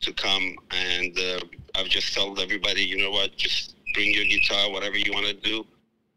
to 0.00 0.12
come, 0.14 0.56
and 0.72 1.16
uh, 1.16 1.40
I've 1.76 1.86
just 1.86 2.12
told 2.12 2.40
everybody, 2.40 2.82
you 2.82 2.98
know 2.98 3.12
what, 3.12 3.36
just 3.36 3.76
bring 3.92 4.12
your 4.12 4.24
guitar, 4.24 4.70
whatever 4.70 4.96
you 4.96 5.12
want 5.12 5.26
to 5.26 5.34
do. 5.34 5.66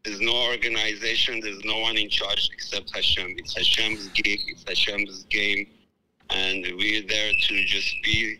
There's 0.04 0.20
no 0.20 0.34
organization, 0.50 1.40
there's 1.40 1.64
no 1.64 1.78
one 1.80 1.96
in 1.96 2.08
charge 2.08 2.48
except 2.52 2.94
Hashem. 2.94 3.34
It's 3.38 3.56
Hashem's 3.56 4.08
gig, 4.08 4.40
it's 4.46 4.64
Hashem's 4.66 5.24
game, 5.24 5.66
and 6.30 6.64
we're 6.76 7.02
there 7.02 7.32
to 7.32 7.64
just 7.64 7.94
be 8.04 8.38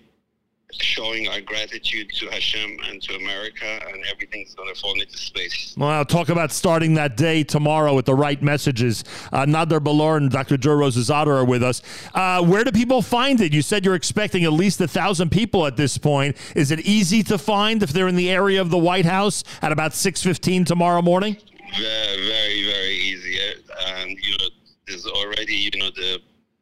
showing 0.82 1.28
our 1.28 1.40
gratitude 1.40 2.10
to 2.14 2.26
Hashem 2.28 2.78
and 2.84 3.02
to 3.02 3.16
America, 3.16 3.80
and 3.88 4.04
everything's 4.10 4.54
going 4.54 4.72
to 4.72 4.80
fall 4.80 4.92
into 5.00 5.16
space. 5.16 5.74
Well, 5.76 5.88
I'll 5.88 6.04
talk 6.04 6.28
about 6.28 6.52
starting 6.52 6.94
that 6.94 7.16
day 7.16 7.44
tomorrow 7.44 7.94
with 7.94 8.06
the 8.06 8.14
right 8.14 8.40
messages. 8.42 9.04
Uh, 9.32 9.44
Nader 9.44 9.82
Bolour 9.82 10.16
and 10.16 10.30
Dr. 10.30 10.56
Joe 10.56 10.76
Rozezadeh 10.76 11.26
are 11.26 11.44
with 11.44 11.62
us. 11.62 11.82
Uh, 12.14 12.42
where 12.42 12.64
do 12.64 12.72
people 12.72 13.02
find 13.02 13.40
it? 13.40 13.52
You 13.52 13.62
said 13.62 13.84
you're 13.84 13.94
expecting 13.94 14.44
at 14.44 14.52
least 14.52 14.80
a 14.80 14.88
thousand 14.88 15.30
people 15.30 15.66
at 15.66 15.76
this 15.76 15.98
point. 15.98 16.36
Is 16.54 16.70
it 16.70 16.80
easy 16.80 17.22
to 17.24 17.38
find 17.38 17.82
if 17.82 17.90
they're 17.92 18.08
in 18.08 18.16
the 18.16 18.30
area 18.30 18.60
of 18.60 18.70
the 18.70 18.78
White 18.78 19.06
House 19.06 19.44
at 19.62 19.72
about 19.72 19.94
six 19.94 20.22
fifteen 20.22 20.64
tomorrow 20.64 21.02
morning? 21.02 21.36
Very, 21.78 22.26
very, 22.26 22.64
very 22.64 22.94
easy. 22.94 23.38
And 23.86 24.10
you 24.10 24.38
know, 24.38 24.48
there's 24.86 25.06
already 25.06 25.54
you 25.54 25.70
know 25.78 25.90
the 25.90 26.20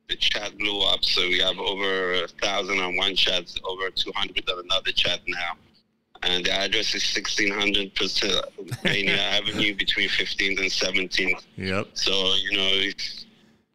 the 0.09 0.17
chat 0.17 0.57
blew 0.59 0.81
up, 0.81 1.05
so 1.05 1.23
we 1.29 1.39
have 1.39 1.59
over 1.59 2.25
a 2.25 2.29
thousand 2.29 2.79
on 2.81 2.97
one 2.97 3.15
chat, 3.15 3.45
over 3.65 3.91
two 3.91 4.13
hundred 4.15 4.49
on 4.51 4.65
another 4.65 4.93
chat 4.93 5.21
now. 5.27 5.53
And 6.23 6.45
the 6.45 6.53
address 6.53 6.95
is 6.95 7.03
sixteen 7.05 7.53
hundred 7.53 7.95
Pennsylvania 7.95 9.17
Avenue 9.21 9.75
between 9.75 10.09
15th 10.09 10.61
and 10.61 10.71
17th. 10.71 11.45
Yep. 11.57 11.89
So 11.95 12.35
you 12.35 12.57
know, 12.57 12.71
if 12.73 13.25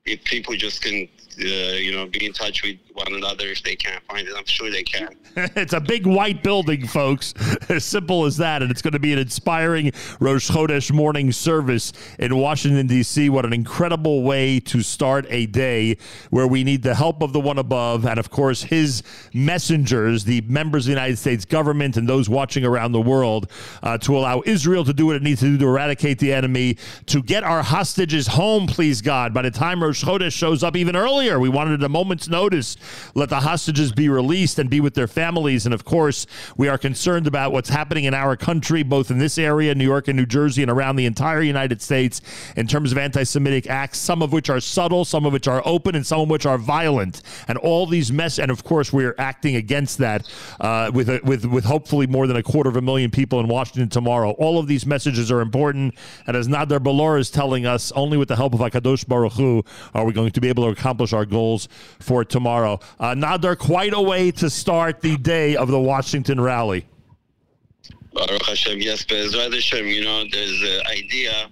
if 0.05 0.23
people 0.23 0.55
just 0.55 0.81
can 0.81 1.07
uh, 1.41 1.77
you 1.77 1.93
know, 1.93 2.05
be 2.05 2.25
in 2.25 2.33
touch 2.33 2.63
with 2.63 2.77
one 3.05 3.15
another 3.15 3.47
if 3.47 3.63
they 3.63 3.75
can't 3.75 4.03
find 4.05 4.27
it. 4.27 4.33
I'm 4.37 4.45
sure 4.45 4.69
they 4.69 4.83
can. 4.83 5.09
it's 5.35 5.73
a 5.73 5.79
big 5.79 6.05
white 6.05 6.43
building, 6.43 6.85
folks. 6.85 7.33
As 7.69 7.85
simple 7.85 8.25
as 8.25 8.37
that. 8.37 8.61
And 8.61 8.71
it's 8.71 8.81
going 8.81 8.93
to 8.93 8.99
be 8.99 9.13
an 9.13 9.19
inspiring 9.19 9.91
Rosh 10.19 10.49
Chodesh 10.49 10.91
morning 10.91 11.31
service 11.31 11.93
in 12.17 12.35
Washington, 12.35 12.87
D.C. 12.87 13.29
What 13.29 13.45
an 13.45 13.53
incredible 13.53 14.23
way 14.23 14.59
to 14.61 14.81
start 14.81 15.25
a 15.29 15.45
day 15.45 15.97
where 16.29 16.47
we 16.47 16.63
need 16.63 16.83
the 16.83 16.95
help 16.95 17.21
of 17.21 17.33
the 17.33 17.39
one 17.39 17.57
above 17.57 18.05
and, 18.05 18.19
of 18.19 18.29
course, 18.29 18.63
his 18.63 19.03
messengers, 19.33 20.25
the 20.25 20.41
members 20.41 20.85
of 20.85 20.87
the 20.87 20.93
United 20.93 21.17
States 21.17 21.45
government 21.45 21.97
and 21.97 22.07
those 22.07 22.29
watching 22.29 22.65
around 22.65 22.91
the 22.91 23.01
world, 23.01 23.51
uh, 23.83 23.97
to 23.99 24.17
allow 24.17 24.41
Israel 24.45 24.83
to 24.83 24.93
do 24.93 25.05
what 25.05 25.15
it 25.15 25.23
needs 25.23 25.39
to 25.39 25.45
do 25.45 25.57
to 25.57 25.67
eradicate 25.67 26.19
the 26.19 26.33
enemy, 26.33 26.77
to 27.05 27.21
get 27.21 27.43
our 27.43 27.63
hostages 27.63 28.27
home, 28.27 28.67
please 28.67 29.01
God. 29.01 29.33
By 29.33 29.43
the 29.43 29.51
time 29.51 29.81
Rosh 29.81 30.03
Chodesh 30.03 30.33
shows 30.33 30.63
up 30.63 30.75
even 30.75 30.95
earlier, 30.95 31.39
we 31.39 31.49
wanted 31.49 31.83
a 31.83 31.89
moment's 31.89 32.27
notice 32.27 32.75
let 33.15 33.29
the 33.29 33.39
hostages 33.39 33.91
be 33.91 34.09
released 34.09 34.59
and 34.59 34.69
be 34.69 34.79
with 34.79 34.93
their 34.93 35.07
families. 35.07 35.65
And 35.65 35.73
of 35.73 35.85
course, 35.85 36.25
we 36.57 36.67
are 36.67 36.77
concerned 36.77 37.27
about 37.27 37.51
what's 37.51 37.69
happening 37.69 38.05
in 38.05 38.13
our 38.13 38.35
country, 38.35 38.83
both 38.83 39.11
in 39.11 39.17
this 39.17 39.37
area, 39.37 39.75
New 39.75 39.85
York 39.85 40.07
and 40.07 40.17
New 40.17 40.25
Jersey, 40.25 40.61
and 40.61 40.71
around 40.71 40.95
the 40.95 41.05
entire 41.05 41.41
United 41.41 41.81
States, 41.81 42.21
in 42.55 42.67
terms 42.67 42.91
of 42.91 42.97
anti 42.97 43.23
Semitic 43.23 43.67
acts, 43.67 43.97
some 43.97 44.21
of 44.21 44.31
which 44.31 44.49
are 44.49 44.59
subtle, 44.59 45.05
some 45.05 45.25
of 45.25 45.33
which 45.33 45.47
are 45.47 45.61
open, 45.65 45.95
and 45.95 46.05
some 46.05 46.21
of 46.21 46.29
which 46.29 46.45
are 46.45 46.57
violent. 46.57 47.21
And 47.47 47.57
all 47.57 47.85
these 47.85 48.11
mess, 48.11 48.39
and 48.39 48.51
of 48.51 48.63
course, 48.63 48.91
we're 48.91 49.15
acting 49.17 49.55
against 49.55 49.97
that 49.99 50.27
uh, 50.59 50.91
with, 50.93 51.09
a, 51.09 51.19
with, 51.23 51.45
with 51.45 51.65
hopefully 51.65 52.07
more 52.07 52.27
than 52.27 52.37
a 52.37 52.43
quarter 52.43 52.69
of 52.69 52.75
a 52.75 52.81
million 52.81 53.11
people 53.11 53.39
in 53.39 53.47
Washington 53.47 53.89
tomorrow. 53.89 54.31
All 54.31 54.59
of 54.59 54.67
these 54.67 54.85
messages 54.85 55.31
are 55.31 55.41
important. 55.41 55.95
And 56.27 56.35
as 56.35 56.47
Nader 56.47 56.81
Bolour 56.81 57.17
is 57.17 57.29
telling 57.29 57.65
us, 57.65 57.91
only 57.93 58.17
with 58.17 58.27
the 58.27 58.35
help 58.35 58.53
of 58.53 58.59
HaKadosh 58.59 59.07
Baruch 59.07 59.33
Hu 59.33 59.63
are 59.93 60.05
we 60.05 60.13
going 60.13 60.31
to 60.31 60.41
be 60.41 60.49
able 60.49 60.63
to 60.63 60.69
accomplish 60.69 61.13
our 61.13 61.25
goals 61.25 61.67
for 61.99 62.23
tomorrow. 62.25 62.78
Uh, 62.99 63.13
Nader, 63.15 63.57
quite 63.57 63.93
a 63.93 64.01
way 64.01 64.31
to 64.31 64.49
start 64.49 65.01
the 65.01 65.17
day 65.17 65.55
of 65.55 65.69
the 65.69 65.79
Washington 65.79 66.39
rally. 66.39 66.85
Baruch 68.13 68.45
Hashem, 68.45 68.81
yes, 68.81 69.03
Be'ezrat 69.05 69.53
Hashem, 69.53 69.87
you 69.87 70.03
know, 70.03 70.25
there's 70.31 70.59
the 70.59 70.83
idea 70.87 71.49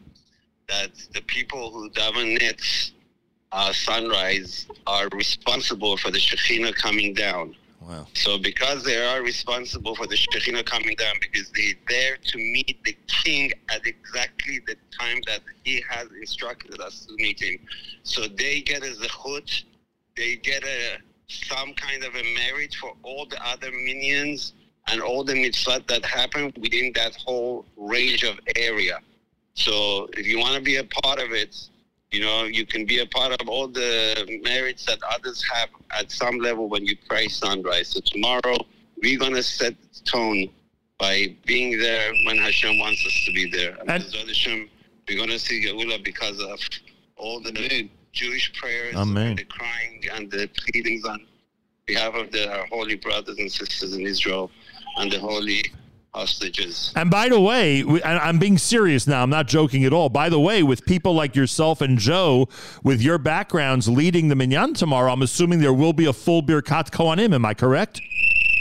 that 0.68 0.92
the 1.14 1.22
people 1.22 1.72
who 1.72 1.90
daven 1.92 2.38
uh, 3.52 3.72
sunrise 3.72 4.68
are 4.86 5.08
responsible 5.14 5.98
for 5.98 6.12
the 6.12 6.18
Shekhinah 6.18 6.76
coming 6.76 7.14
down. 7.14 7.56
Wow. 7.80 8.06
So 8.14 8.38
because 8.38 8.84
they 8.84 8.98
are 8.98 9.22
responsible 9.22 9.96
for 9.96 10.08
the 10.08 10.16
Shekhinah 10.16 10.66
coming 10.66 10.96
down, 10.98 11.16
because 11.22 11.50
they're 11.52 11.74
there 11.88 12.18
to 12.18 12.38
meet 12.38 12.84
the 12.84 12.98
king 13.08 13.54
at 13.70 13.86
exactly 13.86 14.60
the 14.68 14.76
time 15.00 15.22
that 15.28 15.40
he 15.64 15.82
has 15.90 16.08
instructed 16.20 16.82
us 16.82 17.06
to 17.06 17.14
meet 17.16 17.42
him. 17.42 17.58
So 18.04 18.28
they 18.28 18.62
get 18.62 18.84
a 18.84 18.92
zechut, 18.92 19.64
they 20.18 20.36
get 20.36 20.66
a 20.66 20.98
some 21.28 21.74
kind 21.74 22.04
of 22.04 22.16
a 22.16 22.24
merit 22.36 22.74
for 22.76 22.94
all 23.04 23.26
the 23.26 23.38
other 23.46 23.72
minyans 23.72 24.54
and 24.88 25.02
all 25.02 25.24
the 25.24 25.34
mitzvot 25.34 25.88
that 25.88 26.06
happen 26.06 26.54
within 26.60 26.92
that 26.96 27.16
whole 27.16 27.66
range 27.76 28.24
of 28.24 28.40
area. 28.56 29.00
So 29.54 30.10
if 30.14 30.26
you 30.26 30.40
want 30.40 30.56
to 30.56 30.62
be 30.62 30.78
a 30.78 30.84
part 30.84 31.20
of 31.20 31.32
it, 31.32 31.56
you 32.12 32.22
know, 32.22 32.46
you 32.46 32.66
can 32.66 32.86
be 32.86 33.00
a 33.00 33.06
part 33.06 33.40
of 33.40 33.50
all 33.50 33.68
the 33.68 34.40
merits 34.44 34.86
that 34.86 35.00
others 35.12 35.44
have 35.54 35.70
at 35.98 36.12
some 36.12 36.38
level 36.38 36.70
when 36.70 36.86
you 36.86 36.96
pray 37.10 37.28
sunrise. 37.28 37.90
So 37.90 38.00
tomorrow 38.00 38.58
we're 39.02 39.20
gonna 39.20 39.44
set 39.44 39.76
the 39.94 40.00
tone 40.10 40.50
by 40.98 41.36
being 41.46 41.78
there 41.78 42.14
when 42.26 42.38
Hashem 42.38 42.80
wants 42.80 43.06
us 43.06 43.24
to 43.26 43.34
be 43.34 43.50
there. 43.52 43.76
And, 43.80 43.90
Bezrat 43.90 44.28
Hashem, 44.28 44.70
we're 45.08 45.18
gonna 45.18 45.38
see 45.38 45.66
Geula 45.66 46.04
because 46.04 46.40
of 46.40 46.60
all 47.18 47.42
the 47.42 47.52
Jewish 48.18 48.52
prayers, 48.60 48.96
Amen. 48.96 49.36
the 49.36 49.44
crying 49.46 50.02
and 50.14 50.30
the 50.32 50.50
pleadings 50.60 51.06
on 51.06 51.20
behalf 51.86 52.14
of 52.16 52.32
the, 52.32 52.44
our 52.52 52.66
holy 52.68 52.96
brothers 52.96 53.38
and 53.38 53.52
sisters 53.52 53.94
in 53.94 54.02
Israel 54.14 54.50
and 54.98 55.12
the 55.12 55.20
holy 55.20 55.64
hostages. 56.14 56.92
And 56.96 57.10
by 57.12 57.30
the 57.30 57.40
way, 57.40 57.84
we- 57.84 58.02
and 58.02 58.18
I'm 58.20 58.40
being 58.40 58.58
serious 58.58 59.06
now. 59.08 59.22
I'm 59.24 59.30
not 59.30 59.48
joking 59.48 59.86
at 59.86 59.94
all. 59.94 60.10
By 60.10 60.30
the 60.30 60.40
way, 60.40 60.64
with 60.64 60.84
people 60.86 61.14
like 61.14 61.36
yourself 61.36 61.80
and 61.80 62.00
Joe, 62.00 62.50
with 62.84 63.02
your 63.02 63.20
backgrounds 63.20 63.88
leading 63.88 64.28
the 64.30 64.36
minyan 64.36 64.74
tomorrow, 64.74 65.12
I'm 65.14 65.22
assuming 65.22 65.60
there 65.60 65.74
will 65.84 65.94
be 65.94 66.06
a 66.06 66.14
full 66.14 66.42
Birkat 66.42 66.90
Kohanim. 66.92 67.34
Am 67.36 67.46
I 67.46 67.54
correct? 67.54 68.02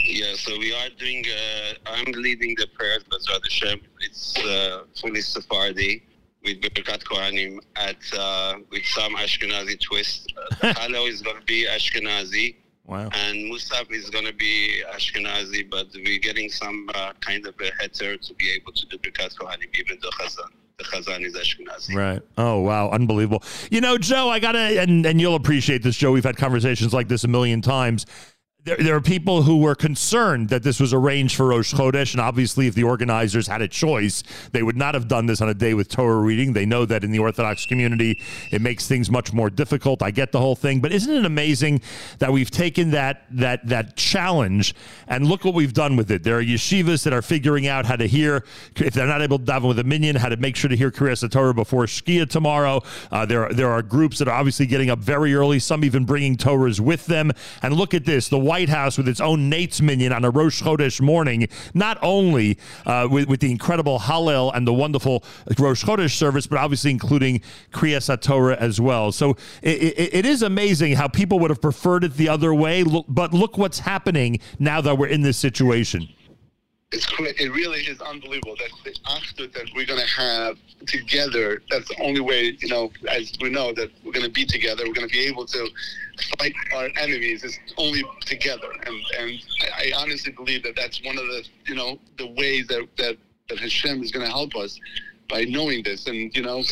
Yeah, 0.05 0.35
so 0.35 0.57
we 0.57 0.71
are 0.73 0.89
doing. 0.99 1.25
Uh, 1.27 1.73
I'm 1.95 2.11
leading 2.13 2.55
the 2.55 2.67
prayers, 2.77 3.03
Bezrat 3.11 3.43
Hashem. 3.43 3.81
It's 4.01 4.37
uh, 4.37 4.83
fully 5.01 5.21
Sephardi 5.21 6.03
with 6.47 6.61
Birkat 6.61 7.03
Kohanim 7.03 7.59
at 7.75 7.97
uh, 8.17 8.55
with 8.71 8.85
some 8.85 9.15
Ashkenazi 9.15 9.79
twist. 9.79 10.33
Uh, 10.61 10.73
Hallel 10.73 11.07
is 11.07 11.21
going 11.21 11.37
to 11.37 11.45
be 11.45 11.67
Ashkenazi. 11.69 12.55
Wow. 12.85 13.09
And 13.13 13.51
Musaf 13.51 13.91
is 13.91 14.09
going 14.09 14.25
to 14.25 14.33
be 14.33 14.81
Ashkenazi, 14.95 15.69
but 15.69 15.87
we're 15.93 16.19
getting 16.19 16.49
some 16.49 16.89
uh, 16.95 17.11
kind 17.19 17.45
of 17.45 17.53
a 17.59 17.69
heter 17.79 18.19
to 18.19 18.33
be 18.35 18.51
able 18.53 18.71
to 18.71 18.85
do 18.87 18.97
Birkat 18.97 19.35
Kohanim, 19.37 19.67
even 19.77 19.99
though 20.01 20.09
Chazan, 20.11 20.49
the 20.77 20.83
Chazan 20.85 21.25
is 21.25 21.35
Ashkenazi. 21.35 21.95
Right. 21.95 22.21
Oh 22.37 22.61
wow, 22.61 22.89
unbelievable. 22.89 23.43
You 23.69 23.81
know, 23.81 23.97
Joe, 23.97 24.29
I 24.29 24.39
gotta, 24.39 24.81
and 24.81 25.05
and 25.05 25.19
you'll 25.19 25.35
appreciate 25.35 25.83
this, 25.83 25.97
Joe. 25.97 26.11
We've 26.11 26.23
had 26.23 26.37
conversations 26.37 26.93
like 26.93 27.07
this 27.07 27.23
a 27.23 27.27
million 27.27 27.61
times. 27.61 28.05
There, 28.67 28.75
there 28.75 28.95
are 28.97 29.01
people 29.01 29.43
who 29.43 29.59
were 29.59 29.75
concerned 29.75 30.49
that 30.49 30.61
this 30.61 30.77
was 30.77 30.93
arranged 30.93 31.37
for 31.37 31.47
Rosh 31.47 31.73
Chodesh, 31.73 32.11
and 32.11 32.19
obviously, 32.19 32.67
if 32.67 32.75
the 32.75 32.83
organizers 32.83 33.47
had 33.47 33.61
a 33.61 33.67
choice, 33.69 34.23
they 34.51 34.61
would 34.61 34.75
not 34.75 34.93
have 34.93 35.07
done 35.07 35.25
this 35.25 35.39
on 35.39 35.47
a 35.47 35.53
day 35.53 35.73
with 35.73 35.87
Torah 35.87 36.19
reading. 36.19 36.51
They 36.51 36.65
know 36.65 36.83
that 36.83 37.05
in 37.05 37.11
the 37.11 37.19
Orthodox 37.19 37.65
community, 37.65 38.21
it 38.51 38.61
makes 38.61 38.85
things 38.85 39.09
much 39.09 39.31
more 39.31 39.49
difficult. 39.49 40.03
I 40.03 40.11
get 40.11 40.33
the 40.33 40.41
whole 40.41 40.57
thing, 40.57 40.81
but 40.81 40.91
isn't 40.91 41.15
it 41.15 41.23
amazing 41.23 41.79
that 42.19 42.33
we've 42.33 42.51
taken 42.51 42.91
that 42.91 43.21
that 43.31 43.65
that 43.69 43.95
challenge 43.95 44.75
and 45.07 45.25
look 45.27 45.45
what 45.45 45.53
we've 45.53 45.71
done 45.71 45.95
with 45.95 46.11
it? 46.11 46.23
There 46.23 46.37
are 46.37 46.43
yeshivas 46.43 47.05
that 47.05 47.13
are 47.13 47.21
figuring 47.21 47.67
out 47.67 47.85
how 47.85 47.95
to 47.95 48.05
hear 48.05 48.43
if 48.75 48.93
they're 48.93 49.07
not 49.07 49.21
able 49.21 49.39
to 49.39 49.45
daven 49.45 49.69
with 49.69 49.79
a 49.79 49.85
minyan, 49.85 50.17
how 50.17 50.27
to 50.27 50.35
make 50.35 50.57
sure 50.57 50.69
to 50.69 50.75
hear 50.75 50.91
Kriyas 50.91 51.31
Torah 51.31 51.53
before 51.53 51.85
Shkia 51.85 52.29
tomorrow. 52.29 52.83
Uh, 53.13 53.25
there 53.25 53.47
there 53.53 53.69
are 53.69 53.81
groups 53.81 54.17
that 54.17 54.27
are 54.27 54.37
obviously 54.37 54.65
getting 54.65 54.89
up 54.89 54.99
very 54.99 55.33
early. 55.33 55.57
Some 55.57 55.85
even 55.85 56.03
bringing 56.03 56.35
Torahs 56.35 56.81
with 56.81 57.05
them. 57.05 57.31
And 57.61 57.73
look 57.73 57.93
at 57.93 58.03
this: 58.03 58.27
the 58.27 58.56
White 58.57 58.69
House 58.69 58.97
with 58.97 59.07
its 59.07 59.21
own 59.21 59.51
Netz 59.51 59.81
minyan 59.81 60.11
on 60.11 60.25
a 60.25 60.31
Rosh 60.31 60.63
Chodesh 60.63 60.99
morning. 60.99 61.47
Not 61.75 61.99
only 62.01 62.57
uh, 62.87 63.07
with, 63.07 63.29
with 63.29 63.39
the 63.39 63.51
incredible 63.51 63.99
Hallel 63.99 64.51
and 64.55 64.65
the 64.65 64.73
wonderful 64.73 65.23
Rosh 65.59 65.85
Chodesh 65.85 66.15
service, 66.15 66.47
but 66.47 66.57
obviously 66.57 66.89
including 66.89 67.41
Kriyas 67.71 68.19
Torah 68.19 68.57
as 68.59 68.81
well. 68.81 69.11
So 69.11 69.37
it, 69.61 69.83
it, 69.83 70.09
it 70.11 70.25
is 70.25 70.41
amazing 70.41 70.93
how 70.93 71.07
people 71.07 71.37
would 71.37 71.51
have 71.51 71.61
preferred 71.61 72.03
it 72.03 72.15
the 72.15 72.29
other 72.29 72.51
way. 72.51 72.83
But 73.07 73.31
look 73.31 73.59
what's 73.59 73.77
happening 73.77 74.39
now 74.57 74.81
that 74.81 74.97
we're 74.97 75.05
in 75.05 75.21
this 75.21 75.37
situation. 75.37 76.07
It's 76.91 77.05
it 77.19 77.51
really 77.51 77.81
is 77.81 77.99
unbelievable 78.01 78.55
that 78.57 78.69
the 78.85 78.91
achdut 79.09 79.53
that 79.53 79.69
we're 79.75 79.85
going 79.85 79.99
to 79.99 80.07
have 80.07 80.57
together 80.85 81.61
that's 81.69 81.87
the 81.89 82.01
only 82.01 82.21
way 82.21 82.55
you 82.59 82.69
know 82.69 82.89
as 83.09 83.33
we 83.41 83.49
know 83.49 83.73
that 83.73 83.91
we're 84.05 84.13
going 84.13 84.25
to 84.25 84.31
be 84.31 84.45
together 84.45 84.85
we're 84.85 84.93
going 84.93 85.07
to 85.07 85.13
be 85.13 85.27
able 85.27 85.45
to 85.45 85.67
fight 86.37 86.53
our 86.75 86.89
enemies 86.97 87.43
is 87.43 87.59
only 87.77 88.03
together. 88.21 88.71
And 88.85 88.95
and 89.19 89.45
I, 89.61 89.91
I 89.95 90.01
honestly 90.01 90.31
believe 90.31 90.63
that 90.63 90.75
that's 90.75 91.03
one 91.03 91.17
of 91.17 91.25
the 91.25 91.43
you 91.65 91.75
know 91.75 91.99
the 92.17 92.27
ways 92.27 92.67
that 92.67 92.87
that 92.97 93.17
that 93.49 93.59
Hashem 93.59 94.03
is 94.03 94.11
going 94.11 94.25
to 94.25 94.31
help 94.31 94.55
us 94.55 94.79
by 95.29 95.43
knowing 95.43 95.83
this. 95.83 96.07
And 96.07 96.35
you 96.35 96.43
know 96.43 96.63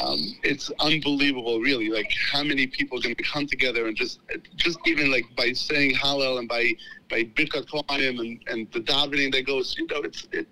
um, 0.00 0.18
it's 0.42 0.70
unbelievable 0.80 1.60
really 1.60 1.90
like 1.90 2.10
how 2.32 2.42
many 2.42 2.66
people 2.66 2.98
are 2.98 3.02
going 3.02 3.14
to 3.14 3.22
come 3.22 3.46
together 3.46 3.86
and 3.86 3.96
just 3.96 4.20
just 4.56 4.78
even 4.86 5.10
like 5.10 5.24
by 5.36 5.52
saying 5.52 5.94
Hallel 5.94 6.38
and 6.38 6.48
by 6.48 6.74
by 7.08 7.24
Birkat 7.24 7.66
Kohanim 7.66 8.20
and, 8.20 8.42
and 8.48 8.72
the 8.72 8.80
davening 8.80 9.32
that 9.32 9.46
goes 9.46 9.76
you 9.78 9.86
know 9.86 10.00
it's 10.02 10.28
it, 10.32 10.46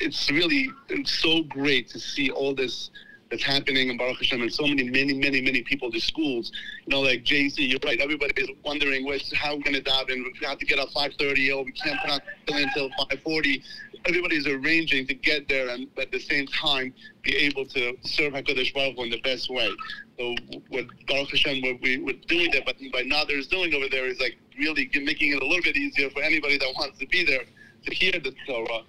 it's 0.00 0.30
really 0.30 0.68
it's 0.88 1.18
so 1.18 1.42
great 1.42 1.88
to 1.90 1.98
see 2.00 2.30
all 2.30 2.54
this 2.54 2.90
that's 3.30 3.42
happening 3.42 3.88
in 3.88 3.96
Baruch 3.96 4.18
Hashem 4.18 4.40
and 4.42 4.52
so 4.52 4.66
many 4.66 4.84
many 4.84 5.14
many 5.14 5.40
many 5.40 5.62
people 5.62 5.90
to 5.90 6.00
schools 6.00 6.52
you 6.86 6.94
know 6.94 7.00
like 7.00 7.24
JC 7.24 7.68
you're 7.68 7.80
right 7.84 8.00
everybody 8.00 8.32
is 8.36 8.48
wondering 8.64 9.04
what's 9.04 9.34
how 9.34 9.56
we're 9.56 9.62
going 9.62 9.74
to 9.74 9.82
daven 9.82 10.24
we 10.24 10.46
have 10.46 10.58
to 10.58 10.66
get 10.66 10.78
up 10.78 10.90
5:30 10.90 11.52
oh 11.52 11.62
we 11.62 11.72
can't 11.72 11.98
put 12.00 12.10
on 12.10 12.20
until 12.48 12.88
5:40 12.90 13.62
everybody's 14.08 14.46
arranging 14.46 15.06
to 15.06 15.14
get 15.14 15.48
there 15.48 15.68
and 15.68 15.88
at 15.98 16.10
the 16.12 16.20
same 16.20 16.46
time 16.46 16.94
be 17.22 17.36
able 17.36 17.66
to 17.66 17.96
serve 18.02 18.32
HaKadosh 18.32 18.72
Baruch 18.72 18.96
Hu 18.96 19.02
in 19.04 19.10
the 19.10 19.20
best 19.20 19.50
way. 19.50 19.70
So 20.18 20.34
what 20.68 20.86
Baruch 21.06 21.30
Hashem, 21.30 21.62
what 21.62 21.80
we, 21.82 21.98
we're 21.98 22.14
doing 22.28 22.50
that, 22.52 22.64
but 22.64 22.76
by 22.92 23.02
Nader 23.02 23.36
is 23.38 23.46
doing 23.48 23.74
over 23.74 23.88
there 23.90 24.06
is 24.06 24.20
like 24.20 24.38
really 24.58 24.88
making 25.02 25.32
it 25.32 25.42
a 25.42 25.46
little 25.46 25.62
bit 25.62 25.76
easier 25.76 26.08
for 26.10 26.22
anybody 26.22 26.58
that 26.58 26.72
wants 26.78 26.98
to 26.98 27.06
be 27.06 27.24
there 27.24 27.44
to 27.84 27.94
hear 27.94 28.12
the 28.12 28.34
Torah. 28.46 28.82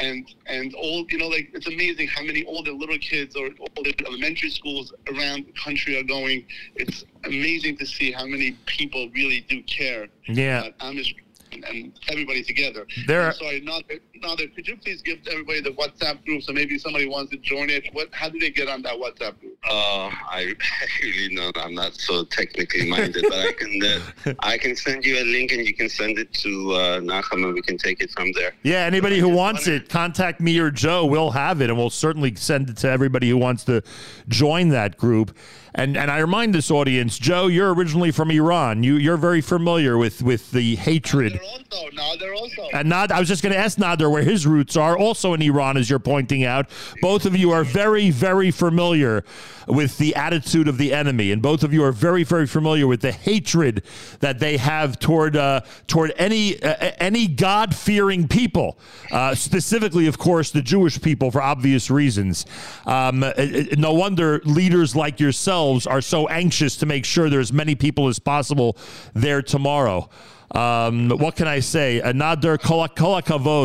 And 0.00 0.26
and 0.46 0.74
all 0.74 1.06
you 1.08 1.18
know, 1.18 1.28
like 1.28 1.50
it's 1.54 1.66
amazing 1.66 2.08
how 2.08 2.22
many 2.22 2.44
all 2.44 2.62
the 2.62 2.72
little 2.72 2.98
kids 2.98 3.36
or 3.36 3.46
all 3.60 3.82
the 3.82 3.94
elementary 4.06 4.50
schools 4.50 4.92
around 5.08 5.46
the 5.46 5.52
country 5.52 5.98
are 5.98 6.02
going. 6.02 6.44
It's 6.76 7.04
amazing 7.24 7.76
to 7.78 7.86
see 7.86 8.12
how 8.12 8.26
many 8.26 8.56
people 8.66 9.08
really 9.14 9.40
do 9.48 9.62
care. 9.62 10.08
Yeah. 10.26 10.60
about 10.66 10.74
Am 10.80 10.96
Yisrael 10.96 11.23
and, 11.54 11.64
and 11.64 11.92
everybody 12.08 12.42
together. 12.42 12.86
There- 13.06 13.22
I'm 13.28 13.34
sorry, 13.34 13.60
Nader, 13.60 14.00
Nader, 14.22 14.54
could 14.54 14.66
you 14.66 14.76
please 14.76 15.02
give 15.02 15.18
everybody 15.30 15.60
the 15.60 15.70
WhatsApp 15.70 16.24
group 16.24 16.42
so 16.42 16.52
maybe 16.52 16.78
somebody 16.78 17.08
wants 17.08 17.30
to 17.32 17.38
join 17.38 17.70
it? 17.70 17.88
What? 17.92 18.08
How 18.12 18.28
do 18.28 18.38
they 18.38 18.50
get 18.50 18.68
on 18.68 18.82
that 18.82 18.94
WhatsApp 18.94 19.38
group? 19.40 19.58
Uh, 19.68 20.10
I 20.30 20.54
really 21.02 21.34
know 21.34 21.50
I'm 21.56 21.74
not 21.74 21.94
so 21.94 22.24
technically 22.24 22.88
minded, 22.88 23.24
but 23.28 23.38
I 23.38 23.52
can 23.52 23.80
uh, 23.82 24.34
I 24.40 24.58
can 24.58 24.76
send 24.76 25.04
you 25.04 25.18
a 25.18 25.24
link 25.24 25.52
and 25.52 25.66
you 25.66 25.74
can 25.74 25.88
send 25.88 26.18
it 26.18 26.32
to 26.34 26.72
uh, 26.72 27.00
Nachum 27.00 27.44
and 27.44 27.54
we 27.54 27.62
can 27.62 27.78
take 27.78 28.00
it 28.00 28.10
from 28.10 28.32
there. 28.32 28.54
Yeah, 28.62 28.80
anybody 28.80 29.18
who 29.18 29.28
wants 29.28 29.66
it, 29.66 29.88
contact 29.88 30.40
me 30.40 30.58
or 30.58 30.70
Joe. 30.70 31.06
We'll 31.06 31.30
have 31.30 31.60
it, 31.60 31.70
and 31.70 31.78
we'll 31.78 31.90
certainly 31.90 32.34
send 32.34 32.70
it 32.70 32.76
to 32.78 32.90
everybody 32.90 33.28
who 33.28 33.36
wants 33.38 33.64
to 33.64 33.82
join 34.28 34.68
that 34.70 34.96
group. 34.96 35.36
And 35.76 35.96
and 35.96 36.08
I 36.10 36.18
remind 36.18 36.54
this 36.54 36.70
audience, 36.70 37.18
Joe, 37.18 37.48
you're 37.48 37.74
originally 37.74 38.12
from 38.12 38.30
Iran. 38.30 38.84
You 38.84 38.94
you're 38.96 39.16
very 39.16 39.40
familiar 39.40 39.98
with 39.98 40.22
with 40.22 40.52
the 40.52 40.76
hatred. 40.76 41.40
Also, 41.42 41.90
Nader 41.90 42.36
also. 42.36 42.68
And 42.72 42.88
Nad, 42.88 43.10
I 43.10 43.18
was 43.18 43.28
just 43.28 43.42
going 43.42 43.52
to 43.52 43.58
ask 43.58 43.76
Nader 43.78 44.10
where 44.10 44.22
his 44.22 44.46
roots 44.46 44.76
are, 44.76 44.96
also 44.96 45.34
in 45.34 45.42
Iran, 45.42 45.76
as 45.76 45.90
you're 45.90 45.98
pointing 45.98 46.44
out. 46.44 46.68
Both 47.00 47.26
of 47.26 47.36
you 47.36 47.50
are 47.50 47.64
very, 47.64 48.10
very 48.10 48.52
familiar 48.52 49.24
with 49.66 49.98
the 49.98 50.14
attitude 50.14 50.68
of 50.68 50.78
the 50.78 50.92
enemy, 50.92 51.32
and 51.32 51.40
both 51.42 51.62
of 51.62 51.72
you 51.72 51.82
are 51.84 51.92
very, 51.92 52.24
very 52.24 52.46
familiar 52.46 52.86
with 52.86 53.00
the 53.00 53.12
hatred 53.12 53.82
that 54.20 54.38
they 54.38 54.56
have 54.56 54.98
toward 54.98 55.36
uh, 55.36 55.60
toward 55.86 56.12
any 56.16 56.62
uh, 56.62 56.92
any 56.98 57.26
God 57.28 57.74
fearing 57.74 58.28
people, 58.28 58.78
uh, 59.10 59.34
specifically, 59.34 60.06
of 60.06 60.18
course, 60.18 60.50
the 60.50 60.62
Jewish 60.62 61.00
people 61.00 61.30
for 61.30 61.42
obvious 61.42 61.90
reasons. 61.90 62.46
Um, 62.86 63.22
it- 63.22 63.72
it- 63.72 63.78
no 63.78 63.92
wonder 63.92 64.40
leaders 64.44 64.94
like 64.96 65.20
yourselves 65.20 65.86
are 65.86 66.00
so 66.00 66.28
anxious 66.28 66.76
to 66.76 66.86
make 66.86 67.04
sure 67.04 67.28
there's 67.30 67.52
many 67.52 67.74
people 67.74 68.08
as 68.08 68.18
possible 68.18 68.76
there 69.14 69.42
tomorrow. 69.42 70.08
Um, 70.54 71.10
what 71.10 71.34
can 71.34 71.48
I 71.48 71.58
say? 71.58 72.00
Another 72.00 72.56
kola 72.58 72.88
kola. 72.88 73.22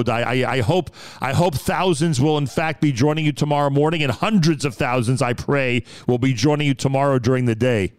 I, 0.08 0.22
I, 0.22 0.54
I 0.54 0.62
hope 0.62 0.90
I 1.22 1.34
hope 1.34 1.54
thousands 1.54 2.20
will 2.20 2.38
in 2.40 2.48
fact 2.48 2.82
be 2.82 2.92
joining 2.92 3.26
you 3.26 3.32
tomorrow 3.32 3.70
morning, 3.70 4.02
and 4.02 4.12
hundreds 4.12 4.66
of 4.66 4.74
thousands, 4.74 5.22
I 5.22 5.34
pray, 5.34 5.84
will 6.08 6.18
be 6.18 6.34
joining 6.34 6.66
you 6.66 6.74
tomorrow 6.74 7.20
during 7.20 7.46
the 7.46 7.56
day. 7.56 7.94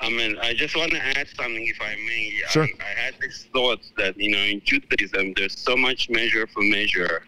I 0.00 0.08
mean, 0.08 0.38
I 0.38 0.54
just 0.54 0.76
want 0.76 0.92
to 0.92 0.98
add 0.98 1.28
something, 1.36 1.66
if 1.66 1.80
I 1.80 1.94
may. 1.94 2.40
Sure. 2.48 2.64
I, 2.64 2.84
I 2.84 3.00
had 3.00 3.14
this 3.20 3.48
thought 3.52 3.80
that, 3.96 4.16
you 4.16 4.30
know, 4.30 4.38
in 4.38 4.60
Judaism, 4.64 5.32
there's 5.36 5.58
so 5.58 5.76
much 5.76 6.08
measure 6.08 6.46
for 6.46 6.62
measure, 6.62 7.24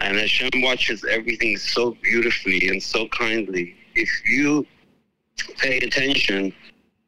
and 0.00 0.16
Hashem 0.16 0.62
watches 0.62 1.04
everything 1.04 1.56
so 1.58 1.96
beautifully 2.02 2.68
and 2.68 2.82
so 2.82 3.08
kindly. 3.08 3.74
If 3.94 4.08
you 4.26 4.66
pay 5.58 5.78
attention, 5.78 6.54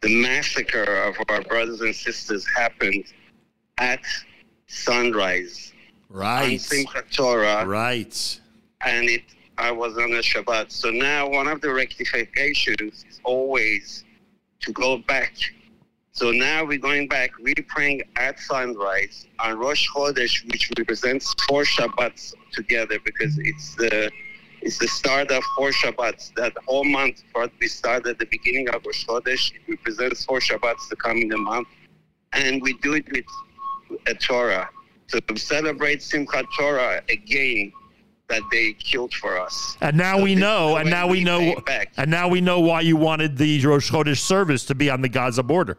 the 0.03 0.23
massacre 0.23 1.05
of 1.05 1.17
our 1.29 1.43
brothers 1.43 1.81
and 1.81 1.95
sisters 1.95 2.47
happened 2.57 3.05
at 3.79 4.01
sunrise. 4.67 5.73
Right. 6.09 6.45
On 6.45 6.51
Simchat 6.51 7.11
Torah. 7.11 7.65
Right. 7.67 8.41
And 8.83 9.09
it, 9.09 9.23
I 9.59 9.71
was 9.71 9.97
on 9.97 10.13
a 10.13 10.23
Shabbat. 10.23 10.71
So 10.71 10.91
now 10.91 11.29
one 11.29 11.49
of 11.49 11.61
the 11.61 11.73
rectifications 11.73 13.05
is 13.09 13.21
always 13.25 14.05
to 14.61 14.73
go 14.73 14.99
back. 14.99 15.35
So 16.13 16.31
now 16.31 16.65
we're 16.65 16.79
going 16.79 17.09
back, 17.09 17.31
we're 17.41 17.55
praying 17.69 18.03
at 18.17 18.39
sunrise 18.39 19.27
on 19.39 19.59
Rosh 19.59 19.89
Chodesh, 19.89 20.45
which 20.53 20.71
represents 20.79 21.35
four 21.49 21.63
Shabbats 21.63 22.35
together 22.53 22.99
because 23.03 23.39
it's 23.39 23.75
the 23.77 24.11
it's 24.61 24.79
the 24.79 24.87
start 24.87 25.31
of 25.33 25.43
four 25.57 25.71
Shabbats. 25.71 26.33
That 26.35 26.53
whole 26.69 26.85
month, 26.85 27.25
for 27.33 27.49
we 27.61 27.67
start 27.67 28.07
at 28.07 28.19
the 28.19 28.27
beginning 28.27 28.69
of 28.69 28.85
Rosh 28.87 29.07
Chodesh, 29.07 29.53
it 29.55 29.63
represents 29.67 30.25
four 30.25 30.39
Shabbats 30.39 30.89
to 30.91 30.97
come 30.97 31.17
in 31.17 31.29
the 31.29 31.39
month. 31.39 31.67
And 32.33 32.63
we 32.63 32.75
do 32.75 32.95
it 32.95 33.11
with 33.11 33.25
a 34.07 34.15
Torah. 34.15 34.69
To 35.09 35.37
celebrate 35.37 36.01
Simchat 36.01 36.45
Torah 36.59 37.03
again 37.11 37.73
that 38.29 38.43
they 38.51 38.73
killed 38.73 39.13
for 39.13 39.39
us. 39.39 39.77
And 39.83 39.97
now 39.97 40.21
we 40.21 40.35
know, 40.35 40.77
and 40.77 40.89
now 40.89 41.07
we 41.07 41.23
know, 41.23 41.63
and 41.99 42.11
now 42.11 42.29
we 42.29 42.41
know 42.41 42.61
why 42.61 42.81
you 42.81 42.97
wanted 42.97 43.37
the 43.37 43.61
Rosh 43.67 43.91
Chodesh 43.91 44.19
service 44.19 44.65
to 44.67 44.75
be 44.75 44.89
on 44.89 45.03
the 45.03 45.09
Gaza 45.09 45.43
border. 45.43 45.77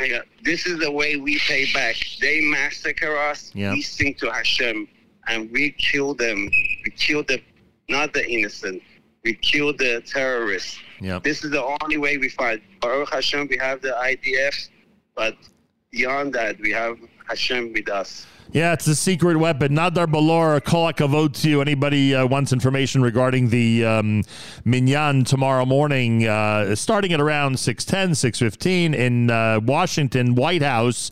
Yeah, 0.00 0.20
this 0.42 0.66
is 0.66 0.78
the 0.78 0.90
way 0.90 1.16
we 1.16 1.38
pay 1.40 1.72
back. 1.72 1.96
They 2.20 2.40
massacre 2.42 3.16
us. 3.16 3.50
Yeah. 3.54 3.72
We 3.72 3.82
sing 3.82 4.14
to 4.14 4.30
Hashem, 4.30 4.88
and 5.26 5.50
we 5.50 5.72
kill 5.72 6.14
them. 6.14 6.48
We 6.84 6.92
kill 6.96 7.22
the 7.24 7.40
not 7.88 8.12
the 8.12 8.28
innocent. 8.28 8.82
We 9.24 9.34
kill 9.34 9.72
the 9.72 10.02
terrorists. 10.06 10.78
Yeah. 11.00 11.18
This 11.18 11.44
is 11.44 11.50
the 11.50 11.64
only 11.82 11.98
way 11.98 12.16
we 12.16 12.28
fight. 12.28 12.62
Baruch 12.80 13.12
Hashem, 13.12 13.48
we 13.48 13.56
have 13.58 13.80
the 13.82 13.90
IDF, 13.90 14.68
but 15.14 15.36
beyond 15.90 16.32
that, 16.34 16.58
we 16.60 16.70
have 16.70 16.96
Hashem 17.28 17.72
with 17.72 17.88
us. 17.88 18.26
Yeah, 18.52 18.72
it's 18.72 18.86
a 18.86 18.94
secret 18.94 19.36
weapon. 19.36 19.74
Nader 19.74 20.10
Bolour, 20.10 20.60
you. 21.44 21.60
Anybody 21.60 22.14
uh, 22.14 22.26
wants 22.26 22.52
information 22.52 23.02
regarding 23.02 23.50
the 23.50 23.84
um, 23.84 24.22
Minyan 24.64 25.24
tomorrow 25.24 25.66
morning, 25.66 26.26
uh, 26.26 26.74
starting 26.76 27.12
at 27.12 27.20
around 27.20 27.56
6.10, 27.56 28.10
6.15 28.10 28.94
in 28.94 29.30
uh, 29.30 29.60
Washington, 29.62 30.36
White 30.36 30.62
House. 30.62 31.10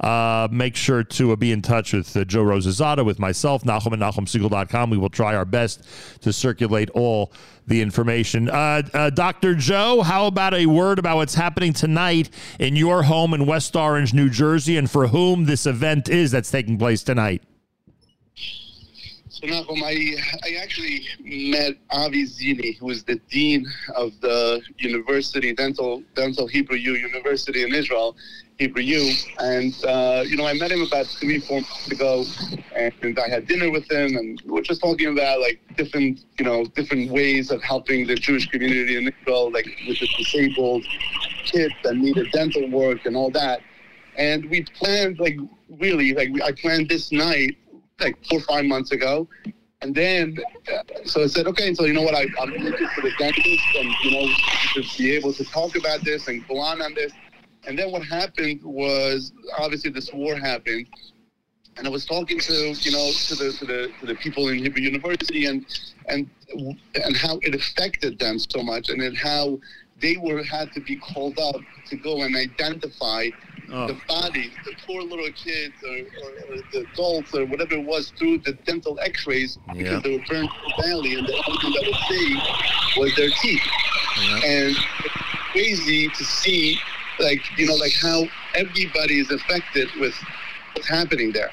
Uh, 0.00 0.48
make 0.50 0.76
sure 0.76 1.02
to 1.04 1.32
uh, 1.32 1.36
be 1.36 1.52
in 1.52 1.62
touch 1.62 1.92
with 1.92 2.16
uh, 2.16 2.24
Joe 2.24 2.44
Rozezadeh, 2.44 3.04
with 3.04 3.18
myself, 3.18 3.62
Nachum, 3.64 3.92
and 3.92 4.02
NachumSegal.com. 4.02 4.90
We 4.90 4.98
will 4.98 5.10
try 5.10 5.34
our 5.34 5.44
best 5.44 5.84
to 6.22 6.32
circulate 6.32 6.90
all 6.90 7.32
the 7.66 7.80
information. 7.80 8.50
Uh, 8.50 8.82
uh, 8.92 9.10
Dr. 9.10 9.54
Joe, 9.54 10.02
how 10.02 10.26
about 10.26 10.54
a 10.54 10.66
word 10.66 10.98
about 10.98 11.16
what's 11.16 11.34
happening 11.34 11.72
tonight 11.72 12.30
in 12.58 12.76
your 12.76 13.04
home 13.04 13.32
in 13.34 13.46
West 13.46 13.74
Orange, 13.76 14.12
New 14.12 14.28
Jersey, 14.28 14.76
and 14.76 14.90
for 14.90 15.06
whom 15.08 15.44
this 15.44 15.66
event 15.66 16.08
is 16.08 16.30
that's 16.30 16.50
taking 16.50 16.78
place 16.78 17.02
tonight? 17.02 17.42
I, 19.52 20.16
I 20.44 20.54
actually 20.62 21.06
met 21.20 21.74
Avi 21.90 22.24
Zini, 22.24 22.72
who 22.72 22.90
is 22.90 23.04
the 23.04 23.16
dean 23.30 23.66
of 23.94 24.18
the 24.20 24.62
university, 24.78 25.52
Dental 25.52 26.02
Dental 26.14 26.46
Hebrew 26.46 26.76
U 26.76 26.94
University 26.94 27.62
in 27.62 27.74
Israel, 27.74 28.16
Hebrew 28.58 28.82
U, 28.82 29.12
and 29.40 29.74
uh, 29.84 30.24
you 30.26 30.36
know 30.36 30.46
I 30.46 30.54
met 30.54 30.72
him 30.72 30.82
about 30.82 31.06
three, 31.06 31.40
four 31.40 31.60
months 31.60 31.90
ago, 31.90 32.24
and 32.74 33.18
I 33.18 33.28
had 33.28 33.46
dinner 33.46 33.70
with 33.70 33.90
him, 33.90 34.16
and 34.16 34.40
we 34.46 34.52
were 34.52 34.62
just 34.62 34.80
talking 34.80 35.08
about 35.08 35.40
like 35.40 35.60
different, 35.76 36.24
you 36.38 36.44
know, 36.44 36.64
different 36.64 37.10
ways 37.10 37.50
of 37.50 37.62
helping 37.62 38.06
the 38.06 38.14
Jewish 38.14 38.48
community 38.48 38.96
in 38.96 39.08
Israel, 39.08 39.50
like 39.52 39.66
with 39.86 39.98
the 40.00 40.08
disabled 40.16 40.84
kids 41.44 41.74
that 41.82 41.96
needed 41.96 42.30
dental 42.32 42.68
work 42.70 43.04
and 43.04 43.16
all 43.16 43.30
that. 43.32 43.60
And 44.16 44.48
we 44.48 44.62
planned 44.62 45.18
like 45.18 45.36
really 45.68 46.14
like 46.14 46.30
I 46.42 46.52
planned 46.52 46.88
this 46.88 47.10
night 47.12 47.56
like 48.00 48.16
four 48.26 48.38
or 48.38 48.42
five 48.42 48.64
months 48.64 48.92
ago. 48.92 49.28
And 49.82 49.94
then, 49.94 50.38
uh, 50.72 50.82
so 51.04 51.22
I 51.22 51.26
said, 51.26 51.46
okay, 51.46 51.74
so 51.74 51.84
you 51.84 51.92
know 51.92 52.02
what, 52.02 52.14
I, 52.14 52.26
I'm 52.40 52.50
looking 52.50 52.88
for 52.94 53.02
the 53.02 53.12
dentist 53.18 53.64
and, 53.78 53.90
you 54.02 54.10
know, 54.12 54.32
to 54.74 54.82
be 54.96 55.12
able 55.12 55.32
to 55.34 55.44
talk 55.44 55.76
about 55.76 56.02
this 56.02 56.26
and 56.28 56.46
go 56.48 56.58
on 56.58 56.80
on 56.80 56.94
this. 56.94 57.12
And 57.66 57.78
then 57.78 57.92
what 57.92 58.02
happened 58.02 58.62
was, 58.62 59.32
obviously 59.58 59.90
this 59.90 60.12
war 60.12 60.36
happened. 60.36 60.86
And 61.76 61.86
I 61.86 61.90
was 61.90 62.06
talking 62.06 62.38
to, 62.38 62.52
you 62.52 62.92
know, 62.92 63.10
to 63.12 63.34
the, 63.34 63.52
to 63.58 63.64
the, 63.66 63.90
to 64.00 64.06
the 64.06 64.14
people 64.14 64.48
in 64.48 64.58
Hebrew 64.58 64.82
University 64.82 65.46
and, 65.46 65.66
and, 66.08 66.30
and 66.94 67.16
how 67.16 67.38
it 67.42 67.54
affected 67.54 68.18
them 68.18 68.38
so 68.38 68.62
much 68.62 68.88
and 68.88 69.02
then 69.02 69.14
how 69.14 69.58
they 70.00 70.16
were, 70.16 70.42
had 70.42 70.72
to 70.72 70.80
be 70.80 70.96
called 70.96 71.38
up 71.38 71.56
to 71.88 71.96
go 71.96 72.22
and 72.22 72.36
identify 72.36 73.28
Oh. 73.70 73.86
the 73.86 74.00
bodies, 74.08 74.52
the 74.64 74.74
poor 74.86 75.02
little 75.02 75.30
kids 75.32 75.74
or, 75.82 75.96
or, 75.96 76.30
or 76.56 76.62
the 76.72 76.86
adults 76.92 77.34
or 77.34 77.46
whatever 77.46 77.74
it 77.74 77.84
was 77.84 78.12
through 78.18 78.38
the 78.38 78.52
dental 78.66 78.98
x-rays 79.02 79.58
Yeah. 79.68 79.74
because 79.74 80.02
they 80.02 80.16
were 80.16 80.24
burned 80.28 80.48
badly 80.78 81.14
and 81.14 81.26
the 81.26 81.32
only 81.46 81.60
thing 81.60 81.72
that 81.72 81.86
was 81.86 82.08
saved 82.08 82.98
was 82.98 83.16
their 83.16 83.30
teeth. 83.42 83.62
And 84.44 84.76
it's 85.04 85.14
crazy 85.52 86.08
to 86.08 86.24
see 86.24 86.78
like, 87.20 87.42
you 87.58 87.66
know, 87.66 87.74
like 87.74 87.94
how 88.00 88.24
everybody 88.54 89.18
is 89.20 89.30
affected 89.30 89.88
with 89.98 90.14
what's 90.74 90.88
happening 90.88 91.32
there. 91.32 91.50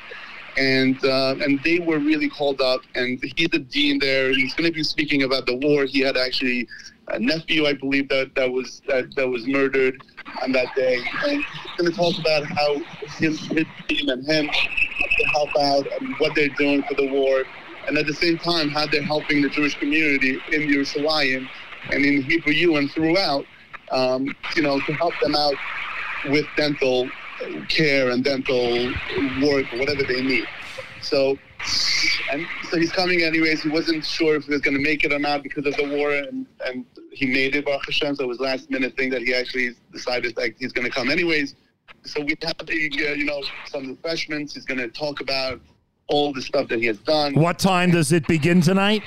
And 0.57 1.03
uh, 1.06 1.35
and 1.40 1.64
they 1.64 1.80
were 1.80 1.99
really 1.99 2.27
called 2.27 2.59
up, 2.59 2.81
and 2.93 3.23
he's 3.38 3.48
the 3.49 3.59
dean 3.59 3.99
there. 3.99 4.31
He's 4.33 4.53
going 4.53 4.69
to 4.69 4.73
be 4.75 4.83
speaking 4.83 5.23
about 5.23 5.45
the 5.45 5.56
war. 5.56 5.85
He 5.85 6.01
had 6.01 6.17
actually 6.17 6.67
a 7.07 7.19
nephew, 7.19 7.67
I 7.67 7.73
believe, 7.73 8.09
that, 8.09 8.35
that 8.35 8.51
was 8.51 8.81
that, 8.90 9.15
that 9.15 9.30
was 9.30 9.48
murdered 9.48 10.03
on 10.41 10.51
that 10.53 10.67
day. 10.75 11.03
And 11.25 11.43
he's 11.43 11.71
going 11.77 11.91
to 11.91 11.97
talk 11.97 12.17
about 12.19 12.45
how 12.45 12.75
his, 13.19 13.39
his 13.51 13.65
team 13.87 14.09
and 14.09 14.25
him 14.25 14.47
to 14.47 15.27
help 15.29 15.49
out 15.59 15.85
and 15.99 16.15
what 16.19 16.33
they're 16.35 16.49
doing 16.49 16.83
for 16.83 16.95
the 16.95 17.07
war, 17.07 17.43
and 17.87 17.97
at 17.97 18.05
the 18.05 18.13
same 18.13 18.37
time 18.37 18.69
how 18.69 18.85
they're 18.87 19.03
helping 19.03 19.41
the 19.41 19.49
Jewish 19.49 19.77
community 19.77 20.39
in 20.51 20.61
Yerushalayim 20.61 21.47
and 21.91 22.05
in 22.05 22.21
Hebrew 22.23 22.75
and 22.77 22.91
throughout, 22.91 23.45
um, 23.91 24.33
you 24.55 24.61
know, 24.61 24.79
to 24.79 24.93
help 24.93 25.13
them 25.21 25.35
out 25.35 25.55
with 26.29 26.45
dental 26.55 27.09
care 27.69 28.09
and 28.11 28.23
dental 28.23 28.93
work 29.41 29.65
whatever 29.73 30.03
they 30.03 30.21
need. 30.21 30.45
So, 31.01 31.39
and 32.31 32.48
so 32.69 32.77
he's 32.77 32.91
coming 32.91 33.22
anyways. 33.22 33.64
He 33.64 33.69
wasn't 33.69 34.06
sure 34.06 34.35
if 34.35 34.45
he 34.45 34.51
was 34.51 34.61
going 34.61 34.75
to 34.75 34.83
make 34.83 35.03
it 35.03 35.14
or 35.14 35.19
not 35.19 35.43
because 35.43 35.65
of 35.65 35.75
the 35.75 35.88
war, 35.88 36.11
and, 36.11 36.45
and 36.65 36.85
he 37.11 37.25
made 37.25 37.56
it, 37.56 37.65
Baruch 37.65 37.85
Hashem. 37.85 38.15
So 38.15 38.23
it 38.23 38.27
was 38.27 38.40
last 38.40 38.69
minute 38.69 38.95
thing 38.95 39.09
that 39.11 39.22
he 39.22 39.33
actually 39.33 39.72
decided 39.91 40.38
like 40.38 40.56
he's 40.59 40.72
going 40.72 40.85
to 40.85 40.91
come 40.91 41.09
anyways. 41.09 41.56
so 42.03 42.22
we 42.22 42.35
have 42.41 42.56
uh, 42.59 42.73
you 42.73 43.25
know 43.25 43.41
some 43.65 43.90
refreshments. 43.90 44.53
He's 44.53 44.65
going 44.65 44.80
to 44.80 44.88
talk 44.88 45.22
about 45.22 45.59
all 46.07 46.33
the 46.33 46.41
stuff 46.41 46.67
that 46.69 46.80
he 46.80 46.85
has 46.88 46.98
done. 46.99 47.33
What 47.35 47.59
time 47.59 47.91
does 47.91 48.11
it 48.11 48.27
begin 48.27 48.61
tonight? 48.61 49.03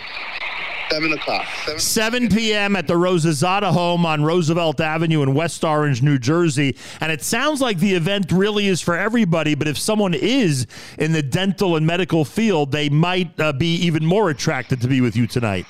Seven 0.91 1.13
o'clock. 1.13 1.47
Seven 1.79 2.29
7 2.29 2.29
p.m. 2.29 2.77
at 2.77 2.87
the 2.87 2.95
Rozezadeh 2.95 3.73
home 3.73 4.07
on 4.07 4.23
Roosevelt 4.23 4.81
Avenue 4.81 5.23
in 5.23 5.35
West 5.35 5.65
Orange, 5.65 6.03
New 6.03 6.19
Jersey. 6.19 6.77
And 7.01 7.11
it 7.11 7.23
sounds 7.23 7.61
like 7.61 7.79
the 7.79 7.95
event 7.95 8.31
really 8.31 8.67
is 8.67 8.81
for 8.81 8.97
everybody, 8.97 9.55
but 9.55 9.67
if 9.67 9.79
someone 9.79 10.15
is 10.15 10.67
in 10.99 11.13
the 11.13 11.23
dental 11.23 11.77
and 11.77 11.87
medical 11.87 12.25
field, 12.25 12.73
they 12.73 12.89
might 12.89 13.39
uh, 13.41 13.53
be 13.53 13.75
even 13.77 14.05
more 14.05 14.31
attracted 14.31 14.81
to 14.83 14.89
be 14.89 15.01
with 15.01 15.17
you 15.17 15.27
tonight. 15.27 15.67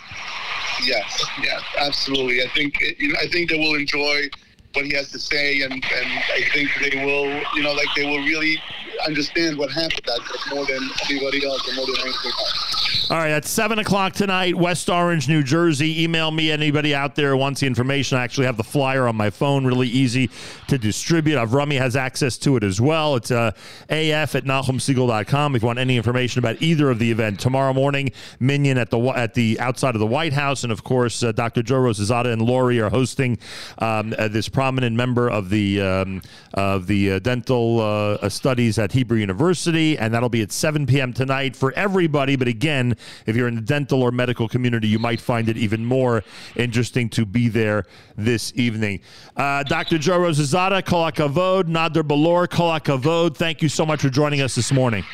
Yes, 0.85 1.25
yes, 1.43 1.63
absolutely. 1.79 2.43
I 2.43 2.49
think 2.49 2.81
you 2.99 3.13
know, 3.13 3.19
I 3.21 3.27
think 3.29 3.51
they 3.51 3.59
will 3.59 3.75
enjoy 3.75 4.29
what 4.75 4.85
he 4.85 4.93
has 4.95 5.11
to 5.13 5.19
say, 5.19 5.63
and, 5.63 5.73
and 5.73 5.83
I 5.83 6.43
think 6.53 6.69
they 6.81 7.05
will, 7.05 7.27
you 7.55 7.63
know, 7.63 7.73
like 7.73 7.89
they 7.97 8.05
will 8.05 8.25
really 8.25 8.61
understand 9.07 9.59
what 9.59 9.71
happened. 9.71 10.01
That's 10.07 10.51
more 10.51 10.67
than 10.67 10.91
anybody 11.11 11.47
else, 11.47 11.67
and 11.69 11.77
more 11.77 11.87
than 11.87 11.97
anything 12.01 12.33
else. 12.39 13.11
All 13.11 13.19
right, 13.19 13.33
at 13.33 13.45
7 13.45 13.79
o'clock 13.79 14.15
tonight, 14.15 14.55
West 14.55 14.89
Orange, 14.89 15.29
New 15.29 15.43
Jersey. 15.43 16.03
Email 16.03 16.31
me, 16.31 16.51
anybody 16.51 16.95
out 16.95 17.15
there 17.15 17.37
wants 17.37 17.61
the 17.61 17.67
information. 17.67 18.17
I 18.17 18.23
actually 18.23 18.47
have 18.47 18.57
the 18.57 18.65
flyer 18.65 19.07
on 19.07 19.15
my 19.15 19.29
phone, 19.29 19.67
really 19.67 19.89
easy 19.89 20.31
to 20.69 20.79
distribute. 20.79 21.37
Avrami 21.37 21.79
has 21.79 21.97
access 21.97 22.39
to 22.39 22.57
it 22.57 22.65
as 22.65 22.81
well. 22.81 23.17
It's 23.17 23.31
uh, 23.31 23.53
af 23.91 24.35
at 24.35 24.45
nachumsegal.com 24.45 25.55
if 25.55 25.63
you 25.63 25.67
want 25.67 25.79
any 25.79 25.99
information 25.99 26.39
about 26.39 26.63
either 26.63 26.91
of 26.91 26.99
the 26.99 27.11
event. 27.11 27.41
Tomorrow 27.41 27.75
morning, 27.75 28.11
Minyan 28.41 28.79
at 28.79 28.91
the 28.91 28.99
at 29.11 29.35
the 29.35 29.61
outside 29.61 29.95
of 29.95 30.01
the 30.01 30.07
White 30.07 30.33
House. 30.33 30.63
And 30.63 30.73
of 30.73 30.83
course, 30.83 31.23
uh, 31.23 31.33
Dr. 31.33 31.63
Joe 31.63 31.81
Rozezadeh 31.81 32.33
and 32.33 32.41
Lori 32.41 32.81
are 32.81 32.91
hosting 32.91 33.39
um, 33.79 34.15
uh, 34.17 34.29
this 34.29 34.49
prominent 34.49 34.97
member 34.97 35.29
of 35.29 35.51
the, 35.51 35.83
um, 35.83 36.23
of 36.55 36.87
the 36.87 37.13
uh, 37.13 37.19
dental 37.19 37.81
uh, 37.81 38.29
studies 38.31 38.79
at 38.79 38.94
Hebrew 38.95 39.19
University. 39.19 39.99
And 39.99 40.15
that'll 40.15 40.29
be 40.29 40.43
at 40.43 40.53
7 40.53 40.87
p.m. 40.87 41.13
tonight 41.13 41.55
for 41.55 41.73
everybody. 41.73 42.37
But 42.37 42.49
again, 42.49 42.97
if 43.27 43.37
you're 43.37 43.49
in 43.49 43.57
the 43.57 43.61
dental 43.61 44.03
or 44.03 44.11
medical 44.11 44.49
community, 44.49 44.89
you 44.89 44.99
might 44.99 45.21
find 45.21 45.49
it 45.49 45.57
even 45.59 45.85
more 45.85 46.25
interesting 46.57 47.11
to 47.11 47.27
be 47.27 47.49
there 47.49 47.85
this 48.17 48.53
evening. 48.55 49.01
Uh, 49.37 49.63
Dr. 49.65 49.99
Joe 49.99 50.21
Rozezadeh, 50.21 50.87
Kol 50.87 51.11
Hakavod, 51.11 51.65
Nader 51.65 52.07
Bolour, 52.07 52.47
Kol 52.47 52.71
Hakavod, 52.71 53.37
thank 53.37 53.61
you 53.61 53.69
so 53.69 53.85
much 53.85 54.01
for 54.01 54.09
joining 54.09 54.41
us 54.41 54.55
this 54.55 54.73
morning. 54.73 55.05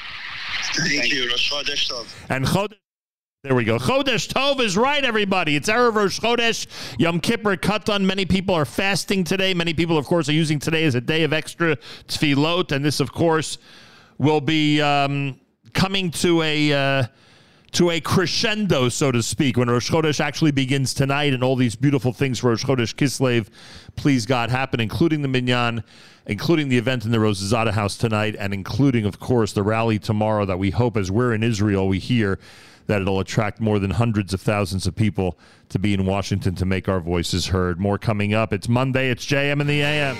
Thank 0.74 1.12
you. 1.12 1.28
Rosh 1.28 1.52
Chodesh 1.52 2.14
And 2.28 2.44
Chodesh. 2.44 2.76
There 3.42 3.54
we 3.54 3.64
go. 3.64 3.78
Chodesh 3.78 4.28
Tov 4.28 4.60
is 4.60 4.76
right, 4.76 5.02
everybody. 5.02 5.56
It's 5.56 5.70
Erev 5.70 5.94
Rosh 5.94 6.20
Chodesh, 6.20 6.66
Yom 6.98 7.20
Kippur 7.20 7.56
Katan. 7.56 8.02
Many 8.02 8.26
people 8.26 8.54
are 8.54 8.66
fasting 8.66 9.24
today. 9.24 9.54
Many 9.54 9.72
people, 9.72 9.96
of 9.96 10.04
course, 10.04 10.28
are 10.28 10.34
using 10.34 10.58
today 10.58 10.84
as 10.84 10.94
a 10.94 11.00
day 11.00 11.22
of 11.22 11.32
extra 11.32 11.76
tefillot. 12.06 12.70
And 12.70 12.84
this, 12.84 13.00
of 13.00 13.12
course, 13.12 13.56
will 14.18 14.42
be 14.42 14.82
um, 14.82 15.40
coming 15.72 16.10
to 16.10 16.42
a. 16.42 16.72
Uh, 17.00 17.06
to 17.72 17.90
a 17.90 18.00
crescendo, 18.00 18.88
so 18.88 19.12
to 19.12 19.22
speak, 19.22 19.56
when 19.56 19.70
Rosh 19.70 19.88
Chodesh 19.88 20.18
actually 20.18 20.50
begins 20.50 20.92
tonight, 20.92 21.32
and 21.32 21.44
all 21.44 21.54
these 21.54 21.76
beautiful 21.76 22.12
things 22.12 22.40
for 22.40 22.48
Rosh 22.48 22.64
Chodesh 22.64 22.96
Kislev, 22.96 23.46
please 23.94 24.26
God, 24.26 24.50
happen, 24.50 24.80
including 24.80 25.22
the 25.22 25.28
Minyan, 25.28 25.84
including 26.26 26.68
the 26.68 26.76
event 26.76 27.04
in 27.04 27.12
the 27.12 27.18
Rozezadeh 27.18 27.70
House 27.70 27.96
tonight, 27.96 28.34
and 28.40 28.52
including, 28.52 29.06
of 29.06 29.20
course, 29.20 29.52
the 29.52 29.62
rally 29.62 30.00
tomorrow 30.00 30.44
that 30.46 30.58
we 30.58 30.70
hope, 30.70 30.96
as 30.96 31.12
we're 31.12 31.32
in 31.32 31.44
Israel, 31.44 31.86
we 31.86 32.00
hear 32.00 32.40
that 32.90 33.00
it'll 33.00 33.20
attract 33.20 33.60
more 33.60 33.78
than 33.78 33.92
hundreds 33.92 34.34
of 34.34 34.40
thousands 34.40 34.84
of 34.84 34.96
people 34.96 35.38
to 35.68 35.78
be 35.78 35.94
in 35.94 36.06
Washington 36.06 36.56
to 36.56 36.66
make 36.66 36.88
our 36.88 36.98
voices 36.98 37.46
heard. 37.46 37.78
More 37.78 37.98
coming 37.98 38.34
up. 38.34 38.52
It's 38.52 38.68
Monday. 38.68 39.10
It's 39.10 39.24
JM 39.24 39.60
in 39.60 39.68
the 39.68 39.80
AM. 39.80 40.16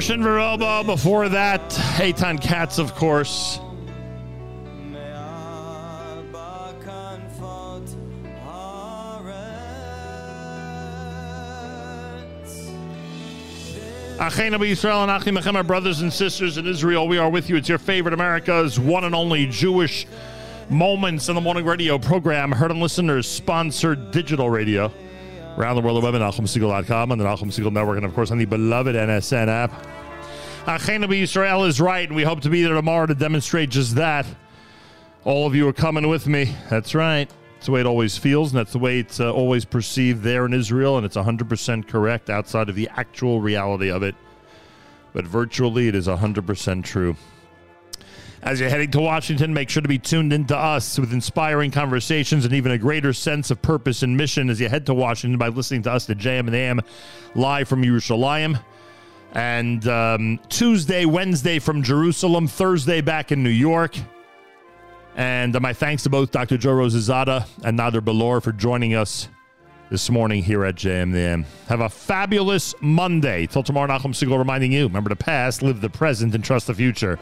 Gershon 0.00 0.22
Veroba. 0.22 0.86
Before 0.86 1.28
that, 1.28 1.60
Eitan 1.98 2.40
Katz, 2.40 2.78
of 2.78 2.94
course. 2.94 3.60
Achena 14.18 14.58
Yisrael 14.58 15.02
and 15.02 15.10
Achim 15.10 15.54
our 15.54 15.62
brothers 15.62 16.00
and 16.00 16.10
sisters 16.10 16.56
in 16.56 16.66
Israel, 16.66 17.06
we 17.06 17.18
are 17.18 17.28
with 17.28 17.50
you. 17.50 17.56
It's 17.56 17.68
your 17.68 17.76
favorite 17.76 18.14
America's 18.14 18.80
one 18.80 19.04
and 19.04 19.14
only 19.14 19.44
Jewish 19.48 20.06
Moments 20.70 21.28
in 21.28 21.34
the 21.34 21.42
Morning 21.42 21.66
radio 21.66 21.98
program, 21.98 22.52
heard 22.52 22.70
on 22.70 22.80
listeners 22.80 23.28
sponsored 23.28 24.12
digital 24.12 24.48
radio 24.48 24.90
around 25.58 25.76
the 25.76 25.82
world 25.82 25.98
of 25.98 26.04
web 26.04 26.14
at 26.14 26.22
NachumSegal.com 26.22 27.12
on 27.12 27.18
the 27.18 27.24
Nachum 27.24 27.48
Segal 27.48 27.70
Network, 27.70 27.98
and 27.98 28.06
of 28.06 28.14
course 28.14 28.30
on 28.30 28.38
the 28.38 28.46
beloved 28.46 28.96
NSN 28.96 29.48
app. 29.48 29.89
Achena 30.78 31.08
Yisrael 31.08 31.66
is 31.66 31.80
right, 31.80 32.06
and 32.06 32.14
we 32.14 32.22
hope 32.22 32.42
to 32.42 32.48
be 32.48 32.62
there 32.62 32.74
tomorrow 32.74 33.06
to 33.06 33.14
demonstrate 33.14 33.70
just 33.70 33.96
that. 33.96 34.24
All 35.24 35.44
of 35.44 35.54
you 35.56 35.66
are 35.66 35.72
coming 35.72 36.06
with 36.06 36.28
me. 36.28 36.54
That's 36.68 36.94
right. 36.94 37.28
It's 37.56 37.66
the 37.66 37.72
way 37.72 37.80
it 37.80 37.86
always 37.86 38.16
feels, 38.16 38.52
and 38.52 38.58
that's 38.60 38.70
the 38.72 38.78
way 38.78 39.00
it's 39.00 39.18
uh, 39.18 39.32
always 39.32 39.64
perceived 39.64 40.22
there 40.22 40.46
in 40.46 40.54
Israel, 40.54 40.96
and 40.96 41.04
it's 41.04 41.16
100% 41.16 41.88
correct 41.88 42.30
outside 42.30 42.68
of 42.68 42.76
the 42.76 42.88
actual 42.96 43.40
reality 43.40 43.90
of 43.90 44.04
it. 44.04 44.14
But 45.12 45.26
virtually, 45.26 45.88
it 45.88 45.96
is 45.96 46.06
100% 46.06 46.84
true. 46.84 47.16
As 48.42 48.60
you're 48.60 48.70
heading 48.70 48.92
to 48.92 49.00
Washington, 49.00 49.52
make 49.52 49.68
sure 49.70 49.82
to 49.82 49.88
be 49.88 49.98
tuned 49.98 50.32
in 50.32 50.46
to 50.46 50.56
us 50.56 51.00
with 51.00 51.12
inspiring 51.12 51.72
conversations 51.72 52.44
and 52.44 52.54
even 52.54 52.70
a 52.70 52.78
greater 52.78 53.12
sense 53.12 53.50
of 53.50 53.60
purpose 53.60 54.04
and 54.04 54.16
mission 54.16 54.48
as 54.48 54.60
you 54.60 54.68
head 54.68 54.86
to 54.86 54.94
Washington 54.94 55.36
by 55.36 55.48
listening 55.48 55.82
to 55.82 55.92
us 55.92 56.08
at 56.08 56.16
JM 56.16 56.46
and 56.46 56.54
AM 56.54 56.80
live 57.34 57.68
from 57.68 57.82
Yerushalayim. 57.82 58.58
And 59.32 59.86
um, 59.86 60.40
Tuesday, 60.48 61.04
Wednesday 61.04 61.58
from 61.58 61.82
Jerusalem, 61.82 62.48
Thursday 62.48 63.00
back 63.00 63.30
in 63.30 63.42
New 63.42 63.50
York. 63.50 63.96
And 65.16 65.54
uh, 65.54 65.60
my 65.60 65.72
thanks 65.72 66.02
to 66.04 66.10
both 66.10 66.30
Dr. 66.30 66.56
Joe 66.56 66.70
Rozezadeh 66.70 67.46
and 67.64 67.78
Nader 67.78 68.04
Bolour 68.04 68.40
for 68.40 68.52
joining 68.52 68.94
us 68.94 69.28
this 69.90 70.08
morning 70.08 70.42
here 70.42 70.64
at 70.64 70.76
JMDM. 70.76 71.44
Have 71.66 71.80
a 71.80 71.88
fabulous 71.88 72.74
Monday. 72.80 73.46
Till 73.46 73.62
tomorrow, 73.62 73.88
Nachum 73.88 74.14
Segal 74.14 74.38
reminding 74.38 74.72
you 74.72 74.84
remember 74.84 75.08
the 75.08 75.16
past, 75.16 75.62
live 75.62 75.80
the 75.80 75.90
present, 75.90 76.34
and 76.34 76.44
trust 76.44 76.68
the 76.68 76.74
future. 76.74 77.18